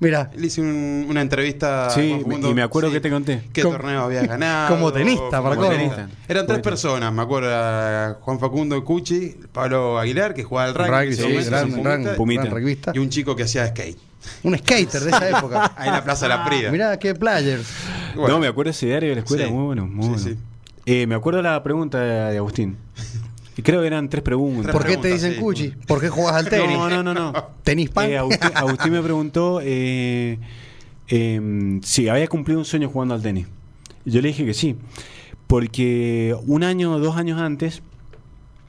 Mira, 0.00 0.30
Le 0.34 0.46
hice 0.46 0.62
un- 0.62 1.06
una 1.10 1.20
entrevista 1.20 1.86
a 1.88 1.90
Sí, 1.90 2.22
y 2.24 2.54
me 2.54 2.62
acuerdo 2.62 2.88
sí, 2.88 2.94
que 2.94 3.00
te 3.00 3.10
conté. 3.10 3.42
¿Qué 3.52 3.60
torneo 3.62 4.02
había 4.04 4.22
ganado? 4.26 4.74
como 4.74 4.90
tenista, 4.92 5.42
para 5.42 5.56
como 5.56 5.68
tenista. 5.68 6.08
Eran 6.26 6.46
tres 6.46 6.60
personas, 6.60 7.12
me 7.12 7.20
acuerdo. 7.22 8.14
Juan 8.20 8.40
Facundo 8.40 8.82
Cuchi, 8.82 9.36
Pablo 9.52 9.98
Aguilar, 9.98 10.32
que 10.32 10.42
jugaba 10.42 10.68
al 10.68 10.74
rugby. 10.74 11.14
sí, 11.14 11.22
momento, 11.22 11.50
gran, 11.50 11.70
gran, 11.70 11.82
pumita, 12.02 12.16
Pumita. 12.16 12.42
gran 12.44 12.54
revista. 12.54 12.92
Y 12.94 12.98
un 12.98 13.10
chico 13.10 13.36
que 13.36 13.42
hacía 13.42 13.66
skate. 13.68 13.98
Un 14.42 14.56
skater 14.56 15.00
de 15.02 15.10
esa 15.10 15.28
época. 15.38 15.72
Ahí 15.76 15.88
en 15.88 15.94
la 15.94 16.02
Plaza 16.04 16.24
de 16.26 16.28
la 16.30 16.44
Prida. 16.46 16.70
Mirá, 16.70 16.98
qué 16.98 17.14
players. 17.14 17.66
Bueno, 18.14 18.34
No, 18.34 18.38
me 18.40 18.46
acuerdo 18.48 18.70
ese 18.70 18.86
diario 18.86 19.10
de 19.10 19.14
la 19.16 19.20
escuela, 19.20 19.44
Sí, 19.46 19.50
muy 19.52 19.64
bueno, 19.66 19.86
muy 19.86 20.04
sí, 20.04 20.08
bueno. 20.10 20.24
sí. 20.24 20.36
Eh, 20.86 21.06
me 21.06 21.14
acuerdo 21.14 21.42
la 21.42 21.62
pregunta 21.62 21.98
de 22.00 22.38
Agustín. 22.38 22.76
Y 23.56 23.62
creo 23.62 23.80
que 23.80 23.86
eran 23.86 24.08
tres 24.08 24.22
preguntas. 24.22 24.72
¿Por 24.72 24.86
qué 24.86 24.96
te 24.96 25.08
dicen 25.08 25.34
sí. 25.34 25.40
Cuchi? 25.40 25.68
¿Por 25.86 26.00
qué 26.00 26.08
juegas 26.08 26.34
al 26.34 26.48
tenis? 26.48 26.76
No, 26.76 26.88
no, 26.88 27.02
no, 27.02 27.14
no. 27.14 27.32
¿Tenis 27.62 27.90
pan? 27.90 28.10
Eh, 28.10 28.18
Agustín, 28.18 28.50
Agustín 28.54 28.92
me 28.92 29.02
preguntó 29.02 29.60
eh, 29.62 30.38
eh, 31.08 31.80
si 31.82 32.08
había 32.08 32.26
cumplido 32.28 32.58
un 32.58 32.64
sueño 32.64 32.88
jugando 32.88 33.14
al 33.14 33.22
tenis. 33.22 33.46
Y 34.04 34.12
yo 34.12 34.20
le 34.20 34.28
dije 34.28 34.46
que 34.46 34.54
sí. 34.54 34.76
Porque 35.46 36.36
un 36.46 36.62
año 36.62 36.92
o 36.92 36.98
dos 37.00 37.16
años 37.16 37.40
antes 37.40 37.82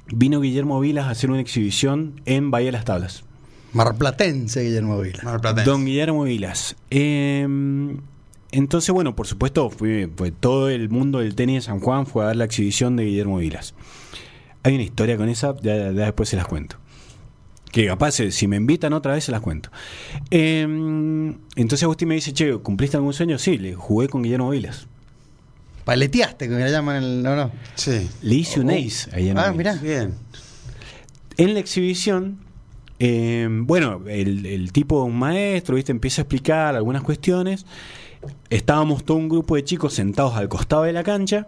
vino 0.08 0.42
Guillermo 0.42 0.80
Vilas 0.80 1.06
a 1.06 1.12
hacer 1.12 1.30
una 1.30 1.40
exhibición 1.40 2.20
en 2.26 2.52
Bahía 2.52 2.68
de 2.68 2.72
las 2.74 2.86
Tablas. 2.86 3.24
Marplatense, 3.74 4.64
Guillermo 4.64 5.00
Vila. 5.00 5.20
Mar 5.24 5.40
Platense. 5.40 5.70
Don 5.70 5.86
Guillermo 5.86 6.24
Vilas. 6.24 6.76
Eh, 6.90 7.48
entonces, 8.52 8.94
bueno, 8.94 9.16
por 9.16 9.28
supuesto, 9.28 9.70
fue, 9.70 10.10
fue 10.16 10.32
todo 10.32 10.70
el 10.70 10.90
mundo 10.90 11.20
del 11.20 11.36
tenis 11.36 11.56
de 11.56 11.62
San 11.62 11.80
Juan 11.80 12.06
fue 12.06 12.26
a 12.26 12.28
ver 12.28 12.36
la 12.36 12.46
exhibición 12.46 12.96
de 12.98 13.06
Guillermo 13.06 13.38
Vilas. 13.38 13.74
Hay 14.64 14.76
una 14.76 14.84
historia 14.84 15.18
con 15.18 15.30
esa, 15.30 15.56
ya, 15.62 15.76
ya 15.76 15.92
después 15.92 16.30
se 16.30 16.36
las 16.36 16.48
cuento. 16.48 16.78
Que 17.72 17.88
capaz, 17.88 18.20
eh, 18.20 18.32
si 18.32 18.48
me 18.48 18.58
invitan 18.58 18.92
otra 18.94 19.14
vez, 19.14 19.24
se 19.24 19.32
las 19.32 19.42
cuento. 19.42 19.72
Eh, 20.30 20.62
entonces 21.56 21.84
Agustín 21.84 22.10
me 22.10 22.16
dice, 22.16 22.34
che, 22.34 22.58
¿cumpliste 22.60 22.98
algún 22.98 23.14
sueño? 23.14 23.38
Sí, 23.40 23.58
le 23.58 23.74
jugué 23.76 24.08
con 24.10 24.22
Guillermo 24.24 24.50
Vilas. 24.50 24.88
Paleteaste, 25.86 26.48
que 26.48 26.54
me 26.54 26.60
la 26.62 26.70
llaman 26.70 26.98
en 26.98 27.04
el. 27.04 27.24
No, 27.24 27.36
no. 27.36 27.52
Sí. 27.76 28.08
Le 28.22 28.36
hice 28.36 28.60
un 28.60 28.70
Oh. 28.70 28.74
ace 28.74 29.10
a 29.14 29.18
Guillermo 29.18 29.42
Ah, 29.42 29.52
Vilas. 29.52 29.82
mirá. 29.82 30.04
Bien. 30.04 30.14
En 31.38 31.54
la 31.54 31.60
exhibición, 31.60 32.40
eh, 33.00 33.48
bueno, 33.50 34.02
el, 34.08 34.46
el 34.46 34.72
tipo, 34.74 35.04
un 35.04 35.18
maestro, 35.18 35.76
¿viste? 35.76 35.92
empieza 35.92 36.22
a 36.22 36.24
explicar 36.24 36.76
algunas 36.76 37.02
cuestiones. 37.04 37.66
Estábamos 38.52 39.04
todo 39.06 39.18
un 39.18 39.30
grupo 39.30 39.56
de 39.56 39.64
chicos 39.64 39.94
sentados 39.94 40.36
al 40.36 40.50
costado 40.50 40.84
de 40.84 40.94
la 40.94 41.04
cancha. 41.04 41.48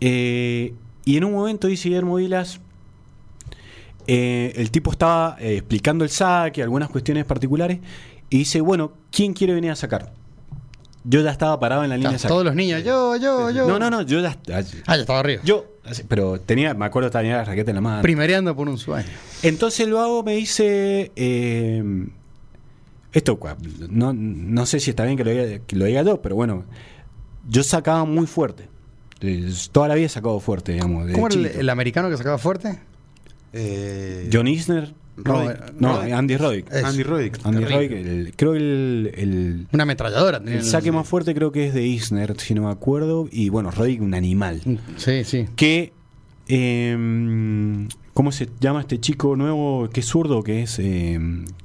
eh, 0.00 0.74
y 1.04 1.16
en 1.16 1.24
un 1.24 1.32
momento 1.32 1.66
dice 1.66 1.88
Guillermo 1.88 2.16
Vilas, 2.16 2.60
eh, 4.06 4.52
el 4.56 4.70
tipo 4.70 4.90
estaba 4.90 5.36
eh, 5.40 5.56
explicando 5.56 6.04
el 6.04 6.10
saque, 6.10 6.62
algunas 6.62 6.88
cuestiones 6.90 7.24
particulares, 7.24 7.78
y 8.30 8.38
dice, 8.38 8.60
bueno, 8.60 8.92
¿quién 9.10 9.32
quiere 9.32 9.54
venir 9.54 9.70
a 9.70 9.76
sacar? 9.76 10.12
Yo 11.04 11.20
ya 11.20 11.30
estaba 11.30 11.60
parado 11.60 11.84
en 11.84 11.90
la 11.90 11.96
línea 11.96 12.12
de 12.12 12.18
saque. 12.18 12.28
todos 12.28 12.44
los 12.44 12.54
niños, 12.54 12.82
yo, 12.82 13.16
yo, 13.16 13.50
yo. 13.50 13.66
No, 13.68 13.78
no, 13.78 13.90
no, 13.90 14.02
yo 14.02 14.20
ya... 14.20 14.38
Ah, 14.52 14.62
ya 14.62 15.00
estaba 15.00 15.20
arriba. 15.20 15.42
Yo, 15.44 15.66
pero 16.08 16.40
tenía, 16.40 16.72
me 16.72 16.86
acuerdo, 16.86 17.10
tenía 17.10 17.36
la 17.36 17.44
raqueta 17.44 17.70
en 17.70 17.74
la 17.74 17.80
mano. 17.82 18.02
Primereando 18.02 18.56
por 18.56 18.68
un 18.68 18.78
sueño. 18.78 19.08
Entonces 19.42 19.86
lo 19.86 20.00
hago, 20.00 20.22
me 20.22 20.34
dice. 20.34 21.12
eh, 21.14 22.06
esto, 23.14 23.38
no, 23.90 24.12
no 24.12 24.66
sé 24.66 24.80
si 24.80 24.90
está 24.90 25.04
bien 25.04 25.16
que 25.16 25.24
lo, 25.24 25.30
diga, 25.30 25.60
que 25.64 25.76
lo 25.76 25.84
diga 25.84 26.02
yo, 26.02 26.20
pero 26.20 26.34
bueno. 26.34 26.64
Yo 27.48 27.62
sacaba 27.62 28.04
muy 28.04 28.26
fuerte. 28.26 28.68
Eh, 29.24 29.52
Toda 29.72 29.88
la 29.88 29.94
vida 29.94 30.06
he 30.06 30.10
sacado 30.10 30.38
fuerte, 30.40 30.72
digamos. 30.72 31.06
de 31.06 31.12
¿Cómo 31.14 31.28
era 31.28 31.36
el, 31.36 31.68
americano 31.70 32.10
que 32.10 32.16
sacaba 32.16 32.38
fuerte? 32.38 32.78
Eh, 33.52 34.28
John 34.32 34.48
Isner. 34.48 34.92
Roddick. 35.16 35.50
eh, 35.52 35.72
No, 35.78 35.96
Roddick. 35.98 36.12
Andy 36.12 36.36
Roddick. 36.36 36.72
Eso. 36.72 36.86
Andy 36.88 37.02
Roddick. 37.04 37.38
Andy 37.46 37.58
terrible. 37.64 37.76
Roddick, 37.88 38.06
el- 38.06 38.32
creo 38.36 38.52
que 38.52 38.58
el, 38.58 39.12
el, 39.16 39.66
Una 39.72 39.84
ametralladora. 39.84 40.42
el 40.44 40.64
saque 40.64 40.90
más 40.90 41.06
fuerte 41.06 41.34
creo 41.36 41.52
que 41.52 41.68
es 41.68 41.74
de 41.74 41.86
Isner, 41.86 42.34
si 42.40 42.52
no 42.54 42.62
me 42.62 42.70
acuerdo. 42.72 43.28
Y 43.30 43.48
bueno, 43.48 43.70
Roddick, 43.70 44.00
un 44.02 44.14
animal. 44.14 44.60
Sí, 44.96 45.22
sí. 45.24 45.46
que 45.54 45.92
eh, 46.48 47.86
¿cómo 48.12 48.32
se 48.32 48.48
llama 48.60 48.80
este 48.80 48.98
chico 49.00 49.36
nuevo 49.36 49.88
que 49.92 50.00
es 50.00 50.06
zurdo 50.06 50.42
que 50.42 50.62
es 50.62 50.78
eh, 50.78 51.18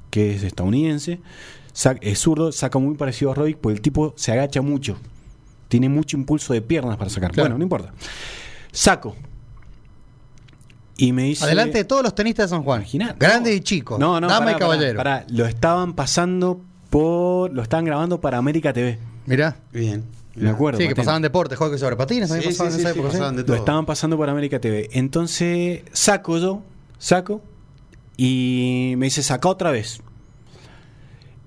que 0.10 0.34
es 0.36 0.44
estadounidense 0.44 1.20
Sa- 1.74 1.98
es 2.02 2.20
zurdo 2.20 2.52
saca 2.52 2.80
muy 2.80 2.96
parecido 2.96 3.32
a 3.32 3.36
Roddick 3.36 3.58
porque 3.58 3.76
el 3.76 3.82
tipo 3.82 4.14
se 4.16 4.32
agacha 4.32 4.62
mucho 4.62 4.98
tiene 5.70 5.88
mucho 5.88 6.18
impulso 6.18 6.52
de 6.52 6.62
piernas 6.62 6.98
para 6.98 7.10
sacar 7.10 7.32
Claro. 7.32 7.46
bueno 7.52 7.58
no 7.60 7.64
importa 7.64 7.94
saco 8.74 9.16
y 10.98 11.14
me 11.14 11.24
dice 11.24 11.46
Adelante 11.46 11.78
de 11.78 11.84
todos 11.86 12.04
los 12.04 12.14
tenistas 12.14 12.50
de 12.50 12.56
San 12.58 12.64
Juan. 12.64 12.82
Imaginá, 12.82 13.16
Grandes 13.18 13.54
no. 13.54 13.58
y 13.58 13.62
chicos. 13.62 13.98
no 14.00 14.20
no 14.20 14.28
Dama 14.28 14.48
pará, 14.48 14.58
y 14.58 14.60
caballero. 14.60 14.98
pará, 14.98 15.20
pará. 15.22 15.26
lo 15.30 15.46
estaban 15.46 15.94
pasando 15.94 16.60
por 16.90 17.54
lo 17.54 17.62
estaban 17.62 17.86
grabando 17.86 18.20
para 18.20 18.38
América 18.38 18.74
TV 18.74 19.00
Mirá. 19.26 19.56
Bien. 19.72 20.04
me 20.36 20.50
acuerdo 20.50 20.78
Sí, 20.80 20.88
que 20.90 20.96
pasaban 20.96 21.22
deportes, 21.22 21.58
hockey 21.58 21.78
sobre 21.78 21.96
patines. 21.96 22.28
Sí, 22.30 22.34
también 22.34 22.52
sí, 22.52 22.58
pasaban 22.58 22.74
sí, 22.74 22.80
en 22.80 22.82
esa 22.82 22.94
sí, 22.94 23.00
época, 23.00 23.12
¿sí? 23.12 23.18
pasaban 23.18 23.36
de 23.38 23.44
Lo 23.44 23.56
estaban 23.56 23.86
pasando 23.86 24.18
por 24.18 24.28
América 24.30 24.60
TV. 24.60 24.90
Entonces 24.92 25.84
saco 25.94 26.38
yo, 26.38 26.64
saco, 26.98 27.42
y 28.18 28.96
me 28.98 29.06
dice, 29.06 29.24
saca 29.24 29.48
otra 29.48 29.72
vez. 29.72 30.02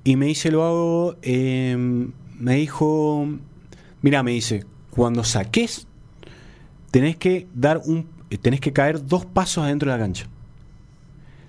Y 0.04 0.16
me 0.16 0.26
dice, 0.26 0.50
lo 0.50 0.64
hago, 0.64 1.16
eh, 1.22 1.76
me 2.38 2.54
dijo, 2.54 3.28
mira, 4.02 4.22
me 4.22 4.32
dice, 4.32 4.64
cuando 4.90 5.24
saques, 5.24 5.86
tenés 6.90 7.16
que 7.16 7.48
dar 7.54 7.80
un, 7.84 8.06
tenés 8.40 8.60
que 8.60 8.72
caer 8.72 9.04
dos 9.06 9.24
pasos 9.24 9.64
adentro 9.64 9.90
de 9.90 9.96
la 9.98 10.02
cancha. 10.04 10.26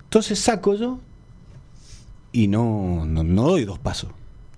Entonces 0.04 0.38
saco 0.38 0.74
yo 0.74 0.98
y 2.32 2.48
no, 2.48 3.04
no, 3.06 3.22
no 3.24 3.42
doy 3.42 3.64
dos 3.64 3.78
pasos. 3.78 4.10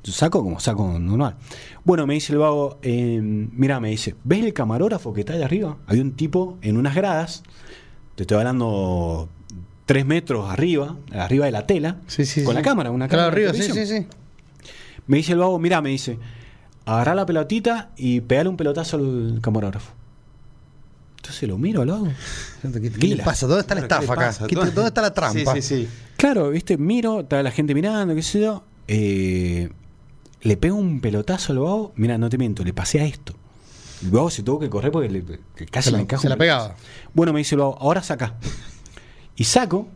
Yo 0.05 0.13
saco 0.13 0.43
como 0.43 0.61
saco 0.61 0.99
normal. 1.01 1.37
Bueno, 1.85 2.07
me 2.07 2.15
dice 2.15 2.33
el 2.33 2.39
vago, 2.39 2.79
eh, 2.83 3.21
mira, 3.23 3.81
me 3.81 3.91
dice, 3.91 4.15
¿ves 4.23 4.45
el 4.45 4.53
camarógrafo 4.53 5.13
que 5.13 5.21
está 5.21 5.33
allá 5.33 5.47
arriba? 5.47 5.79
Hay 5.89 5.99
un 5.99 6.13
tipo 6.13 6.59
en 6.63 6.77
unas 6.77 6.95
gradas, 6.95 7.43
te 8.15 8.23
estoy 8.23 8.39
hablando 8.39 9.29
tres 9.85 10.07
metros 10.07 10.49
arriba, 10.51 10.97
arriba 11.13 11.47
de 11.47 11.53
la 11.53 11.67
tela, 11.67 11.99
Sí, 12.07 12.25
sí, 12.25 12.45
con 12.45 12.53
sí. 12.53 12.57
la 12.59 12.63
cámara, 12.63 12.91
una 12.93 13.09
Claro, 13.09 13.31
cámara. 13.33 13.43
de 13.43 13.49
arriba, 13.51 13.65
sí, 13.75 13.85
sí, 13.87 13.87
sí. 13.87 14.07
Me 15.09 15.17
dice 15.19 15.33
el 15.33 15.39
vago, 15.39 15.59
mira, 15.59 15.81
me 15.83 15.91
dice, 15.91 16.19
agarrá 16.87 17.15
la 17.15 17.27
pelotita 17.27 17.91
y 17.97 18.21
pegale 18.23 18.49
un 18.49 18.57
pelotazo 18.57 18.97
al 18.97 19.39
camarógrafo. 19.43 19.93
Entonces 21.17 21.49
lo 21.49 21.59
miro 21.59 21.83
al 21.83 21.89
vago. 21.89 22.09
¿Qué, 22.63 23.07
le 23.09 23.17
pasa? 23.25 23.47
¿Dónde 23.47 23.63
está 23.63 23.75
la 23.75 23.87
Claro, 23.87 24.01
¿qué 24.01 24.05
estafa 24.05 24.29
acá? 24.63 24.71
¿Dónde 24.71 24.89
está 24.89 25.03
la 25.03 25.13
trampa? 25.13 25.55
Sí, 25.55 25.63
sí, 25.63 25.83
sí. 25.85 25.89
Claro, 26.17 26.51
viste, 26.51 26.77
miro, 26.79 27.21
está 27.21 27.43
la 27.43 27.51
gente 27.51 27.75
mirando, 27.75 28.15
qué 28.15 28.23
sé 28.23 28.41
yo. 28.41 28.63
eh, 28.89 29.71
le 30.43 30.57
pego 30.57 30.77
un 30.77 31.01
pelotazo 31.01 31.53
al 31.53 31.59
vago. 31.59 31.93
Mira, 31.97 32.17
no 32.19 32.29
te 32.31 32.39
miento, 32.39 32.63
le 32.63 32.73
pasé 32.73 33.01
a 33.01 33.05
esto. 33.05 33.35
El 34.05 34.11
vago 34.13 34.31
se 34.31 34.45
tuvo 34.45 34.61
que 34.61 34.71
correr 34.71 34.93
porque 34.93 35.09
le- 35.09 35.25
que 35.57 35.67
casi 35.67 35.87
Se 35.87 35.93
la- 35.93 35.99
me 35.99 36.07
cajo 36.07 36.23
se 36.23 36.29
la 36.29 36.37
pegaba. 36.37 36.77
Bueno, 37.15 37.33
me 37.33 37.39
dice 37.41 37.57
el 37.57 37.63
vago, 37.63 37.77
ahora 37.81 38.03
saca. 38.05 38.35
Y 39.35 39.45
saco, 39.45 39.89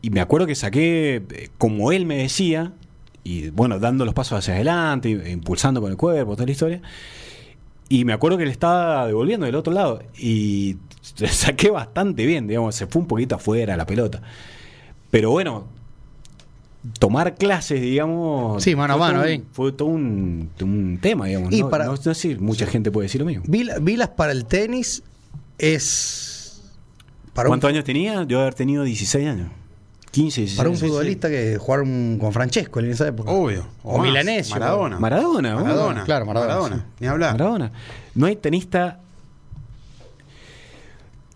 y 0.00 0.10
me 0.10 0.20
acuerdo 0.20 0.46
que 0.46 0.54
saqué 0.54 1.16
eh, 1.30 1.48
como 1.58 1.90
él 1.90 2.06
me 2.06 2.18
decía, 2.18 2.72
y 3.24 3.50
bueno, 3.50 3.78
dando 3.78 4.04
los 4.04 4.14
pasos 4.14 4.38
hacia 4.38 4.54
adelante, 4.54 5.10
impulsando 5.10 5.80
con 5.80 5.90
el 5.90 5.96
cuerpo, 5.96 6.32
toda 6.34 6.46
la 6.46 6.52
historia. 6.52 6.82
Y 7.90 8.04
me 8.04 8.12
acuerdo 8.12 8.36
que 8.38 8.44
le 8.44 8.50
estaba 8.50 9.06
devolviendo 9.06 9.46
del 9.46 9.54
otro 9.54 9.72
lado. 9.72 10.02
Y 10.18 10.76
saqué 11.30 11.70
bastante 11.70 12.26
bien, 12.26 12.46
digamos, 12.46 12.74
se 12.74 12.86
fue 12.86 13.00
un 13.02 13.08
poquito 13.08 13.34
afuera 13.34 13.76
la 13.76 13.86
pelota. 13.86 14.20
Pero 15.10 15.30
bueno, 15.30 15.66
tomar 16.98 17.34
clases, 17.36 17.80
digamos. 17.80 18.62
Sí, 18.62 18.76
mano 18.76 18.94
a 18.94 18.96
mano, 18.98 19.20
ahí. 19.20 19.42
Fue 19.52 19.72
todo 19.72 19.88
un, 19.88 20.50
un 20.60 20.98
tema, 21.00 21.26
digamos. 21.26 21.52
Y 21.52 21.62
no, 21.62 21.70
para- 21.70 21.86
no- 21.86 21.94
no 22.02 22.14
sé, 22.14 22.36
mucha 22.36 22.66
gente 22.66 22.90
puede 22.90 23.06
decir 23.06 23.20
lo 23.20 23.26
mismo. 23.26 23.44
Vila- 23.46 23.78
Vilas 23.80 24.08
para 24.10 24.32
el 24.32 24.44
tenis 24.44 25.02
es. 25.58 26.62
Para 27.34 27.48
un, 27.48 27.52
¿Cuántos 27.52 27.68
años 27.70 27.84
tenía? 27.84 28.22
Yo 28.24 28.40
haber 28.40 28.54
tenido 28.54 28.84
16 28.84 29.28
años. 29.28 29.50
15, 30.10 30.40
16 30.40 30.56
para 30.56 30.70
un 30.70 30.76
futbolista 30.76 31.28
que 31.28 31.58
jugaron 31.58 32.18
con 32.18 32.32
Francesco 32.32 32.80
en 32.80 32.90
esa 32.90 33.08
época. 33.08 33.30
Obvio. 33.30 33.66
O. 33.82 34.02
Milanesio. 34.02 34.54
Maradona. 34.54 34.98
Maradona, 34.98 35.52
¿no? 35.52 35.60
Maradona. 35.62 36.04
Claro, 36.04 36.26
Maradona, 36.26 36.76
sí. 36.76 36.82
Ni 37.00 37.06
hablar. 37.06 37.32
Maradona. 37.32 37.72
No 38.14 38.26
hay 38.26 38.36
tenista. 38.36 39.00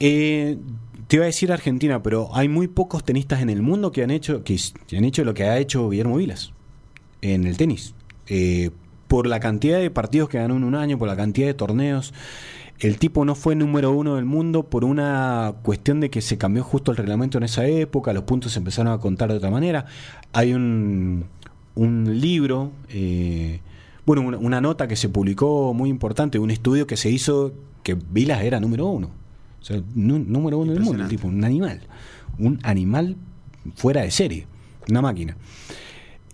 Eh, 0.01 0.59
te 1.07 1.17
iba 1.17 1.25
a 1.25 1.27
decir 1.27 1.53
Argentina, 1.53 2.03
pero 2.03 2.35
hay 2.35 2.49
muy 2.49 2.69
pocos 2.69 3.05
tenistas 3.05 3.43
en 3.43 3.51
el 3.51 3.63
mundo 3.63 3.93
que 3.93 4.03
han 4.03 4.11
hecho 4.11 4.43
que, 4.43 4.59
que 4.87 4.97
han 4.97 5.05
hecho 5.05 5.25
lo 5.25 5.35
que 5.35 5.45
ha 5.45 5.59
hecho 5.59 5.89
Guillermo 5.91 6.17
Vilas 6.17 6.53
en 7.21 7.47
el 7.47 7.57
tenis. 7.57 7.95
Eh, 8.27 8.71
por 9.09 9.27
la 9.27 9.41
cantidad 9.41 9.79
de 9.79 9.91
partidos 9.91 10.31
que 10.31 10.39
ganó 10.39 10.57
en 10.57 10.65
un 10.65 10.75
año, 10.75 10.99
por 10.99 11.07
la 11.07 11.17
cantidad 11.17 11.47
de 11.47 11.53
torneos. 11.53 12.15
El 12.83 12.99
tipo 12.99 13.25
no 13.25 13.37
fue 13.37 13.55
número 13.55 13.93
uno 13.93 14.17
del 14.17 14.25
mundo 14.25 14.65
por 14.65 14.85
una 14.85 15.55
cuestión 15.63 16.01
de 16.01 16.11
que 16.11 16.21
se 16.21 16.37
cambió 16.37 16.65
justo 16.65 16.91
el 16.91 16.97
reglamento 16.97 17.39
en 17.39 17.45
esa 17.45 17.65
época, 17.65 18.13
los 18.13 18.25
puntos 18.25 18.51
se 18.51 18.59
empezaron 18.59 18.93
a 18.93 18.99
contar 18.99 19.31
de 19.31 19.37
otra 19.37 19.53
manera. 19.53 19.87
Hay 20.33 20.53
un, 20.53 21.27
un 21.77 22.21
libro, 22.21 22.73
eh, 22.89 23.61
bueno, 24.05 24.23
una, 24.23 24.37
una 24.39 24.61
nota 24.61 24.89
que 24.89 24.97
se 24.97 25.09
publicó 25.09 25.73
muy 25.73 25.91
importante, 25.91 26.41
un 26.41 26.51
estudio 26.51 26.89
que 26.89 26.97
se 26.97 27.09
hizo 27.09 27.53
que 27.85 27.95
Vilas 27.95 28.43
era 28.43 28.59
número 28.59 28.87
uno. 28.87 29.11
O 29.61 29.65
sea, 29.65 29.81
número 29.95 30.59
uno 30.59 30.73
del 30.73 30.83
mundo, 30.83 31.05
el 31.05 31.09
tipo, 31.09 31.29
un 31.29 31.45
animal. 31.45 31.83
Un 32.37 32.59
animal 32.65 33.15
fuera 33.77 34.03
de 34.03 34.11
serie, 34.11 34.49
una 34.89 35.01
máquina. 35.01 35.37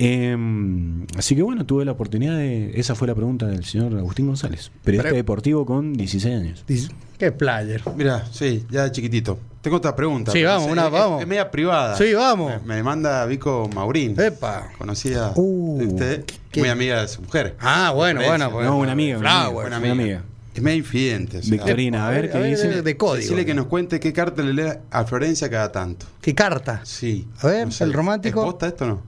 Em, 0.01 1.07
así 1.17 1.35
que 1.35 1.43
bueno, 1.43 1.67
tuve 1.67 1.85
la 1.85 1.93
oportunidad 1.93 2.37
de. 2.37 2.73
Esa 2.79 2.95
fue 2.95 3.09
la 3.09 3.15
pregunta 3.15 3.47
del 3.47 3.65
señor 3.65 3.97
Agustín 3.99 4.27
González, 4.29 4.71
periodista 4.85 5.09
Pero- 5.09 5.17
deportivo 5.17 5.67
con 5.67 5.93
16 5.95 6.35
años. 6.35 6.65
Dice, 6.67 6.91
Qué 7.19 7.33
player. 7.33 7.83
Mira, 7.97 8.25
sí, 8.31 8.65
ya 8.71 8.85
de 8.85 8.93
chiquitito. 8.93 9.41
Tengo 9.61 9.79
otra 9.79 9.97
pregunta. 9.97 10.31
Sí, 10.31 10.45
vamos, 10.45 10.67
es- 10.67 10.73
una, 10.73 10.87
es- 10.87 10.93
vamos. 10.93 11.21
Es 11.21 11.27
media 11.27 11.51
privada. 11.51 11.97
Sí, 11.97 12.15
vamos. 12.15 12.53
Me, 12.65 12.77
me 12.77 12.83
manda 12.85 13.27
Vico 13.27 13.69
Maurín. 13.75 14.15
Epa. 14.21 14.69
Conocida 14.79 15.33
Uh, 15.35 15.79
de 15.79 15.87
usted, 15.87 16.25
¿qué? 16.53 16.61
muy 16.61 16.69
amiga 16.69 17.03
de 17.03 17.09
su 17.09 17.21
mujer. 17.23 17.57
Ah, 17.59 17.91
bueno, 17.93 18.21
bueno. 18.25 18.53
pues, 18.53 18.67
No, 18.67 18.79
una 18.79 18.93
amiga, 18.93 19.19
una 19.19 19.29
Flower. 19.31 19.47
amiga, 19.47 19.53
Buena 19.63 19.79
una 19.79 19.91
amiga. 19.93 19.93
amiga. 20.19 20.25
Es 20.55 20.63
media 20.63 20.77
infidente. 20.79 21.39
o 21.39 21.43
sea, 21.43 21.51
Victorina, 21.51 22.07
a 22.07 22.11
ver 22.11 22.31
qué 22.31 22.43
dice. 22.45 22.69
De, 22.69 22.83
de 22.83 22.97
código. 22.97 23.17
Decirle 23.17 23.45
que 23.45 23.55
nos 23.55 23.67
cuente 23.67 23.99
qué 23.99 24.13
carta 24.13 24.43
le 24.43 24.53
lee 24.55 24.73
a 24.91 25.05
Florencia 25.05 25.51
cada 25.51 25.73
tanto. 25.73 26.07
¿Qué 26.21 26.35
carta? 26.37 26.81
Sí. 26.85 27.27
A 27.41 27.49
ver, 27.49 27.69
el 27.81 27.93
romántico. 27.93 28.41
¿Es 28.41 28.47
posta 28.47 28.69
esto 28.69 28.85
o 28.85 28.89
no? 28.89 29.03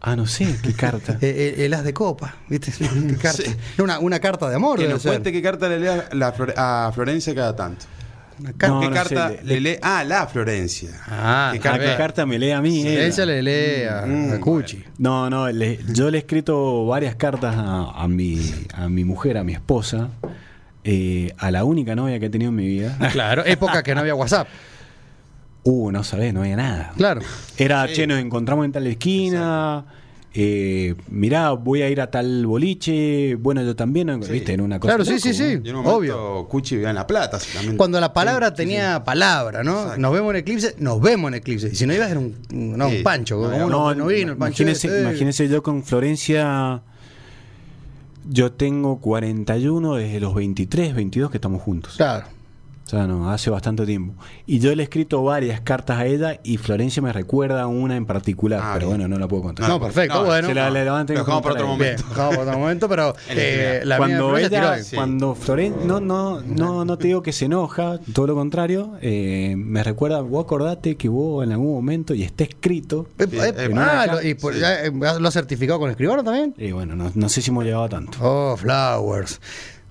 Ah, 0.00 0.14
no 0.16 0.26
sé, 0.26 0.46
qué 0.62 0.72
carta. 0.74 1.18
Eh, 1.20 1.54
eh, 1.58 1.64
el 1.64 1.74
as 1.74 1.82
de 1.84 1.92
copa, 1.92 2.36
¿viste? 2.48 2.72
¿Qué 2.78 3.16
carta? 3.16 3.42
Sí. 3.42 3.54
No, 3.78 3.84
Una, 3.84 3.98
una 3.98 4.20
carta 4.20 4.48
de 4.48 4.54
amor, 4.56 4.78
Que 4.78 4.88
nos 4.88 5.02
ser. 5.02 5.12
cuente 5.12 5.32
qué 5.32 5.42
carta 5.42 5.68
le 5.68 5.80
lee 5.80 5.88
a, 5.88 6.08
la 6.12 6.32
Flore- 6.34 6.54
a 6.56 6.90
Florencia 6.94 7.34
cada 7.34 7.54
tanto. 7.56 7.86
Una 8.40 8.52
carta. 8.52 8.68
No, 8.68 8.80
¿Qué 8.80 8.88
no 8.88 8.94
carta 8.94 9.28
sé, 9.30 9.40
le, 9.42 9.60
le- 9.60 9.72
lee 9.72 9.78
a 9.82 10.04
la 10.04 10.26
Florencia? 10.28 10.90
Ah, 11.08 11.50
¿Qué 11.52 11.58
carta? 11.58 11.80
¿Qué 11.80 11.86
ver. 11.86 11.96
carta 11.96 12.24
me 12.26 12.38
lee 12.38 12.52
a 12.52 12.60
mí? 12.60 12.86
Ella 12.86 13.26
le 13.26 13.42
lee 13.42 13.84
a, 13.86 14.06
Mm, 14.06 14.32
a 14.34 14.40
Cuchi. 14.40 14.84
No, 14.98 15.28
no, 15.28 15.48
le- 15.50 15.80
yo 15.92 16.08
le 16.10 16.18
he 16.18 16.20
escrito 16.20 16.86
varias 16.86 17.16
cartas 17.16 17.56
a, 17.56 17.90
a 18.00 18.06
mi, 18.06 18.40
a 18.74 18.88
mi 18.88 19.04
mujer, 19.04 19.36
a 19.38 19.42
mi 19.42 19.54
esposa, 19.54 20.10
eh, 20.84 21.34
a 21.38 21.50
la 21.50 21.64
única 21.64 21.96
novia 21.96 22.20
que 22.20 22.26
he 22.26 22.30
tenido 22.30 22.50
en 22.50 22.54
mi 22.56 22.68
vida. 22.68 22.96
Claro, 23.10 23.44
época 23.44 23.82
que 23.82 23.92
no 23.94 24.00
había 24.02 24.14
WhatsApp. 24.14 24.46
Uh, 25.64 25.90
no 25.90 26.02
sabés, 26.04 26.32
no 26.32 26.40
había 26.40 26.56
nada. 26.56 26.92
Claro. 26.96 27.20
Era, 27.56 27.86
Sí. 27.88 27.94
che, 27.94 28.06
nos 28.06 28.18
encontramos 28.20 28.64
en 28.64 28.72
tal 28.72 28.86
esquina. 28.86 29.84
Eh, 30.34 30.94
mirá, 31.08 31.50
voy 31.52 31.82
a 31.82 31.88
ir 31.90 32.00
a 32.00 32.10
tal 32.10 32.46
boliche. 32.46 33.34
Bueno, 33.36 33.62
yo 33.62 33.74
también, 33.74 34.06
¿no? 34.06 34.22
Sí. 34.22 34.30
¿viste? 34.32 34.52
En 34.52 34.60
una 34.60 34.78
cosa 34.78 34.94
Claro, 34.96 35.04
sí, 35.04 35.18
sí, 35.18 35.34
sí. 35.34 35.58
¿no? 35.72 35.80
Obvio. 35.82 36.46
Cuchi 36.48 36.76
vivía 36.76 36.90
en 36.90 36.94
La 36.94 37.06
Plata. 37.06 37.38
Cuando 37.76 37.98
la 38.00 38.12
palabra 38.12 38.48
Sí, 38.48 38.52
sí, 38.52 38.56
tenía 38.58 39.02
palabra, 39.04 39.64
¿no? 39.64 39.80
Exacto. 39.80 40.00
Nos 40.00 40.12
vemos 40.12 40.30
en 40.30 40.36
eclipse, 40.36 40.74
nos 40.78 41.00
vemos 41.00 41.28
en 41.30 41.34
eclipse. 41.34 41.70
Y 41.72 41.74
si 41.74 41.86
no 41.86 41.94
ibas 41.94 42.10
era 42.10 42.20
un, 42.20 42.34
no, 42.50 42.88
Sí. 42.88 42.98
un 42.98 43.02
pancho. 43.02 43.36
No, 43.36 43.42
como 43.50 43.58
No, 43.58 43.68
no, 43.68 43.94
no 43.94 44.06
vino 44.06 44.32
el 44.32 44.38
pancho. 44.38 44.62
imagínese, 44.62 44.86
ese, 44.88 44.98
eh. 44.98 45.02
imagínese 45.02 45.48
yo 45.48 45.62
con 45.62 45.82
Florencia. 45.82 46.82
Yo 48.30 48.52
tengo 48.52 48.98
41 49.00 49.94
desde 49.96 50.20
los 50.20 50.34
23, 50.34 50.94
22 50.94 51.30
que 51.30 51.38
estamos 51.38 51.62
juntos. 51.62 51.94
Claro. 51.96 52.26
O 52.88 52.90
sea, 52.90 53.06
no, 53.06 53.30
hace 53.30 53.50
bastante 53.50 53.84
tiempo. 53.84 54.14
Y 54.46 54.60
yo 54.60 54.74
le 54.74 54.82
he 54.82 54.84
escrito 54.84 55.22
varias 55.22 55.60
cartas 55.60 55.98
a 55.98 56.06
ella 56.06 56.40
y 56.42 56.56
Florencia 56.56 57.02
me 57.02 57.12
recuerda 57.12 57.66
una 57.66 57.96
en 57.96 58.06
particular, 58.06 58.60
Ah, 58.62 58.70
pero 58.72 58.86
bien. 58.86 59.00
bueno, 59.00 59.08
no 59.14 59.20
la 59.20 59.28
puedo 59.28 59.42
contar. 59.42 59.68
No, 59.68 59.78
perfecto, 59.78 60.24
bueno. 60.24 60.48
Se 60.48 60.54
la, 60.54 60.70
le 60.70 60.88
van 60.88 61.02
a 61.02 61.04
tener 61.06 61.18
Lo 61.18 61.24
que 61.26 61.30
dejamos 61.30 61.42
para 61.42 61.54
otro 61.56 61.66
ella. 61.74 61.84
Bien, 61.84 61.96
dejamos 62.08 62.36
para 62.38 62.42
otro 62.48 62.58
momento, 62.58 62.88
pero 62.88 63.14
eh, 63.28 63.82
la 63.84 63.96
mía 63.96 64.06
cuando 64.06 64.28
Florencia 64.30 64.48
tiró 64.48 64.62
ella, 64.62 64.72
ahí. 64.72 64.82
Sí. 64.84 64.96
cuando 64.96 65.34
Florencia, 65.34 65.82
no, 65.84 66.00
no, 66.00 66.40
no, 66.40 66.84
no 66.86 66.96
te 66.96 67.08
digo 67.08 67.22
que 67.22 67.32
se 67.34 67.44
enoja, 67.44 67.98
todo 68.14 68.26
lo 68.26 68.34
contrario, 68.34 68.92
eh, 69.02 69.54
me 69.58 69.84
recuerda, 69.84 70.22
vos 70.22 70.46
acordate 70.46 70.96
que 70.96 71.10
vos 71.10 71.44
en 71.44 71.52
algún 71.52 71.74
momento, 71.74 72.14
y 72.14 72.22
está 72.22 72.44
escrito, 72.44 73.06
Eh, 73.18 73.26
Bien, 73.26 73.44
eh, 73.44 73.52
eh, 73.54 73.74
ah, 73.76 74.06
lo- 74.12 74.22
y 74.26 74.32
por- 74.32 74.54
sí. 74.54 74.60
ya, 74.60 74.82
eh, 74.86 74.90
¿Lo 74.90 75.28
ha 75.28 75.30
certificado 75.30 75.78
con 75.78 75.90
escribano 75.90 76.24
también? 76.24 76.54
y 76.56 76.72
bueno, 76.72 76.96
no, 76.96 77.12
no 77.14 77.28
sé 77.28 77.42
si 77.42 77.50
hemos 77.50 77.64
llegado 77.64 77.84
a 77.84 77.88
tanto. 77.90 78.16
Oh, 78.22 78.56
Flowers. 78.56 79.42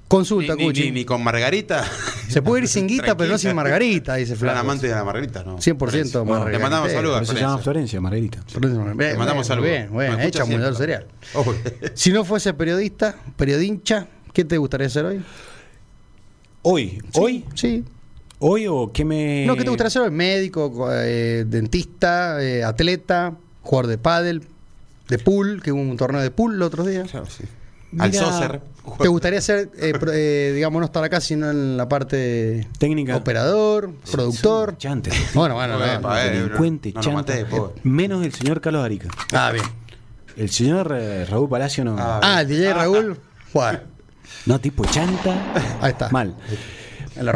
Consulta, 0.08 0.56
Ni, 0.56 0.62
ni- 0.62 0.68
Cuchi. 0.70 0.84
ni- 0.86 0.92
ni 0.92 1.06
con 1.06 1.22
Margarita. 1.24 1.84
Se 2.30 2.42
puede 2.42 2.64
ir 2.64 2.68
sin 2.70 2.88
guita, 2.88 3.18
pero 3.18 3.32
no 3.32 3.38
sin. 3.38 3.54
Margarita, 3.56 4.16
dice 4.16 4.36
Flowers. 4.36 4.60
amante 4.62 4.88
de 4.88 4.94
la 4.96 5.04
Margarita, 5.04 5.44
¿no? 5.44 5.58
100% 5.58 5.78
Florencia. 5.78 6.24
Margarita. 6.24 6.52
Le 6.58 6.60
mandamos 6.60 6.92
saludos 6.92 7.28
se 7.28 7.34
llama 7.36 7.58
Florencia. 7.58 8.00
Florencia, 8.00 8.02
Margarita. 8.02 8.44
Bien, 8.96 8.98
Le 9.12 9.18
mandamos 9.18 9.34
bien, 9.36 9.44
saludos. 9.46 9.70
Bien, 9.70 10.20
escucha 10.20 10.28
hecha 10.28 10.46
muy 10.46 10.76
cereal. 10.76 11.08
Oh, 11.34 11.54
Si 11.94 12.12
no 12.12 12.24
fuese 12.24 12.54
periodista, 12.54 13.16
periodincha, 13.36 14.08
¿qué 14.34 14.46
te 14.46 14.58
gustaría 14.58 14.90
ser 14.90 15.06
hoy? 15.06 15.22
Hoy, 16.62 17.02
hoy, 17.16 17.46
Sí. 17.54 17.84
hoy 18.40 18.66
o 18.68 18.92
qué 18.94 19.06
me... 19.06 19.46
No, 19.46 19.56
¿qué 19.56 19.64
te 19.64 19.70
gustaría 19.70 19.90
ser 19.90 20.02
hoy? 20.04 20.12
Médico, 20.12 20.72
co- 20.74 20.92
eh, 20.94 21.46
dentista, 21.48 22.42
eh, 22.44 22.64
atleta, 22.64 23.36
jugador 23.62 23.88
de 23.88 23.98
pádel, 23.98 24.44
de 25.08 25.18
pool, 25.20 25.62
que 25.64 25.72
hubo 25.72 25.82
un 25.82 25.96
torneo 25.98 26.22
de 26.22 26.32
pool 26.32 26.56
el 26.56 26.62
otro 26.62 26.84
día. 26.86 27.04
claro, 27.04 27.26
sí. 27.26 27.44
Al 28.00 28.14
Saucer. 28.14 28.62
¿Te 29.02 29.08
gustaría 29.08 29.42
ser, 29.42 29.70
eh, 29.78 29.94
pro- 30.00 30.12
eh, 30.14 30.52
digamos, 30.54 30.80
no 30.80 30.86
estar 30.86 31.04
acá, 31.04 31.20
sino 31.22 31.50
en 31.50 31.76
la 31.78 31.88
parte 31.90 32.68
Técnica. 32.80 33.16
operador, 33.18 33.92
productor? 34.12 34.78
Chante. 34.78 35.12
Bueno, 35.34 35.56
bueno, 35.56 35.78
Bueno, 35.78 36.00
no. 36.02 36.14
Delincuente, 36.16 36.94
no 36.94 37.12
maté, 37.12 37.46
pobre. 37.46 37.74
Menos 37.84 38.26
el 38.26 38.34
señor 38.34 38.62
Carlos 38.62 38.84
Arica. 38.86 39.10
Ah, 39.34 39.52
bien. 39.52 39.66
El 40.38 40.50
señor 40.50 40.96
eh, 40.98 41.26
Raúl 41.26 41.50
Palacio 41.50 41.84
no. 41.84 41.96
Ah, 41.98 42.20
Ah, 42.24 42.42
el 42.42 42.48
DJ 42.48 42.74
Raúl, 42.74 43.18
Juan. 43.54 43.82
No, 44.46 44.60
tipo 44.60 44.86
chanta. 44.86 45.36
Ahí 45.82 45.92
está. 45.92 46.10
Mal. 46.10 46.36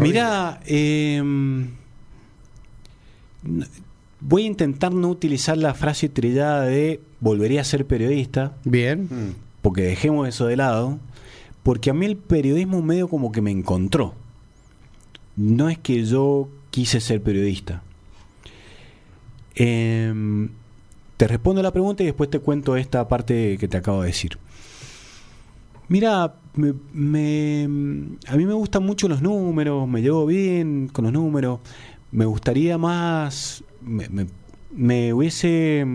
Mira, 0.01 0.59
eh, 0.65 1.17
n- 1.17 1.67
voy 4.19 4.43
a 4.43 4.45
intentar 4.45 4.93
no 4.93 5.09
utilizar 5.09 5.57
la 5.57 5.73
frase 5.73 6.09
trillada 6.09 6.63
de 6.65 7.01
volvería 7.19 7.61
a 7.61 7.63
ser 7.63 7.85
periodista, 7.87 8.53
Bien. 8.63 9.03
Mm. 9.09 9.35
Porque 9.61 9.83
dejemos 9.83 10.27
eso 10.27 10.47
de 10.47 10.55
lado, 10.57 10.99
porque 11.63 11.89
a 11.89 11.93
mí 11.93 12.05
el 12.05 12.17
periodismo 12.17 12.81
medio 12.81 13.07
como 13.07 13.31
que 13.31 13.41
me 13.41 13.51
encontró. 13.51 14.13
No 15.35 15.69
es 15.69 15.77
que 15.77 16.03
yo 16.05 16.49
quise 16.71 16.99
ser 16.99 17.21
periodista. 17.21 17.83
Em, 19.55 20.49
te 21.17 21.27
respondo 21.27 21.61
la 21.61 21.71
pregunta 21.71 22.03
y 22.03 22.07
después 22.07 22.29
te 22.29 22.39
cuento 22.39 22.75
esta 22.77 23.07
parte 23.07 23.57
que 23.57 23.67
te 23.67 23.77
acabo 23.77 24.01
de 24.01 24.07
decir. 24.07 24.37
Mira, 25.87 26.35
me- 26.55 27.63
a 28.27 28.35
mí 28.37 28.45
me 28.45 28.53
gustan 28.53 28.85
mucho 28.85 29.07
los 29.09 29.21
números, 29.21 29.87
me 29.87 30.01
llevo 30.01 30.25
bien 30.25 30.87
con 30.91 31.03
los 31.03 31.13
números. 31.13 31.59
Me 32.11 32.25
gustaría 32.25 32.77
más, 32.77 33.63
me- 33.81 34.09
me 34.73 35.13
hubiese, 35.13 35.85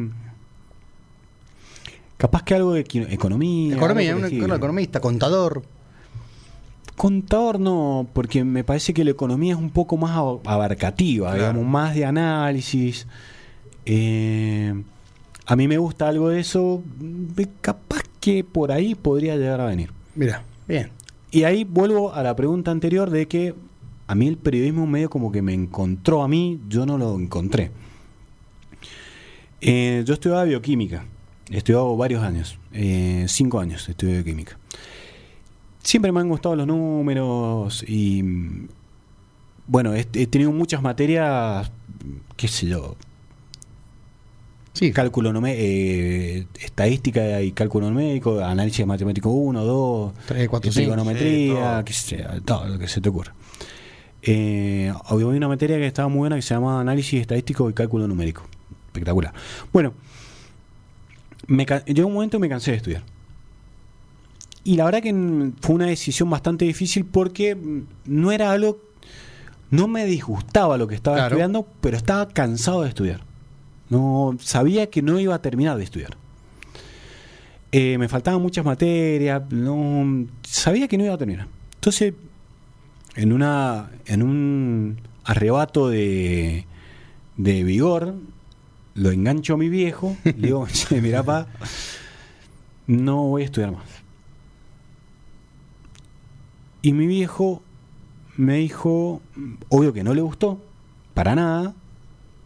capaz 2.16 2.42
que 2.42 2.54
algo 2.54 2.72
de 2.74 2.80
economía. 3.10 3.76
Economía, 3.76 4.16
un, 4.16 4.24
economista, 4.24 5.00
contador. 5.00 5.62
Contador 6.96 7.60
no, 7.60 8.06
porque 8.14 8.42
me 8.44 8.64
parece 8.64 8.94
que 8.94 9.04
la 9.04 9.10
economía 9.10 9.52
es 9.54 9.58
un 9.60 9.70
poco 9.70 9.96
más 9.98 10.16
ab- 10.16 10.40
abarcativa, 10.46 11.28
Claro. 11.34 11.52
digamos, 11.52 11.66
más 11.70 11.94
de 11.94 12.04
análisis. 12.06 13.06
Eh, 13.84 14.74
a 15.44 15.56
mí 15.56 15.68
me 15.68 15.76
gusta 15.78 16.08
algo 16.08 16.30
de 16.30 16.40
eso, 16.40 16.82
capaz 17.60 18.02
que 18.18 18.42
por 18.44 18.72
ahí 18.72 18.94
podría 18.94 19.36
llegar 19.36 19.60
a 19.60 19.66
venir. 19.66 19.90
Mira, 20.14 20.42
bien. 20.66 20.90
Y 21.30 21.44
ahí 21.44 21.64
vuelvo 21.64 22.14
a 22.14 22.22
la 22.22 22.34
pregunta 22.34 22.70
anterior 22.70 23.10
de 23.10 23.28
que 23.28 23.54
a 24.06 24.14
mí 24.14 24.26
el 24.26 24.38
periodismo 24.38 24.86
medio 24.86 25.10
como 25.10 25.30
que 25.30 25.42
me 25.42 25.52
encontró 25.52 26.22
a 26.22 26.28
mí, 26.28 26.60
yo 26.68 26.86
no 26.86 26.96
lo 26.96 27.14
encontré. 27.20 27.70
Eh, 29.60 30.02
yo 30.06 30.14
estudiaba 30.14 30.44
bioquímica, 30.44 31.04
estudiado 31.50 31.96
varios 31.96 32.22
años, 32.22 32.58
eh, 32.72 33.24
cinco 33.28 33.60
años 33.60 33.88
estudié 33.88 34.14
bioquímica. 34.14 34.58
Siempre 35.82 36.10
me 36.12 36.20
han 36.20 36.28
gustado 36.28 36.56
los 36.56 36.66
números 36.66 37.84
y 37.86 38.22
bueno, 39.66 39.94
he, 39.94 40.00
he 40.00 40.26
tenido 40.26 40.52
muchas 40.52 40.82
materias, 40.82 41.70
qué 42.36 42.48
sé 42.48 42.66
yo, 42.66 42.96
Sí, 44.76 44.92
cálculo 44.92 45.32
eh, 45.46 46.44
estadística 46.60 47.40
y 47.40 47.52
cálculo 47.52 47.88
numérico, 47.88 48.44
análisis 48.44 48.86
matemático 48.86 49.30
1, 49.30 49.64
2, 49.64 50.12
Tres, 50.26 50.48
cuatro, 50.50 50.70
cinco. 50.70 50.82
trigonometría, 50.82 51.78
Sí, 51.78 51.84
qué 51.86 51.92
sé 51.94 52.18
yo, 52.18 52.42
todo 52.42 52.68
lo 52.68 52.78
que 52.78 52.86
se 52.86 53.00
te 53.00 53.08
ocurra. 53.08 53.34
Eh, 54.20 54.92
había 55.06 55.28
una 55.28 55.48
materia 55.48 55.78
que 55.78 55.86
estaba 55.86 56.08
muy 56.08 56.18
buena 56.18 56.36
que 56.36 56.42
se 56.42 56.52
llama 56.52 56.78
análisis 56.78 57.22
estadístico 57.22 57.70
y 57.70 57.72
cálculo 57.72 58.06
numérico. 58.06 58.42
Espectacular. 58.88 59.32
Bueno, 59.72 59.94
me, 61.46 61.66
un 62.04 62.12
momento 62.12 62.36
que 62.38 62.40
me 62.42 62.48
cansé 62.48 62.72
de 62.72 62.76
estudiar. 62.78 63.02
Y 64.64 64.76
la 64.76 64.84
verdad 64.84 65.00
que 65.02 65.52
fue 65.60 65.74
una 65.76 65.86
decisión 65.86 66.28
bastante 66.28 66.64
difícil 66.64 67.04
porque 67.04 67.54
mm, 67.54 67.82
no 68.06 68.32
era 68.32 68.50
algo, 68.50 68.78
no 69.70 69.86
me 69.88 70.04
disgustaba 70.06 70.76
lo 70.76 70.88
que 70.88 70.94
estaba 70.96 71.16
Claro. 71.16 71.34
estudiando, 71.36 71.66
pero 71.80 71.96
estaba 71.96 72.28
cansado 72.28 72.82
de 72.82 72.88
estudiar. 72.88 73.20
No 73.88 74.36
sabía 74.40 74.90
que 74.90 75.02
no 75.02 75.20
iba 75.20 75.34
a 75.34 75.40
terminar 75.42 75.76
de 75.76 75.84
estudiar. 75.84 76.16
Eh, 77.72 77.98
me 77.98 78.08
faltaban 78.08 78.40
muchas 78.42 78.64
materias, 78.64 79.42
no 79.50 80.26
sabía 80.42 80.88
que 80.88 80.96
no 80.98 81.04
iba 81.04 81.14
a 81.14 81.18
terminar. 81.18 81.46
Entonces, 81.74 82.14
en 83.16 83.32
una 83.32 83.90
en 84.06 84.22
un 84.22 85.00
arrebato 85.24 85.88
de, 85.88 86.66
de 87.36 87.64
vigor, 87.64 88.14
lo 88.96 89.10
engancho 89.10 89.54
a 89.54 89.56
mi 89.56 89.68
viejo, 89.68 90.16
le 90.24 90.32
digo, 90.32 90.66
"Che, 90.66 91.00
mirá, 91.00 91.22
pa, 91.22 91.46
no 92.86 93.24
voy 93.24 93.42
a 93.42 93.44
estudiar 93.44 93.72
más. 93.72 93.84
Y 96.82 96.92
mi 96.92 97.06
viejo 97.06 97.62
me 98.36 98.56
dijo, 98.58 99.20
obvio 99.68 99.92
que 99.92 100.04
no 100.04 100.14
le 100.14 100.20
gustó, 100.20 100.60
para 101.14 101.34
nada, 101.34 101.74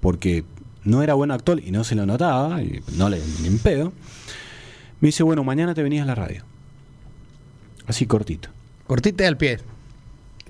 porque 0.01 0.45
no 0.85 1.03
era 1.03 1.15
buen 1.15 1.31
actor 1.31 1.61
y 1.65 1.71
no 1.73 1.85
se 1.85 1.95
lo 1.95 2.07
notaba, 2.07 2.63
y 2.63 2.81
no 2.97 3.09
le 3.09 3.21
ni 3.43 3.49
en 3.49 3.59
pedo. 3.59 3.93
Me 5.01 5.09
dice, 5.09 5.23
bueno, 5.23 5.45
mañana 5.45 5.75
te 5.75 5.83
venías 5.83 6.05
a 6.05 6.07
la 6.07 6.15
radio. 6.15 6.45
Así 7.87 8.07
cortito. 8.07 8.49
Cortite 8.87 9.27
al 9.27 9.37
pie. 9.37 9.59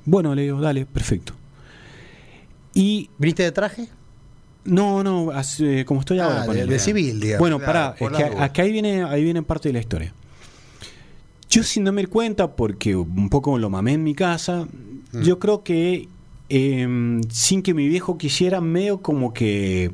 Bueno, 0.05 0.35
le 0.35 0.43
digo, 0.43 0.61
dale, 0.61 0.87
perfecto. 0.87 1.35
Y 2.75 3.11
¿Viniste 3.19 3.43
de 3.43 3.53
traje? 3.53 3.89
No, 4.65 5.03
no, 5.03 5.31
hace- 5.31 5.85
como 5.85 6.01
estoy 6.01 6.19
ahora. 6.19 6.39
Ah, 6.39 6.41
de, 6.43 6.47
ponele. 6.47 6.73
de 6.73 6.79
civil, 6.79 7.21
digamos. 7.21 7.41
Bueno, 7.41 7.59
Claro, 7.59 7.95
pará, 7.99 8.23
es 8.23 8.33
que 8.33 8.39
acá 8.43 8.63
ahí 8.63 8.73
viene, 8.73 9.03
ahí 9.05 9.25
viene 9.25 9.43
parte 9.43 9.69
de 9.69 9.73
la 9.75 9.81
historia. 9.81 10.13
Yo 11.49 11.63
sin 11.65 11.85
darme 11.85 12.07
cuenta, 12.07 12.55
porque 12.55 12.95
un 12.95 13.29
poco 13.29 13.59
lo 13.59 13.71
mamé 13.71 13.95
en 13.95 14.05
mi 14.05 14.15
casa, 14.15 14.67
Mm. 15.13 15.23
yo 15.23 15.39
creo 15.39 15.63
que 15.65 16.09
eh, 16.53 17.21
sin 17.31 17.63
que 17.63 17.75
mi 17.75 17.87
viejo 17.89 18.19
quisiera, 18.19 18.61
medio 18.61 19.01
como 19.03 19.33
que 19.33 19.93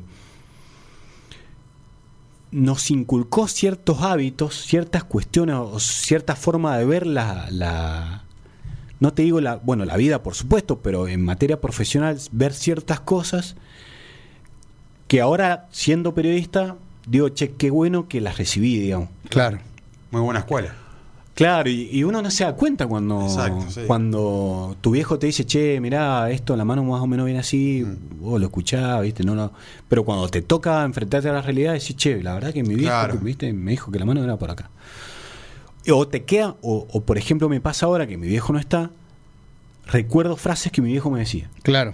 nos 2.51 2.89
inculcó 2.91 3.47
ciertos 3.47 4.01
hábitos, 4.01 4.55
ciertas 4.65 5.03
cuestiones 5.03 5.55
o 5.57 5.79
cierta 5.79 6.35
forma 6.35 6.77
de 6.77 6.85
ver 6.85 7.05
la, 7.05 7.47
la- 7.51 8.23
no 8.99 9.13
te 9.13 9.21
digo 9.21 9.41
la, 9.41 9.57
bueno, 9.57 9.85
la 9.85 9.97
vida 9.97 10.23
por 10.23 10.33
supuesto, 10.33 10.79
pero 10.79 11.07
en 11.07 11.23
materia 11.23 11.59
profesional 11.61 12.17
ver 12.31 12.53
ciertas 12.53 13.01
cosas 13.01 13.55
que 15.07 15.21
ahora 15.21 15.67
siendo 15.71 16.13
periodista 16.13 16.75
digo, 17.05 17.29
che, 17.29 17.51
qué 17.53 17.69
bueno 17.71 18.07
que 18.07 18.19
las 18.21 18.37
recibí, 18.37 18.77
digamos. 18.79 19.09
Claro. 19.29 19.59
Muy 20.11 20.21
buena 20.21 20.39
escuela. 20.39 20.73
Claro, 21.35 21.69
y, 21.69 21.87
y 21.91 22.03
uno 22.03 22.21
no 22.23 22.31
se 22.31 22.43
da 22.45 22.55
cuenta 22.55 22.87
cuando, 22.87 23.21
Exacto, 23.21 23.65
sí. 23.69 23.81
cuando 23.85 24.75
tu 24.81 24.89
viejo 24.91 25.19
te 25.19 25.27
dice, 25.27 25.45
che, 25.45 25.79
mirá, 25.79 26.31
esto 26.31 26.55
la 26.57 26.65
mano 26.65 26.83
más 26.83 26.99
o 26.99 27.05
menos 27.07 27.25
viene 27.25 27.39
así, 27.41 27.83
Mm. 27.85 28.21
vos 28.23 28.39
lo 28.39 28.47
escuchás, 28.47 29.01
viste, 29.03 29.23
no, 29.23 29.35
no. 29.35 29.51
Pero 29.87 30.03
cuando 30.03 30.27
te 30.29 30.41
toca 30.41 30.83
enfrentarte 30.83 31.29
a 31.29 31.33
la 31.33 31.41
realidad, 31.43 31.73
decís, 31.73 31.95
che, 31.95 32.23
la 32.23 32.33
verdad 32.33 32.51
que 32.53 32.63
mi 32.63 32.73
viejo, 32.73 32.89
Claro. 32.89 33.17
viste, 33.21 33.53
me 33.53 33.71
dijo 33.71 33.91
que 33.91 33.99
la 33.99 34.05
mano 34.05 34.23
era 34.23 34.35
por 34.37 34.49
acá. 34.49 34.71
O 35.91 36.07
te 36.07 36.23
queda, 36.23 36.55
o, 36.63 36.87
o 36.91 37.01
por 37.01 37.17
ejemplo 37.19 37.47
me 37.49 37.61
pasa 37.61 37.85
ahora 37.85 38.07
que 38.07 38.17
mi 38.17 38.27
viejo 38.27 38.51
no 38.51 38.57
está, 38.59 38.89
recuerdo 39.85 40.35
frases 40.37 40.71
que 40.71 40.81
mi 40.81 40.89
viejo 40.91 41.11
me 41.11 41.19
decía. 41.19 41.49
Claro. 41.61 41.93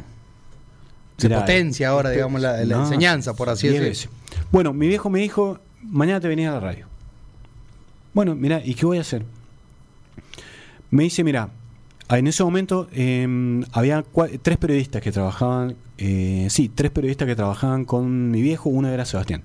Se 1.18 1.30
Mirá, 1.30 1.42
potencia 1.42 1.90
ahora, 1.90 2.10
digamos, 2.10 2.42
la, 2.42 2.58
la 2.66 2.78
no, 2.78 2.84
enseñanza, 2.84 3.34
por 3.34 3.50
así 3.50 3.68
decirlo. 3.68 4.16
Bueno, 4.52 4.74
mi 4.74 4.88
viejo 4.88 5.10
me 5.10 5.20
dijo, 5.20 5.60
mañana 5.82 6.20
te 6.20 6.28
venís 6.28 6.48
a 6.48 6.54
la 6.54 6.60
radio. 6.60 6.88
Bueno, 8.14 8.36
mira, 8.36 8.62
¿y 8.64 8.74
qué 8.76 8.86
voy 8.86 8.98
a 8.98 9.02
hacer? 9.02 9.26
Me 10.92 11.04
dice, 11.04 11.24
mira, 11.24 11.50
en 12.10 12.28
ese 12.28 12.44
momento 12.44 12.88
eh, 12.92 13.64
había 13.72 14.04
tres 14.42 14.58
periodistas 14.58 15.02
que 15.02 15.12
trabajaban, 15.12 15.76
eh, 15.98 16.48
sí, 16.50 16.70
tres 16.70 16.92
periodistas 16.92 17.28
que 17.28 17.36
trabajaban 17.36 17.86
con 17.86 18.30
mi 18.32 18.42
viejo, 18.42 18.70
uno 18.70 18.90
era 18.90 19.06
Sebastián. 19.06 19.44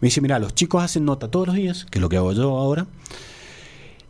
Me 0.00 0.06
dice, 0.06 0.20
mira, 0.20 0.38
los 0.38 0.54
chicos 0.54 0.82
hacen 0.82 1.04
nota 1.04 1.28
todos 1.28 1.46
los 1.46 1.56
días, 1.56 1.86
que 1.90 1.98
es 1.98 2.02
lo 2.02 2.08
que 2.08 2.16
hago 2.16 2.32
yo 2.32 2.58
ahora, 2.58 2.86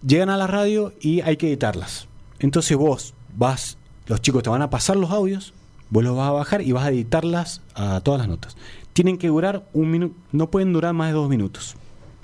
llegan 0.05 0.31
a 0.31 0.37
la 0.37 0.47
radio 0.47 0.95
y 1.01 1.21
hay 1.21 1.37
que 1.37 1.49
editarlas. 1.49 2.09
Entonces 2.39 2.77
vos 2.77 3.15
vas, 3.37 3.77
los 4.07 4.21
chicos 4.21 4.43
te 4.43 4.51
van 4.51 4.63
a 4.63 4.71
pasar 4.71 4.97
los 4.97 5.11
audios, 5.11 5.55
vos 5.93 6.03
los 6.03 6.17
vas 6.17 6.29
a 6.29 6.33
bajar 6.33 6.63
y 6.63 6.73
vas 6.73 6.87
a 6.87 6.89
editarlas 6.89 7.61
a 7.75 8.01
todas 8.01 8.19
las 8.19 8.29
notas. 8.29 8.57
Tienen 8.95 9.19
que 9.19 9.29
durar 9.29 9.69
un 9.75 9.91
minuto, 9.91 10.15
no 10.33 10.51
pueden 10.51 10.73
durar 10.73 10.95
más 10.95 11.09
de 11.09 11.13
dos 11.13 11.29
minutos. 11.29 11.77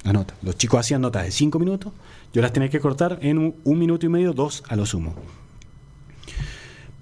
La 0.05 0.14
nota. 0.14 0.35
Los 0.43 0.57
chicos 0.57 0.81
hacían 0.81 1.03
notas 1.03 1.25
de 1.25 1.31
cinco 1.31 1.59
minutos, 1.59 1.93
yo 2.33 2.41
las 2.41 2.55
tenía 2.55 2.71
que 2.71 2.81
cortar 2.81 3.19
en 3.21 3.37
un, 3.37 3.55
un 3.64 3.79
minuto 3.79 4.07
y 4.07 4.09
medio, 4.09 4.33
dos 4.33 4.64
a 4.69 4.75
lo 4.75 4.87
sumo. 4.87 5.14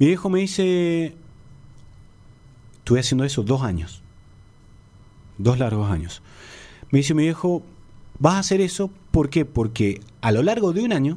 Mi 0.00 0.06
viejo 0.06 0.28
me 0.28 0.40
dice, 0.40 1.14
estuve 2.78 2.98
haciendo 2.98 3.22
eso 3.24 3.44
dos 3.44 3.62
años, 3.62 4.02
dos 5.38 5.60
largos 5.60 5.88
años. 5.88 6.20
Me 6.90 6.98
dice 6.98 7.14
mi 7.14 7.22
viejo, 7.22 7.62
vas 8.18 8.34
a 8.34 8.38
hacer 8.40 8.60
eso, 8.60 8.90
¿por 9.12 9.30
qué? 9.30 9.44
Porque 9.44 10.00
a 10.20 10.32
lo 10.32 10.42
largo 10.42 10.72
de 10.72 10.82
un 10.82 10.92
año 10.92 11.16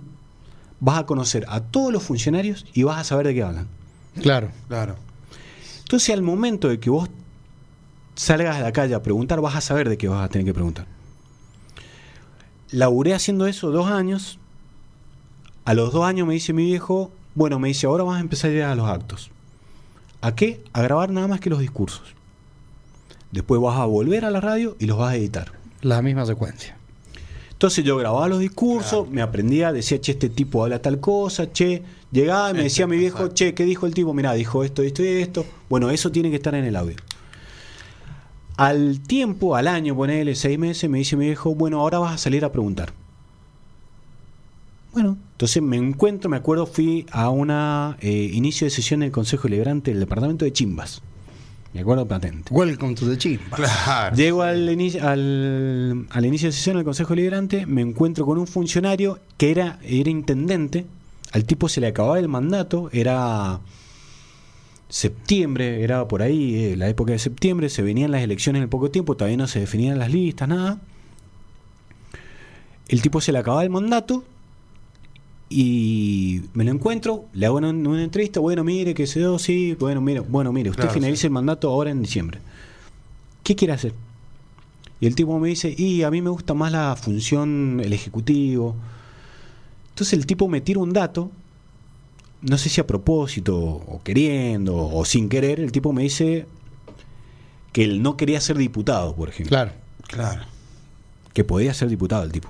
vas 0.80 1.00
a 1.00 1.06
conocer 1.08 1.46
a 1.50 1.62
todos 1.62 1.92
los 1.92 2.04
funcionarios 2.04 2.68
y 2.72 2.84
vas 2.84 3.00
a 3.00 3.04
saber 3.04 3.26
de 3.26 3.34
qué 3.34 3.42
hablan. 3.42 3.68
Claro. 4.22 4.52
Claro. 4.68 5.09
Entonces 5.90 6.14
al 6.14 6.22
momento 6.22 6.70
de 6.70 6.80
que 6.80 6.92
vos 6.92 7.10
salgas 8.14 8.58
a 8.58 8.62
la 8.62 8.72
calle 8.72 8.94
a 8.94 9.02
preguntar, 9.02 9.42
vas 9.42 9.56
a 9.56 9.62
saber 9.62 9.90
de 9.90 9.98
qué 9.98 10.08
vas 10.08 10.24
a 10.24 10.30
tener 10.30 10.46
que 10.46 10.54
preguntar. 10.54 10.86
Laburé 12.70 13.16
haciendo 13.16 13.48
eso 13.48 13.72
dos 13.72 13.90
años. 13.90 14.38
A 15.66 15.74
los 15.74 15.92
dos 15.92 16.06
años 16.06 16.28
me 16.28 16.36
dice 16.36 16.54
mi 16.54 16.64
viejo, 16.66 17.10
bueno, 17.34 17.58
me 17.58 17.70
dice, 17.70 17.88
ahora 17.88 18.04
vas 18.04 18.18
a 18.18 18.20
empezar 18.20 18.52
a 18.52 18.54
ir 18.54 18.62
a 18.62 18.76
los 18.76 18.88
actos. 18.88 19.32
¿A 20.22 20.36
qué? 20.36 20.64
A 20.74 20.84
grabar 20.84 21.10
nada 21.10 21.28
más 21.28 21.40
que 21.40 21.50
los 21.50 21.58
discursos. 21.58 22.14
Después 23.32 23.60
vas 23.60 23.80
a 23.80 23.86
volver 23.86 24.26
a 24.26 24.30
la 24.30 24.42
radio 24.42 24.78
y 24.78 24.86
los 24.86 25.00
vas 25.00 25.14
a 25.14 25.16
editar. 25.16 25.54
La 25.82 26.04
misma 26.04 26.24
secuencia. 26.28 26.78
Entonces 27.60 27.84
yo 27.84 27.98
grababa 27.98 28.30
los 28.30 28.40
discursos, 28.40 29.02
Claro. 29.02 29.12
me 29.12 29.22
aprendía, 29.22 29.74
decía, 29.74 30.00
che, 30.00 30.14
este 30.14 30.30
tipo 30.30 30.64
habla 30.64 30.82
tal 30.82 31.02
cosa, 31.02 31.52
che, 31.52 31.84
llegaba 32.10 32.52
y 32.52 32.54
me 32.54 32.64
decía 32.64 32.88
mi 32.88 32.96
viejo, 32.96 33.18
Exacto. 33.18 33.36
che, 33.36 33.54
¿qué 33.54 33.66
dijo 33.66 33.86
el 33.86 33.94
tipo? 33.94 34.14
Mirá, 34.14 34.32
dijo 34.32 34.64
esto, 34.64 34.82
esto 34.82 35.04
y 35.04 35.08
esto. 35.08 35.46
Bueno, 35.70 35.90
eso 35.90 36.10
tiene 36.10 36.30
que 36.30 36.38
estar 36.38 36.56
en 36.56 36.64
el 36.64 36.78
audio. 36.78 36.96
Al 38.56 39.02
tiempo, 39.02 39.58
al 39.58 39.68
año, 39.68 39.94
ponele 39.94 40.36
seis 40.36 40.58
meses, 40.58 40.90
me 40.90 41.00
dice 41.00 41.18
mi 41.18 41.26
viejo, 41.26 41.54
bueno, 41.54 41.82
ahora 41.82 42.00
vas 42.00 42.14
a 42.14 42.18
salir 42.18 42.46
a 42.46 42.52
preguntar. 42.54 42.94
Bueno, 44.94 45.18
entonces 45.34 45.62
me 45.62 45.76
encuentro, 45.76 46.30
me 46.30 46.38
acuerdo, 46.38 46.66
fui 46.66 47.08
a 47.12 47.30
una 47.30 47.98
eh, 48.00 48.32
inicio 48.34 48.66
de 48.68 48.72
sesión 48.72 49.02
del 49.02 49.12
Consejo 49.12 49.50
Liberante 49.50 49.92
del 49.92 50.00
Departamento 50.00 50.46
de 50.46 50.54
Chimbas. 50.54 51.02
Me 51.74 51.82
acuerdo 51.82 52.08
patente. 52.08 52.52
Welcome 52.52 52.96
to 52.96 53.08
the 53.08 53.18
chimba. 53.18 53.56
Claro. 53.56 54.16
Llego 54.16 54.42
al, 54.42 54.70
inicio, 54.70 55.08
al, 55.08 56.08
al 56.10 56.26
inicio 56.26 56.50
de 56.50 56.54
sesión 56.54 56.78
del 56.78 56.86
Consejo 56.86 57.14
Liberante, 57.14 57.66
me 57.68 57.82
encuentro 57.82 58.26
con 58.26 58.40
un 58.40 58.48
funcionario 58.48 59.20
que 59.38 59.52
era, 59.52 59.80
era 59.84 60.10
intendente, 60.10 60.86
al 61.32 61.46
tipo 61.46 61.70
se 61.70 61.80
le 61.80 61.88
acababa 61.88 62.18
el 62.18 62.28
mandato, 62.28 62.90
era 62.92 63.60
septiembre, 64.90 65.84
era 65.84 66.08
por 66.08 66.24
ahí, 66.24 66.56
eh, 66.56 66.76
la 66.76 66.90
época 66.90 67.12
de 67.12 67.20
septiembre, 67.20 67.70
se 67.70 67.84
venían 67.84 68.12
las 68.12 68.24
elecciones 68.24 68.64
en 68.64 68.70
poco 68.70 68.90
tiempo, 68.90 69.16
todavía 69.16 69.38
no 69.38 69.48
se 69.48 69.60
definían 69.60 70.00
las 70.00 70.12
listas, 70.12 70.50
nada. 70.50 70.80
El 72.88 73.04
tipo 73.04 73.22
se 73.22 73.32
le 73.32 73.38
acababa 73.38 73.64
el 73.64 73.70
mandato 73.70 74.24
y 75.50 76.42
me 76.54 76.64
lo 76.64 76.72
encuentro, 76.72 77.26
le 77.34 77.46
hago 77.46 77.58
una, 77.58 77.70
una 77.70 78.04
entrevista, 78.04 78.40
bueno, 78.40 78.64
mire, 78.64 78.94
que 78.94 79.08
se 79.08 79.20
dio, 79.20 79.40
sí, 79.40 79.76
bueno, 79.80 80.00
mire, 80.02 80.20
bueno, 80.20 80.54
mire, 80.54 80.70
usted 80.70 80.84
Claro, 80.84 80.94
finaliza 80.94 81.22
sí. 81.22 81.28
el 81.28 81.34
mandato 81.34 81.70
ahora 81.70 81.90
en 81.90 82.02
diciembre. 82.02 82.40
¿Qué 83.44 83.56
quiere 83.56 83.74
hacer? 83.74 83.94
Y 85.02 85.08
el 85.08 85.16
tipo 85.16 85.40
me 85.40 85.50
dice, 85.50 85.74
y 85.76 86.04
a 86.04 86.12
mí 86.12 86.22
me 86.22 86.30
gusta 86.30 86.54
más 86.54 86.72
la 86.72 86.96
función, 86.96 87.82
el 87.84 87.94
ejecutivo. 87.94 88.76
Entonces 89.90 90.14
el 90.14 90.26
tipo 90.26 90.48
me 90.48 90.62
tira 90.62 90.80
un 90.80 90.94
dato 90.94 91.32
no 92.42 92.58
sé 92.58 92.70
si 92.70 92.80
a 92.80 92.88
propósito, 92.88 93.58
o 93.58 94.02
queriendo, 94.04 94.76
o 94.76 95.04
sin 95.06 95.30
querer, 95.30 95.60
el 95.60 95.72
tipo 95.72 95.92
me 95.92 96.04
dice 96.04 96.46
que 97.74 97.84
él 97.84 98.02
no 98.02 98.18
quería 98.18 98.40
ser 98.40 98.58
diputado, 98.58 99.16
por 99.16 99.30
ejemplo. 99.30 99.50
Claro. 99.50 99.72
Claro. 100.08 100.44
Que 101.34 101.44
podía 101.44 101.74
ser 101.74 101.90
diputado 101.90 102.24
el 102.24 102.32
tipo. 102.32 102.50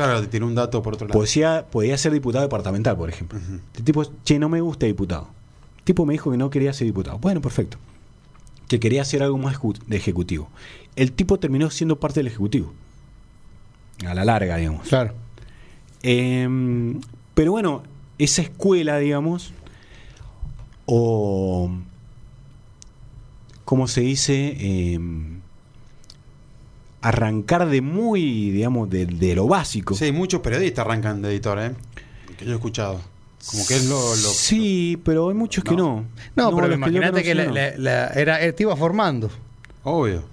Claro, 0.00 0.26
tiene 0.26 0.46
un 0.46 0.54
dato 0.54 0.82
por 0.82 0.94
otro 0.94 1.08
lado. 1.08 1.20
Podía, 1.20 1.66
podía 1.70 1.98
ser 1.98 2.12
diputado 2.12 2.42
departamental, 2.42 2.96
por 2.96 3.10
ejemplo. 3.10 3.38
El 3.74 3.84
tipo, 3.84 4.02
che, 4.24 4.38
no 4.38 4.48
me 4.48 4.62
gusta 4.62 4.86
diputado. 4.86 5.28
El 5.76 5.84
tipo 5.84 6.06
me 6.06 6.14
dijo 6.14 6.30
que 6.30 6.38
no 6.38 6.48
quería 6.48 6.72
ser 6.72 6.86
diputado. 6.86 7.18
Bueno, 7.18 7.42
perfecto. 7.42 7.76
Que 8.66 8.80
quería 8.80 9.02
hacer 9.02 9.22
algo 9.22 9.36
más 9.36 9.58
de 9.86 9.96
ejecutivo. 9.98 10.48
El 10.96 11.12
tipo 11.12 11.38
terminó 11.38 11.68
siendo 11.68 12.00
parte 12.00 12.20
del 12.20 12.28
ejecutivo. 12.28 12.72
A 14.06 14.14
la 14.14 14.24
larga, 14.24 14.56
digamos. 14.56 14.88
Claro. 14.88 15.12
Em, 16.02 16.98
pero 17.34 17.52
bueno, 17.52 17.82
esa 18.16 18.40
escuela, 18.40 18.96
digamos, 18.96 19.52
o 20.86 21.70
¿cómo 23.66 23.86
se 23.86 24.00
dice? 24.00 24.94
Em, 24.94 25.39
arrancar 27.02 27.68
de 27.68 27.80
muy, 27.80 28.50
digamos, 28.50 28.90
de, 28.90 29.06
de 29.06 29.34
lo 29.34 29.46
básico. 29.46 29.94
Sí, 29.94 30.12
muchos 30.12 30.40
periodistas 30.40 30.84
arrancan 30.84 31.22
de 31.22 31.30
editor, 31.30 31.58
¿eh? 31.58 31.72
Que 32.36 32.44
yo 32.44 32.52
he 32.52 32.54
escuchado. 32.54 33.00
Como 33.50 33.66
que 33.66 33.76
es 33.76 33.86
lo. 33.86 33.96
lo 33.98 34.28
sí, 34.28 35.00
pero 35.04 35.28
hay 35.30 35.34
muchos 35.34 35.64
que 35.64 35.74
no. 35.74 36.04
No, 36.36 36.54
pero 36.54 36.72
imagínate 36.74 37.22
que, 37.22 37.32
conocí, 37.34 37.54
la- 37.54 37.70
no. 37.70 37.78
la- 37.82 38.06
la- 38.06 38.06
era, 38.08 38.40
él 38.42 38.54
te 38.54 38.64
iba 38.64 38.76
formando. 38.76 39.30
Obvio. 39.82 40.24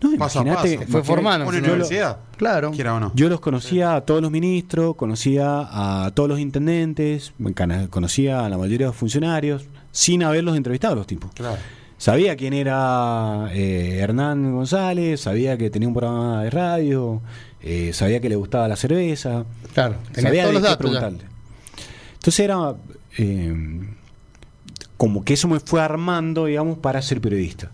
No, 0.00 0.16
Paso 0.18 0.40
a 0.40 0.44
paso. 0.44 0.66
Fue 0.88 1.02
formando. 1.04 1.46
Una 1.46 1.58
lo- 1.60 1.64
universidad. 1.64 2.18
Claro. 2.36 2.70
Quiera 2.72 2.94
o 2.94 3.00
no. 3.00 3.12
Yo 3.14 3.28
los 3.28 3.40
conocía 3.40 3.94
a 3.94 4.00
todos 4.02 4.20
los 4.20 4.30
ministros, 4.30 4.96
conocía 4.96 5.60
a 6.04 6.10
todos 6.14 6.28
los 6.28 6.38
intendentes, 6.40 7.32
conocía 7.90 8.44
a 8.44 8.48
la 8.48 8.58
mayoría 8.58 8.86
de 8.86 8.90
los 8.90 8.96
funcionarios, 8.96 9.64
sin 9.92 10.22
haberlos 10.22 10.56
entrevistado 10.56 10.92
a 10.94 10.96
los 10.96 11.06
tipos. 11.06 11.30
Claro. 11.34 11.56
Sabía 12.04 12.36
quién 12.36 12.52
era 12.52 13.48
eh, 13.54 13.96
Hernán 13.98 14.52
González, 14.52 15.22
sabía 15.22 15.56
que 15.56 15.70
tenía 15.70 15.88
un 15.88 15.94
programa 15.94 16.42
de 16.42 16.50
radio, 16.50 17.22
eh, 17.62 17.94
sabía 17.94 18.20
que 18.20 18.28
le 18.28 18.36
gustaba 18.36 18.68
la 18.68 18.76
cerveza, 18.76 19.46
Claro. 19.72 19.96
Tenía 20.12 20.28
sabía 20.28 20.42
todos 20.42 20.54
de 20.54 20.60
los 20.60 20.62
datos. 20.62 20.92
ya. 20.92 21.00
preguntarle. 21.00 21.30
Entonces 22.12 22.40
era 22.40 22.74
eh, 23.16 23.88
como 24.98 25.24
que 25.24 25.32
eso 25.32 25.48
me 25.48 25.60
fue 25.60 25.80
armando, 25.80 26.44
digamos, 26.44 26.76
para 26.76 27.00
ser 27.00 27.22
periodista. 27.22 27.72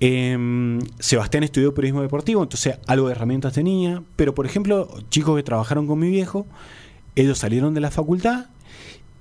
Eh, 0.00 0.78
Sebastián 0.98 1.44
estudió 1.44 1.72
periodismo 1.72 2.02
deportivo, 2.02 2.42
entonces 2.42 2.76
algo 2.86 3.06
de 3.06 3.12
herramientas 3.12 3.54
tenía, 3.54 4.02
pero 4.16 4.34
por 4.34 4.44
ejemplo, 4.44 4.86
chicos 5.08 5.34
que 5.34 5.42
trabajaron 5.42 5.86
con 5.86 5.98
mi 5.98 6.10
viejo, 6.10 6.46
ellos 7.16 7.38
salieron 7.38 7.72
de 7.72 7.80
la 7.80 7.90
facultad 7.90 8.48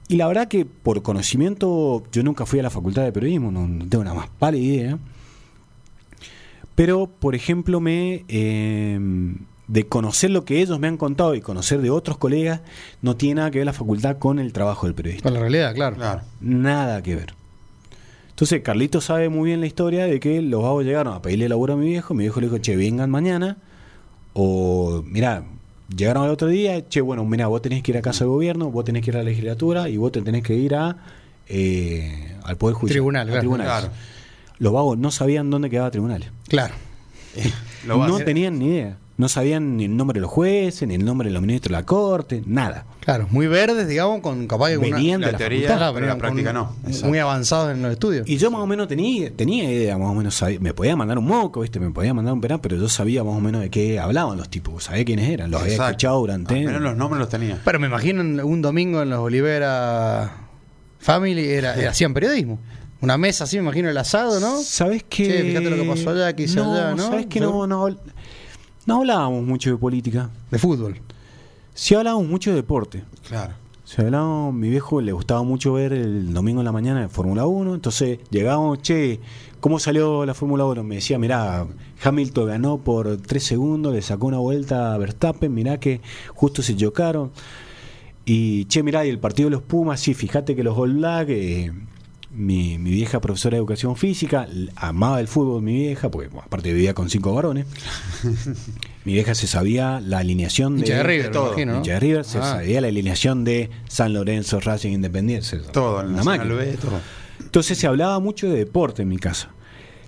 y 0.07 0.17
la 0.17 0.27
verdad 0.27 0.47
que 0.47 0.65
por 0.65 1.01
conocimiento, 1.01 2.03
yo 2.11 2.23
nunca 2.23 2.45
fui 2.45 2.59
a 2.59 2.63
la 2.63 2.69
facultad 2.69 3.03
de 3.03 3.11
periodismo, 3.11 3.51
no, 3.51 3.67
no 3.67 3.87
tengo 3.87 4.01
una 4.01 4.13
más 4.13 4.29
pálida 4.39 4.63
idea. 4.63 4.99
Pero, 6.75 7.07
por 7.07 7.35
ejemplo, 7.35 7.79
me 7.79 8.25
eh, 8.27 8.99
de 9.67 9.87
conocer 9.87 10.31
lo 10.31 10.43
que 10.45 10.61
ellos 10.61 10.79
me 10.79 10.87
han 10.87 10.97
contado 10.97 11.35
y 11.35 11.41
conocer 11.41 11.81
de 11.81 11.89
otros 11.89 12.17
colegas, 12.17 12.61
no 13.01 13.15
tiene 13.15 13.35
nada 13.35 13.51
que 13.51 13.59
ver 13.59 13.65
la 13.65 13.73
facultad 13.73 14.17
con 14.17 14.39
el 14.39 14.53
trabajo 14.53 14.87
del 14.87 14.95
periodista. 14.95 15.23
Con 15.23 15.33
la 15.33 15.39
realidad, 15.39 15.73
claro. 15.73 15.95
Claro. 15.95 16.21
Nada 16.41 17.01
que 17.01 17.15
ver. 17.15 17.33
Entonces, 18.29 18.61
Carlito 18.61 18.99
sabe 18.99 19.29
muy 19.29 19.49
bien 19.49 19.61
la 19.61 19.67
historia 19.67 20.05
de 20.05 20.19
que 20.19 20.41
los 20.41 20.63
vagos 20.63 20.83
llegaron 20.83 21.13
a 21.13 21.21
pedirle 21.21 21.47
laburo 21.47 21.73
a 21.73 21.77
mi 21.77 21.87
viejo. 21.87 22.13
Mi 22.13 22.23
viejo 22.23 22.41
le 22.41 22.47
dijo, 22.47 22.57
che, 22.57 22.75
vengan 22.75 23.09
mañana. 23.09 23.57
O, 24.33 25.03
mira, 25.05 25.43
llegaron 25.95 26.23
al 26.23 26.29
otro 26.29 26.47
día, 26.47 26.87
che, 26.87 27.01
bueno, 27.01 27.25
mira, 27.25 27.47
vos 27.47 27.61
tenés 27.61 27.83
que 27.83 27.91
ir 27.91 27.97
a 27.97 28.01
casa 28.01 28.23
de 28.23 28.29
gobierno, 28.29 28.71
vos 28.71 28.85
tenés 28.85 29.03
que 29.03 29.11
ir 29.11 29.15
a 29.15 29.19
la 29.19 29.25
legislatura 29.25 29.89
y 29.89 29.97
vos 29.97 30.11
te 30.11 30.21
tenés 30.21 30.43
que 30.43 30.55
ir 30.55 30.75
a 30.75 30.97
eh, 31.47 32.35
al 32.43 32.57
Poder 32.57 32.75
Judicial. 32.75 32.95
Tribunal, 32.95 33.27
claro. 33.27 33.39
tribunales. 33.39 33.71
Claro. 33.71 33.89
Los 34.59 34.73
vagos 34.73 34.97
no 34.97 35.11
sabían 35.11 35.49
dónde 35.49 35.69
quedaba 35.69 35.91
tribunales. 35.91 36.29
Claro. 36.47 36.73
Lo 37.85 38.07
no 38.07 38.19
tenían 38.19 38.59
ni 38.59 38.67
idea. 38.67 38.97
No 39.15 39.29
sabían 39.29 39.77
ni 39.77 39.85
el 39.85 39.95
nombre 39.95 40.15
de 40.17 40.21
los 40.21 40.31
jueces, 40.31 40.87
ni 40.87 40.95
el 40.95 41.05
nombre 41.05 41.27
de 41.29 41.33
los 41.33 41.41
ministros 41.41 41.69
de 41.69 41.73
la 41.77 41.85
corte, 41.85 42.41
nada. 42.47 42.85
Claro. 43.01 43.27
Muy 43.29 43.45
verdes, 43.45 43.87
digamos, 43.87 44.21
con 44.21 44.47
capaz 44.47 44.69
que 44.69 44.77
con 44.77 44.87
una- 44.87 44.95
Venían 44.97 45.19
de 45.21 45.27
la 45.27 45.31
la 45.33 45.37
teoría, 45.37 45.67
facultad. 45.67 45.93
Pero 45.93 46.07
la 46.07 46.13
venían 46.13 46.17
práctica 46.17 46.53
con- 46.53 46.61
no. 46.61 46.75
Exacto. 46.87 47.07
Muy 47.09 47.19
avanzados 47.19 47.71
en 47.73 47.83
los 47.83 47.91
estudios. 47.91 48.27
Y 48.27 48.37
yo 48.37 48.49
más 48.49 48.61
o 48.61 48.65
menos 48.65 48.87
tenía, 48.87 49.29
tenía 49.31 49.65
idea, 49.71 49.99
más 49.99 50.09
o 50.09 50.15
menos 50.15 50.33
sabía- 50.33 50.59
me 50.59 50.73
podía 50.73 50.95
mandar 50.95 51.19
un 51.19 51.25
moco, 51.27 51.61
¿viste? 51.61 51.79
me 51.79 51.91
podía 51.91 52.11
mandar 52.15 52.33
un 52.33 52.41
penal, 52.41 52.59
pero 52.59 52.75
yo 52.75 52.89
sabía 52.89 53.23
más 53.23 53.35
o 53.35 53.39
menos 53.39 53.61
de 53.61 53.69
qué 53.69 53.99
hablaban 53.99 54.35
los 54.35 54.49
tipos, 54.49 54.85
sabía 54.85 55.05
quiénes 55.05 55.29
eran, 55.29 55.51
los 55.51 55.61
había 55.61 55.75
escuchado 55.75 56.17
durante. 56.19 56.55
Al 56.57 56.65
menos 56.65 56.81
los 56.81 56.97
nombres 56.97 57.19
los 57.19 57.29
tenía. 57.29 57.59
Pero 57.63 57.79
me 57.79 57.85
imagino 57.87 58.21
un 58.45 58.61
domingo 58.63 59.03
en 59.03 59.11
los 59.11 59.19
Olivera 59.19 60.37
Family 60.99 61.49
era, 61.49 61.75
era 61.75 61.91
hacían 61.91 62.13
periodismo. 62.15 62.59
Una 63.01 63.17
mesa 63.17 63.43
así, 63.43 63.57
me 63.57 63.63
imagino 63.63 63.89
el 63.89 63.97
asado, 63.97 64.39
¿no? 64.39 64.57
¿Sabes 64.61 65.03
qué? 65.09 65.25
Che, 65.27 65.41
fíjate 65.43 65.69
lo 65.69 65.75
que 65.75 65.89
pasó 65.89 66.09
allá, 66.11 66.33
que 66.33 66.43
hice 66.43 66.55
no, 66.55 66.73
allá, 66.73 66.95
¿no? 66.95 67.07
¿Sabes 67.09 67.25
que 67.25 67.41
no, 67.41 67.67
no, 67.67 67.89
no 68.85 68.97
hablábamos 68.97 69.43
mucho 69.43 69.69
de 69.71 69.77
política? 69.77 70.29
De 70.51 70.59
fútbol. 70.59 70.99
Sí 71.73 71.95
hablábamos 71.95 72.27
mucho 72.27 72.51
de 72.51 72.57
deporte. 72.57 73.03
Claro. 73.27 73.53
Se 73.85 74.01
hablaba, 74.01 74.51
mi 74.51 74.69
viejo 74.69 75.01
le 75.01 75.11
gustaba 75.11 75.43
mucho 75.43 75.73
ver 75.73 75.91
el 75.91 76.33
domingo 76.33 76.61
en 76.61 76.65
la 76.65 76.71
mañana 76.71 77.01
de 77.01 77.09
Fórmula 77.09 77.45
1, 77.45 77.75
entonces 77.75 78.19
llegábamos, 78.29 78.81
che, 78.81 79.19
¿cómo 79.59 79.77
salió 79.77 80.25
la 80.25 80.33
Fórmula 80.33 80.65
1? 80.65 80.83
Me 80.83 80.95
decía, 80.95 81.19
mirá, 81.19 81.67
Hamilton 82.01 82.47
ganó 82.47 82.77
por 82.77 83.17
3 83.17 83.43
segundos, 83.43 83.93
le 83.93 84.01
sacó 84.01 84.27
una 84.27 84.39
vuelta 84.39 84.93
a 84.93 84.97
Verstappen, 84.97 85.53
mirá 85.53 85.79
que 85.79 85.99
justo 86.33 86.61
se 86.61 86.77
chocaron. 86.77 87.31
Y, 88.25 88.65
che, 88.65 88.83
mirá, 88.83 89.05
y 89.05 89.09
el 89.09 89.19
partido 89.19 89.49
de 89.49 89.57
los 89.57 89.63
Pumas, 89.63 89.99
sí, 89.99 90.13
fíjate 90.13 90.55
que 90.55 90.63
los 90.63 90.77
All 90.77 90.93
Black, 90.93 91.27
eh, 91.29 91.73
mi, 92.35 92.77
mi 92.79 92.89
vieja 92.91 93.21
profesora 93.21 93.55
de 93.55 93.59
educación 93.59 93.95
física, 93.95 94.47
amaba 94.75 95.19
el 95.19 95.27
fútbol 95.27 95.61
mi 95.61 95.73
vieja, 95.73 96.09
porque 96.09 96.27
bueno, 96.29 96.43
aparte 96.47 96.73
vivía 96.73 96.93
con 96.93 97.09
cinco 97.09 97.33
varones. 97.33 97.65
mi 99.05 99.13
vieja 99.13 99.35
se 99.35 99.47
sabía 99.47 99.99
la 100.01 100.19
alineación 100.19 100.79
de... 100.79 101.03
River, 101.03 101.25
de 101.27 101.29
todo. 101.29 101.47
imagino, 101.47 101.71
¿no? 101.73 101.77
Hincha 101.79 101.93
de 101.93 101.99
River, 101.99 102.25
se 102.25 102.37
Ah. 102.39 102.43
sabía 102.53 102.81
la 102.81 102.87
alineación 102.87 103.43
de 103.43 103.69
San 103.87 104.13
Lorenzo, 104.13 104.59
Racing 104.59 104.91
Independiente. 104.93 105.59
Todo, 105.71 105.99
una 105.99 106.09
Nacional 106.23 106.47
máquina. 106.47 106.55
B, 106.55 106.77
todo. 106.77 106.99
Entonces 107.39 107.77
se 107.77 107.87
hablaba 107.87 108.19
mucho 108.19 108.47
de 108.49 108.57
deporte 108.57 109.01
en 109.03 109.09
mi 109.09 109.17
casa. 109.17 109.49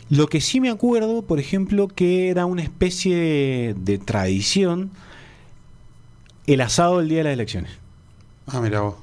Lo 0.10 0.28
que 0.28 0.40
sí 0.42 0.60
me 0.62 0.70
acuerdo, 0.70 1.24
por 1.24 1.40
ejemplo, 1.40 1.88
que 1.88 2.30
era 2.30 2.46
una 2.46 2.62
especie 2.64 3.16
de, 3.16 3.76
de 3.78 3.98
tradición 3.98 4.92
el 6.48 6.62
asado 6.62 7.00
el 7.00 7.10
día 7.10 7.20
de 7.20 7.24
las 7.26 7.34
elecciones. 7.34 7.72
Ah, 8.48 8.62
mira 8.62 8.82
vos. 8.82 8.96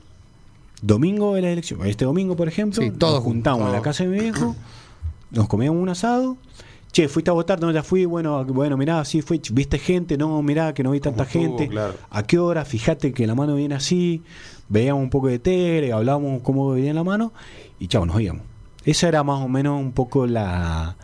Domingo 0.83 1.35
de 1.35 1.43
las 1.43 1.53
elecciones. 1.53 1.87
Este 1.89 2.05
domingo, 2.05 2.37
por 2.37 2.49
ejemplo, 2.49 2.83
Sí, 2.83 2.91
todos 2.91 3.15
nos 3.15 3.23
juntamos 3.25 3.67
en 3.69 3.73
la 3.73 3.81
casa 3.83 4.05
de 4.05 4.11
mi 4.11 4.19
viejo, 4.21 4.55
nos 5.31 5.49
comíamos 5.49 5.81
un 5.81 5.89
asado. 5.89 6.37
Che, 6.93 7.09
fuiste 7.09 7.31
a 7.31 7.33
votar, 7.33 7.59
no, 7.59 7.71
ya 7.71 7.83
fui, 7.83 8.05
bueno, 8.05 8.45
bueno, 8.45 8.77
mirá, 8.77 9.03
sí 9.07 9.23
fui, 9.23 9.41
viste 9.53 9.79
gente, 9.79 10.19
no, 10.19 10.43
mirá, 10.43 10.75
que 10.75 10.83
no 10.83 10.91
vi 10.91 11.01
tanta 11.01 11.23
estuvo, 11.23 11.43
gente. 11.57 11.69
claro. 11.69 11.95
¿A 12.11 12.23
qué 12.25 12.39
hora? 12.39 12.67
Fíjate 12.67 13.15
que 13.15 13.27
la 13.27 13.35
mano 13.35 13.55
viene 13.55 13.75
así, 13.75 14.23
veíamos 14.69 15.03
un 15.03 15.09
poco 15.09 15.29
de 15.29 15.39
tele, 15.39 15.91
hablábamos 15.93 16.43
cómo 16.43 16.69
venía 16.73 16.93
la 16.93 17.03
mano 17.03 17.33
y 17.79 17.87
chao, 17.89 18.05
nos 18.05 18.21
íbamos. 18.21 18.43
Esa 18.85 19.09
era 19.09 19.23
más 19.23 19.41
o 19.43 19.49
menos 19.49 19.81
un 19.81 19.93
poco 19.93 20.27
la... 20.27 20.97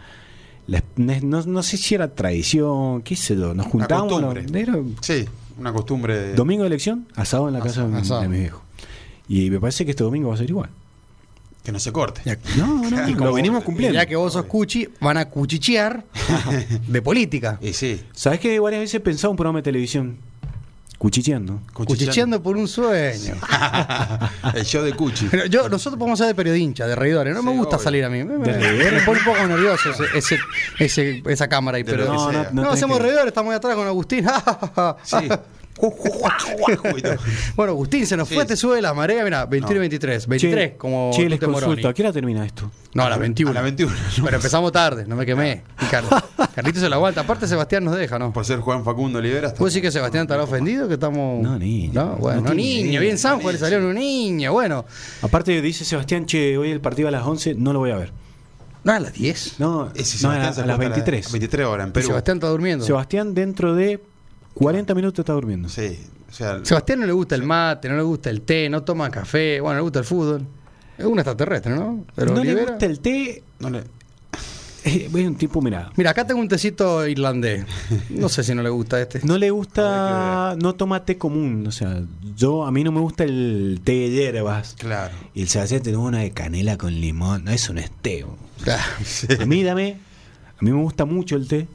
la- 0.67 0.85
no, 0.97 1.43
no 1.47 1.63
sé 1.63 1.79
si 1.79 1.95
era 1.95 2.15
tradición, 2.15 3.01
qué 3.01 3.17
sé 3.17 3.35
yo, 3.35 3.55
nos 3.55 3.65
Una 3.67 3.87
juntábamos. 3.87 4.13
costumbre. 4.13 4.61
era- 4.61 4.77
Sí, 5.01 5.25
una 5.59 5.73
costumbre 5.73 6.19
de. 6.19 6.35
domingo 6.35 6.65
de 6.65 6.67
elección, 6.67 7.07
asado 7.15 7.49
en 7.49 7.55
la 7.55 7.61
casa 7.61 7.87
de 7.87 8.21
de 8.21 8.29
mi 8.29 8.41
viejo. 8.41 8.61
Y 9.29 9.51
me 9.51 9.61
parece 9.61 9.85
que 9.85 9.91
este 9.93 10.05
domingo 10.05 10.29
va 10.29 10.35
a 10.35 10.39
ser 10.39 10.49
igual. 10.49 10.71
Que 11.63 11.73
no 11.73 11.79
se 11.79 11.93
corte. 11.93 12.23
No, 12.57 12.89
no, 12.89 13.09
Y 13.09 13.13
lo 13.13 13.19
como- 13.19 13.33
venimos 13.35 13.63
y 13.63 13.65
cumpliendo. 13.65 13.95
Ya 13.95 14.07
que 14.07 14.17
vos 14.17 14.33
sos 14.33 14.45
cuchi, 14.47 14.89
van 15.01 15.19
a 15.19 15.27
cuchichear 15.29 16.05
de 16.89 17.03
política. 17.03 17.59
Y 17.61 17.73
sí. 17.75 18.03
¿Sabes 18.13 18.41
que 18.41 18.59
varias 18.59 18.81
veces 18.81 18.95
he 18.95 19.01
pensado 19.01 19.31
un 19.31 19.37
programa 19.37 19.59
de 19.59 19.65
televisión? 19.65 20.17
Cuchicheando. 20.97 21.61
Cuchicheando 21.75 22.43
por 22.43 22.57
un 22.57 22.67
sueño. 22.67 23.35
El 24.55 24.65
show 24.65 24.83
de 24.83 24.95
Cuchi. 24.95 25.29
Pero 25.31 25.47
yo, 25.47 25.69
nosotros 25.69 25.97
podemos 25.97 26.19
ser 26.19 26.27
de 26.29 26.35
periodincha, 26.35 26.89
de 26.89 26.97
reidores. 26.97 27.35
No 27.35 27.43
me 27.45 27.53
gusta 27.53 27.77
obvio. 27.77 27.85
salir 27.85 28.05
a 28.05 28.11
mí. 28.11 28.25
Me, 28.25 28.37
me- 28.37 29.01
pone 29.07 29.21
un 29.21 29.25
poco 29.25 29.47
nervioso 29.47 29.91
ese, 29.91 30.05
ese- 30.19 30.39
ese- 30.81 31.23
esa 31.27 31.47
cámara 31.49 31.77
ahí. 31.77 31.85
Pero 31.85 32.07
No, 32.07 32.33
no, 32.33 32.43
no, 32.51 32.63
no 32.63 32.71
hacemos 32.71 32.97
que- 32.99 33.05
reidores, 33.05 33.29
estamos 33.29 33.53
ahí 33.53 33.57
atrás 33.59 33.77
con 33.77 33.87
Agustín. 33.87 34.25
Sí. 35.05 35.29
Bueno, 37.57 37.73
Agustín, 37.73 38.07
se 38.07 38.17
nos 38.17 38.29
Sí, 38.29 38.35
fue, 38.35 38.45
te 38.45 38.57
sube 38.57 38.81
la 38.83 38.95
marea. 38.95 39.25
Mira, 39.25 39.47
21 39.47 39.73
y 39.73 39.75
No. 39.77 39.81
23. 39.81 40.27
23, 40.27 40.71
Che, 40.71 40.77
como 40.77 41.11
Che, 41.13 41.29
les 41.29 41.39
consulto, 41.41 41.89
¿a 41.89 41.95
qué 41.95 42.03
hora 42.03 42.13
termina 42.13 42.45
esto? 42.45 42.71
No, 42.95 43.05
a 43.05 43.11
las 43.11 43.19
21. 43.19 43.51
A 43.51 43.55
las 43.55 43.63
21. 43.63 43.93
Pero 44.25 44.37
empezamos 44.37 44.73
tarde, 44.73 45.05
no 45.07 45.17
me 45.17 45.25
quemé. 45.27 45.63
Y 45.81 45.85
Car- 45.87 46.05
Carlito 46.55 46.81
se 46.81 46.89
la 46.89 46.97
aguanta. 46.97 47.21
Aparte, 47.23 47.47
Sebastián 47.47 47.85
nos 47.85 47.97
deja, 47.97 48.19
¿no? 48.19 48.33
Por 48.33 48.45
ser 48.45 48.61
Juan 48.61 48.85
Facundo 48.85 49.19
Olivera. 49.19 49.49
está- 49.49 49.59
¿Puedo 49.59 49.69
decir 49.69 49.83
que 49.83 49.91
Sebastián 49.91 50.23
estará 50.23 50.43
ofendido? 50.43 50.89
Que 50.89 50.95
estamos. 50.95 51.43
No, 51.43 51.59
niño. 51.59 51.93
No, 51.95 52.17
bueno, 52.17 52.41
No 52.43 52.49
no, 52.51 52.55
tiene 52.57 52.85
niño. 52.85 53.01
Bien 53.01 53.19
San 53.19 53.41
Juan 53.41 53.55
le 53.55 53.61
Niño. 53.61 53.71
salió 53.71 53.89
un 53.89 53.95
niño. 53.95 54.53
Bueno, 54.53 54.85
Aparte 55.23 55.61
dice 55.63 55.85
Sebastián, 55.85 56.27
che, 56.27 56.57
hoy 56.59 56.71
el 56.71 56.81
partido 56.81 57.09
a 57.09 57.11
las 57.11 57.25
11, 57.25 57.55
no 57.55 57.73
lo 57.73 57.79
voy 57.81 57.91
a 57.91 57.97
ver. 57.97 58.13
no 58.85 58.93
a 58.93 58.99
las 59.01 59.13
10. 59.13 59.57
No, 59.59 59.85
no, 59.87 59.91
Sebastián 59.95 60.43
a, 60.43 60.53
se 60.53 60.61
a 60.63 60.67
las 60.67 60.75
acuesta 60.75 60.95
23. 60.97 61.33
23 61.33 61.67
horas 61.67 61.87
en 61.87 61.93
Perú. 61.93 62.07
Sebastián 62.09 62.37
está 62.39 62.49
durmiendo. 62.49 62.85
Sebastián 62.85 63.35
dentro 63.35 63.75
de 63.75 64.01
40 64.59 64.95
minutos 64.95 65.21
está 65.21 65.33
durmiendo. 65.33 65.69
Sí. 65.69 65.99
O 66.29 66.33
sea, 66.33 66.61
Sebastián 66.65 67.01
no 67.01 67.07
le 67.07 67.13
gusta 67.13 67.35
el 67.35 67.43
mate, 67.43 67.89
no 67.89 67.97
le 67.97 68.03
gusta 68.03 68.29
el 68.31 68.43
té, 68.43 68.69
no 68.69 68.83
toma 68.83 69.11
café, 69.11 69.61
bueno, 69.61 69.77
le 69.77 69.83
gusta 69.83 70.01
el 70.01 70.05
fútbol. 70.05 70.47
Es 70.99 71.05
un 71.07 71.19
extraterrestre, 71.19 71.75
¿no? 71.75 72.05
Pero 72.15 72.35
no 72.35 72.43
le 72.45 72.55
gusta 72.55 72.85
el 72.87 73.01
té. 73.01 73.43
no 73.61 73.71
le- 73.71 73.79
eh, 74.85 75.09
Es 75.15 75.27
un 75.27 75.37
tipo, 75.37 75.63
mira. 75.63 75.91
Mira, 75.97 76.11
acá 76.11 76.27
tengo 76.27 76.41
un 76.41 76.49
tecito 76.49 77.07
irlandés. 77.07 77.65
No 78.11 78.29
sé 78.29 78.43
si 78.43 78.55
no 78.55 78.63
le 78.63 78.69
gusta 78.69 79.01
este. 79.01 79.21
No 79.25 79.39
le 79.39 79.51
gusta, 79.51 80.55
no 80.61 80.75
toma 80.75 81.05
té 81.05 81.17
común, 81.17 81.65
o 81.67 81.71
sea, 81.71 82.03
yo 82.37 82.67
a 82.67 82.71
mí 82.73 82.83
no 82.85 82.91
me 82.93 83.01
gusta 83.01 83.25
el 83.25 83.81
té 83.85 83.93
de 83.93 84.11
hierbas. 84.11 84.75
Claro. 84.79 85.15
Y 85.35 85.43
el 85.43 85.49
Sebastián 85.49 85.83
tiene 85.83 85.99
una 85.99 86.19
de 86.19 86.33
canela 86.33 86.77
con 86.77 86.93
limón, 87.01 87.45
no 87.45 87.53
eso 87.53 87.73
no 87.73 87.81
es. 87.81 87.91
Ah, 88.67 88.85
A 89.41 89.47
mí 89.47 89.63
dame, 89.63 89.99
a 90.61 90.63
mí 90.65 90.73
me 90.73 90.83
gusta 90.83 91.05
mucho 91.05 91.37
el 91.37 91.47
té. 91.49 91.69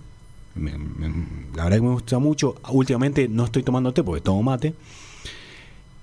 Me- 0.55 0.77
me- 0.77 1.07
la 1.55 1.63
verdad 1.65 1.77
que 1.77 1.83
me 1.83 1.89
gusta 1.93 2.19
mucho. 2.19 2.55
Últimamente 2.69 3.27
no 3.27 3.45
estoy 3.45 3.63
tomando 3.63 3.93
té 3.93 4.03
porque 4.03 4.21
tomo 4.21 4.43
mate. 4.43 4.73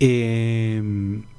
Eh, 0.01 0.83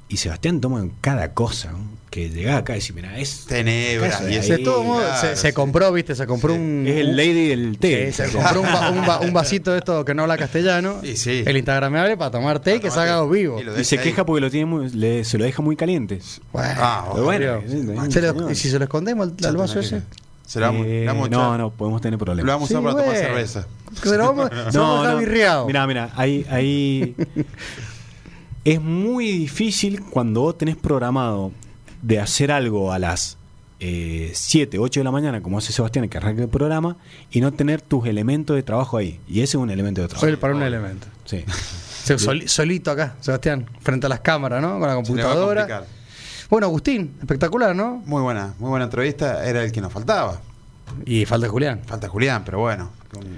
y 0.08 0.16
Sebastián 0.18 0.60
toma 0.60 0.86
cada 1.00 1.32
cosa. 1.32 1.72
¿no? 1.72 2.02
Que 2.10 2.28
llega 2.28 2.58
acá 2.58 2.74
y 2.74 2.76
dice, 2.76 2.92
mira, 2.92 3.18
es, 3.18 3.46
Tenebra. 3.46 4.30
Y 4.30 4.34
ese- 4.36 4.62
claro, 4.62 5.36
se, 5.36 5.54
compró, 5.54 5.90
viste, 5.92 6.14
se 6.14 6.26
compró 6.26 6.54
un. 6.54 6.84
es 6.86 6.96
el 6.96 7.16
lady 7.16 7.48
del 7.48 7.78
té. 7.78 8.12
Sí, 8.12 8.22
se 8.22 8.30
compró 8.30 8.60
un, 8.60 8.66
va- 8.68 8.90
un 8.90 8.98
va- 9.08 9.20
un 9.20 9.32
vasito 9.32 9.72
de 9.72 9.78
esto 9.78 10.04
que 10.04 10.14
no 10.14 10.22
habla 10.22 10.36
castellano. 10.36 11.00
Sí. 11.14 11.42
El 11.46 11.56
Instagramable 11.56 12.18
para 12.18 12.30
tomar 12.30 12.60
té 12.60 12.72
y 12.76 12.80
que 12.80 12.88
Para 12.88 12.94
salga 12.94 13.24
vivo. 13.26 13.58
Y 13.78 13.84
se 13.84 13.96
ahí. 13.98 14.04
queja 14.04 14.26
porque 14.26 14.42
lo 14.42 14.50
tiene 14.50 14.66
muy- 14.66 14.90
le- 14.90 15.24
se 15.24 15.38
lo 15.38 15.44
deja 15.44 15.62
muy 15.62 15.74
caliente. 15.74 16.20
Bueno, 16.52 16.74
Ah, 16.78 17.10
bueno. 17.16 17.62
¿Y 18.50 18.54
si 18.54 18.68
se 18.70 18.78
lo 18.78 18.84
escondemos 18.84 19.28
al, 19.40 19.46
al 19.46 19.56
vaso 19.56 19.80
ese? 19.80 20.02
Lo 20.60 20.66
vamos, 20.66 20.86
Eh, 20.86 20.90
le 21.00 21.06
vamos 21.06 21.26
a 21.26 21.30
no, 21.30 21.38
echar- 21.54 21.58
no, 21.58 21.70
podemos 21.70 22.00
tener 22.00 22.18
Lo 22.18 22.24
problemas. 22.24 22.54
vamos 22.54 22.70
a 22.70 22.78
usar 22.78 22.82
para 22.92 23.04
tomar 23.04 23.16
cerveza. 23.18 23.66
Se 24.02 24.16
lo 24.16 24.24
vamos, 24.34 24.50
lo 24.74 25.02
dejar 25.02 25.18
birriado. 25.18 25.66
Mira, 25.66 25.86
mira, 25.86 26.10
ahí, 26.16 26.46
ahí 26.50 27.14
es 28.64 28.80
muy 28.80 29.26
difícil 29.30 30.02
cuando 30.02 30.42
vos 30.42 30.56
tenés 30.58 30.76
programado 30.76 31.52
de 32.00 32.20
hacer 32.20 32.50
algo 32.52 32.92
a 32.92 32.98
las 32.98 33.36
eh, 33.80 34.30
7, 34.34 34.78
8 34.78 35.00
de 35.00 35.04
la 35.04 35.10
mañana, 35.10 35.42
como 35.42 35.58
hace 35.58 35.72
Sebastián, 35.72 36.08
que 36.08 36.16
arranca 36.18 36.42
el 36.42 36.48
programa, 36.48 36.96
y 37.30 37.40
no 37.40 37.52
tener 37.52 37.80
tus 37.82 38.06
elementos 38.06 38.54
de 38.54 38.62
trabajo 38.62 38.96
ahí. 38.96 39.18
Y 39.28 39.40
ese 39.40 39.56
es 39.56 39.62
un 39.62 39.70
elemento 39.70 40.00
de 40.00 40.08
trabajo. 40.08 40.26
Soy 40.26 40.36
para 40.36 40.54
un 40.54 40.62
elemento. 40.62 41.06
Sí. 41.24 41.44
Solito 42.46 42.90
acá, 42.92 43.14
Sebastián, 43.20 43.66
frente 43.80 44.06
a 44.06 44.08
las 44.08 44.20
cámaras, 44.20 44.60
¿no? 44.62 44.78
Con 44.78 44.82
la 44.82 44.86
Se 45.04 45.14
le 45.14 45.22
va 45.24 45.32
a 45.32 45.34
computadora. 45.34 45.84
Bueno, 46.52 46.66
Agustín, 46.66 47.14
espectacular, 47.18 47.74
¿no? 47.74 48.02
Muy 48.04 48.20
buena, 48.20 48.52
muy 48.58 48.68
buena 48.68 48.84
entrevista. 48.84 49.42
Era 49.48 49.64
el 49.64 49.72
que 49.72 49.80
nos 49.80 49.90
faltaba. 49.90 50.38
Y 51.06 51.24
falta 51.24 51.48
Julián. 51.48 51.80
Falta 51.86 52.08
Julián, 52.10 52.42
pero 52.44 52.58
bueno. 52.58 52.90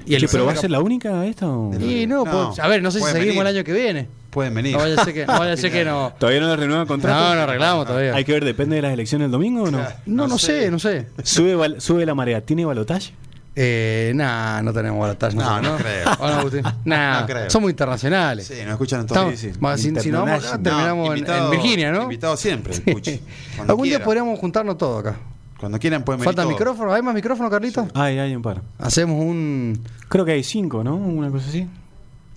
Y 0.04 0.16
el 0.16 0.26
pero 0.28 0.46
va 0.46 0.50
a 0.50 0.56
ser 0.56 0.72
la 0.72 0.80
única 0.80 1.24
esta 1.24 1.46
o- 1.48 1.72
Y 1.78 2.08
no, 2.08 2.24
No, 2.24 2.48
pues, 2.48 2.58
a 2.58 2.66
ver, 2.66 2.82
no 2.82 2.90
sé 2.90 2.98
si 2.98 3.04
seguimos 3.04 3.26
venir. 3.36 3.40
el 3.42 3.46
año 3.58 3.62
que 3.64 3.72
viene. 3.72 4.08
Pueden 4.30 4.52
venir. 4.52 4.72
No 4.72 4.78
vaya 4.80 5.00
a 5.00 5.04
ser 5.04 5.14
que 5.14 5.26
no. 5.26 5.32
Vaya 5.38 5.52
a 5.52 5.56
ser 5.56 5.70
que 5.70 5.84
no. 5.84 6.12
¿Todavía 6.18 6.40
no 6.40 6.48
le 6.48 6.56
renuevan 6.56 6.82
el 6.82 6.88
contrato? 6.88 7.20
No, 7.22 7.34
no 7.36 7.40
arreglamos 7.42 7.86
todavía. 7.86 8.16
Hay 8.16 8.24
que 8.24 8.32
ver, 8.32 8.44
depende 8.44 8.74
de 8.74 8.82
las 8.82 8.92
elecciones 8.92 9.26
del 9.26 9.30
domingo 9.30 9.62
o 9.62 9.70
no. 9.70 9.78
Claro. 9.78 9.94
No, 10.06 10.22
no, 10.24 10.28
No 10.30 10.38
sé, 10.40 10.62
sé. 10.64 10.70
no 10.72 10.80
sé. 10.80 11.06
¿Sube, 11.22 11.80
sube 11.80 12.04
la 12.04 12.16
marea? 12.16 12.40
¿Tiene 12.40 12.64
balotaje? 12.64 13.12
Eh, 13.56 14.12
nah, 14.16 14.62
no 14.62 14.72
tenemos 14.72 14.98
balotaje. 15.00 15.36
No, 15.36 15.42
nosotros, 15.62 15.72
no 15.72 15.76
creo. 15.78 16.12
¿O 16.18 16.28
no, 16.28 16.34
Agustín? 16.40 16.62
Nah, 16.84 17.20
No 17.20 17.26
creo. 17.26 17.50
somos 17.50 17.70
internacionales. 17.70 18.46
Sí, 18.46 18.54
nos 18.64 18.72
escuchan 18.72 19.00
en 19.02 19.06
todo. 19.06 19.30
Sí, 19.30 19.36
sí. 19.36 19.52
si, 19.76 20.00
si 20.00 20.10
nos 20.10 20.24
vamos 20.24 20.42
terminamos 20.62 21.06
en- 21.10 21.18
invitado- 21.18 21.52
en, 21.52 21.60
Virginia, 21.60 21.92
¿no? 21.92 22.02
Invitado 22.02 22.36
siempre, 22.36 22.74
Sí. 22.74 23.22
Algún 23.66 23.84
día 23.84 24.02
podríamos 24.02 24.38
juntarnos 24.38 24.76
todos 24.76 25.00
acá. 25.06 25.16
Cuando 25.58 25.78
quieran 25.78 26.02
pueden 26.04 26.18
venir. 26.20 26.26
¿Falta 26.26 26.42
todos. 26.42 26.52
micrófono? 26.52 26.92
¿Hay 26.92 27.00
más 27.00 27.14
micrófono, 27.14 27.48
Carlito? 27.48 27.88
Ay, 27.94 28.18
hay 28.18 28.34
un 28.34 28.42
par. 28.42 28.60
Hacemos 28.78 29.18
un. 29.20 29.80
Creo 30.08 30.24
que 30.24 30.32
hay 30.32 30.42
cinco, 30.42 30.82
¿no? 30.84 30.96
Una 30.96 31.30
cosa 31.30 31.48
así. 31.48 31.66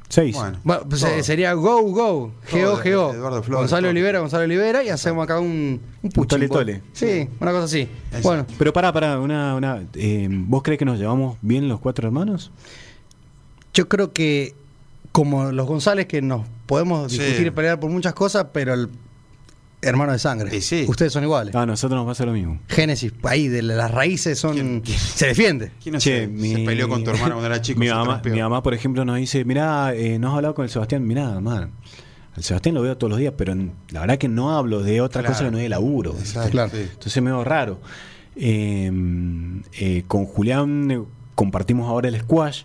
Seis. 0.09 0.35
Bueno, 0.35 0.57
Bueno, 0.63 0.83
pues, 0.89 1.01
todo. 1.01 1.11
eh, 1.11 1.23
sería 1.23 1.53
Go 1.53 1.81
Go, 1.81 1.91
GO 1.91 2.31
GO. 2.51 2.81
Eduardo 2.83 3.43
Flores, 3.43 3.61
Gonzalo. 3.63 3.89
Olivera, 3.89 4.19
Gonzalo 4.19 4.43
Olivera 4.45 4.83
y 4.83 4.89
hacemos 4.89 5.23
acá 5.23 5.39
un, 5.39 5.81
un 6.01 6.09
puchín, 6.11 6.27
tole 6.27 6.47
pues. 6.47 6.59
tole. 6.59 6.81
Sí, 6.93 7.27
una 7.41 7.51
cosa 7.51 7.65
así. 7.65 7.89
Eso. 8.11 8.21
Bueno, 8.23 8.45
Pero 8.57 8.71
pará, 8.71 8.93
pará, 8.93 9.19
una, 9.19 9.55
una, 9.55 9.83
eh, 9.95 10.27
¿vos 10.31 10.63
crees 10.63 10.79
que 10.79 10.85
nos 10.85 10.97
llevamos 10.97 11.37
bien 11.41 11.67
los 11.67 11.79
cuatro 11.79 12.07
hermanos? 12.07 12.51
yo 13.73 13.87
creo 13.87 14.11
que 14.11 14.55
como 15.11 15.51
los 15.51 15.67
González 15.67 16.07
que 16.07 16.19
nos 16.21 16.47
podemos 16.65 17.11
Sí. 17.11 17.19
discutir 17.19 17.47
y 17.47 17.51
pelear 17.51 17.79
por 17.79 17.91
muchas 17.91 18.13
cosas, 18.15 18.47
pero 18.51 18.73
el 18.73 18.89
hermano 19.81 20.11
de 20.11 20.19
sangre. 20.19 20.55
Y 20.55 20.61
sí. 20.61 20.85
Ustedes 20.87 21.13
son 21.13 21.23
iguales. 21.23 21.53
A 21.55 21.65
nosotros 21.65 21.97
nos 21.99 22.07
pasa 22.07 22.25
lo 22.25 22.33
mismo. 22.33 22.59
Génesis, 22.67 23.13
ahí 23.23 23.47
de 23.47 23.61
las 23.61 23.91
raíces 23.91 24.39
son 24.39 24.53
¿Quién- 24.53 24.81
quién? 24.81 24.97
se 24.97 25.27
defiende. 25.27 25.71
¿Quién 25.81 25.93
no 25.93 25.99
Che, 25.99 26.21
se, 26.21 26.27
mi- 26.27 26.53
se 26.55 26.59
peleó 26.59 26.89
con 26.89 27.03
tu 27.03 27.11
hermano 27.11 27.35
cuando 27.35 27.45
era 27.45 27.61
chico? 27.61 27.79
Mi 27.79 27.87
se 27.87 27.93
mamá, 27.93 28.21
mi 28.25 28.39
mamá, 28.39 28.63
por 28.63 28.73
ejemplo, 28.73 29.05
nos 29.05 29.17
dice, 29.17 29.45
mirá, 29.45 29.93
eh, 29.93 30.17
no 30.19 30.29
has 30.29 30.35
hablado 30.35 30.55
con 30.55 30.63
el 30.65 30.71
Sebastián, 30.71 31.05
mirá, 31.05 31.39
man, 31.39 31.71
el 32.35 32.43
Sebastián 32.43 32.75
lo 32.75 32.81
veo 32.81 32.97
todos 32.97 33.09
los 33.11 33.19
días, 33.19 33.33
pero 33.37 33.55
la 33.89 34.01
verdad 34.01 34.17
que 34.17 34.27
no 34.27 34.55
hablo 34.57 34.81
de 34.83 35.01
otra 35.01 35.21
Claro. 35.21 35.33
cosa 35.33 35.45
que 35.45 35.51
no 35.51 35.57
de 35.57 35.69
laburo. 35.69 36.15
Exacto, 36.19 36.49
Claro. 36.51 36.69
sí. 36.71 36.77
Entonces 36.81 37.17
es 37.17 37.23
medio 37.23 37.43
raro. 37.43 37.79
Eh, 38.35 38.91
eh, 39.79 40.03
con 40.07 40.25
Julián 40.25 40.91
eh, 40.91 41.01
compartimos 41.35 41.87
ahora 41.87 42.07
el 42.09 42.19
squash 42.19 42.63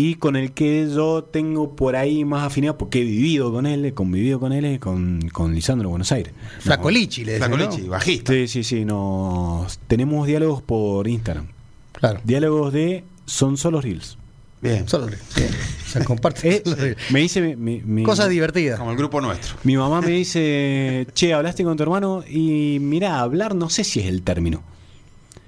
y 0.00 0.14
con 0.14 0.36
el 0.36 0.52
que 0.52 0.88
yo 0.94 1.24
tengo 1.24 1.74
por 1.74 1.96
ahí 1.96 2.24
más 2.24 2.44
afinidad 2.46 2.76
porque 2.76 3.00
he 3.00 3.04
vivido 3.04 3.50
con 3.52 3.66
él, 3.66 3.84
he 3.84 3.94
convivido 3.94 4.38
con 4.38 4.52
él, 4.52 4.78
con, 4.78 5.28
con 5.32 5.54
Lisandro 5.54 5.88
Buenos 5.88 6.12
Aires. 6.12 6.32
Flacolichi 6.60 7.24
le 7.24 7.32
decían, 7.32 7.52
Flaco 7.52 7.76
¿no? 7.78 7.88
Bajista. 7.88 8.32
Sí, 8.32 8.46
sí, 8.46 8.62
sí, 8.62 8.84
nos 8.84 9.78
tenemos 9.88 10.26
diálogos 10.28 10.62
por 10.62 11.08
Instagram. 11.08 11.48
Claro. 11.92 12.20
Diálogos 12.22 12.72
de 12.72 13.02
son 13.26 13.56
solo 13.56 13.80
reels. 13.80 14.16
Bien. 14.60 14.88
Solo 14.88 15.08
sí. 15.08 15.42
Se 15.88 16.04
comparte. 16.04 16.48
Eh, 16.48 16.62
solo- 16.64 16.94
me 17.10 17.20
dice 17.20 17.40
mi, 17.40 17.56
mi- 17.56 17.80
mi- 17.84 18.02
Cosas 18.04 18.28
divertidas. 18.28 18.78
Como 18.78 18.92
el 18.92 18.96
grupo 18.96 19.20
nuestro. 19.20 19.56
mi 19.64 19.76
mamá 19.76 20.00
me 20.00 20.10
dice, 20.12 21.06
che, 21.14 21.34
hablaste 21.34 21.64
con 21.64 21.76
tu 21.76 21.82
hermano 21.82 22.22
y 22.28 22.78
mira, 22.80 23.18
hablar 23.20 23.54
no 23.56 23.68
sé 23.70 23.82
si 23.84 23.98
es 24.00 24.06
el 24.06 24.22
término. 24.22 24.62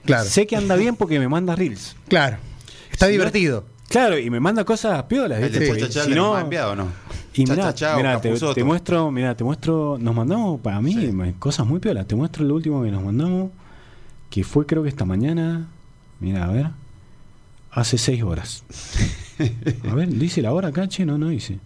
Claro. 0.05 0.29
Sé 0.29 0.47
que 0.47 0.57
anda 0.57 0.75
bien 0.77 0.97
porque 0.97 1.19
me 1.21 1.29
manda 1.29 1.55
reels. 1.55 1.95
Claro. 2.09 2.39
Está 2.91 3.07
Si 3.07 3.13
no- 3.13 3.19
divertido. 3.19 3.65
Claro, 3.91 4.17
y 4.19 4.31
me 4.31 4.39
manda 4.39 4.65
cosas 4.65 5.03
piolas. 5.03 5.39
¿El 5.39 5.49
¿viste? 5.49 5.59
de 5.59 5.67
Porque 5.67 5.83
Chachachá 5.83 6.05
si 6.05 6.15
no- 6.15 6.39
enviado 6.39 6.77
no? 6.77 6.87
Y 7.35 7.43
mirá, 7.43 7.57
Chachachá 7.57 7.95
o 7.95 7.97
mirá, 7.97 8.21
te, 8.55 8.65
muestro, 8.65 9.11
mira, 9.11 9.37
te 9.37 9.43
muestro, 9.45 9.99
nos 10.01 10.15
mandamos 10.15 10.61
para 10.61 10.81
mí 10.81 10.95
Sí. 10.95 11.13
cosas 11.41 11.67
muy 11.67 11.81
piolas. 11.81 12.07
Te 12.07 12.15
muestro 12.15 12.45
el 12.45 12.53
último 12.53 12.83
que 12.85 12.91
nos 12.93 13.03
mandamos, 13.03 13.51
que 14.31 14.45
fue 14.45 14.65
creo 14.65 14.85
que 14.85 14.89
esta 14.89 15.05
mañana. 15.05 15.67
Mira, 16.21 16.45
a 16.45 16.53
ver, 16.53 16.67
hace 17.73 17.99
seis 17.99 18.23
horas. 18.23 18.63
A 19.91 19.95
ver, 19.95 20.09
dice 20.09 20.41
la 20.41 20.53
hora 20.53 20.69
acá, 20.69 20.87
che, 20.89 21.05
no, 21.05 21.19
no 21.19 21.29
dice. 21.29 21.59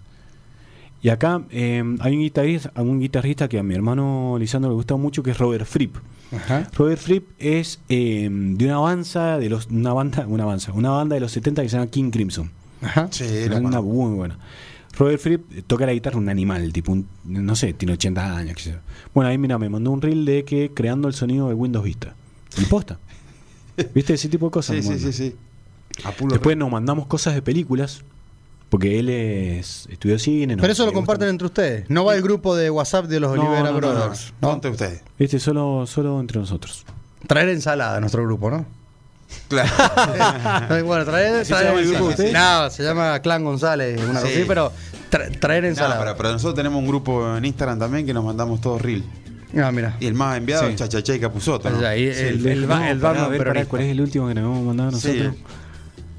Y 1.03 1.11
acá 1.11 1.43
eh, 1.51 1.83
hay 2.01 2.15
un 2.15 2.21
guitarrista, 2.23 2.73
un 2.77 3.01
guitarrista 3.01 3.49
que 3.49 3.59
a 3.59 3.63
mi 3.63 3.75
hermano 3.75 4.37
Lisandro 4.39 4.71
le 4.71 4.77
gusta 4.77 4.97
mucho, 4.97 5.23
que 5.23 5.33
es 5.33 5.39
Robert 5.39 5.67
Fripp. 5.67 5.97
Ajá. 6.36 6.69
Robert 6.77 7.01
Fripp 7.01 7.28
es 7.39 7.81
eh, 7.89 8.28
de 8.31 8.65
una 8.66 8.78
banda 8.78 9.39
de 9.39 9.48
los, 9.48 9.66
una 9.66 9.93
banda, 9.93 10.27
una 10.27 10.44
banda, 10.44 10.73
una 10.73 10.90
banda 10.90 11.15
de 11.15 11.20
los 11.20 11.32
70 11.32 11.62
que 11.62 11.69
se 11.69 11.77
llama 11.77 11.90
King 11.90 12.11
Crimson. 12.11 12.51
Ajá. 12.82 13.09
Sí, 13.11 13.24
Una 13.47 13.61
banda 13.61 13.81
muy 13.81 14.15
buena. 14.15 14.39
Robert 14.98 15.20
Fripp 15.20 15.66
toca 15.66 15.86
la 15.86 15.93
guitarra 15.93 16.19
un 16.19 16.28
animal, 16.28 16.73
tipo, 16.73 16.93
un- 16.93 17.09
no 17.24 17.56
sé, 17.56 17.73
tiene 17.73 17.94
80 17.94 18.36
años. 18.36 18.56
qué 18.56 18.62
sé 18.62 18.70
yo. 18.73 18.77
Bueno, 19.12 19.31
ahí 19.31 19.39
mira, 19.39 19.59
me 19.59 19.69
mandó 19.69 19.90
un 19.90 20.01
reel 20.01 20.24
de 20.24 20.44
que 20.44 20.70
creando 20.73 21.09
el 21.09 21.15
sonido 21.15 21.48
de 21.48 21.55
Windows 21.55 21.85
Vista. 21.85 22.15
Y 22.59 22.65
posta. 22.66 22.98
¿Viste 23.94 24.15
ese 24.15 24.28
tipo 24.28 24.47
de 24.47 24.51
cosas? 24.52 24.77
Sí, 24.77 24.82
sí, 24.82 24.98
sí, 24.98 25.12
sí. 25.12 25.35
Después 26.28 26.56
nos 26.56 26.70
mandamos 26.70 27.06
cosas 27.06 27.35
de 27.35 27.43
películas, 27.43 28.05
porque 28.75 28.99
él 28.99 29.09
es 29.09 29.87
estudió 29.89 30.19
cine. 30.19 30.57
Pero 30.57 30.67
nos- 30.67 30.73
eso 30.77 30.85
lo 30.85 30.93
comparten 30.93 31.29
entre 31.29 31.47
ustedes. 31.47 31.89
No 31.89 32.05
va 32.05 32.17
el 32.17 32.23
grupo 32.23 32.57
de 32.57 32.71
WhatsApp 32.71 33.05
de 33.07 33.21
los 33.21 33.33
No, 33.37 33.41
Olivera 33.43 33.63
no, 33.63 33.71
no, 33.71 33.77
Brothers. 33.77 34.33
no, 34.41 34.49
¿no? 34.49 34.51
Ponte 34.55 34.69
ustedes. 34.69 35.01
Este 35.17 35.39
solo, 35.39 35.87
solo 35.87 36.19
entre 36.19 36.41
nosotros. 36.41 36.85
Traer 37.29 37.51
ensalada 37.51 37.99
a 37.99 38.01
nuestro 38.01 38.25
grupo, 38.25 38.51
¿no? 38.51 38.67
Claro. 39.47 39.71
bueno, 40.85 41.05
traer, 41.05 41.37
¿Así 41.37 41.45
se 41.45 41.53
traer 41.55 41.67
llama 41.69 41.81
el 41.81 41.89
grupo? 41.95 42.23
No, 42.33 42.71
se 42.71 42.83
llama 42.83 43.21
Clan 43.21 43.45
González, 43.45 44.01
una 44.03 44.15
cosa 44.21 44.27
Sí. 44.27 44.33
así, 44.39 44.45
pero 44.49 44.73
tra- 45.09 45.39
traer 45.39 45.63
No, 45.63 45.69
ensalada. 45.69 46.01
pero, 46.01 46.17
pero 46.17 46.33
nosotros 46.33 46.57
tenemos 46.57 46.81
un 46.81 46.89
grupo 46.89 47.37
en 47.37 47.45
Instagram 47.45 47.79
también 47.79 48.05
que 48.05 48.13
nos 48.13 48.25
mandamos 48.25 48.61
todos 48.61 48.83
reel. 48.83 49.05
Ah, 49.57 49.71
mira. 49.71 49.97
Y 50.01 50.07
el 50.09 50.15
más 50.15 50.37
enviado 50.37 50.65
Sí. 50.67 50.71
es 50.73 50.77
Chachachá 50.81 51.15
y 51.15 51.21
Capuzoto. 51.21 51.71
¿no? 51.71 51.79
Allá, 51.79 51.97
y 51.97 52.13
Sí, 52.13 52.21
el, 52.23 52.45
el, 52.45 52.67
no, 52.69 52.85
el 52.85 52.99
pará, 52.99 53.29
peronista. 53.29 53.69
¿Cuál 53.69 53.83
es 53.83 53.93
el 53.93 54.01
último 54.01 54.27
que 54.27 54.35
nos 54.35 54.43
hemos 54.45 54.65
mandado 54.65 54.91
Sí, 54.99 55.09
nosotros? 55.09 55.35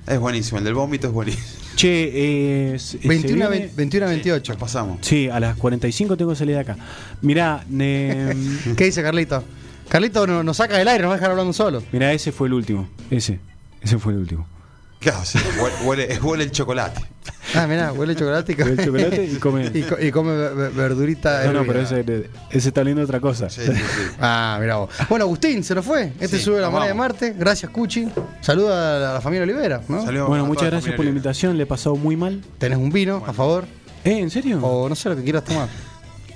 Es 0.07 0.19
buenísimo. 0.19 0.57
El 0.60 0.64
del 0.65 0.73
vómito 0.73 1.07
es 1.07 1.14
buenísimo. 1.14 1.45
Che, 1.76 2.73
eh, 2.73 2.80
se- 2.80 2.99
se 2.99 3.07
21 3.07 3.45
a 3.45 3.49
viene- 3.49 3.65
20 3.65 3.76
21 3.76 4.06
a 4.06 4.10
28. 4.10 4.53
Nos 4.53 4.60
pasamos. 4.61 4.98
Sí, 5.02 5.27
a 5.30 5.40
las 5.40 5.57
45 5.57 6.15
tengo 6.15 6.32
que 6.32 6.38
salir 6.38 6.56
de 6.56 6.61
acá. 6.61 6.77
Mirá, 7.22 7.64
¿Qué 7.69 8.86
dice 8.86 9.02
Carlito? 9.03 9.44
Carlito 9.90 10.26
no- 10.26 10.44
nos 10.44 10.57
saca 10.57 10.77
del 10.77 10.88
aire, 10.88 11.02
nos 11.03 11.10
va 11.10 11.15
a 11.15 11.18
dejar 11.18 11.32
hablando 11.32 11.53
solo. 11.53 11.84
mirá, 11.91 12.11
ese 12.14 12.32
fue 12.32 12.48
el 12.48 12.53
último. 12.53 12.88
Ese. 13.11 13.40
Ese 13.82 13.98
fue 13.99 14.14
el 14.14 14.19
último. 14.19 14.48
Claro, 14.99 15.23
sí, 15.23 15.38
huele, 15.85 16.19
huele, 16.22 16.43
el 16.45 16.51
chocolate. 16.51 17.01
Ah, 17.53 17.67
mirá, 17.67 17.91
huele 17.93 18.15
chocolate 18.15 18.53
y 18.53 18.55
come, 18.55 18.72
Huele 18.72 18.85
chocolate 18.85 19.26
y 19.26 19.35
come- 19.38 19.72
y 19.73 19.81
co- 19.84 19.97
y 20.01 20.11
come 20.11 20.31
ver- 20.35 20.55
ver- 20.55 20.72
verdurita. 20.72 21.43
No, 21.45 21.53
no, 21.53 21.63
pero 21.65 21.81
ese, 21.81 22.03
ese 22.49 22.67
está 22.69 22.81
oliendo 22.81 23.03
otra 23.03 23.19
cosa. 23.19 23.49
Sí, 23.49 23.61
sí, 23.65 23.72
sí. 23.73 23.81
Ah, 24.19 24.57
mira 24.59 24.77
vos. 24.77 24.89
Bueno, 25.09 25.26
Agustín, 25.26 25.63
se 25.63 25.76
nos 25.76 25.85
fue. 25.85 26.11
Este 26.19 26.38
Sí, 26.38 26.43
sube 26.43 26.59
la 26.59 26.69
marea 26.72 26.88
de. 26.89 26.93
Marte. 26.95 27.35
Gracias, 27.38 27.72
Cuchi. 27.72 28.07
Saluda 28.41 29.11
a 29.11 29.13
la 29.15 29.22
familia 29.22 29.43
Olivera, 29.43 29.81
¿no? 29.88 30.03
Bueno, 30.27 30.45
muchas 30.45 30.69
gracias 30.72 30.95
por 30.95 31.05
la 31.05 31.09
invitación, 31.09 31.55
le 31.57 31.63
he 31.63 31.67
pasado 31.67 31.95
muy 31.95 32.15
mal. 32.15 32.41
Tenés 32.57 32.77
un 32.80 32.89
vino, 32.91 33.23
a 33.27 33.34
favor. 33.34 33.65
¿Eh? 34.03 34.19
¿En 34.19 34.30
serio? 34.31 34.59
O 34.65 34.89
no 34.89 34.95
sé 34.95 35.09
lo 35.09 35.15
que 35.15 35.23
quieras 35.23 35.43
tomar. 35.43 35.67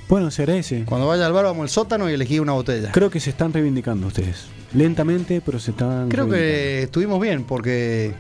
Bueno, 0.08 0.32
se 0.32 0.42
agradece. 0.44 0.86
Cuando 0.86 1.08
vaya 1.08 1.26
al 1.26 1.34
bar, 1.34 1.46
vamos 1.46 1.64
al 1.64 1.70
sótano 1.70 2.10
y 2.10 2.14
elegí 2.14 2.40
una 2.40 2.54
botella. 2.54 2.92
Creo 2.92 3.10
que 3.12 3.20
se 3.20 3.30
están 3.32 3.52
reivindicando 3.54 4.08
ustedes. 4.08 4.46
Lentamente, 4.74 5.42
pero 5.44 5.60
se 5.60 5.72
están 5.72 6.10
Creo 6.10 6.30
que 6.30 6.84
estuvimos 6.84 7.20
bien 7.22 7.44
porque 7.44 8.14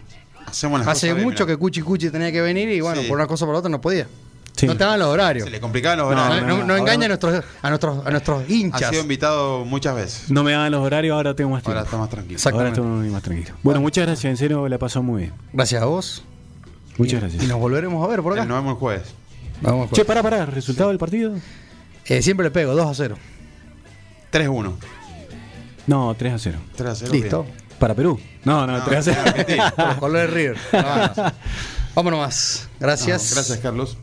Hacemos 0.50 0.80
las 0.80 0.88
hace 0.88 1.08
cosas 1.08 1.16
bien, 1.16 1.28
mucho 1.28 1.46
mirá. 1.46 1.56
que 1.56 1.60
Cuchi 1.60 1.82
Cuchi 1.82 2.10
tenía 2.10 2.32
que 2.32 2.42
venir 2.42 2.70
y 2.70 2.82
bueno, 2.82 3.02
Sí. 3.02 3.08
por 3.08 3.18
una 3.18 3.28
cosa 3.28 3.46
o 3.46 3.48
por 3.48 3.54
la 3.56 3.60
otra 3.60 3.70
no 3.70 3.80
podía. 3.82 4.08
Sí. 4.56 4.68
No 4.68 4.74
te 4.76 4.84
daban 4.84 5.00
los 5.00 5.08
horarios. 5.08 5.46
Se 5.46 5.52
le 5.52 5.62
complicaban 5.62 6.00
los 6.00 6.10
No, 6.10 6.16
no, 6.16 6.26
horarios. 6.26 6.48
no, 6.48 6.58
no, 6.58 6.64
no 6.66 6.76
engaña 6.76 7.06
a 7.06 7.08
nuestros, 7.08 7.44
a 7.62 7.70
nuestros, 7.70 8.06
a 8.06 8.12
nuestros 8.12 8.44
Ha 8.44 8.52
hinchas. 8.52 8.90
sido 8.90 9.02
invitado 9.04 9.64
muchas 9.64 9.96
veces. 9.96 10.30
No 10.32 10.44
me 10.44 10.52
daban 10.52 10.70
los 10.72 10.82
horarios, 10.86 11.16
ahora 11.16 11.34
tengo 11.34 11.52
más 11.52 11.64
tiempo. 11.64 11.78
Ahora 11.78 11.86
está 11.86 11.98
más 11.98 12.10
tranquilo. 12.10 12.36
Exacto. 12.38 12.58
Ahora 12.60 12.70
Exactamente. 12.70 13.00
estoy 13.06 13.14
más 13.14 13.24
tranquilo. 13.24 13.56
Bueno, 13.64 13.80
muchas 13.80 14.06
gracias, 14.06 14.30
en 14.30 14.36
serio, 14.38 14.68
la 14.68 14.78
pasado 14.78 15.04
muy 15.04 15.22
bien. 15.22 15.34
Gracias 15.54 15.82
a 15.82 15.86
vos. 15.86 16.24
Muchas 16.98 17.14
Y 17.14 17.22
gracias. 17.22 17.48
nos 17.48 17.58
volveremos 17.60 18.04
a 18.04 18.08
ver 18.10 18.22
por 18.22 18.34
acá. 18.34 18.44
Nos 18.44 18.58
vemos 18.58 18.74
el 18.74 18.80
jueves. 18.80 19.04
Vamos 19.62 19.90
Che, 19.92 20.04
pará, 20.04 20.22
pará, 20.22 20.46
¿resultado 20.46 20.90
del 20.90 20.98
partido? 20.98 21.34
Eh, 22.06 22.22
siempre 22.22 22.44
le 22.46 22.52
pego, 22.52 22.76
2 22.76 22.86
a 22.86 22.94
0. 22.94 23.18
3-1. 24.32 24.74
No, 25.88 26.14
3 26.18 26.34
a 26.34 26.40
0. 26.40 26.58
3 26.76 26.90
a 26.90 26.96
0. 26.96 27.14
Listo. 27.14 27.46
Para 27.80 27.96
Perú. 27.96 28.20
No, 28.44 28.68
no, 28.68 28.78
no 28.78 28.84
te 28.84 28.98
hace 28.98 29.12
Argentina. 29.12 29.74
De 30.12 30.28
River. 30.28 30.58
Nada 30.74 31.14
más. 31.16 31.34
Vámonos 31.96 32.20
más. 32.20 32.70
Gracias. 32.80 33.34
Gracias, 33.34 33.58
Carlos. 33.60 33.98